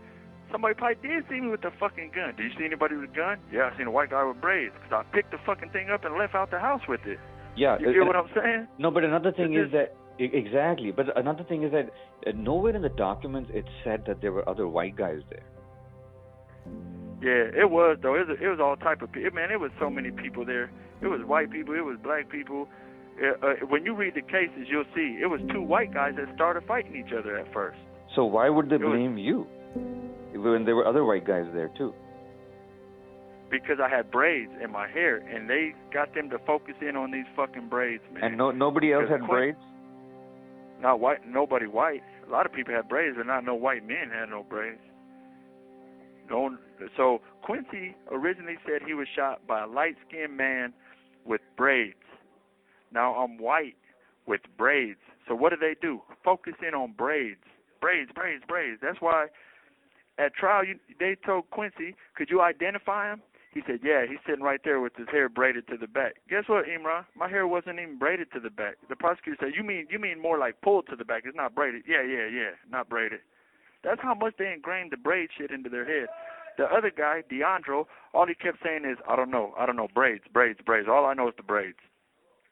Somebody 0.51 0.74
probably 0.74 1.09
did 1.09 1.24
see 1.28 1.41
me 1.41 1.49
with 1.49 1.62
the 1.62 1.72
fucking 1.78 2.12
gun. 2.14 2.34
Did 2.37 2.53
you 2.53 2.59
see 2.59 2.64
anybody 2.64 2.95
with 2.97 3.11
a 3.11 3.14
gun? 3.14 3.39
Yeah, 3.53 3.70
I 3.72 3.76
seen 3.76 3.87
a 3.89 3.91
white 3.91 4.11
guy 4.11 4.24
with 4.24 4.41
braids. 4.41 4.74
Cause 4.89 5.05
I 5.05 5.14
picked 5.14 5.32
the 5.32 5.39
fucking 5.45 5.70
thing 5.70 5.91
up 5.91 6.05
and 6.05 6.16
left 6.16 6.34
out 6.34 6.51
the 6.51 6.61
house 6.61 6.82
with 6.89 7.05
it. 7.05 7.18
Yeah. 7.57 7.79
You 7.79 8.03
uh, 8.03 8.07
what 8.07 8.17
I'm 8.17 8.29
saying? 8.35 8.69
No, 8.79 8.91
but 8.91 9.05
another 9.05 9.33
thing 9.33 9.55
is 9.55 9.73
that 9.73 9.95
e- 10.21 10.31
exactly. 10.33 10.91
But 10.93 11.17
another 11.19 11.45
thing 11.45 11.63
is 11.63 11.73
that 11.73 11.91
uh, 12.27 12.33
nowhere 12.35 12.75
in 12.77 12.83
the 12.83 12.89
documents 12.91 13.51
it 13.53 13.65
said 13.85 14.05
that 14.07 14.21
there 14.21 14.33
were 14.33 14.47
other 14.49 14.69
white 14.69 14.97
guys 14.97 15.21
there. 15.31 15.45
Yeah, 17.23 17.61
it 17.63 17.71
was 17.71 17.97
though. 18.03 18.15
It 18.15 18.29
was, 18.29 18.39
it 18.41 18.47
was 18.49 18.61
all 18.61 18.77
type 18.77 19.01
of 19.03 19.11
people. 19.11 19.31
Man, 19.33 19.51
it 19.51 19.59
was 19.59 19.71
so 19.81 19.89
many 19.89 20.11
people 20.11 20.45
there. 20.45 20.71
It 21.01 21.07
was 21.07 21.21
white 21.25 21.51
people. 21.51 21.75
It 21.75 21.85
was 21.85 21.97
black 22.03 22.29
people. 22.29 22.69
Uh, 23.23 23.47
uh, 23.47 23.55
when 23.69 23.85
you 23.87 23.95
read 23.95 24.15
the 24.15 24.21
cases, 24.21 24.67
you'll 24.69 24.85
see 24.95 25.19
it 25.23 25.27
was 25.27 25.41
two 25.51 25.63
white 25.63 25.95
guys 25.95 26.13
that 26.19 26.33
started 26.35 26.65
fighting 26.69 26.95
each 26.95 27.13
other 27.19 27.39
at 27.39 27.51
first. 27.53 27.79
So 28.15 28.27
why 28.27 28.51
would 28.51 28.69
they 28.69 28.75
It 28.77 28.83
was- 28.83 28.91
blame 28.93 29.17
you 29.17 29.47
when 30.35 30.65
there 30.67 30.77
were 30.77 30.87
other 30.87 31.05
white 31.05 31.27
guys 31.27 31.47
there 31.55 31.71
too? 31.79 31.95
Because 33.63 33.79
I 33.83 33.89
had 33.89 34.11
braids 34.11 34.53
in 34.63 34.71
my 34.71 34.89
hair, 34.89 35.17
and 35.17 35.49
they 35.49 35.75
got 35.93 36.15
them 36.15 36.31
to 36.31 36.39
focus 36.47 36.75
in 36.81 36.97
on 36.97 37.11
these 37.11 37.27
fucking 37.35 37.69
braids, 37.69 38.03
man. 38.13 38.25
And 38.25 38.37
no 38.37 38.51
nobody 38.51 38.93
else 38.93 39.09
had 39.09 39.27
braids. 39.27 39.59
Not 40.81 41.01
white. 41.01 41.27
Nobody 41.27 41.67
white. 41.67 42.03
A 42.27 42.31
lot 42.31 42.45
of 42.47 42.53
people 42.53 42.75
had 42.75 42.89
braids, 42.89 43.17
but 43.17 43.27
not 43.27 43.45
no 43.45 43.55
white 43.55 43.87
men 43.87 44.11
had 44.13 44.29
no 44.29 44.43
braids. 44.43 44.81
No. 46.29 46.57
So 46.97 47.21
Quincy 47.43 47.95
originally 48.11 48.57
said 48.67 48.83
he 48.85 48.95
was 48.95 49.07
shot 49.15 49.47
by 49.47 49.63
a 49.63 49.67
light-skinned 49.67 50.37
man 50.37 50.75
with 51.25 51.41
braids. 51.57 51.95
Now 52.93 53.15
I'm 53.15 53.39
white 53.39 53.77
with 54.27 54.41
braids. 54.59 54.99
So 55.29 55.35
what 55.35 55.51
do 55.51 55.57
they 55.57 55.77
do? 55.81 56.03
Focus 56.25 56.55
in 56.67 56.75
on 56.75 56.93
braids, 56.93 57.41
braids, 57.81 58.11
braids, 58.15 58.43
braids. 58.47 58.81
That's 58.83 59.01
why 59.01 59.27
at 60.19 60.35
trial 60.35 60.65
you, 60.65 60.79
they 60.99 61.17
told 61.25 61.49
Quincy, 61.51 61.95
"Could 62.17 62.29
you 62.31 62.41
identify 62.43 63.13
him?" 63.13 63.23
He 63.57 63.63
said, 63.67 63.81
"Yeah." 63.83 64.05
He's 64.05 64.19
sitting 64.27 64.45
right 64.45 64.61
there 64.65 64.81
with 64.81 64.95
his 64.97 65.09
hair 65.09 65.31
braided 65.31 65.67
to 65.69 65.79
the 65.79 65.87
back. 65.87 66.17
Guess 66.29 66.45
what, 66.47 66.67
Imran? 66.67 67.07
My 67.17 67.27
hair 67.27 67.47
wasn't 67.49 67.81
even 67.81 67.97
braided 67.97 68.31
to 68.33 68.41
the 68.41 68.51
back. 68.51 68.77
The 68.91 68.97
prosecutor 68.97 69.39
said, 69.41 69.55
"You 69.57 69.65
mean 69.65 69.87
you 69.89 69.99
mean 69.99 70.21
more 70.21 70.37
like 70.37 70.61
pulled 70.61 70.89
to 70.89 70.97
the 70.97 71.07
back? 71.07 71.23
It's 71.25 71.35
not 71.35 71.55
braided." 71.55 71.85
Yeah, 71.89 72.03
yeah, 72.03 72.27
yeah, 72.27 72.51
not 72.69 72.91
braided. 72.91 73.21
That's 73.83 74.03
how 74.03 74.13
much 74.13 74.35
they 74.37 74.53
ingrained 74.53 74.91
the 74.91 74.99
braid 74.99 75.31
shit 75.33 75.51
into 75.51 75.71
their 75.71 75.87
head. 75.87 76.09
The 76.59 76.65
other 76.67 76.91
guy, 76.91 77.23
Deandro, 77.31 77.87
all 78.13 78.27
he 78.27 78.35
kept 78.35 78.63
saying 78.63 78.85
is, 78.85 78.99
"I 79.09 79.17
don't 79.17 79.31
know, 79.31 79.55
I 79.57 79.65
don't 79.65 79.77
know, 79.77 79.89
braids, 79.89 80.25
braids, 80.31 80.61
braids." 80.61 80.87
All 80.87 81.07
I 81.07 81.15
know 81.15 81.29
is 81.29 81.35
the 81.37 81.43
braids. 81.43 81.79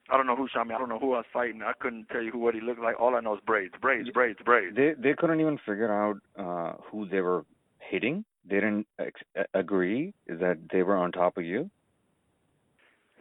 I 0.08 0.16
don't 0.16 0.26
know 0.26 0.36
who 0.36 0.48
shot 0.48 0.66
me. 0.66 0.74
I 0.74 0.78
don't 0.78 0.88
know 0.88 0.98
who 0.98 1.12
I 1.12 1.18
was 1.18 1.26
fighting. 1.34 1.62
I 1.62 1.74
couldn't 1.74 2.08
tell 2.08 2.22
you 2.22 2.30
who 2.30 2.38
what 2.38 2.54
he 2.54 2.62
looked 2.62 2.80
like. 2.80 2.98
All 2.98 3.14
I 3.14 3.20
know 3.20 3.34
is 3.34 3.40
braids, 3.44 3.74
braids, 3.78 4.08
braids, 4.08 4.38
braids. 4.42 4.74
They 4.74 4.94
they 4.94 5.12
couldn't 5.12 5.40
even 5.40 5.58
figure 5.58 5.92
out 5.92 6.16
uh, 6.38 6.78
who 6.90 7.06
they 7.06 7.20
were 7.20 7.44
hitting. 7.78 8.24
They 8.48 8.56
didn't 8.56 8.86
ex- 8.98 9.22
agree 9.54 10.14
that 10.26 10.58
they 10.72 10.82
were 10.82 10.96
on 10.96 11.12
top 11.12 11.36
of 11.38 11.44
you. 11.44 11.70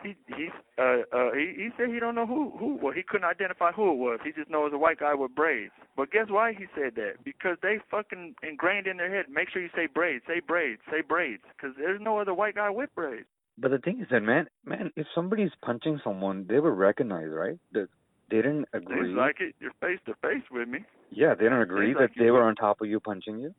He 0.03 0.15
he 0.27 0.49
uh 0.77 1.03
uh 1.13 1.31
he 1.31 1.53
he 1.55 1.69
said 1.77 1.87
he 1.87 1.97
don't 1.99 2.13
know 2.15 2.25
who 2.27 2.51
who 2.59 2.77
well 2.81 2.91
he 2.93 3.03
couldn't 3.03 3.23
identify 3.25 3.71
who 3.71 3.91
it 3.91 3.95
was. 3.95 4.19
He 4.25 4.33
just 4.33 4.49
knows 4.49 4.71
a 4.73 4.77
white 4.77 4.99
guy 4.99 5.13
with 5.13 5.33
braids. 5.33 5.71
But 5.95 6.11
guess 6.11 6.25
why 6.27 6.51
he 6.53 6.65
said 6.75 6.95
that? 6.95 7.23
Because 7.23 7.55
they 7.61 7.79
fucking 7.89 8.35
ingrained 8.43 8.85
in 8.85 8.97
their 8.97 9.09
head. 9.09 9.27
Make 9.31 9.49
sure 9.49 9.61
you 9.61 9.69
say 9.73 9.87
braids, 9.87 10.25
say 10.27 10.41
braids, 10.45 10.81
say 10.91 11.01
braids. 11.07 11.43
Because 11.55 11.75
there's 11.77 12.01
no 12.01 12.19
other 12.19 12.33
white 12.33 12.55
guy 12.55 12.69
with 12.69 12.93
braids. 12.95 13.27
But 13.57 13.71
the 13.71 13.77
thing 13.77 14.01
is 14.01 14.07
that 14.11 14.21
man, 14.21 14.47
man, 14.65 14.91
if 14.97 15.07
somebody's 15.15 15.51
punching 15.63 16.01
someone, 16.03 16.47
they 16.49 16.59
will 16.59 16.71
recognize, 16.71 17.29
right? 17.29 17.57
That 17.71 17.87
they 18.29 18.37
didn't 18.37 18.67
agree. 18.73 19.07
Seems 19.07 19.17
like 19.17 19.37
it. 19.39 19.55
You're 19.61 19.71
face 19.79 19.99
to 20.07 20.15
face 20.15 20.43
with 20.51 20.67
me. 20.67 20.79
yeah, 21.11 21.33
they 21.33 21.45
didn't 21.45 21.61
agree 21.61 21.87
Seems 21.87 21.97
that 21.97 22.01
like 22.01 22.15
they 22.17 22.31
were 22.31 22.43
on 22.43 22.55
top 22.55 22.81
of 22.81 22.87
you 22.87 22.99
punching 22.99 23.39
you. 23.39 23.55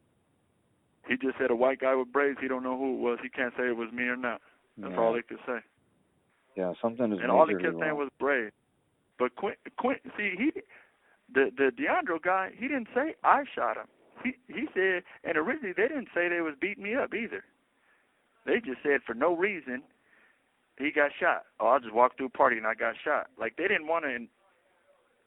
He 1.08 1.16
just 1.16 1.36
said 1.38 1.50
a 1.50 1.56
white 1.56 1.80
guy 1.80 1.94
with 1.94 2.12
braids. 2.12 2.38
He 2.40 2.48
don't 2.48 2.62
know 2.62 2.78
who 2.78 2.94
it 2.94 3.00
was. 3.00 3.18
He 3.22 3.28
can't 3.28 3.52
say 3.56 3.68
it 3.68 3.76
was 3.76 3.92
me 3.92 4.04
or 4.04 4.16
not. 4.16 4.40
That's 4.78 4.92
yeah. 4.92 5.00
all 5.00 5.14
he 5.14 5.22
could 5.22 5.38
say. 5.46 5.58
Yeah, 6.56 6.72
something 6.80 7.12
is 7.12 7.18
and 7.22 7.30
all 7.30 7.46
he 7.46 7.54
kept 7.54 7.78
saying 7.78 7.96
was 7.96 8.10
braids. 8.18 8.54
But 9.18 9.36
Quint, 9.36 9.58
Quint, 9.76 10.00
see, 10.16 10.34
he, 10.36 10.50
the 11.32 11.50
the 11.56 11.70
Deandro 11.70 12.20
guy, 12.22 12.50
he 12.56 12.68
didn't 12.68 12.88
say 12.94 13.14
I 13.22 13.44
shot 13.54 13.76
him. 13.76 13.86
He 14.22 14.34
he 14.52 14.66
said, 14.74 15.02
and 15.24 15.36
originally 15.36 15.74
they 15.76 15.88
didn't 15.88 16.08
say 16.14 16.28
they 16.28 16.40
was 16.40 16.54
beating 16.60 16.84
me 16.84 16.94
up 16.94 17.12
either. 17.14 17.44
They 18.46 18.60
just 18.60 18.82
said 18.82 19.00
for 19.06 19.14
no 19.14 19.34
reason 19.34 19.82
he 20.78 20.90
got 20.90 21.10
shot. 21.18 21.44
Oh, 21.60 21.68
I 21.68 21.78
just 21.78 21.94
walked 21.94 22.16
through 22.16 22.26
a 22.26 22.30
party 22.30 22.56
and 22.56 22.66
I 22.66 22.74
got 22.74 22.94
shot. 23.02 23.28
Like 23.38 23.56
they 23.56 23.68
didn't 23.68 23.86
want 23.86 24.04
to 24.04 24.26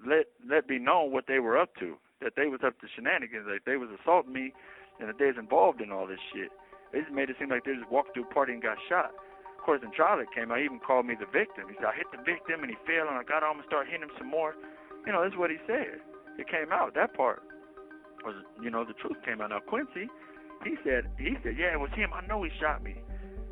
let 0.07 0.27
let 0.47 0.67
be 0.67 0.79
known 0.79 1.11
what 1.11 1.25
they 1.27 1.39
were 1.39 1.57
up 1.57 1.75
to. 1.79 1.97
That 2.21 2.33
they 2.35 2.47
was 2.47 2.61
up 2.65 2.79
to 2.81 2.87
shenanigans. 2.89 3.45
Like 3.45 3.65
they 3.65 3.77
was 3.77 3.89
assaulting 3.93 4.33
me, 4.33 4.53
and 4.99 5.07
that 5.09 5.19
they 5.19 5.27
was 5.27 5.37
involved 5.37 5.81
in 5.81 5.91
all 5.91 6.07
this 6.07 6.21
shit. 6.33 6.49
They 6.91 7.01
just 7.01 7.11
made 7.11 7.29
it 7.29 7.35
seem 7.39 7.49
like 7.49 7.65
they 7.65 7.75
just 7.75 7.91
walked 7.91 8.13
through 8.13 8.25
a 8.25 8.33
party 8.33 8.53
and 8.53 8.61
got 8.61 8.77
shot. 8.89 9.11
Of 9.57 9.63
course, 9.63 9.81
trial 9.95 10.19
it 10.19 10.31
came 10.33 10.51
out, 10.51 10.59
he 10.59 10.65
even 10.65 10.79
called 10.79 11.05
me 11.05 11.15
the 11.19 11.27
victim. 11.27 11.67
He 11.67 11.75
said, 11.75 11.91
I 11.91 11.95
hit 11.95 12.07
the 12.15 12.23
victim 12.23 12.63
and 12.63 12.71
he 12.71 12.77
fell 12.87 13.11
and 13.11 13.19
I 13.19 13.23
got 13.27 13.43
on 13.43 13.59
and 13.59 13.65
started 13.67 13.91
hitting 13.91 14.07
him 14.07 14.15
some 14.17 14.31
more. 14.31 14.55
You 15.05 15.11
know, 15.11 15.21
that's 15.21 15.35
what 15.35 15.51
he 15.51 15.57
said. 15.67 15.99
It 16.39 16.47
came 16.47 16.71
out, 16.71 16.95
that 16.95 17.13
part. 17.13 17.43
Was, 18.23 18.35
you 18.63 18.69
know, 18.71 18.85
the 18.85 18.93
truth 18.93 19.17
came 19.25 19.41
out. 19.41 19.51
Now, 19.51 19.59
Quincy, 19.59 20.07
he 20.63 20.75
said, 20.83 21.11
he 21.19 21.35
said, 21.43 21.59
yeah, 21.59 21.75
it 21.75 21.79
was 21.79 21.91
him. 21.91 22.11
I 22.15 22.25
know 22.25 22.41
he 22.43 22.51
shot 22.59 22.81
me. 22.81 22.95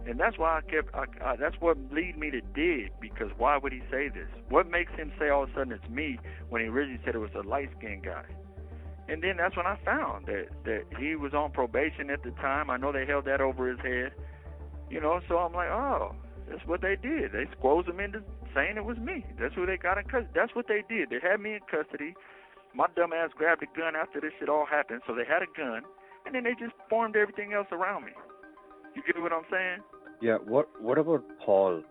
And 0.07 0.19
that's 0.19 0.37
why 0.37 0.57
I 0.57 0.61
kept, 0.61 0.95
I, 0.95 1.03
I, 1.23 1.35
that's 1.35 1.55
what 1.59 1.77
lead 1.91 2.17
me 2.17 2.31
to 2.31 2.39
dig, 2.39 2.91
because 3.01 3.31
why 3.37 3.57
would 3.57 3.73
he 3.73 3.81
say 3.91 4.07
this? 4.07 4.29
What 4.49 4.69
makes 4.69 4.93
him 4.93 5.11
say 5.19 5.29
all 5.29 5.43
of 5.43 5.49
a 5.49 5.53
sudden 5.53 5.73
it's 5.73 5.89
me 5.89 6.19
when 6.49 6.61
he 6.61 6.67
originally 6.67 7.01
said 7.03 7.15
it 7.15 7.19
was 7.19 7.33
a 7.35 7.45
light-skinned 7.45 8.05
guy? 8.05 8.23
And 9.07 9.21
then 9.21 9.37
that's 9.37 9.55
when 9.55 9.67
I 9.67 9.77
found 9.85 10.25
that, 10.25 10.47
that 10.65 10.83
he 10.99 11.15
was 11.15 11.33
on 11.33 11.51
probation 11.51 12.09
at 12.09 12.23
the 12.23 12.31
time. 12.41 12.69
I 12.69 12.77
know 12.77 12.91
they 12.91 13.05
held 13.05 13.25
that 13.25 13.39
over 13.39 13.69
his 13.69 13.79
head. 13.79 14.13
You 14.89 14.99
know, 14.99 15.19
so 15.27 15.37
I'm 15.37 15.53
like, 15.53 15.69
oh, 15.69 16.15
that's 16.49 16.65
what 16.65 16.81
they 16.81 16.95
did. 16.95 17.31
They 17.31 17.45
squoze 17.57 17.85
him 17.85 17.99
into 17.99 18.21
saying 18.53 18.77
it 18.77 18.85
was 18.85 18.97
me. 18.97 19.25
That's 19.39 19.53
who 19.53 19.65
they 19.65 19.77
got 19.77 19.97
in 19.97 20.05
custody. 20.05 20.29
That's 20.33 20.55
what 20.55 20.67
they 20.67 20.83
did. 20.87 21.09
They 21.09 21.19
had 21.21 21.39
me 21.39 21.53
in 21.53 21.61
custody. 21.69 22.15
My 22.73 22.87
dumb 22.95 23.13
ass 23.13 23.29
grabbed 23.35 23.63
a 23.63 23.77
gun 23.77 23.95
after 23.95 24.19
this 24.19 24.31
shit 24.39 24.49
all 24.49 24.65
happened, 24.65 25.01
so 25.07 25.15
they 25.15 25.25
had 25.25 25.41
a 25.41 25.49
gun, 25.57 25.83
and 26.25 26.35
then 26.35 26.43
they 26.43 26.53
just 26.59 26.73
formed 26.89 27.15
everything 27.15 27.53
else 27.53 27.67
around 27.71 28.05
me. 28.05 28.11
You 28.95 29.03
get 29.05 29.21
what 29.21 29.31
I'm 29.31 29.45
saying? 29.51 29.79
Yeah. 30.21 30.37
What 30.37 30.67
What 30.81 30.97
about 30.97 31.23
Paul? 31.45 31.83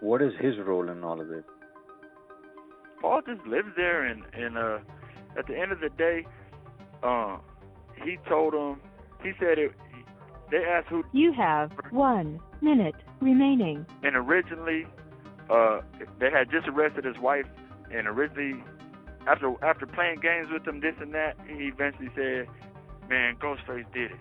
What 0.00 0.22
is 0.22 0.32
his 0.40 0.54
role 0.58 0.88
in 0.88 1.04
all 1.04 1.20
of 1.20 1.28
this? 1.28 1.44
Paul 3.00 3.22
just 3.26 3.46
lives 3.46 3.68
there, 3.76 4.04
and 4.04 4.22
and 4.34 4.58
uh, 4.58 4.78
at 5.38 5.46
the 5.46 5.58
end 5.58 5.72
of 5.72 5.80
the 5.80 5.88
day, 5.90 6.26
uh, 7.02 7.38
he 8.04 8.18
told 8.28 8.54
them. 8.54 8.80
He 9.22 9.32
said 9.38 9.58
it. 9.58 9.72
They 10.50 10.64
asked 10.64 10.88
who 10.88 11.04
You 11.12 11.32
have 11.32 11.70
one 11.90 12.40
minute 12.62 12.94
remaining. 13.20 13.86
and 14.02 14.16
originally 14.16 14.86
uh 15.50 15.80
they 16.18 16.30
had 16.30 16.50
just 16.50 16.66
arrested 16.68 17.04
his 17.04 17.18
wife 17.18 17.46
and 17.92 18.06
originally 18.06 18.62
after 19.26 19.52
after 19.64 19.86
playing 19.86 20.20
games 20.20 20.48
with 20.52 20.66
him 20.66 20.80
this 20.80 20.94
and 21.00 21.12
that 21.14 21.36
he 21.46 21.64
eventually 21.64 22.08
said 22.14 22.46
man 23.08 23.36
ghostface 23.36 23.84
did 23.92 24.10
it 24.12 24.16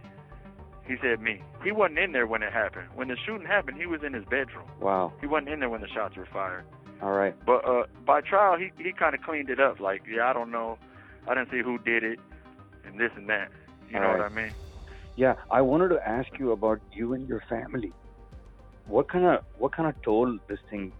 he 0.87 0.95
said 1.01 1.21
me 1.21 1.41
he 1.63 1.71
wasn't 1.71 1.97
in 1.99 2.11
there 2.13 2.25
when 2.27 2.41
it 2.43 2.51
happened 2.51 2.87
when 2.95 3.07
the 3.09 3.15
shooting 3.25 3.45
happened 3.47 3.77
he 3.77 3.85
was 3.85 4.01
in 4.03 4.13
his 4.13 4.25
bedroom 4.25 4.65
Wow. 4.81 5.13
he 5.21 5.27
wasn't 5.27 5.49
in 5.49 5.59
there 5.59 5.69
when 5.69 5.81
the 5.81 5.87
shots 5.89 6.15
were 6.17 6.27
fired 6.31 6.63
All 7.01 7.11
right. 7.11 7.35
but 7.45 7.63
uh 7.65 7.83
by 8.05 8.21
trial 8.21 8.57
he 8.57 8.71
he 8.81 8.91
kind 8.91 9.13
of 9.15 9.21
cleaned 9.21 9.49
it 9.49 9.59
up 9.59 9.79
like 9.79 10.01
yeah 10.11 10.29
i 10.29 10.33
don't 10.33 10.51
know 10.51 10.77
i 11.29 11.35
didn't 11.35 11.51
see 11.51 11.61
who 11.63 11.79
did 11.79 12.03
it 12.03 12.19
and 12.85 12.99
this 12.99 13.11
and 13.15 13.29
that 13.29 13.51
you 13.89 13.99
All 13.99 14.01
know 14.01 14.09
right. 14.09 14.17
what 14.17 14.21
i 14.21 14.29
mean 14.29 14.53
Yeah, 15.15 15.35
I 15.51 15.61
wanted 15.61 15.89
to 15.89 15.99
ask 16.07 16.27
you 16.39 16.51
about 16.51 16.79
you 16.91 17.13
and 17.13 17.27
your 17.27 17.41
family. 17.49 17.95
What 18.85 19.09
kind 19.09 19.25
of 19.25 19.41
what 19.55 19.73
kind 19.75 19.89
of 19.89 19.95
toll 20.03 20.37
this 20.47 20.59
thing 20.69 20.93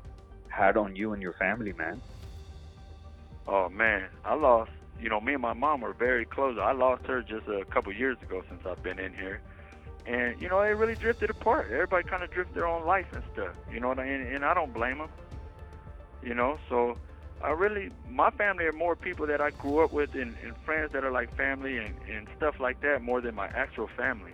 had 0.50 0.78
on 0.78 0.96
you 0.96 1.14
and 1.14 1.22
your 1.22 1.34
family, 1.34 1.74
man? 1.74 2.02
Oh 3.48 3.70
man, 3.70 4.10
I 4.26 4.36
lost. 4.36 4.72
You 5.00 5.10
know, 5.10 5.20
me 5.22 5.34
and 5.34 5.42
my 5.42 5.54
mom 5.54 5.82
were 5.82 5.94
very 5.94 6.26
close. 6.26 6.58
I 6.62 6.72
lost 6.74 7.06
her 7.08 7.22
just 7.24 7.48
a 7.48 7.66
couple 7.66 7.94
years 7.94 8.18
ago 8.22 8.44
since 8.50 8.62
I've 8.66 8.84
been 8.84 9.00
in 9.00 9.14
here, 9.14 9.42
and 10.06 10.40
you 10.42 10.50
know, 10.50 10.62
it 10.62 10.70
really 10.70 10.96
drifted 10.96 11.30
apart. 11.30 11.68
Everybody 11.72 12.04
kind 12.08 12.24
of 12.24 12.32
drifted 12.32 12.56
their 12.56 12.68
own 12.68 12.86
life 12.86 13.08
and 13.14 13.24
stuff. 13.34 13.56
You 13.72 13.80
know, 13.80 13.90
what 13.90 14.00
I 14.00 14.06
mean? 14.06 14.22
and 14.28 14.46
I 14.46 14.54
don't 14.54 14.74
blame 14.74 15.00
them. 15.00 15.10
You 16.22 16.34
know, 16.36 16.58
so 16.70 16.98
I 17.44 17.52
really, 17.52 17.90
my 18.10 18.32
family 18.32 18.66
are 18.66 18.74
more 18.74 18.96
people 18.96 19.26
that 19.28 19.40
I 19.40 19.52
grew 19.52 19.84
up 19.84 19.94
with 19.94 20.14
and, 20.14 20.36
and 20.44 20.54
friends 20.66 20.92
that 20.94 21.04
are 21.04 21.12
like 21.12 21.36
family 21.38 21.78
and, 21.78 21.96
and 22.12 22.28
stuff 22.38 22.56
like 22.60 22.82
that 22.82 23.02
more 23.02 23.22
than 23.22 23.36
my 23.36 23.48
actual 23.48 23.88
family. 23.96 24.34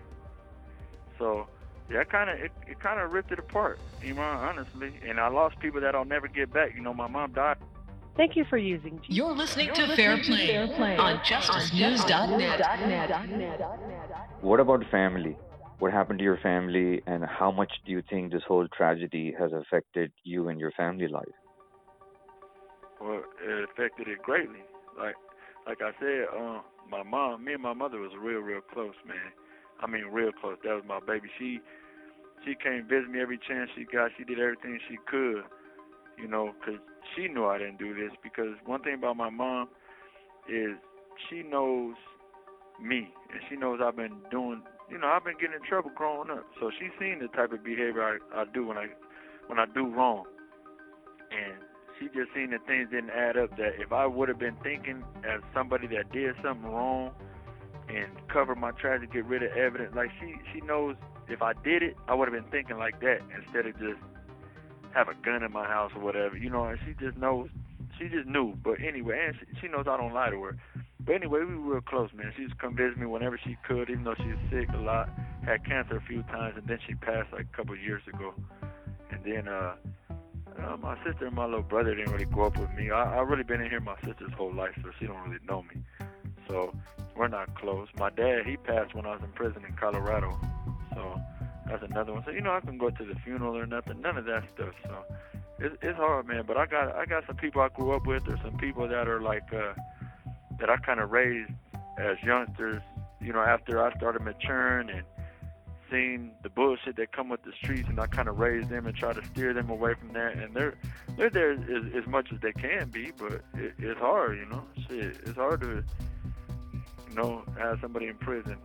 So 1.20 1.48
yeah, 1.90 2.04
kind 2.04 2.30
of 2.30 2.38
it, 2.40 2.52
it 2.68 2.80
kind 2.80 3.00
of 3.00 3.12
ripped 3.12 3.32
it 3.32 3.40
apart, 3.40 3.80
Imran, 4.04 4.38
honestly. 4.38 4.94
And 5.08 5.20
I 5.20 5.28
lost 5.28 5.60
people 5.60 5.82
that 5.82 5.94
I'll 5.94 6.06
never 6.06 6.28
get 6.28 6.52
back. 6.52 6.74
You 6.76 6.82
know, 6.82 6.94
my 6.94 7.08
mom 7.08 7.34
died. 7.34 7.58
Thank 8.18 8.36
you 8.36 8.46
for 8.50 8.58
using. 8.58 9.00
You're 9.08 9.34
listening 9.34 9.72
to 9.74 9.96
Fair 9.96 10.18
Play 10.18 10.58
on 10.58 11.20
JusticeNews.net. 11.20 12.62
What 14.42 14.60
about 14.60 14.84
family? 14.90 15.38
What 15.80 15.92
happened 15.92 16.20
to 16.20 16.24
your 16.24 16.38
family, 16.38 17.02
and 17.06 17.26
how 17.26 17.52
much 17.52 17.74
do 17.86 17.92
you 17.92 18.02
think 18.10 18.32
this 18.32 18.44
whole 18.48 18.66
tragedy 18.70 19.36
has 19.38 19.52
affected 19.52 20.14
you 20.24 20.48
and 20.48 20.58
your 20.58 20.72
family 20.72 21.10
life? 21.10 21.26
Well, 23.02 23.24
it 23.44 23.70
affected 23.70 24.08
it 24.08 24.22
greatly. 24.24 24.64
Like, 24.98 25.16
like 25.68 25.80
I 25.82 25.92
said, 26.00 26.26
uh, 26.32 26.62
my 26.90 27.04
mom, 27.04 27.44
me 27.44 27.54
and 27.54 27.62
my 27.62 27.74
mother 27.74 28.00
was 28.00 28.12
real, 28.20 28.40
real 28.40 28.62
close, 28.62 28.96
man. 29.06 29.34
I 29.82 29.88
mean, 29.88 30.06
real 30.12 30.32
close. 30.32 30.58
That 30.64 30.74
was 30.74 30.84
my 30.88 31.00
baby. 31.06 31.30
She 31.38 31.60
she 32.46 32.56
came 32.56 32.88
visit 32.88 33.10
me 33.10 33.20
every 33.22 33.40
chance 33.40 33.70
she 33.76 33.86
got. 33.86 34.12
She 34.18 34.24
did 34.24 34.40
everything 34.40 34.80
she 34.88 34.98
could, 35.10 35.44
you 36.18 36.28
know, 36.28 36.54
because 36.60 36.80
she 37.16 37.28
knew 37.28 37.46
I 37.46 37.58
didn't 37.58 37.80
do 37.80 37.94
this. 37.94 38.12
Because 38.24 38.56
one 38.66 38.82
thing 38.84 38.96
about 38.96 39.18
my 39.18 39.30
mom 39.30 39.70
is 40.48 40.78
she 41.30 41.44
knows 41.44 41.96
me, 42.82 43.14
and 43.32 43.42
she 43.50 43.56
knows 43.56 43.80
I've 43.84 43.96
been 43.96 44.18
doing. 44.32 44.62
You 44.90 45.00
know, 45.00 45.08
I've 45.08 45.26
been 45.26 45.38
getting 45.40 45.56
in 45.56 45.68
trouble 45.68 45.92
growing 45.96 46.30
up, 46.30 46.46
so 46.60 46.70
she's 46.80 46.92
seen 47.00 47.20
the 47.20 47.28
type 47.30 47.52
of 47.52 47.64
behavior 47.64 48.04
I, 48.04 48.42
I 48.42 48.46
do 48.54 48.68
when 48.68 48.78
I 48.78 48.88
when 49.48 49.60
I 49.60 49.66
do 49.66 49.88
wrong, 49.88 50.26
and 51.32 51.58
she 52.00 52.08
just 52.08 52.34
seen 52.34 52.52
that 52.52 52.66
things 52.68 52.90
didn't 52.92 53.12
add 53.12 53.38
up. 53.38 53.56
That 53.58 53.80
if 53.80 53.92
I 53.92 54.06
would 54.06 54.30
have 54.30 54.40
been 54.40 54.58
thinking 54.64 55.04
as 55.24 55.42
somebody 55.54 55.88
that 55.88 56.12
did 56.12 56.36
something 56.44 56.70
wrong 56.72 57.12
and 57.88 58.08
covered 58.28 58.58
my 58.58 58.72
tracks 58.72 59.02
to 59.02 59.08
get 59.08 59.26
rid 59.26 59.44
of 59.44 59.52
evidence, 59.52 59.94
like 59.96 60.12
she 60.20 60.36
she 60.54 60.62
knows 60.62 60.96
if 61.28 61.42
I 61.42 61.54
did 61.54 61.84
it, 61.84 61.96
I 62.08 62.16
would 62.16 62.28
have 62.28 62.36
been 62.36 62.52
thinking 62.52 62.78
like 62.78 63.00
that 63.02 63.20
instead 63.36 63.66
of 63.66 63.74
just 63.80 64.00
have 64.94 65.08
a 65.10 65.16
gun 65.26 65.44
in 65.44 65.52
my 65.52 65.66
house 65.66 65.92
or 65.96 66.02
whatever. 66.02 66.38
You 66.38 66.50
know, 66.50 66.66
and 66.66 66.80
she 66.86 66.94
just 67.04 67.18
knows. 67.18 67.50
She 68.00 68.10
just 68.10 68.28
knew. 68.28 68.56
But 68.62 68.82
anyway, 68.82 69.28
and 69.28 69.36
she, 69.40 69.62
she 69.62 69.68
knows 69.68 69.86
I 69.88 69.98
don't 69.98 70.14
lie 70.14 70.30
to 70.30 70.42
her. 70.44 70.58
But 71.06 71.16
anyway, 71.16 71.42
we 71.48 71.56
were 71.56 71.74
real 71.74 71.82
close, 71.82 72.10
man. 72.16 72.34
She 72.36 72.48
come 72.60 72.76
visit 72.76 72.98
me 72.98 73.06
whenever 73.06 73.40
she 73.44 73.56
could, 73.68 73.90
even 73.90 74.04
though 74.04 74.16
she 74.18 74.28
was 74.28 74.40
sick 74.50 74.68
a 74.74 74.82
lot, 74.82 75.10
had 75.46 75.64
cancer 75.66 75.98
a 75.98 76.02
few 76.02 76.24
times, 76.24 76.56
and 76.58 76.68
then 76.68 76.80
she 76.88 76.96
passed 76.96 77.32
like 77.32 77.46
a 77.54 77.56
couple 77.56 77.74
of 77.74 77.80
years 77.82 78.02
ago. 78.12 78.34
And 79.12 79.24
then 79.24 79.48
uh, 79.48 79.76
uh, 80.64 80.78
my 80.78 80.96
sister 81.04 81.28
and 81.28 81.36
my 81.36 81.46
little 81.46 81.62
brother 81.62 81.96
didn't 81.96 82.12
really 82.12 82.26
grow 82.26 82.48
up 82.48 82.58
with 82.58 82.72
me. 82.74 82.92
I 82.92 83.18
I 83.18 83.22
really 83.22 83.44
been 83.44 83.62
in 83.62 83.70
here 83.70 83.80
my 83.80 83.98
sister's 84.04 84.34
whole 84.34 84.54
life, 84.54 84.78
so 84.82 84.90
she 85.00 85.08
don't 85.08 85.22
really 85.28 85.40
know 85.48 85.64
me. 85.64 85.82
So 86.48 86.74
we're 87.16 87.28
not 87.28 87.54
close. 87.56 87.88
My 87.98 88.10
dad, 88.10 88.46
he 88.46 88.58
passed 88.58 88.94
when 88.94 89.06
I 89.06 89.14
was 89.14 89.22
in 89.24 89.32
prison 89.32 89.64
in 89.68 89.76
Colorado. 89.76 90.38
So 90.94 91.20
that's 91.68 91.84
another 91.84 92.14
one. 92.14 92.24
So 92.26 92.32
you 92.32 92.42
know, 92.42 92.54
I 92.54 92.60
can 92.60 92.78
go 92.78 92.90
to 92.90 93.06
the 93.06 93.16
funeral 93.24 93.58
or 93.58 93.66
nothing, 93.66 94.02
none 94.02 94.18
of 94.18 94.26
that 94.26 94.44
stuff. 94.54 94.74
So 94.84 94.98
it's 95.60 95.76
it's 95.82 95.98
hard, 95.98 96.28
man. 96.28 96.44
But 96.46 96.58
I 96.58 96.66
got 96.66 96.96
I 96.96 97.06
got 97.06 97.26
some 97.28 97.38
people 97.38 97.62
I 97.62 97.70
grew 97.70 97.92
up 97.92 98.06
with, 98.06 98.28
or 98.28 98.38
some 98.44 98.58
people 98.58 98.88
that 98.88 99.08
are 99.08 99.22
like 99.22 99.54
uh, 99.54 99.74
that 100.60 100.70
I 100.70 100.78
kind 100.78 101.00
of 101.00 101.12
raised 101.12 101.52
as 101.98 102.18
youngsters. 102.24 102.82
You 103.22 103.34
know, 103.34 103.42
after 103.42 103.84
I 103.84 103.96
started 103.98 104.22
maturing 104.22 104.90
and 104.90 105.04
seeing 105.90 106.32
the 106.44 106.50
bullshit 106.50 106.96
that 106.98 107.12
come 107.12 107.30
with 107.30 107.44
the 107.44 107.52
streets, 107.52 107.88
and 107.90 108.00
I 108.00 108.08
kind 108.08 108.28
of 108.28 108.38
raised 108.38 108.70
them 108.70 108.86
and 108.86 108.96
try 108.96 109.14
to 109.14 109.26
steer 109.26 109.54
them 109.54 109.70
away 109.70 109.94
from 109.94 110.14
that. 110.14 110.34
And 110.34 110.54
they're 110.54 110.76
they're 111.18 111.30
there 111.30 111.52
as, 111.54 111.94
as 111.96 112.08
much 112.08 112.30
as 112.34 112.40
they 112.42 112.52
can 112.52 112.90
be, 112.90 113.12
but 113.18 113.34
it, 113.56 113.74
it's 113.78 114.00
hard, 114.00 114.38
you 114.38 114.46
know. 114.46 114.64
Shit, 114.88 115.18
it's 115.26 115.36
hard 115.36 115.62
to 115.62 115.84
you 117.10 117.16
know 117.16 117.44
have 117.58 117.80
somebody 117.82 118.08
in 118.08 118.16
prison. 118.16 118.58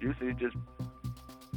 Usually, 0.00 0.32
just 0.34 0.56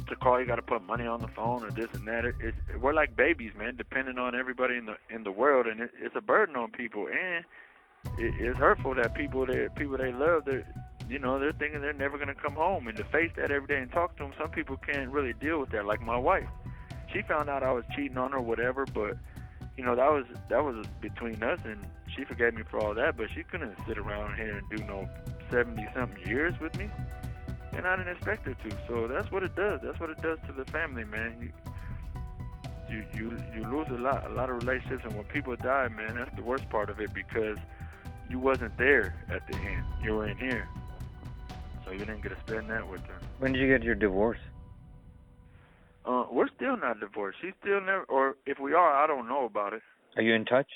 to 0.08 0.16
call, 0.16 0.40
you 0.40 0.46
got 0.46 0.56
to 0.56 0.62
put 0.62 0.82
money 0.84 1.06
on 1.06 1.20
the 1.20 1.28
phone 1.28 1.64
or 1.64 1.70
this 1.70 1.88
and 1.94 2.06
that. 2.06 2.24
It, 2.24 2.34
it, 2.40 2.54
we're 2.80 2.94
like 2.94 3.16
babies, 3.16 3.52
man, 3.58 3.76
depending 3.76 4.18
on 4.18 4.34
everybody 4.34 4.76
in 4.76 4.86
the 4.86 4.96
in 5.10 5.24
the 5.24 5.32
world, 5.32 5.66
and 5.66 5.80
it, 5.80 5.90
it's 6.00 6.14
a 6.16 6.20
burden 6.20 6.56
on 6.56 6.70
people, 6.70 7.08
and 7.08 7.44
it, 8.18 8.34
it's 8.38 8.58
hurtful 8.58 8.94
that 8.94 9.14
people 9.14 9.46
that 9.46 9.74
people 9.76 9.96
they 9.96 10.12
love, 10.12 10.44
they 10.44 10.62
you 11.08 11.18
know, 11.18 11.38
they're 11.38 11.52
thinking 11.52 11.80
they're 11.80 11.92
never 11.92 12.18
gonna 12.18 12.34
come 12.34 12.54
home, 12.54 12.88
and 12.88 12.96
to 12.96 13.04
face 13.04 13.30
that 13.36 13.50
every 13.50 13.68
day 13.68 13.78
and 13.78 13.90
talk 13.90 14.16
to 14.16 14.24
them, 14.24 14.32
some 14.38 14.50
people 14.50 14.76
can't 14.76 15.10
really 15.10 15.32
deal 15.34 15.60
with 15.60 15.70
that. 15.70 15.86
Like 15.86 16.00
my 16.00 16.16
wife, 16.18 16.48
she 17.12 17.22
found 17.22 17.48
out 17.48 17.62
I 17.62 17.72
was 17.72 17.84
cheating 17.94 18.18
on 18.18 18.32
her, 18.32 18.40
whatever, 18.40 18.86
but 18.86 19.16
you 19.76 19.84
know 19.84 19.94
that 19.94 20.10
was 20.10 20.24
that 20.48 20.64
was 20.64 20.86
between 21.00 21.42
us, 21.42 21.60
and 21.64 21.84
she 22.14 22.24
forgave 22.24 22.54
me 22.54 22.62
for 22.70 22.80
all 22.80 22.94
that, 22.94 23.16
but 23.16 23.28
she 23.34 23.42
couldn't 23.42 23.76
sit 23.86 23.98
around 23.98 24.36
here 24.36 24.58
and 24.58 24.78
do 24.78 24.84
no 24.84 25.08
seventy 25.50 25.86
something 25.94 26.26
years 26.26 26.54
with 26.60 26.76
me 26.78 26.90
and 27.76 27.86
I 27.86 27.96
didn't 27.96 28.16
expect 28.16 28.46
her 28.46 28.54
to. 28.54 28.76
So 28.88 29.06
that's 29.06 29.30
what 29.30 29.42
it 29.42 29.54
does. 29.54 29.80
That's 29.82 30.00
what 30.00 30.10
it 30.10 30.20
does 30.22 30.38
to 30.46 30.52
the 30.52 30.64
family, 30.70 31.04
man. 31.04 31.36
You 31.40 31.52
you 32.88 33.04
you, 33.14 33.38
you 33.54 33.68
lose 33.68 33.88
a 33.90 34.00
lot 34.00 34.28
a 34.30 34.34
lot 34.34 34.50
of 34.50 34.56
relationships, 34.56 35.04
and 35.04 35.14
when 35.14 35.24
people 35.24 35.54
die, 35.56 35.88
man, 35.88 36.16
that's 36.16 36.34
the 36.36 36.42
worst 36.42 36.68
part 36.70 36.88
of 36.88 37.00
it 37.00 37.12
because 37.12 37.58
you 38.30 38.38
wasn't 38.38 38.76
there 38.78 39.14
at 39.28 39.46
the 39.46 39.56
end. 39.56 39.84
You 40.02 40.14
were 40.14 40.28
in 40.28 40.38
here, 40.38 40.68
so 41.86 41.92
you 41.92 42.00
didn't 42.00 42.22
get 42.22 42.30
to 42.30 42.36
spend 42.46 42.68
that 42.70 42.88
with 42.88 43.02
them. 43.02 43.16
When 43.38 43.52
did 43.52 43.60
you 43.60 43.68
get 43.68 43.82
your 43.82 43.94
divorce? 43.94 44.38
Uh, 46.04 46.24
we're 46.30 46.48
still 46.56 46.76
not 46.76 47.00
divorced. 47.00 47.38
She's 47.40 47.52
still 47.60 47.80
never, 47.80 48.04
or 48.08 48.36
if 48.46 48.58
we 48.58 48.74
are, 48.74 48.92
I 48.92 49.06
don't 49.06 49.28
know 49.28 49.44
about 49.44 49.72
it. 49.72 49.82
Are 50.16 50.22
you 50.22 50.34
in 50.34 50.44
touch? 50.44 50.68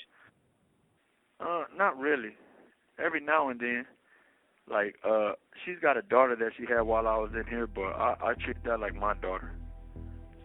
Uh, 1.39 1.63
not 1.77 1.97
really. 1.97 2.31
Every 3.03 3.21
now 3.21 3.49
and 3.49 3.59
then 3.59 3.85
like 4.69 4.95
uh 5.03 5.31
she's 5.65 5.75
got 5.81 5.97
a 5.97 6.01
daughter 6.03 6.35
that 6.35 6.51
she 6.57 6.65
had 6.65 6.81
while 6.81 7.07
I 7.07 7.17
was 7.17 7.31
in 7.35 7.45
here, 7.47 7.67
but 7.67 7.81
I, 7.81 8.15
I 8.21 8.33
treat 8.43 8.57
that 8.65 8.79
like 8.79 8.95
my 8.95 9.13
daughter. 9.15 9.51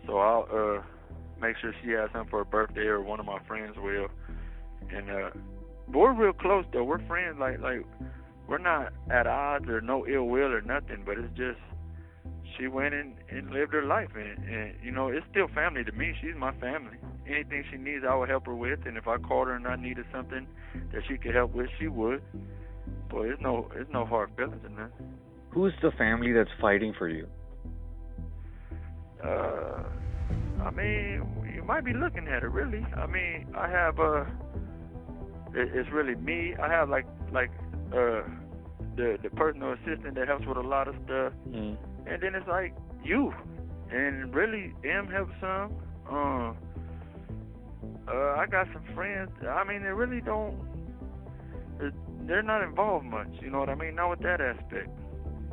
So 0.06 0.18
I'll 0.18 0.48
uh 0.50 0.82
make 1.40 1.56
sure 1.58 1.74
she 1.82 1.90
has 1.90 2.10
something 2.12 2.30
for 2.30 2.38
her 2.38 2.44
birthday 2.44 2.86
or 2.86 3.02
one 3.02 3.20
of 3.20 3.26
my 3.26 3.38
friends 3.46 3.76
will. 3.76 4.08
And 4.90 5.10
uh 5.10 5.30
but 5.88 5.98
we're 5.98 6.14
real 6.14 6.32
close 6.32 6.64
though. 6.72 6.84
We're 6.84 7.06
friends 7.06 7.36
like 7.38 7.60
like 7.60 7.84
we're 8.48 8.58
not 8.58 8.92
at 9.10 9.26
odds 9.26 9.68
or 9.68 9.80
no 9.80 10.06
ill 10.06 10.24
will 10.24 10.52
or 10.52 10.60
nothing, 10.60 11.02
but 11.04 11.18
it's 11.18 11.36
just 11.36 11.58
she 12.56 12.68
went 12.68 12.94
and, 12.94 13.14
and 13.28 13.50
lived 13.50 13.72
her 13.72 13.84
life 13.84 14.10
and, 14.14 14.38
and 14.48 14.74
you 14.82 14.90
know, 14.90 15.08
it's 15.08 15.26
still 15.30 15.48
family 15.54 15.84
to 15.84 15.92
me. 15.92 16.14
She's 16.20 16.36
my 16.36 16.52
family. 16.54 16.96
Anything 17.28 17.64
she 17.70 17.76
needs 17.76 18.04
I 18.08 18.14
would 18.14 18.28
help 18.28 18.46
her 18.46 18.54
with 18.54 18.80
and 18.86 18.96
if 18.96 19.08
I 19.08 19.16
called 19.18 19.48
her 19.48 19.54
and 19.54 19.66
I 19.66 19.76
needed 19.76 20.06
something 20.12 20.46
that 20.92 21.02
she 21.08 21.16
could 21.18 21.34
help 21.34 21.54
with, 21.54 21.68
she 21.78 21.88
would. 21.88 22.22
Boy, 23.10 23.30
it's 23.30 23.42
no 23.42 23.68
it's 23.74 23.90
no 23.92 24.04
hard 24.04 24.30
feelings 24.36 24.62
in 24.64 24.76
this. 24.76 24.90
Who's 25.50 25.72
the 25.82 25.90
family 25.92 26.32
that's 26.32 26.50
fighting 26.60 26.94
for 26.98 27.08
you? 27.08 27.26
Uh, 29.24 29.82
I 30.62 30.70
mean, 30.70 31.52
you 31.54 31.64
might 31.64 31.84
be 31.84 31.92
looking 31.92 32.28
at 32.28 32.42
it 32.42 32.50
really. 32.50 32.84
I 32.96 33.06
mean, 33.06 33.48
I 33.56 33.68
have 33.68 33.98
uh, 33.98 34.24
it, 35.54 35.70
it's 35.74 35.90
really 35.90 36.14
me. 36.14 36.54
I 36.62 36.68
have 36.68 36.88
like 36.88 37.06
like 37.32 37.50
uh, 37.92 38.22
the 38.96 39.18
the 39.22 39.30
personal 39.30 39.72
assistant 39.72 40.14
that 40.14 40.28
helps 40.28 40.46
with 40.46 40.56
a 40.56 40.60
lot 40.60 40.88
of 40.88 40.94
stuff, 41.04 41.32
mm. 41.48 41.76
and 42.06 42.22
then 42.22 42.34
it's 42.34 42.48
like 42.48 42.74
you, 43.04 43.32
and 43.90 44.34
really 44.34 44.74
M 44.84 45.08
helps 45.08 45.32
some. 45.40 45.74
Uh, 46.10 46.52
uh, 48.08 48.36
I 48.38 48.46
got 48.50 48.68
some 48.72 48.84
friends. 48.94 49.30
I 49.48 49.64
mean, 49.64 49.82
they 49.82 49.88
really 49.88 50.20
don't 50.20 50.56
they're 52.26 52.42
not 52.42 52.62
involved 52.62 53.06
much. 53.06 53.28
You 53.40 53.50
know 53.50 53.60
what 53.60 53.68
I 53.68 53.74
mean? 53.74 53.94
Not 53.94 54.10
with 54.10 54.20
that 54.20 54.40
aspect. 54.40 54.88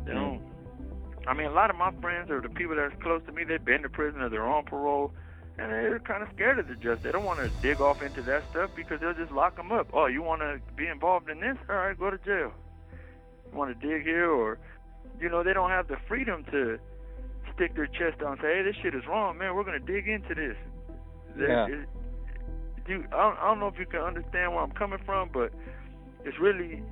They 0.06 0.12
mm. 0.12 0.16
don't. 0.16 0.42
I 1.28 1.34
mean, 1.34 1.48
a 1.48 1.54
lot 1.54 1.70
of 1.70 1.78
my 1.78 1.92
friends 2.02 2.30
or 2.30 2.42
the 2.42 2.50
people 2.50 2.76
that's 2.76 3.02
close 3.02 3.22
to 3.28 3.32
me, 3.32 3.44
they've 3.48 3.64
been 3.64 3.82
to 3.84 3.90
prison 3.90 4.22
or 4.22 4.30
they're 4.30 4.46
on 4.46 4.66
parole, 4.66 5.14
and 5.58 5.72
they're 5.72 6.00
kind 6.00 6.24
of 6.24 6.30
scared 6.36 6.60
of 6.60 6.68
the 6.68 6.76
justice. 6.76 7.04
They 7.04 7.12
don't 7.12 7.26
want 7.26 7.40
to 7.40 7.50
dig 7.62 7.80
off 7.80 8.02
into 8.02 8.22
that 8.24 8.44
stuff 8.50 8.72
because 8.76 9.00
they'll 9.00 9.14
just 9.14 9.32
lock 9.32 9.56
them 9.56 9.72
up. 9.72 9.88
Oh, 9.94 10.08
you 10.08 10.24
want 10.24 10.42
to 10.42 10.60
be 10.76 10.88
involved 10.88 11.30
in 11.30 11.40
this? 11.40 11.58
All 11.70 11.76
right, 11.76 11.98
go 11.98 12.10
to 12.10 12.18
jail. 12.18 12.52
You 13.52 13.58
want 13.58 13.80
to 13.80 13.88
dig 13.88 14.04
here, 14.04 14.30
or 14.30 14.58
you 15.20 15.30
know, 15.30 15.44
they 15.44 15.54
don't 15.54 15.70
have 15.70 15.88
the 15.88 15.98
freedom 16.08 16.44
to 16.52 16.80
stick 17.54 17.76
their 17.76 17.88
chest 17.88 18.22
out 18.24 18.34
and 18.34 18.42
say, 18.42 18.56
"Hey, 18.56 18.64
this 18.64 18.76
shit 18.82 18.96
is 18.96 19.06
wrong, 19.08 19.38
man. 19.38 19.56
We're 19.56 19.64
gonna 19.64 19.80
dig 19.80 20.08
into 20.08 20.34
this." 20.34 20.58
Yeah. 21.38 21.68
It, 21.68 21.88
you, 22.88 23.06
I 23.14 23.18
don't, 23.18 23.38
I 23.38 23.46
don't 23.46 23.60
know 23.60 23.68
if 23.68 23.80
you 23.80 23.86
can 23.86 24.02
understand 24.02 24.54
where 24.54 24.62
I'm 24.62 24.72
coming 24.72 25.00
from, 25.06 25.30
but 25.32 25.54
it's 26.26 26.38
really 26.40 26.84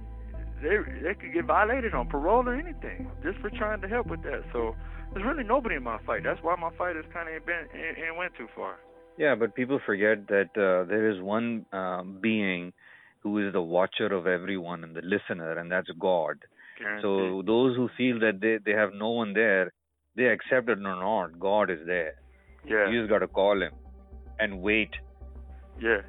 they 0.62 0.78
they 1.02 1.14
could 1.16 1.34
get 1.34 1.46
violated 1.46 1.94
on 1.94 2.08
parole 2.08 2.48
or 2.48 2.54
anything 2.54 3.10
just 3.24 3.40
for 3.40 3.50
trying 3.50 3.82
to 3.82 3.88
help 3.88 4.08
with 4.08 4.24
that. 4.24 4.44
So 4.54 4.76
there's 5.14 5.26
really 5.26 5.44
nobody 5.44 5.76
in 5.76 5.84
my 5.84 6.00
fight. 6.06 6.24
That's 6.24 6.42
why 6.42 6.56
my 6.56 6.72
fight 6.78 6.96
has 6.96 7.06
kind 7.14 7.34
of 7.34 7.46
been 7.46 7.68
and, 7.74 7.98
and 7.98 8.18
went 8.18 8.34
too 8.38 8.48
far. 8.56 8.78
Yeah, 9.18 9.36
but 9.36 9.56
people 9.56 9.80
forget 9.86 10.28
that 10.28 10.50
uh, 10.56 10.88
there 10.88 11.10
is 11.10 11.22
one 11.22 11.66
um, 11.74 12.20
being 12.22 12.74
who 13.20 13.46
is 13.46 13.54
the 13.54 13.62
watcher 13.62 14.08
of 14.08 14.26
everyone 14.26 14.84
and 14.84 14.96
the 14.96 15.02
listener, 15.02 15.60
and 15.60 15.72
that's 15.72 15.90
God. 16.00 16.38
Guaranteed. 16.80 17.04
So 17.04 17.44
those 17.46 17.76
who 17.76 17.90
feel 17.98 18.20
that 18.20 18.40
they 18.42 18.58
they 18.66 18.76
have 18.76 18.94
no 18.94 19.10
one 19.10 19.34
there, 19.34 19.74
they 20.16 20.26
accept 20.26 20.70
it 20.70 20.80
or 20.80 20.96
not. 20.96 21.40
God 21.40 21.70
is 21.70 21.80
there. 21.86 22.16
Yeah. 22.68 22.90
You 22.90 23.02
just 23.02 23.10
got 23.10 23.20
to 23.20 23.28
call 23.28 23.62
him 23.62 23.74
and 24.40 24.62
wait. 24.62 24.90
Yeah. 25.80 26.02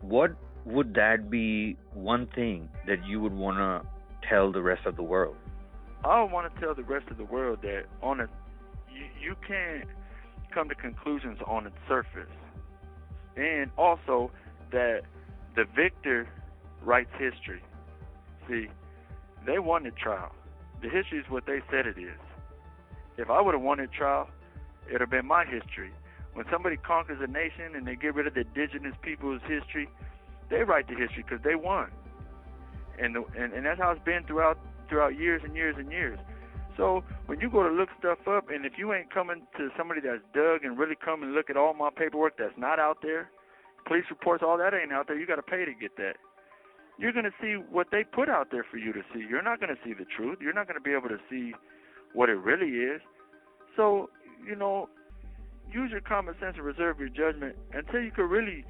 What 0.00 0.36
would 0.64 0.94
that 0.94 1.30
be 1.30 1.76
one 1.92 2.28
thing 2.34 2.68
that 2.86 3.04
you 3.06 3.20
would 3.20 3.32
want 3.32 3.58
to 3.58 3.88
tell 4.28 4.52
the 4.52 4.62
rest 4.62 4.86
of 4.86 4.96
the 4.96 5.02
world? 5.02 5.36
I 6.04 6.22
want 6.22 6.54
to 6.54 6.60
tell 6.60 6.74
the 6.74 6.84
rest 6.84 7.08
of 7.10 7.16
the 7.16 7.24
world 7.24 7.60
that 7.62 7.84
on 8.02 8.20
a 8.20 8.28
you, 9.24 9.36
can't 9.46 9.88
come 10.52 10.68
to 10.68 10.74
conclusions 10.74 11.38
on 11.46 11.66
its 11.66 11.76
surface, 11.88 12.30
and 13.36 13.70
also 13.76 14.30
that 14.70 15.02
the 15.56 15.64
victor 15.74 16.28
writes 16.82 17.10
history. 17.18 17.62
See, 18.48 18.68
they 19.46 19.58
won 19.58 19.84
the 19.84 19.90
trial. 19.90 20.32
The 20.82 20.88
history 20.88 21.18
is 21.18 21.24
what 21.28 21.46
they 21.46 21.60
said 21.70 21.86
it 21.86 21.98
is. 21.98 22.20
If 23.16 23.30
I 23.30 23.40
would 23.40 23.54
have 23.54 23.62
won 23.62 23.78
the 23.78 23.86
trial, 23.86 24.28
it 24.86 24.92
would 24.92 25.00
have 25.00 25.10
been 25.10 25.26
my 25.26 25.44
history. 25.44 25.92
When 26.34 26.44
somebody 26.50 26.76
conquers 26.76 27.18
a 27.22 27.30
nation 27.30 27.74
and 27.76 27.86
they 27.86 27.94
get 27.94 28.14
rid 28.14 28.26
of 28.26 28.34
the 28.34 28.40
indigenous 28.40 28.94
people's 29.02 29.40
history, 29.46 29.88
they 30.50 30.62
write 30.62 30.88
the 30.88 30.94
history 30.94 31.24
because 31.28 31.42
they 31.44 31.54
won, 31.54 31.90
and, 32.98 33.14
the, 33.14 33.24
and 33.38 33.52
and 33.52 33.64
that's 33.64 33.80
how 33.80 33.90
it's 33.92 34.04
been 34.04 34.24
throughout 34.24 34.58
throughout 34.88 35.16
years 35.18 35.42
and 35.44 35.56
years 35.56 35.76
and 35.78 35.90
years. 35.90 36.18
So 36.76 37.04
when 37.26 37.40
you 37.40 37.50
go 37.50 37.62
to 37.62 37.70
look 37.70 37.88
stuff 37.98 38.18
up, 38.26 38.50
and 38.50 38.66
if 38.66 38.72
you 38.76 38.92
ain't 38.92 39.12
coming 39.12 39.46
to 39.56 39.68
somebody 39.76 40.00
that's 40.00 40.22
dug 40.34 40.64
and 40.64 40.78
really 40.78 40.96
come 40.96 41.22
and 41.22 41.32
look 41.32 41.50
at 41.50 41.56
all 41.56 41.74
my 41.74 41.90
paperwork 41.94 42.36
that's 42.38 42.56
not 42.56 42.78
out 42.78 42.98
there, 43.02 43.30
police 43.86 44.04
reports, 44.10 44.42
all 44.46 44.58
that 44.58 44.74
ain't 44.74 44.92
out 44.92 45.06
there. 45.06 45.18
You 45.18 45.26
got 45.26 45.36
to 45.36 45.42
pay 45.42 45.64
to 45.64 45.72
get 45.72 45.96
that. 45.96 46.16
You're 46.98 47.12
going 47.12 47.24
to 47.24 47.34
see 47.40 47.54
what 47.54 47.88
they 47.90 48.04
put 48.04 48.28
out 48.28 48.48
there 48.50 48.64
for 48.70 48.78
you 48.78 48.92
to 48.92 49.02
see. 49.12 49.20
You're 49.28 49.42
not 49.42 49.60
going 49.60 49.74
to 49.74 49.80
see 49.84 49.94
the 49.94 50.06
truth. 50.16 50.38
You're 50.40 50.52
not 50.52 50.66
going 50.66 50.78
to 50.78 50.82
be 50.82 50.92
able 50.92 51.08
to 51.08 51.18
see 51.28 51.52
what 52.12 52.28
it 52.28 52.36
really 52.36 52.78
is. 52.78 53.00
So, 53.76 54.10
you 54.46 54.54
know, 54.54 54.88
use 55.72 55.90
your 55.90 56.00
common 56.00 56.34
sense 56.40 56.54
and 56.56 56.64
reserve 56.64 57.00
your 57.00 57.08
judgment 57.08 57.56
until 57.72 58.00
you 58.00 58.12
can 58.12 58.28
really, 58.28 58.64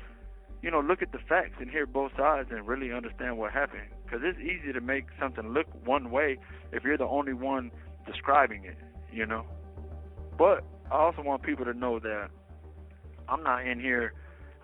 you 0.62 0.70
know, 0.70 0.80
look 0.80 1.02
at 1.02 1.12
the 1.12 1.18
facts 1.28 1.56
and 1.60 1.70
hear 1.70 1.86
both 1.86 2.12
sides 2.16 2.48
and 2.50 2.66
really 2.66 2.92
understand 2.92 3.36
what 3.36 3.52
happened. 3.52 3.88
Because 4.04 4.20
it's 4.22 4.38
easy 4.38 4.72
to 4.72 4.80
make 4.80 5.04
something 5.20 5.48
look 5.48 5.66
one 5.84 6.10
way 6.10 6.38
if 6.72 6.82
you're 6.82 6.98
the 6.98 7.04
only 7.04 7.34
one 7.34 7.70
describing 8.06 8.64
it, 8.64 8.76
you 9.12 9.26
know. 9.26 9.44
But 10.38 10.64
I 10.90 10.96
also 10.96 11.22
want 11.22 11.42
people 11.42 11.64
to 11.64 11.74
know 11.74 11.98
that 12.00 12.30
I'm 13.28 13.42
not 13.42 13.66
in 13.66 13.80
here. 13.80 14.12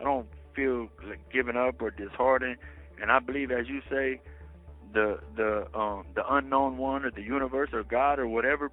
I 0.00 0.04
don't 0.04 0.26
feel 0.54 0.88
like 1.06 1.20
giving 1.32 1.56
up 1.56 1.80
or 1.80 1.90
disheartened, 1.90 2.56
and 3.00 3.10
I 3.10 3.18
believe, 3.18 3.50
as 3.50 3.68
you 3.68 3.80
say, 3.90 4.20
the 4.92 5.20
the 5.36 5.66
um 5.78 6.04
the 6.14 6.22
unknown 6.28 6.76
one 6.78 7.04
or 7.04 7.10
the 7.10 7.22
universe 7.22 7.70
or 7.72 7.84
God 7.84 8.18
or 8.18 8.26
whatever 8.26 8.70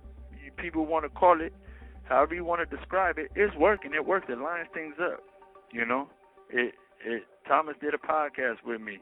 people 0.57 0.85
want 0.85 1.05
to 1.05 1.09
call 1.09 1.41
it, 1.41 1.53
however 2.03 2.35
you 2.35 2.43
want 2.43 2.67
to 2.67 2.75
describe 2.75 3.17
it, 3.17 3.31
it's 3.35 3.55
working. 3.55 3.93
It 3.93 4.05
works. 4.05 4.27
It 4.29 4.39
lines 4.39 4.67
things 4.73 4.95
up. 4.99 5.23
You 5.71 5.85
know, 5.85 6.09
it 6.49 6.75
it. 7.03 7.23
Thomas 7.47 7.75
did 7.79 7.93
a 7.93 7.97
podcast 7.97 8.63
with 8.65 8.81
me, 8.81 8.99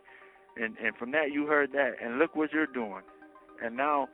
and 0.57 0.75
and 0.77 0.95
from 0.97 1.11
that 1.11 1.31
you 1.31 1.47
heard 1.47 1.71
that, 1.73 1.93
and 2.01 2.19
look 2.19 2.35
what 2.35 2.51
you're 2.53 2.67
doing, 2.67 3.01
and 3.63 3.75
now 3.75 4.07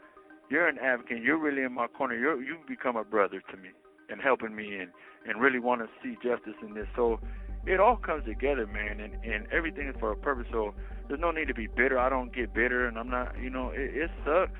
you're 0.51 0.67
an 0.67 0.77
advocate. 0.79 1.23
You're 1.23 1.37
really 1.37 1.63
in 1.63 1.73
my 1.73 1.87
corner. 1.87 2.15
You're 2.15 2.41
you've 2.41 2.67
become 2.67 2.95
a 2.95 3.03
brother 3.03 3.41
to 3.49 3.57
me 3.57 3.69
and 4.09 4.21
helping 4.21 4.55
me 4.55 4.75
and 4.75 4.91
and 5.25 5.41
really 5.41 5.59
want 5.59 5.81
to 5.81 5.87
see 6.03 6.15
justice 6.15 6.59
in 6.61 6.73
this. 6.73 6.87
So 6.95 7.19
it 7.65 7.79
all 7.79 7.95
comes 7.95 8.25
together, 8.25 8.67
man, 8.67 8.99
and 8.99 9.13
and 9.23 9.47
everything 9.51 9.87
is 9.87 9.95
for 9.99 10.11
a 10.11 10.15
purpose. 10.17 10.47
So 10.51 10.73
there's 11.07 11.21
no 11.21 11.31
need 11.31 11.47
to 11.47 11.53
be 11.53 11.67
bitter. 11.67 11.97
I 11.97 12.09
don't 12.09 12.35
get 12.35 12.53
bitter, 12.53 12.87
and 12.87 12.97
I'm 12.97 13.09
not. 13.09 13.39
You 13.39 13.49
know, 13.49 13.69
it, 13.69 13.95
it 13.95 14.11
sucks, 14.25 14.59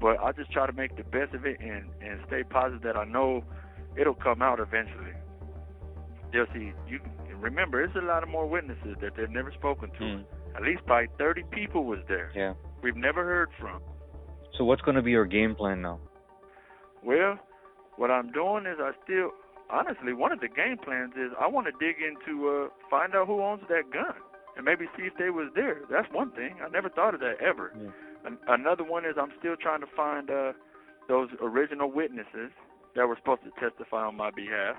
but 0.00 0.18
I 0.20 0.32
just 0.32 0.50
try 0.52 0.66
to 0.66 0.72
make 0.72 0.96
the 0.96 1.04
best 1.04 1.34
of 1.34 1.44
it 1.44 1.60
and 1.60 1.90
and 2.00 2.20
stay 2.26 2.42
positive 2.42 2.82
that 2.82 2.96
I 2.96 3.04
know 3.04 3.44
it'll 3.96 4.14
come 4.14 4.42
out 4.42 4.58
eventually. 4.58 5.12
They'll 6.32 6.46
see. 6.54 6.72
You 6.88 7.00
remember, 7.38 7.82
it's 7.82 7.96
a 7.96 8.00
lot 8.00 8.22
of 8.22 8.28
more 8.28 8.46
witnesses 8.46 8.96
that 9.00 9.16
they've 9.16 9.30
never 9.30 9.52
spoken 9.52 9.90
to. 9.90 10.00
Mm. 10.00 10.24
At 10.56 10.62
least 10.62 10.84
by 10.86 11.06
30 11.18 11.44
people 11.52 11.84
was 11.84 12.00
there. 12.08 12.32
Yeah. 12.34 12.54
We've 12.82 12.96
never 12.96 13.24
heard 13.24 13.50
from. 13.60 13.80
So 14.60 14.64
what's 14.64 14.82
going 14.82 14.96
to 14.96 15.00
be 15.00 15.12
your 15.12 15.24
game 15.24 15.54
plan 15.54 15.80
now? 15.80 15.98
Well, 17.02 17.38
what 17.96 18.10
I'm 18.10 18.30
doing 18.30 18.66
is 18.66 18.76
I 18.78 18.90
still, 19.02 19.30
honestly, 19.70 20.12
one 20.12 20.32
of 20.32 20.40
the 20.40 20.48
game 20.48 20.76
plans 20.84 21.14
is 21.16 21.32
I 21.40 21.46
want 21.46 21.66
to 21.66 21.72
dig 21.80 21.96
into, 21.96 22.46
uh, 22.46 22.68
find 22.90 23.14
out 23.14 23.26
who 23.26 23.40
owns 23.40 23.62
that 23.70 23.90
gun, 23.90 24.12
and 24.58 24.66
maybe 24.66 24.84
see 24.98 25.04
if 25.04 25.14
they 25.18 25.30
was 25.30 25.48
there. 25.54 25.80
That's 25.90 26.06
one 26.12 26.32
thing. 26.32 26.56
I 26.62 26.68
never 26.68 26.90
thought 26.90 27.14
of 27.14 27.20
that 27.20 27.40
ever. 27.40 27.72
Yeah. 27.74 27.88
An- 28.26 28.38
another 28.48 28.84
one 28.84 29.06
is 29.06 29.14
I'm 29.18 29.32
still 29.38 29.56
trying 29.56 29.80
to 29.80 29.86
find 29.96 30.28
uh, 30.28 30.52
those 31.08 31.30
original 31.40 31.90
witnesses 31.90 32.52
that 32.96 33.08
were 33.08 33.16
supposed 33.16 33.40
to 33.44 33.52
testify 33.66 34.04
on 34.04 34.14
my 34.14 34.30
behalf. 34.30 34.76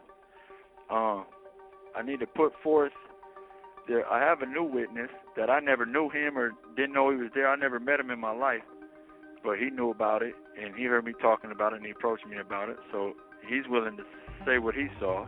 Um, 0.92 1.26
I 1.98 2.04
need 2.06 2.20
to 2.20 2.28
put 2.28 2.54
forth. 2.64 2.94
There, 3.88 4.08
I 4.08 4.20
have 4.20 4.44
a 4.44 4.46
new 4.46 4.64
witness 4.64 5.10
that 5.36 5.50
I 5.50 5.60
never 5.60 5.88
knew 5.88 6.08
him 6.12 6.38
or 6.38 6.52
didn't 6.78 6.94
know 6.94 7.10
he 7.10 7.18
was 7.18 7.32
there. 7.34 7.50
I 7.50 7.56
never 7.56 7.80
met 7.80 8.00
him 8.00 8.12
in 8.12 8.20
my 8.20 8.32
life 8.32 8.62
but 9.44 9.58
he 9.58 9.70
knew 9.70 9.90
about 9.90 10.22
it 10.22 10.34
and 10.62 10.76
he 10.76 10.84
heard 10.86 11.06
me 11.06 11.14
talking 11.22 11.52
about 11.52 11.74
it 11.74 11.78
and 11.78 11.86
he 11.86 11.92
approached 11.92 12.26
me 12.26 12.38
about 12.38 12.70
it. 12.70 12.78
So 12.92 13.14
he's 13.48 13.68
willing 13.68 13.98
to 13.98 14.04
say 14.46 14.60
what 14.60 14.76
he 14.76 14.88
saw. 15.00 15.26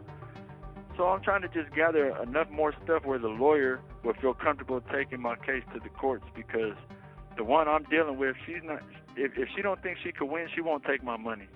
So 0.98 1.06
I'm 1.06 1.22
trying 1.24 1.42
to 1.42 1.48
just 1.48 1.74
gather 1.76 2.16
enough 2.22 2.50
more 2.52 2.74
stuff 2.84 3.04
where 3.06 3.18
the 3.18 3.28
lawyer 3.28 3.82
will 4.04 4.14
feel 4.22 4.34
comfortable 4.34 4.82
taking 4.94 5.22
my 5.22 5.36
case 5.36 5.64
to 5.74 5.80
the 5.80 5.90
courts 5.90 6.26
because 6.36 6.76
the 7.36 7.44
one 7.44 7.68
I'm 7.68 7.84
dealing 7.84 8.18
with, 8.18 8.36
she's 8.46 8.64
not. 8.64 8.82
If, 9.16 9.32
if 9.38 9.50
she 9.56 9.62
don't 9.62 9.82
think 9.82 9.98
she 10.04 10.12
could 10.12 10.26
win, 10.26 10.48
she 10.54 10.62
won't 10.62 10.84
take 10.84 11.04
my 11.04 11.18
money, 11.18 11.48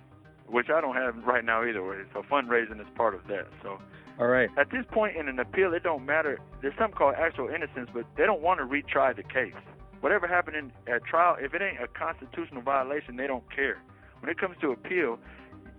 which 0.47 0.67
I 0.73 0.81
don't 0.81 0.95
have 0.95 1.15
right 1.25 1.45
now 1.45 1.63
either 1.63 1.83
way. 1.83 1.97
So 2.13 2.23
fundraising 2.23 2.79
is 2.81 2.87
part 2.95 3.13
of 3.13 3.21
that. 3.27 3.47
So 3.61 3.79
All 4.19 4.27
right. 4.27 4.49
at 4.57 4.71
this 4.71 4.85
point 4.91 5.15
in 5.17 5.27
an 5.27 5.39
appeal, 5.39 5.73
it 5.73 5.83
don't 5.83 6.05
matter. 6.05 6.39
There's 6.61 6.73
something 6.77 6.97
called 6.97 7.15
actual 7.15 7.49
innocence, 7.49 7.89
but 7.93 8.05
they 8.15 8.25
don't 8.25 8.41
want 8.41 8.59
to 8.59 8.65
retry 8.65 9.15
the 9.15 9.23
case. 9.23 9.53
Whatever 10.01 10.27
happened 10.27 10.57
in, 10.57 10.71
at 10.93 11.03
trial, 11.05 11.35
if 11.39 11.53
it 11.53 11.61
ain't 11.61 11.81
a 11.81 11.87
constitutional 11.87 12.61
violation, 12.61 13.15
they 13.15 13.27
don't 13.27 13.43
care. 13.53 13.81
When 14.19 14.29
it 14.29 14.37
comes 14.39 14.55
to 14.61 14.71
appeal, 14.71 15.19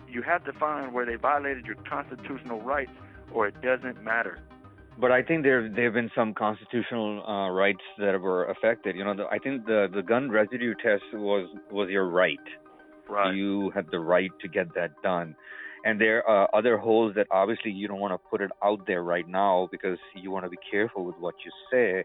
you 0.09 0.23
have 0.23 0.45
to 0.45 0.53
find 0.53 0.93
where 0.93 1.07
they 1.07 1.16
violated 1.16 1.66
your 1.66 1.77
constitutional 1.89 2.61
rights, 2.61 2.93
or 3.33 3.47
it 3.47 3.61
doesn't 3.62 4.03
matter. 4.03 4.41
But 5.01 5.12
I 5.12 5.23
think 5.23 5.45
there 5.45 5.69
there 5.69 5.85
have 5.85 5.95
been 5.95 6.11
some 6.14 6.35
constitutional 6.35 7.25
uh, 7.25 7.51
rights 7.51 7.85
that 7.99 8.21
were 8.21 8.47
affected. 8.47 8.97
You 8.97 9.05
know, 9.05 9.14
the, 9.14 9.27
I 9.31 9.39
think 9.39 9.64
the 9.66 9.89
the 9.93 10.03
gun 10.03 10.31
residue 10.31 10.75
test 10.83 11.05
was 11.12 11.49
was 11.71 11.89
your 11.89 12.09
right. 12.09 12.39
Right. 13.09 13.35
You 13.35 13.71
had 13.75 13.87
the 13.91 14.01
right 14.01 14.31
to 14.41 14.49
get 14.49 14.75
that 14.75 14.91
done. 15.03 15.37
And 15.85 16.01
there 16.01 16.29
are 16.29 16.49
other 16.55 16.77
holes 16.77 17.14
that 17.14 17.29
obviously 17.31 17.71
you 17.71 17.87
don't 17.87 18.01
want 18.01 18.12
to 18.12 18.19
put 18.29 18.41
it 18.41 18.51
out 18.62 18.87
there 18.87 19.03
right 19.03 19.27
now 19.27 19.69
because 19.71 19.99
you 20.14 20.31
want 20.31 20.45
to 20.45 20.51
be 20.51 20.59
careful 20.71 21.05
with 21.05 21.16
what 21.19 21.35
you 21.45 21.53
say. 21.71 22.05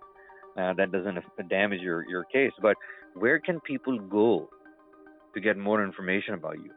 Uh, 0.58 0.74
that 0.74 0.92
doesn't 0.92 1.18
damage 1.50 1.82
your, 1.82 2.08
your 2.08 2.24
case. 2.26 2.52
But 2.62 2.78
where 3.16 3.40
can 3.40 3.60
people 3.62 3.98
go 4.00 4.50
to 5.34 5.42
get 5.42 5.58
more 5.58 5.84
information 5.84 6.36
about 6.36 6.58
you 6.58 6.72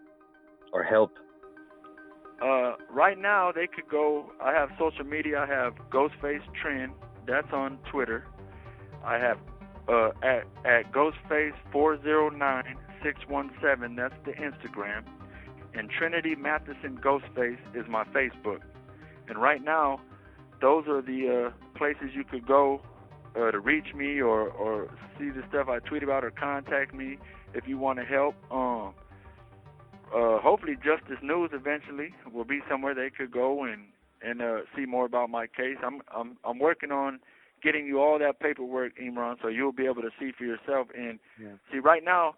or 0.73 0.83
help? 0.83 1.13
Uh, 2.43 2.75
right 2.91 3.19
now, 3.19 3.51
they 3.53 3.67
could 3.67 3.89
go. 3.91 4.31
I 4.43 4.53
have 4.53 4.71
social 4.79 5.05
media. 5.05 5.41
I 5.41 5.47
have 5.47 5.75
Ghostface 5.91 6.43
Trend. 6.61 6.93
That's 7.27 7.53
on 7.53 7.79
Twitter. 7.91 8.27
I 9.05 9.19
have 9.19 9.39
uh, 9.89 10.11
at 10.23 10.45
at 10.65 10.93
Ghostface 10.93 11.55
four 11.73 12.01
zero 12.03 12.29
nine 12.29 12.77
six 13.03 13.21
one 13.29 13.51
seven. 13.63 13.97
That's 13.97 14.15
the 14.25 14.33
Instagram. 14.33 15.05
And 15.75 15.91
Trinity 15.91 16.35
Matheson 16.35 16.99
Ghostface 17.03 17.59
is 17.75 17.87
my 17.89 18.05
Facebook. 18.05 18.61
And 19.29 19.41
right 19.41 19.63
now, 19.63 20.01
those 20.61 20.87
are 20.89 21.03
the 21.03 21.51
uh, 21.53 21.79
places 21.79 22.11
you 22.15 22.25
could 22.25 22.47
go 22.47 22.81
uh, 23.39 23.51
to 23.51 23.61
reach 23.61 23.95
me 23.95 24.21
or 24.21 24.49
or 24.49 24.89
see 25.19 25.31
the 25.31 25.43
stuff 25.49 25.69
I 25.69 25.79
tweet 25.81 26.03
about 26.03 26.25
or 26.25 26.31
contact 26.31 26.95
me 26.95 27.19
if 27.55 27.67
you 27.69 27.79
want 27.79 27.99
to 27.99 28.05
help. 28.05 28.35
Um, 28.51 28.95
uh, 30.15 30.39
hopefully 30.39 30.77
Justice 30.77 31.19
News 31.23 31.51
eventually 31.53 32.15
will 32.33 32.45
be 32.45 32.61
somewhere 32.71 32.95
they 32.95 33.11
could 33.11 33.31
go 33.31 33.65
and 33.65 33.87
and 34.23 34.41
uh, 34.41 34.59
see 34.77 34.87
more 34.87 35.05
about 35.05 35.31
my 35.31 35.47
case. 35.47 35.77
I'm 35.85 36.01
I'm 36.15 36.37
I'm 36.45 36.59
working 36.59 36.91
on 36.91 37.21
getting 37.63 37.87
you 37.87 38.01
all 38.01 38.19
that 38.19 38.41
paperwork, 38.41 38.93
Imran, 38.99 39.37
so 39.43 39.49
you'll 39.49 39.73
be 39.73 39.87
able 39.87 40.03
to 40.03 40.11
see 40.19 40.31
for 40.37 40.45
yourself. 40.45 40.89
And 40.97 41.19
Yeah. 41.41 41.57
see, 41.73 41.79
right 41.79 42.05
now, 42.05 42.35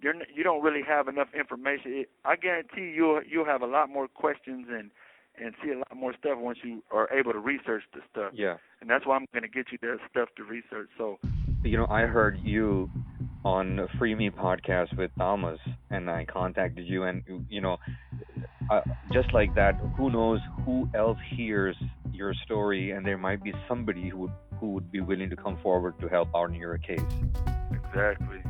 you're 0.00 0.14
n- 0.14 0.26
you 0.34 0.42
don't 0.44 0.62
really 0.62 0.82
have 0.86 1.08
enough 1.08 1.28
information. 1.34 1.92
It, 1.94 2.10
I 2.24 2.36
guarantee 2.36 2.92
you'll 2.94 3.22
you'll 3.26 3.46
have 3.46 3.62
a 3.62 3.66
lot 3.66 3.88
more 3.88 4.08
questions 4.08 4.66
and 4.70 4.90
and 5.38 5.54
see 5.62 5.70
a 5.70 5.78
lot 5.78 5.96
more 5.96 6.14
stuff 6.18 6.38
once 6.38 6.58
you 6.62 6.82
are 6.90 7.08
able 7.12 7.32
to 7.32 7.38
research 7.38 7.82
the 7.94 8.00
stuff. 8.10 8.32
Yeah. 8.34 8.56
And 8.80 8.88
that's 8.90 9.06
why 9.06 9.16
I'm 9.16 9.26
going 9.32 9.42
to 9.42 9.48
get 9.48 9.66
you 9.72 9.78
that 9.82 9.98
stuff 10.10 10.28
to 10.36 10.44
research. 10.44 10.88
So 10.98 11.18
You 11.62 11.78
know, 11.78 11.86
I 11.88 12.02
heard 12.02 12.38
you 12.42 12.90
on 13.44 13.88
Free 13.98 14.14
Me 14.14 14.30
podcast 14.30 14.96
with 14.96 15.10
Thomas, 15.16 15.60
and 15.90 16.10
I 16.10 16.24
contacted 16.24 16.86
you, 16.86 17.04
and 17.04 17.22
you 17.48 17.60
know, 17.60 17.76
uh, 18.70 18.80
just 19.12 19.32
like 19.32 19.54
that, 19.54 19.74
who 19.96 20.10
knows 20.10 20.40
who 20.64 20.88
else 20.94 21.18
hears 21.30 21.76
your 22.12 22.34
story, 22.44 22.90
and 22.90 23.06
there 23.06 23.18
might 23.18 23.42
be 23.42 23.52
somebody 23.68 24.08
who 24.08 24.18
would 24.18 24.32
who 24.58 24.72
would 24.72 24.90
be 24.90 25.00
willing 25.00 25.30
to 25.30 25.36
come 25.36 25.58
forward 25.62 25.98
to 26.00 26.08
help 26.08 26.28
out 26.34 26.48
in 26.48 26.54
your 26.54 26.78
case. 26.78 27.00
exactly, 27.70 28.42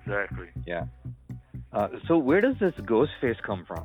exactly. 0.00 0.48
Yeah. 0.66 0.84
Uh, 1.72 1.88
so 2.08 2.16
where 2.16 2.40
does 2.40 2.54
this 2.60 2.74
ghost 2.86 3.10
face 3.20 3.36
come 3.44 3.64
from? 3.66 3.84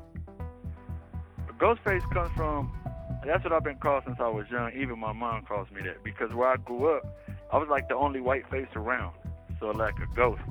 Ghostface 1.60 2.10
comes 2.12 2.32
from. 2.36 2.72
That's 3.26 3.44
what 3.44 3.52
I've 3.52 3.64
been 3.64 3.78
called 3.78 4.04
since 4.06 4.18
I 4.20 4.30
was 4.30 4.46
young. 4.50 4.72
Even 4.74 4.98
my 4.98 5.12
mom 5.12 5.44
calls 5.44 5.70
me 5.72 5.82
that 5.84 6.04
because 6.04 6.34
where 6.34 6.48
I 6.48 6.56
grew 6.56 6.96
up, 6.96 7.04
I 7.52 7.58
was 7.58 7.68
like 7.70 7.90
the 7.90 7.96
only 7.96 8.22
white 8.22 8.50
face 8.50 8.70
around, 8.76 9.14
so 9.60 9.72
like 9.72 9.96
a 10.00 10.16
ghost. 10.16 10.42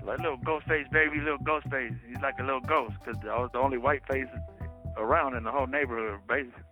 So 0.00 0.06
like 0.06 0.18
little 0.18 0.36
ghost 0.36 0.66
face 0.66 0.86
baby, 0.92 1.18
little 1.18 1.38
ghost 1.38 1.68
face. 1.68 1.92
He's 2.08 2.20
like 2.22 2.34
a 2.38 2.44
little 2.44 2.60
ghost 2.60 2.94
because 3.04 3.20
I 3.28 3.38
was 3.38 3.50
the 3.52 3.58
only 3.58 3.78
white 3.78 4.06
face 4.06 4.28
around 4.96 5.34
in 5.34 5.42
the 5.42 5.50
whole 5.50 5.66
neighborhood, 5.66 6.20
basically. 6.28 6.62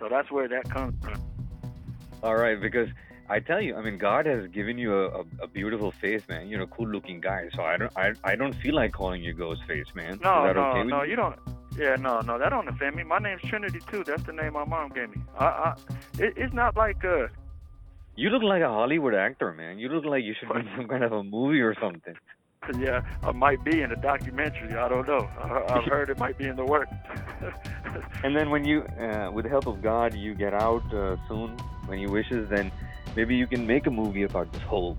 So 0.00 0.08
that's 0.10 0.30
where 0.32 0.48
that 0.48 0.68
comes 0.68 1.02
from. 1.04 1.22
All 2.22 2.34
right, 2.34 2.60
because 2.60 2.88
I 3.28 3.38
tell 3.40 3.60
you, 3.60 3.76
I 3.76 3.82
mean, 3.82 3.98
God 3.98 4.26
has 4.26 4.48
given 4.48 4.76
you 4.76 4.92
a, 4.94 5.20
a, 5.20 5.24
a 5.42 5.46
beautiful 5.46 5.92
face, 5.92 6.22
man. 6.28 6.48
You're 6.48 6.62
a 6.62 6.66
cool-looking 6.66 7.20
guy, 7.20 7.48
so 7.54 7.62
I 7.62 7.76
don't, 7.76 7.92
I, 7.96 8.12
I 8.24 8.36
don't 8.36 8.54
feel 8.54 8.74
like 8.74 8.92
calling 8.92 9.22
you 9.22 9.32
Ghost 9.32 9.62
Face, 9.64 9.86
man. 9.94 10.18
No, 10.22 10.52
no, 10.52 10.60
okay 10.60 10.84
no, 10.84 11.02
you? 11.02 11.10
you 11.10 11.16
don't. 11.16 11.38
Yeah, 11.76 11.96
no, 11.96 12.20
no, 12.20 12.38
that 12.38 12.50
don't 12.50 12.68
offend 12.68 12.96
me. 12.96 13.02
My 13.04 13.18
name's 13.18 13.42
Trinity 13.42 13.80
too. 13.90 14.02
That's 14.04 14.22
the 14.22 14.32
name 14.32 14.54
my 14.54 14.64
mom 14.64 14.90
gave 14.90 15.10
me. 15.10 15.22
I, 15.38 15.44
I, 15.44 15.74
it, 16.18 16.34
it's 16.36 16.54
not 16.54 16.76
like 16.76 17.04
uh, 17.04 17.28
You 18.16 18.30
look 18.30 18.42
like 18.42 18.62
a 18.62 18.68
Hollywood 18.68 19.14
actor, 19.14 19.52
man. 19.52 19.78
You 19.78 19.88
look 19.88 20.04
like 20.04 20.24
you 20.24 20.34
should 20.38 20.48
be 20.48 20.60
in 20.60 20.68
some 20.76 20.88
kind 20.88 21.04
of 21.04 21.12
a 21.12 21.22
movie 21.22 21.60
or 21.60 21.74
something. 21.80 22.14
yeah, 22.78 23.02
I 23.22 23.32
might 23.32 23.62
be 23.62 23.82
in 23.82 23.92
a 23.92 23.96
documentary. 23.96 24.74
I 24.74 24.88
don't 24.88 25.06
know. 25.06 25.28
I, 25.38 25.74
have 25.74 25.84
heard 25.92 26.08
it 26.10 26.18
might 26.18 26.38
be 26.38 26.46
in 26.46 26.56
the 26.56 26.64
works. 26.64 26.92
and 28.24 28.34
then 28.34 28.50
when 28.50 28.64
you, 28.64 28.82
uh, 28.98 29.30
with 29.32 29.44
the 29.44 29.50
help 29.50 29.66
of 29.66 29.82
God, 29.82 30.14
you 30.14 30.34
get 30.34 30.54
out 30.54 30.82
uh, 30.94 31.16
soon 31.28 31.50
when 31.86 31.98
He 31.98 32.06
wishes, 32.06 32.48
then 32.48 32.72
maybe 33.14 33.36
you 33.36 33.46
can 33.46 33.66
make 33.66 33.86
a 33.86 33.90
movie 33.90 34.22
about 34.22 34.50
this 34.52 34.62
whole 34.62 34.96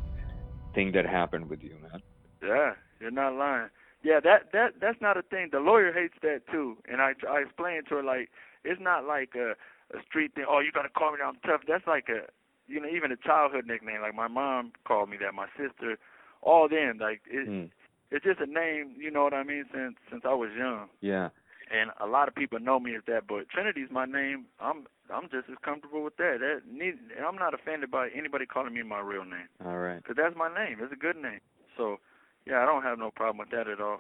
thing 0.76 0.92
that 0.92 1.06
happened 1.08 1.50
with 1.50 1.64
you, 1.64 1.76
man. 1.82 2.02
Yeah, 2.44 2.74
you're 3.02 3.12
not 3.12 3.34
lying. 3.34 3.70
Yeah, 4.08 4.22
that 4.24 4.54
that 4.54 4.80
that's 4.80 5.02
not 5.02 5.18
a 5.18 5.22
thing. 5.22 5.50
The 5.52 5.60
lawyer 5.60 5.92
hates 5.92 6.16
that 6.22 6.48
too, 6.50 6.78
and 6.88 7.02
I 7.02 7.12
I 7.28 7.40
explained 7.40 7.88
to 7.90 7.96
her 7.96 8.04
like 8.04 8.30
it's 8.64 8.80
not 8.80 9.04
like 9.04 9.36
a 9.36 9.52
a 9.92 10.02
street 10.08 10.34
thing. 10.34 10.46
Oh, 10.48 10.60
you 10.60 10.72
gotta 10.72 10.88
call 10.88 11.12
me 11.12 11.18
I'm 11.20 11.36
tough. 11.46 11.68
That's 11.68 11.86
like 11.86 12.08
a 12.08 12.32
you 12.72 12.80
know 12.80 12.88
even 12.88 13.12
a 13.12 13.18
childhood 13.18 13.68
nickname. 13.68 14.00
Like 14.00 14.16
my 14.16 14.30
mom 14.30 14.72
called 14.88 15.10
me 15.10 15.18
that. 15.20 15.34
My 15.34 15.48
sister, 15.60 16.00
all 16.42 16.70
them 16.70 17.00
like 17.02 17.20
it. 17.30 17.50
Mm. 17.50 17.70
It's 18.10 18.24
just 18.24 18.40
a 18.40 18.46
name. 18.46 18.96
You 18.98 19.12
know 19.12 19.24
what 19.24 19.34
I 19.34 19.44
mean? 19.44 19.66
Since 19.74 19.96
since 20.10 20.24
I 20.24 20.34
was 20.34 20.52
young. 20.58 20.88
Yeah. 21.02 21.28
And 21.68 21.92
a 22.00 22.08
lot 22.08 22.30
of 22.30 22.36
people 22.36 22.62
know 22.62 22.80
me 22.80 22.96
as 22.96 23.04
that, 23.08 23.28
but 23.28 23.50
Trinity's 23.50 23.92
my 23.92 24.06
name. 24.06 24.46
I'm 24.62 24.88
I'm 25.14 25.24
just 25.24 25.52
as 25.52 25.60
comfortable 25.66 26.02
with 26.02 26.16
that. 26.16 26.38
That 26.40 26.62
need, 26.72 26.96
I'm 27.20 27.36
not 27.36 27.54
offended 27.54 27.92
by 27.92 28.08
anybody 28.16 28.46
calling 28.46 28.74
me 28.74 28.84
my 28.84 29.02
real 29.02 29.26
name. 29.26 29.52
All 29.66 29.80
right. 29.80 29.98
Because 29.98 30.16
that's 30.16 30.36
my 30.38 30.48
name. 30.48 30.80
It's 30.80 30.94
a 30.94 30.96
good 30.96 31.18
name. 31.18 31.42
So, 31.76 32.00
yeah, 32.48 32.64
I 32.64 32.66
don't 32.66 32.84
have 32.84 32.98
no 32.98 33.12
problem 33.12 33.38
with 33.38 33.50
that 33.52 33.68
at 33.68 33.82
all. 33.82 34.00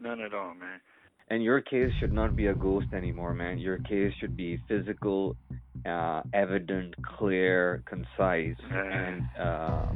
None 0.00 0.20
at 0.20 0.34
all, 0.34 0.54
man. 0.54 0.80
And 1.30 1.42
your 1.42 1.60
case 1.60 1.90
should 2.00 2.12
not 2.12 2.36
be 2.36 2.46
a 2.46 2.54
ghost 2.54 2.86
anymore, 2.94 3.34
man. 3.34 3.58
Your 3.58 3.78
case 3.78 4.12
should 4.18 4.36
be 4.36 4.58
physical, 4.66 5.36
uh, 5.84 6.22
evident, 6.32 6.94
clear, 7.02 7.82
concise, 7.84 8.56
and 8.70 9.22
uh, 9.38 9.86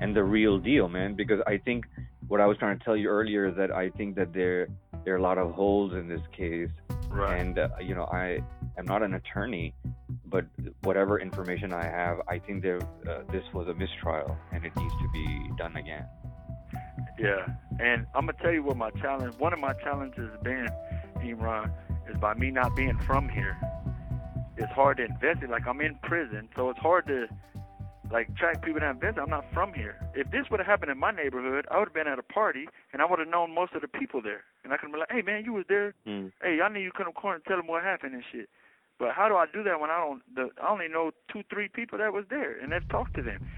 and 0.00 0.14
the 0.14 0.22
real 0.22 0.58
deal, 0.58 0.88
man. 0.88 1.14
Because 1.16 1.40
I 1.48 1.58
think 1.58 1.84
what 2.28 2.40
I 2.40 2.46
was 2.46 2.56
trying 2.58 2.78
to 2.78 2.84
tell 2.84 2.96
you 2.96 3.08
earlier 3.08 3.48
is 3.48 3.56
that 3.56 3.72
I 3.72 3.90
think 3.90 4.14
that 4.16 4.32
there 4.32 4.68
there 5.04 5.14
are 5.14 5.18
a 5.18 5.22
lot 5.22 5.36
of 5.36 5.50
holes 5.52 5.94
in 5.94 6.06
this 6.06 6.22
case, 6.36 6.70
right. 7.08 7.40
and 7.40 7.58
uh, 7.58 7.68
you 7.80 7.96
know 7.96 8.04
I 8.04 8.38
am 8.78 8.84
not 8.84 9.02
an 9.02 9.14
attorney, 9.14 9.74
but 10.26 10.46
whatever 10.82 11.18
information 11.18 11.72
I 11.72 11.84
have, 11.86 12.18
I 12.28 12.38
think 12.38 12.62
there 12.62 12.80
uh, 13.08 13.22
this 13.32 13.44
was 13.52 13.66
a 13.66 13.74
mistrial 13.74 14.36
and 14.52 14.64
it 14.64 14.76
needs 14.76 14.94
to 14.94 15.08
be 15.12 15.50
done 15.58 15.76
again. 15.76 16.06
Yeah, 17.18 17.46
and 17.80 18.06
I'm 18.14 18.26
gonna 18.26 18.38
tell 18.42 18.52
you 18.52 18.62
what 18.62 18.76
my 18.76 18.90
challenge. 18.90 19.34
One 19.38 19.52
of 19.52 19.58
my 19.58 19.72
challenges 19.74 20.30
has 20.30 20.42
been, 20.42 20.68
Imran, 21.18 21.70
is 22.08 22.16
by 22.18 22.34
me 22.34 22.50
not 22.50 22.74
being 22.74 22.98
from 23.06 23.28
here. 23.28 23.56
It's 24.56 24.72
hard 24.72 24.98
to 24.98 25.04
invest 25.04 25.42
it. 25.42 25.50
Like 25.50 25.66
I'm 25.66 25.80
in 25.80 25.94
prison, 26.02 26.48
so 26.56 26.70
it's 26.70 26.78
hard 26.78 27.06
to 27.06 27.26
like 28.10 28.34
track 28.36 28.62
people 28.62 28.80
down 28.80 28.96
invest. 28.96 29.18
I'm 29.18 29.30
not 29.30 29.44
from 29.52 29.72
here. 29.72 29.96
If 30.14 30.30
this 30.30 30.50
would 30.50 30.60
have 30.60 30.66
happened 30.66 30.90
in 30.90 30.98
my 30.98 31.10
neighborhood, 31.10 31.66
I 31.70 31.78
would 31.78 31.88
have 31.88 31.94
been 31.94 32.06
at 32.06 32.18
a 32.18 32.22
party 32.22 32.68
and 32.92 33.00
I 33.00 33.06
would 33.06 33.18
have 33.18 33.28
known 33.28 33.54
most 33.54 33.72
of 33.74 33.80
the 33.80 33.88
people 33.88 34.20
there, 34.20 34.44
and 34.64 34.72
I 34.72 34.76
could 34.76 34.86
have 34.86 34.92
been 34.92 35.00
like, 35.00 35.12
"Hey 35.12 35.22
man, 35.22 35.44
you 35.44 35.52
was 35.52 35.64
there. 35.68 35.94
Mm. 36.06 36.32
Hey, 36.42 36.60
I 36.60 36.68
need 36.68 36.82
you 36.82 36.90
to 36.90 37.12
come 37.12 37.32
and 37.32 37.44
tell 37.44 37.56
them 37.56 37.66
what 37.66 37.82
happened 37.82 38.14
and 38.14 38.24
shit." 38.30 38.48
But 38.98 39.12
how 39.14 39.28
do 39.28 39.36
I 39.36 39.46
do 39.52 39.62
that 39.64 39.80
when 39.80 39.90
I 39.90 39.98
don't? 39.98 40.22
The, 40.34 40.50
I 40.62 40.70
only 40.70 40.88
know 40.88 41.10
two, 41.32 41.42
three 41.50 41.68
people 41.68 41.98
that 41.98 42.12
was 42.12 42.24
there, 42.30 42.58
and 42.58 42.72
I've 42.72 42.88
talked 42.88 43.14
to 43.14 43.22
them. 43.22 43.48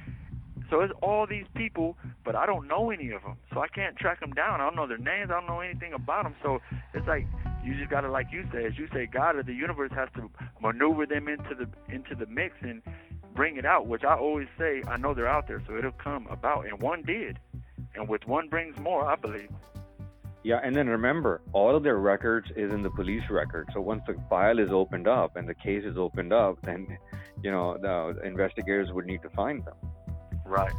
So 0.70 0.81
it's 0.81 0.93
all 1.03 1.27
these 1.27 1.47
people, 1.55 1.97
but 2.24 2.35
I 2.35 2.47
don't 2.47 2.66
know 2.66 2.91
any 2.91 3.11
of 3.11 3.23
them. 3.23 3.36
So 3.53 3.61
I 3.61 3.69
can't 3.69 3.97
track 3.97 4.20
them 4.20 4.32
down. 4.32 4.61
I 4.61 4.65
don't 4.65 4.77
know 4.77 4.86
their 4.86 4.99
names. 4.99 5.31
I 5.31 5.41
don't 5.41 5.47
know 5.47 5.61
anything 5.61 5.93
about 5.93 6.24
them. 6.24 6.35
So 6.43 6.61
it's 6.95 7.07
like 7.07 7.27
you 7.65 7.77
just 7.77 7.91
gotta, 7.91 8.11
like 8.11 8.28
you 8.32 8.45
say, 8.53 8.65
as 8.65 8.78
you 8.78 8.89
say, 8.93 9.07
God 9.07 9.36
or 9.36 9.43
the 9.43 9.53
universe 9.55 9.93
has 9.95 10.09
to 10.16 10.31
maneuver 10.61 11.07
them 11.07 11.28
into 11.28 11.55
the 11.55 11.69
into 11.95 12.15
the 12.15 12.27
mix 12.27 12.57
and 12.62 12.82
bring 13.35 13.57
it 13.57 13.66
out. 13.66 13.86
Which 13.86 14.05
I 14.05 14.15
always 14.15 14.49
say, 14.59 14.82
I 14.89 14.97
know 14.97 15.15
they're 15.15 15.28
out 15.28 15.47
there, 15.49 15.62
so 15.66 15.77
it'll 15.77 15.93
come 15.93 16.27
about. 16.31 16.66
And 16.66 16.81
one 16.81 17.03
did, 17.03 17.39
and 17.95 18.09
with 18.09 18.27
one 18.27 18.49
brings 18.49 18.78
more, 18.78 19.07
I 19.07 19.16
believe. 19.16 19.51
Yeah, 20.45 20.61
and 20.62 20.77
then 20.77 20.89
remember, 20.89 21.41
all 21.55 21.74
of 21.74 21.82
their 21.82 21.97
records 21.97 22.51
is 22.55 22.70
in 22.70 22.82
the 22.82 22.91
police 22.91 23.23
record. 23.31 23.70
So 23.73 23.81
once 23.81 24.03
the 24.07 24.15
file 24.28 24.59
is 24.59 24.69
opened 24.70 25.09
up 25.09 25.36
and 25.36 25.49
the 25.49 25.55
case 25.55 25.85
is 25.85 25.97
opened 25.97 26.35
up, 26.35 26.59
then 26.62 26.86
you 27.43 27.51
know 27.51 27.78
the 27.81 28.20
investigators 28.27 28.93
would 28.93 29.07
need 29.07 29.23
to 29.23 29.31
find 29.31 29.65
them. 29.65 29.74
Right. 30.45 30.73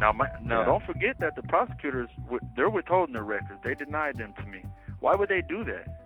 Now, 0.00 0.12
my, 0.12 0.28
now, 0.42 0.60
yeah. 0.60 0.66
don't 0.66 0.84
forget 0.84 1.18
that 1.20 1.36
the 1.36 1.42
prosecutors 1.42 2.08
they're 2.56 2.70
withholding 2.70 3.14
the 3.14 3.22
records. 3.22 3.60
They 3.62 3.74
denied 3.74 4.16
them 4.16 4.32
to 4.38 4.46
me. 4.46 4.62
Why 5.00 5.14
would 5.14 5.28
they 5.28 5.42
do 5.42 5.62
that? 5.64 6.00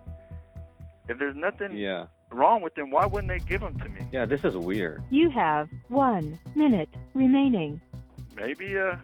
If 1.07 1.17
there's 1.19 1.35
nothing 1.35 1.77
yeah. 1.77 2.07
wrong 2.31 2.61
with 2.61 2.75
them, 2.75 2.91
why 2.91 3.05
wouldn't 3.05 3.29
they 3.29 3.39
give 3.39 3.61
them 3.61 3.77
to 3.79 3.89
me? 3.89 4.01
Yeah, 4.11 4.25
this 4.25 4.43
is 4.43 4.57
weird. 4.57 5.03
You 5.11 5.29
have 5.29 5.69
one 5.87 6.39
minute 6.55 6.89
remaining. 7.13 7.79
Maybe, 8.35 8.77
uh, 8.77 8.95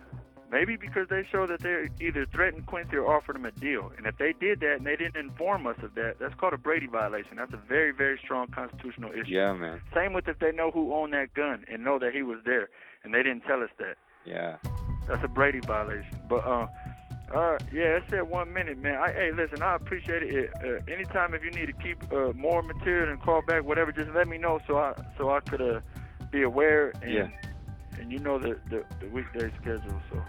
maybe 0.52 0.76
because 0.76 1.07
they 1.10 1.26
show 1.32 1.45
that 1.48 1.61
they 1.61 1.90
either 2.06 2.26
threatened 2.26 2.65
Quincy 2.65 2.98
or 2.98 3.15
offered 3.15 3.36
him 3.36 3.45
a 3.45 3.52
deal. 3.52 3.94
And 3.98 4.07
if 4.07 4.18
they 4.18 4.34
did 4.34 4.60
that 4.61 4.78
and 4.78 4.86
they 4.86 4.95
didn't 4.95 5.15
inform 5.15 5.68
us 5.68 5.78
of 5.84 5.94
that, 5.95 6.15
that's 6.19 6.34
called 6.36 6.53
a 6.53 6.57
Brady 6.57 6.88
violation. 6.88 7.38
That's 7.38 7.53
a 7.53 7.61
very, 7.69 7.91
very 7.91 8.19
strong 8.23 8.48
constitutional 8.48 9.11
issue. 9.11 9.32
Yeah, 9.32 9.53
man. 9.53 9.82
Same 9.94 10.14
with 10.14 10.28
if 10.28 10.40
they 10.40 10.52
know 10.52 10.72
who 10.72 10.94
owned 10.94 11.14
that 11.14 11.34
gun 11.34 11.64
and 11.72 11.84
know 11.84 11.99
that 11.99 12.14
he 12.14 12.23
was 12.23 12.40
there 12.45 12.69
and 13.03 13.14
they 13.14 13.23
didn't 13.23 13.41
tell 13.41 13.61
us 13.61 13.69
that. 13.80 13.95
Yeah. 14.26 14.57
That's 15.07 15.23
a 15.23 15.28
Brady 15.28 15.60
violation. 15.60 16.19
But 16.30 16.45
uh, 16.45 16.68
uh, 17.34 17.57
yeah, 17.72 17.98
it 17.98 18.03
said 18.10 18.22
one 18.23 18.53
minute, 18.53 18.78
man. 18.78 18.95
I, 18.95 19.11
hey, 19.11 19.32
listen, 19.32 19.61
I 19.61 19.76
appreciate 19.76 20.23
it. 20.23 20.52
Uh, 20.64 20.91
anytime 20.91 21.34
if 21.34 21.44
you 21.44 21.52
need 21.52 21.68
to 21.68 21.73
keep 21.73 22.11
uh, 22.11 22.34
more 22.34 22.61
material 22.61 23.10
and 23.10 23.22
call 23.22 23.41
back, 23.41 23.64
whatever, 23.64 23.91
just 23.91 24.11
let 24.11 24.28
me 24.28 24.38
know 24.38 24.60
so 24.68 24.78
I 24.78 24.94
so 25.18 25.30
I 25.30 25.40
could 25.40 25.61
uh, 25.61 25.80
be 26.32 26.44
aware 26.44 26.94
and 27.02 27.11
yeah. 27.11 27.28
and 27.99 28.11
you 28.11 28.19
know 28.19 28.38
the, 28.38 28.57
the 28.69 28.84
the 28.99 29.07
weekday 29.07 29.52
schedule. 29.61 30.02
So. 30.11 30.23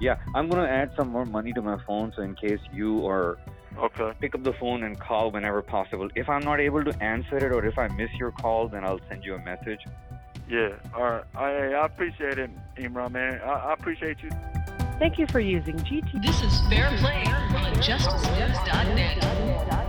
Yeah, 0.00 0.16
I'm 0.34 0.48
gonna 0.48 0.68
add 0.68 0.92
some 0.96 1.08
more 1.08 1.24
money 1.24 1.52
to 1.52 1.62
my 1.62 1.78
phone 1.86 2.12
so 2.14 2.22
in 2.22 2.34
case 2.34 2.60
you 2.72 2.98
or 2.98 3.38
Okay. 3.78 4.12
Pick 4.20 4.34
up 4.34 4.42
the 4.42 4.54
phone 4.54 4.84
and 4.84 4.98
call 4.98 5.30
whenever 5.30 5.60
possible. 5.60 6.08
If 6.14 6.28
I'm 6.28 6.40
not 6.40 6.60
able 6.60 6.82
to 6.84 7.02
answer 7.02 7.36
it 7.36 7.52
or 7.52 7.64
if 7.66 7.78
I 7.78 7.88
miss 7.88 8.10
your 8.18 8.30
call, 8.30 8.68
then 8.68 8.84
I'll 8.84 9.00
send 9.08 9.24
you 9.24 9.34
a 9.34 9.38
message. 9.38 9.80
Yeah, 10.48 10.74
all 10.94 11.02
right. 11.02 11.24
I, 11.34 11.72
I 11.72 11.86
appreciate 11.86 12.38
it, 12.38 12.50
Imran, 12.76 13.10
man. 13.12 13.40
I, 13.42 13.46
I 13.46 13.72
appreciate 13.72 14.22
you. 14.22 14.30
Thank 14.98 15.18
you 15.18 15.26
for 15.26 15.40
using 15.40 15.76
GT. 15.76 16.24
This 16.24 16.42
is 16.42 16.60
Fair 16.68 16.88
Play 16.98 17.24
on 17.24 17.74
JusticeNews.net. 17.82 19.85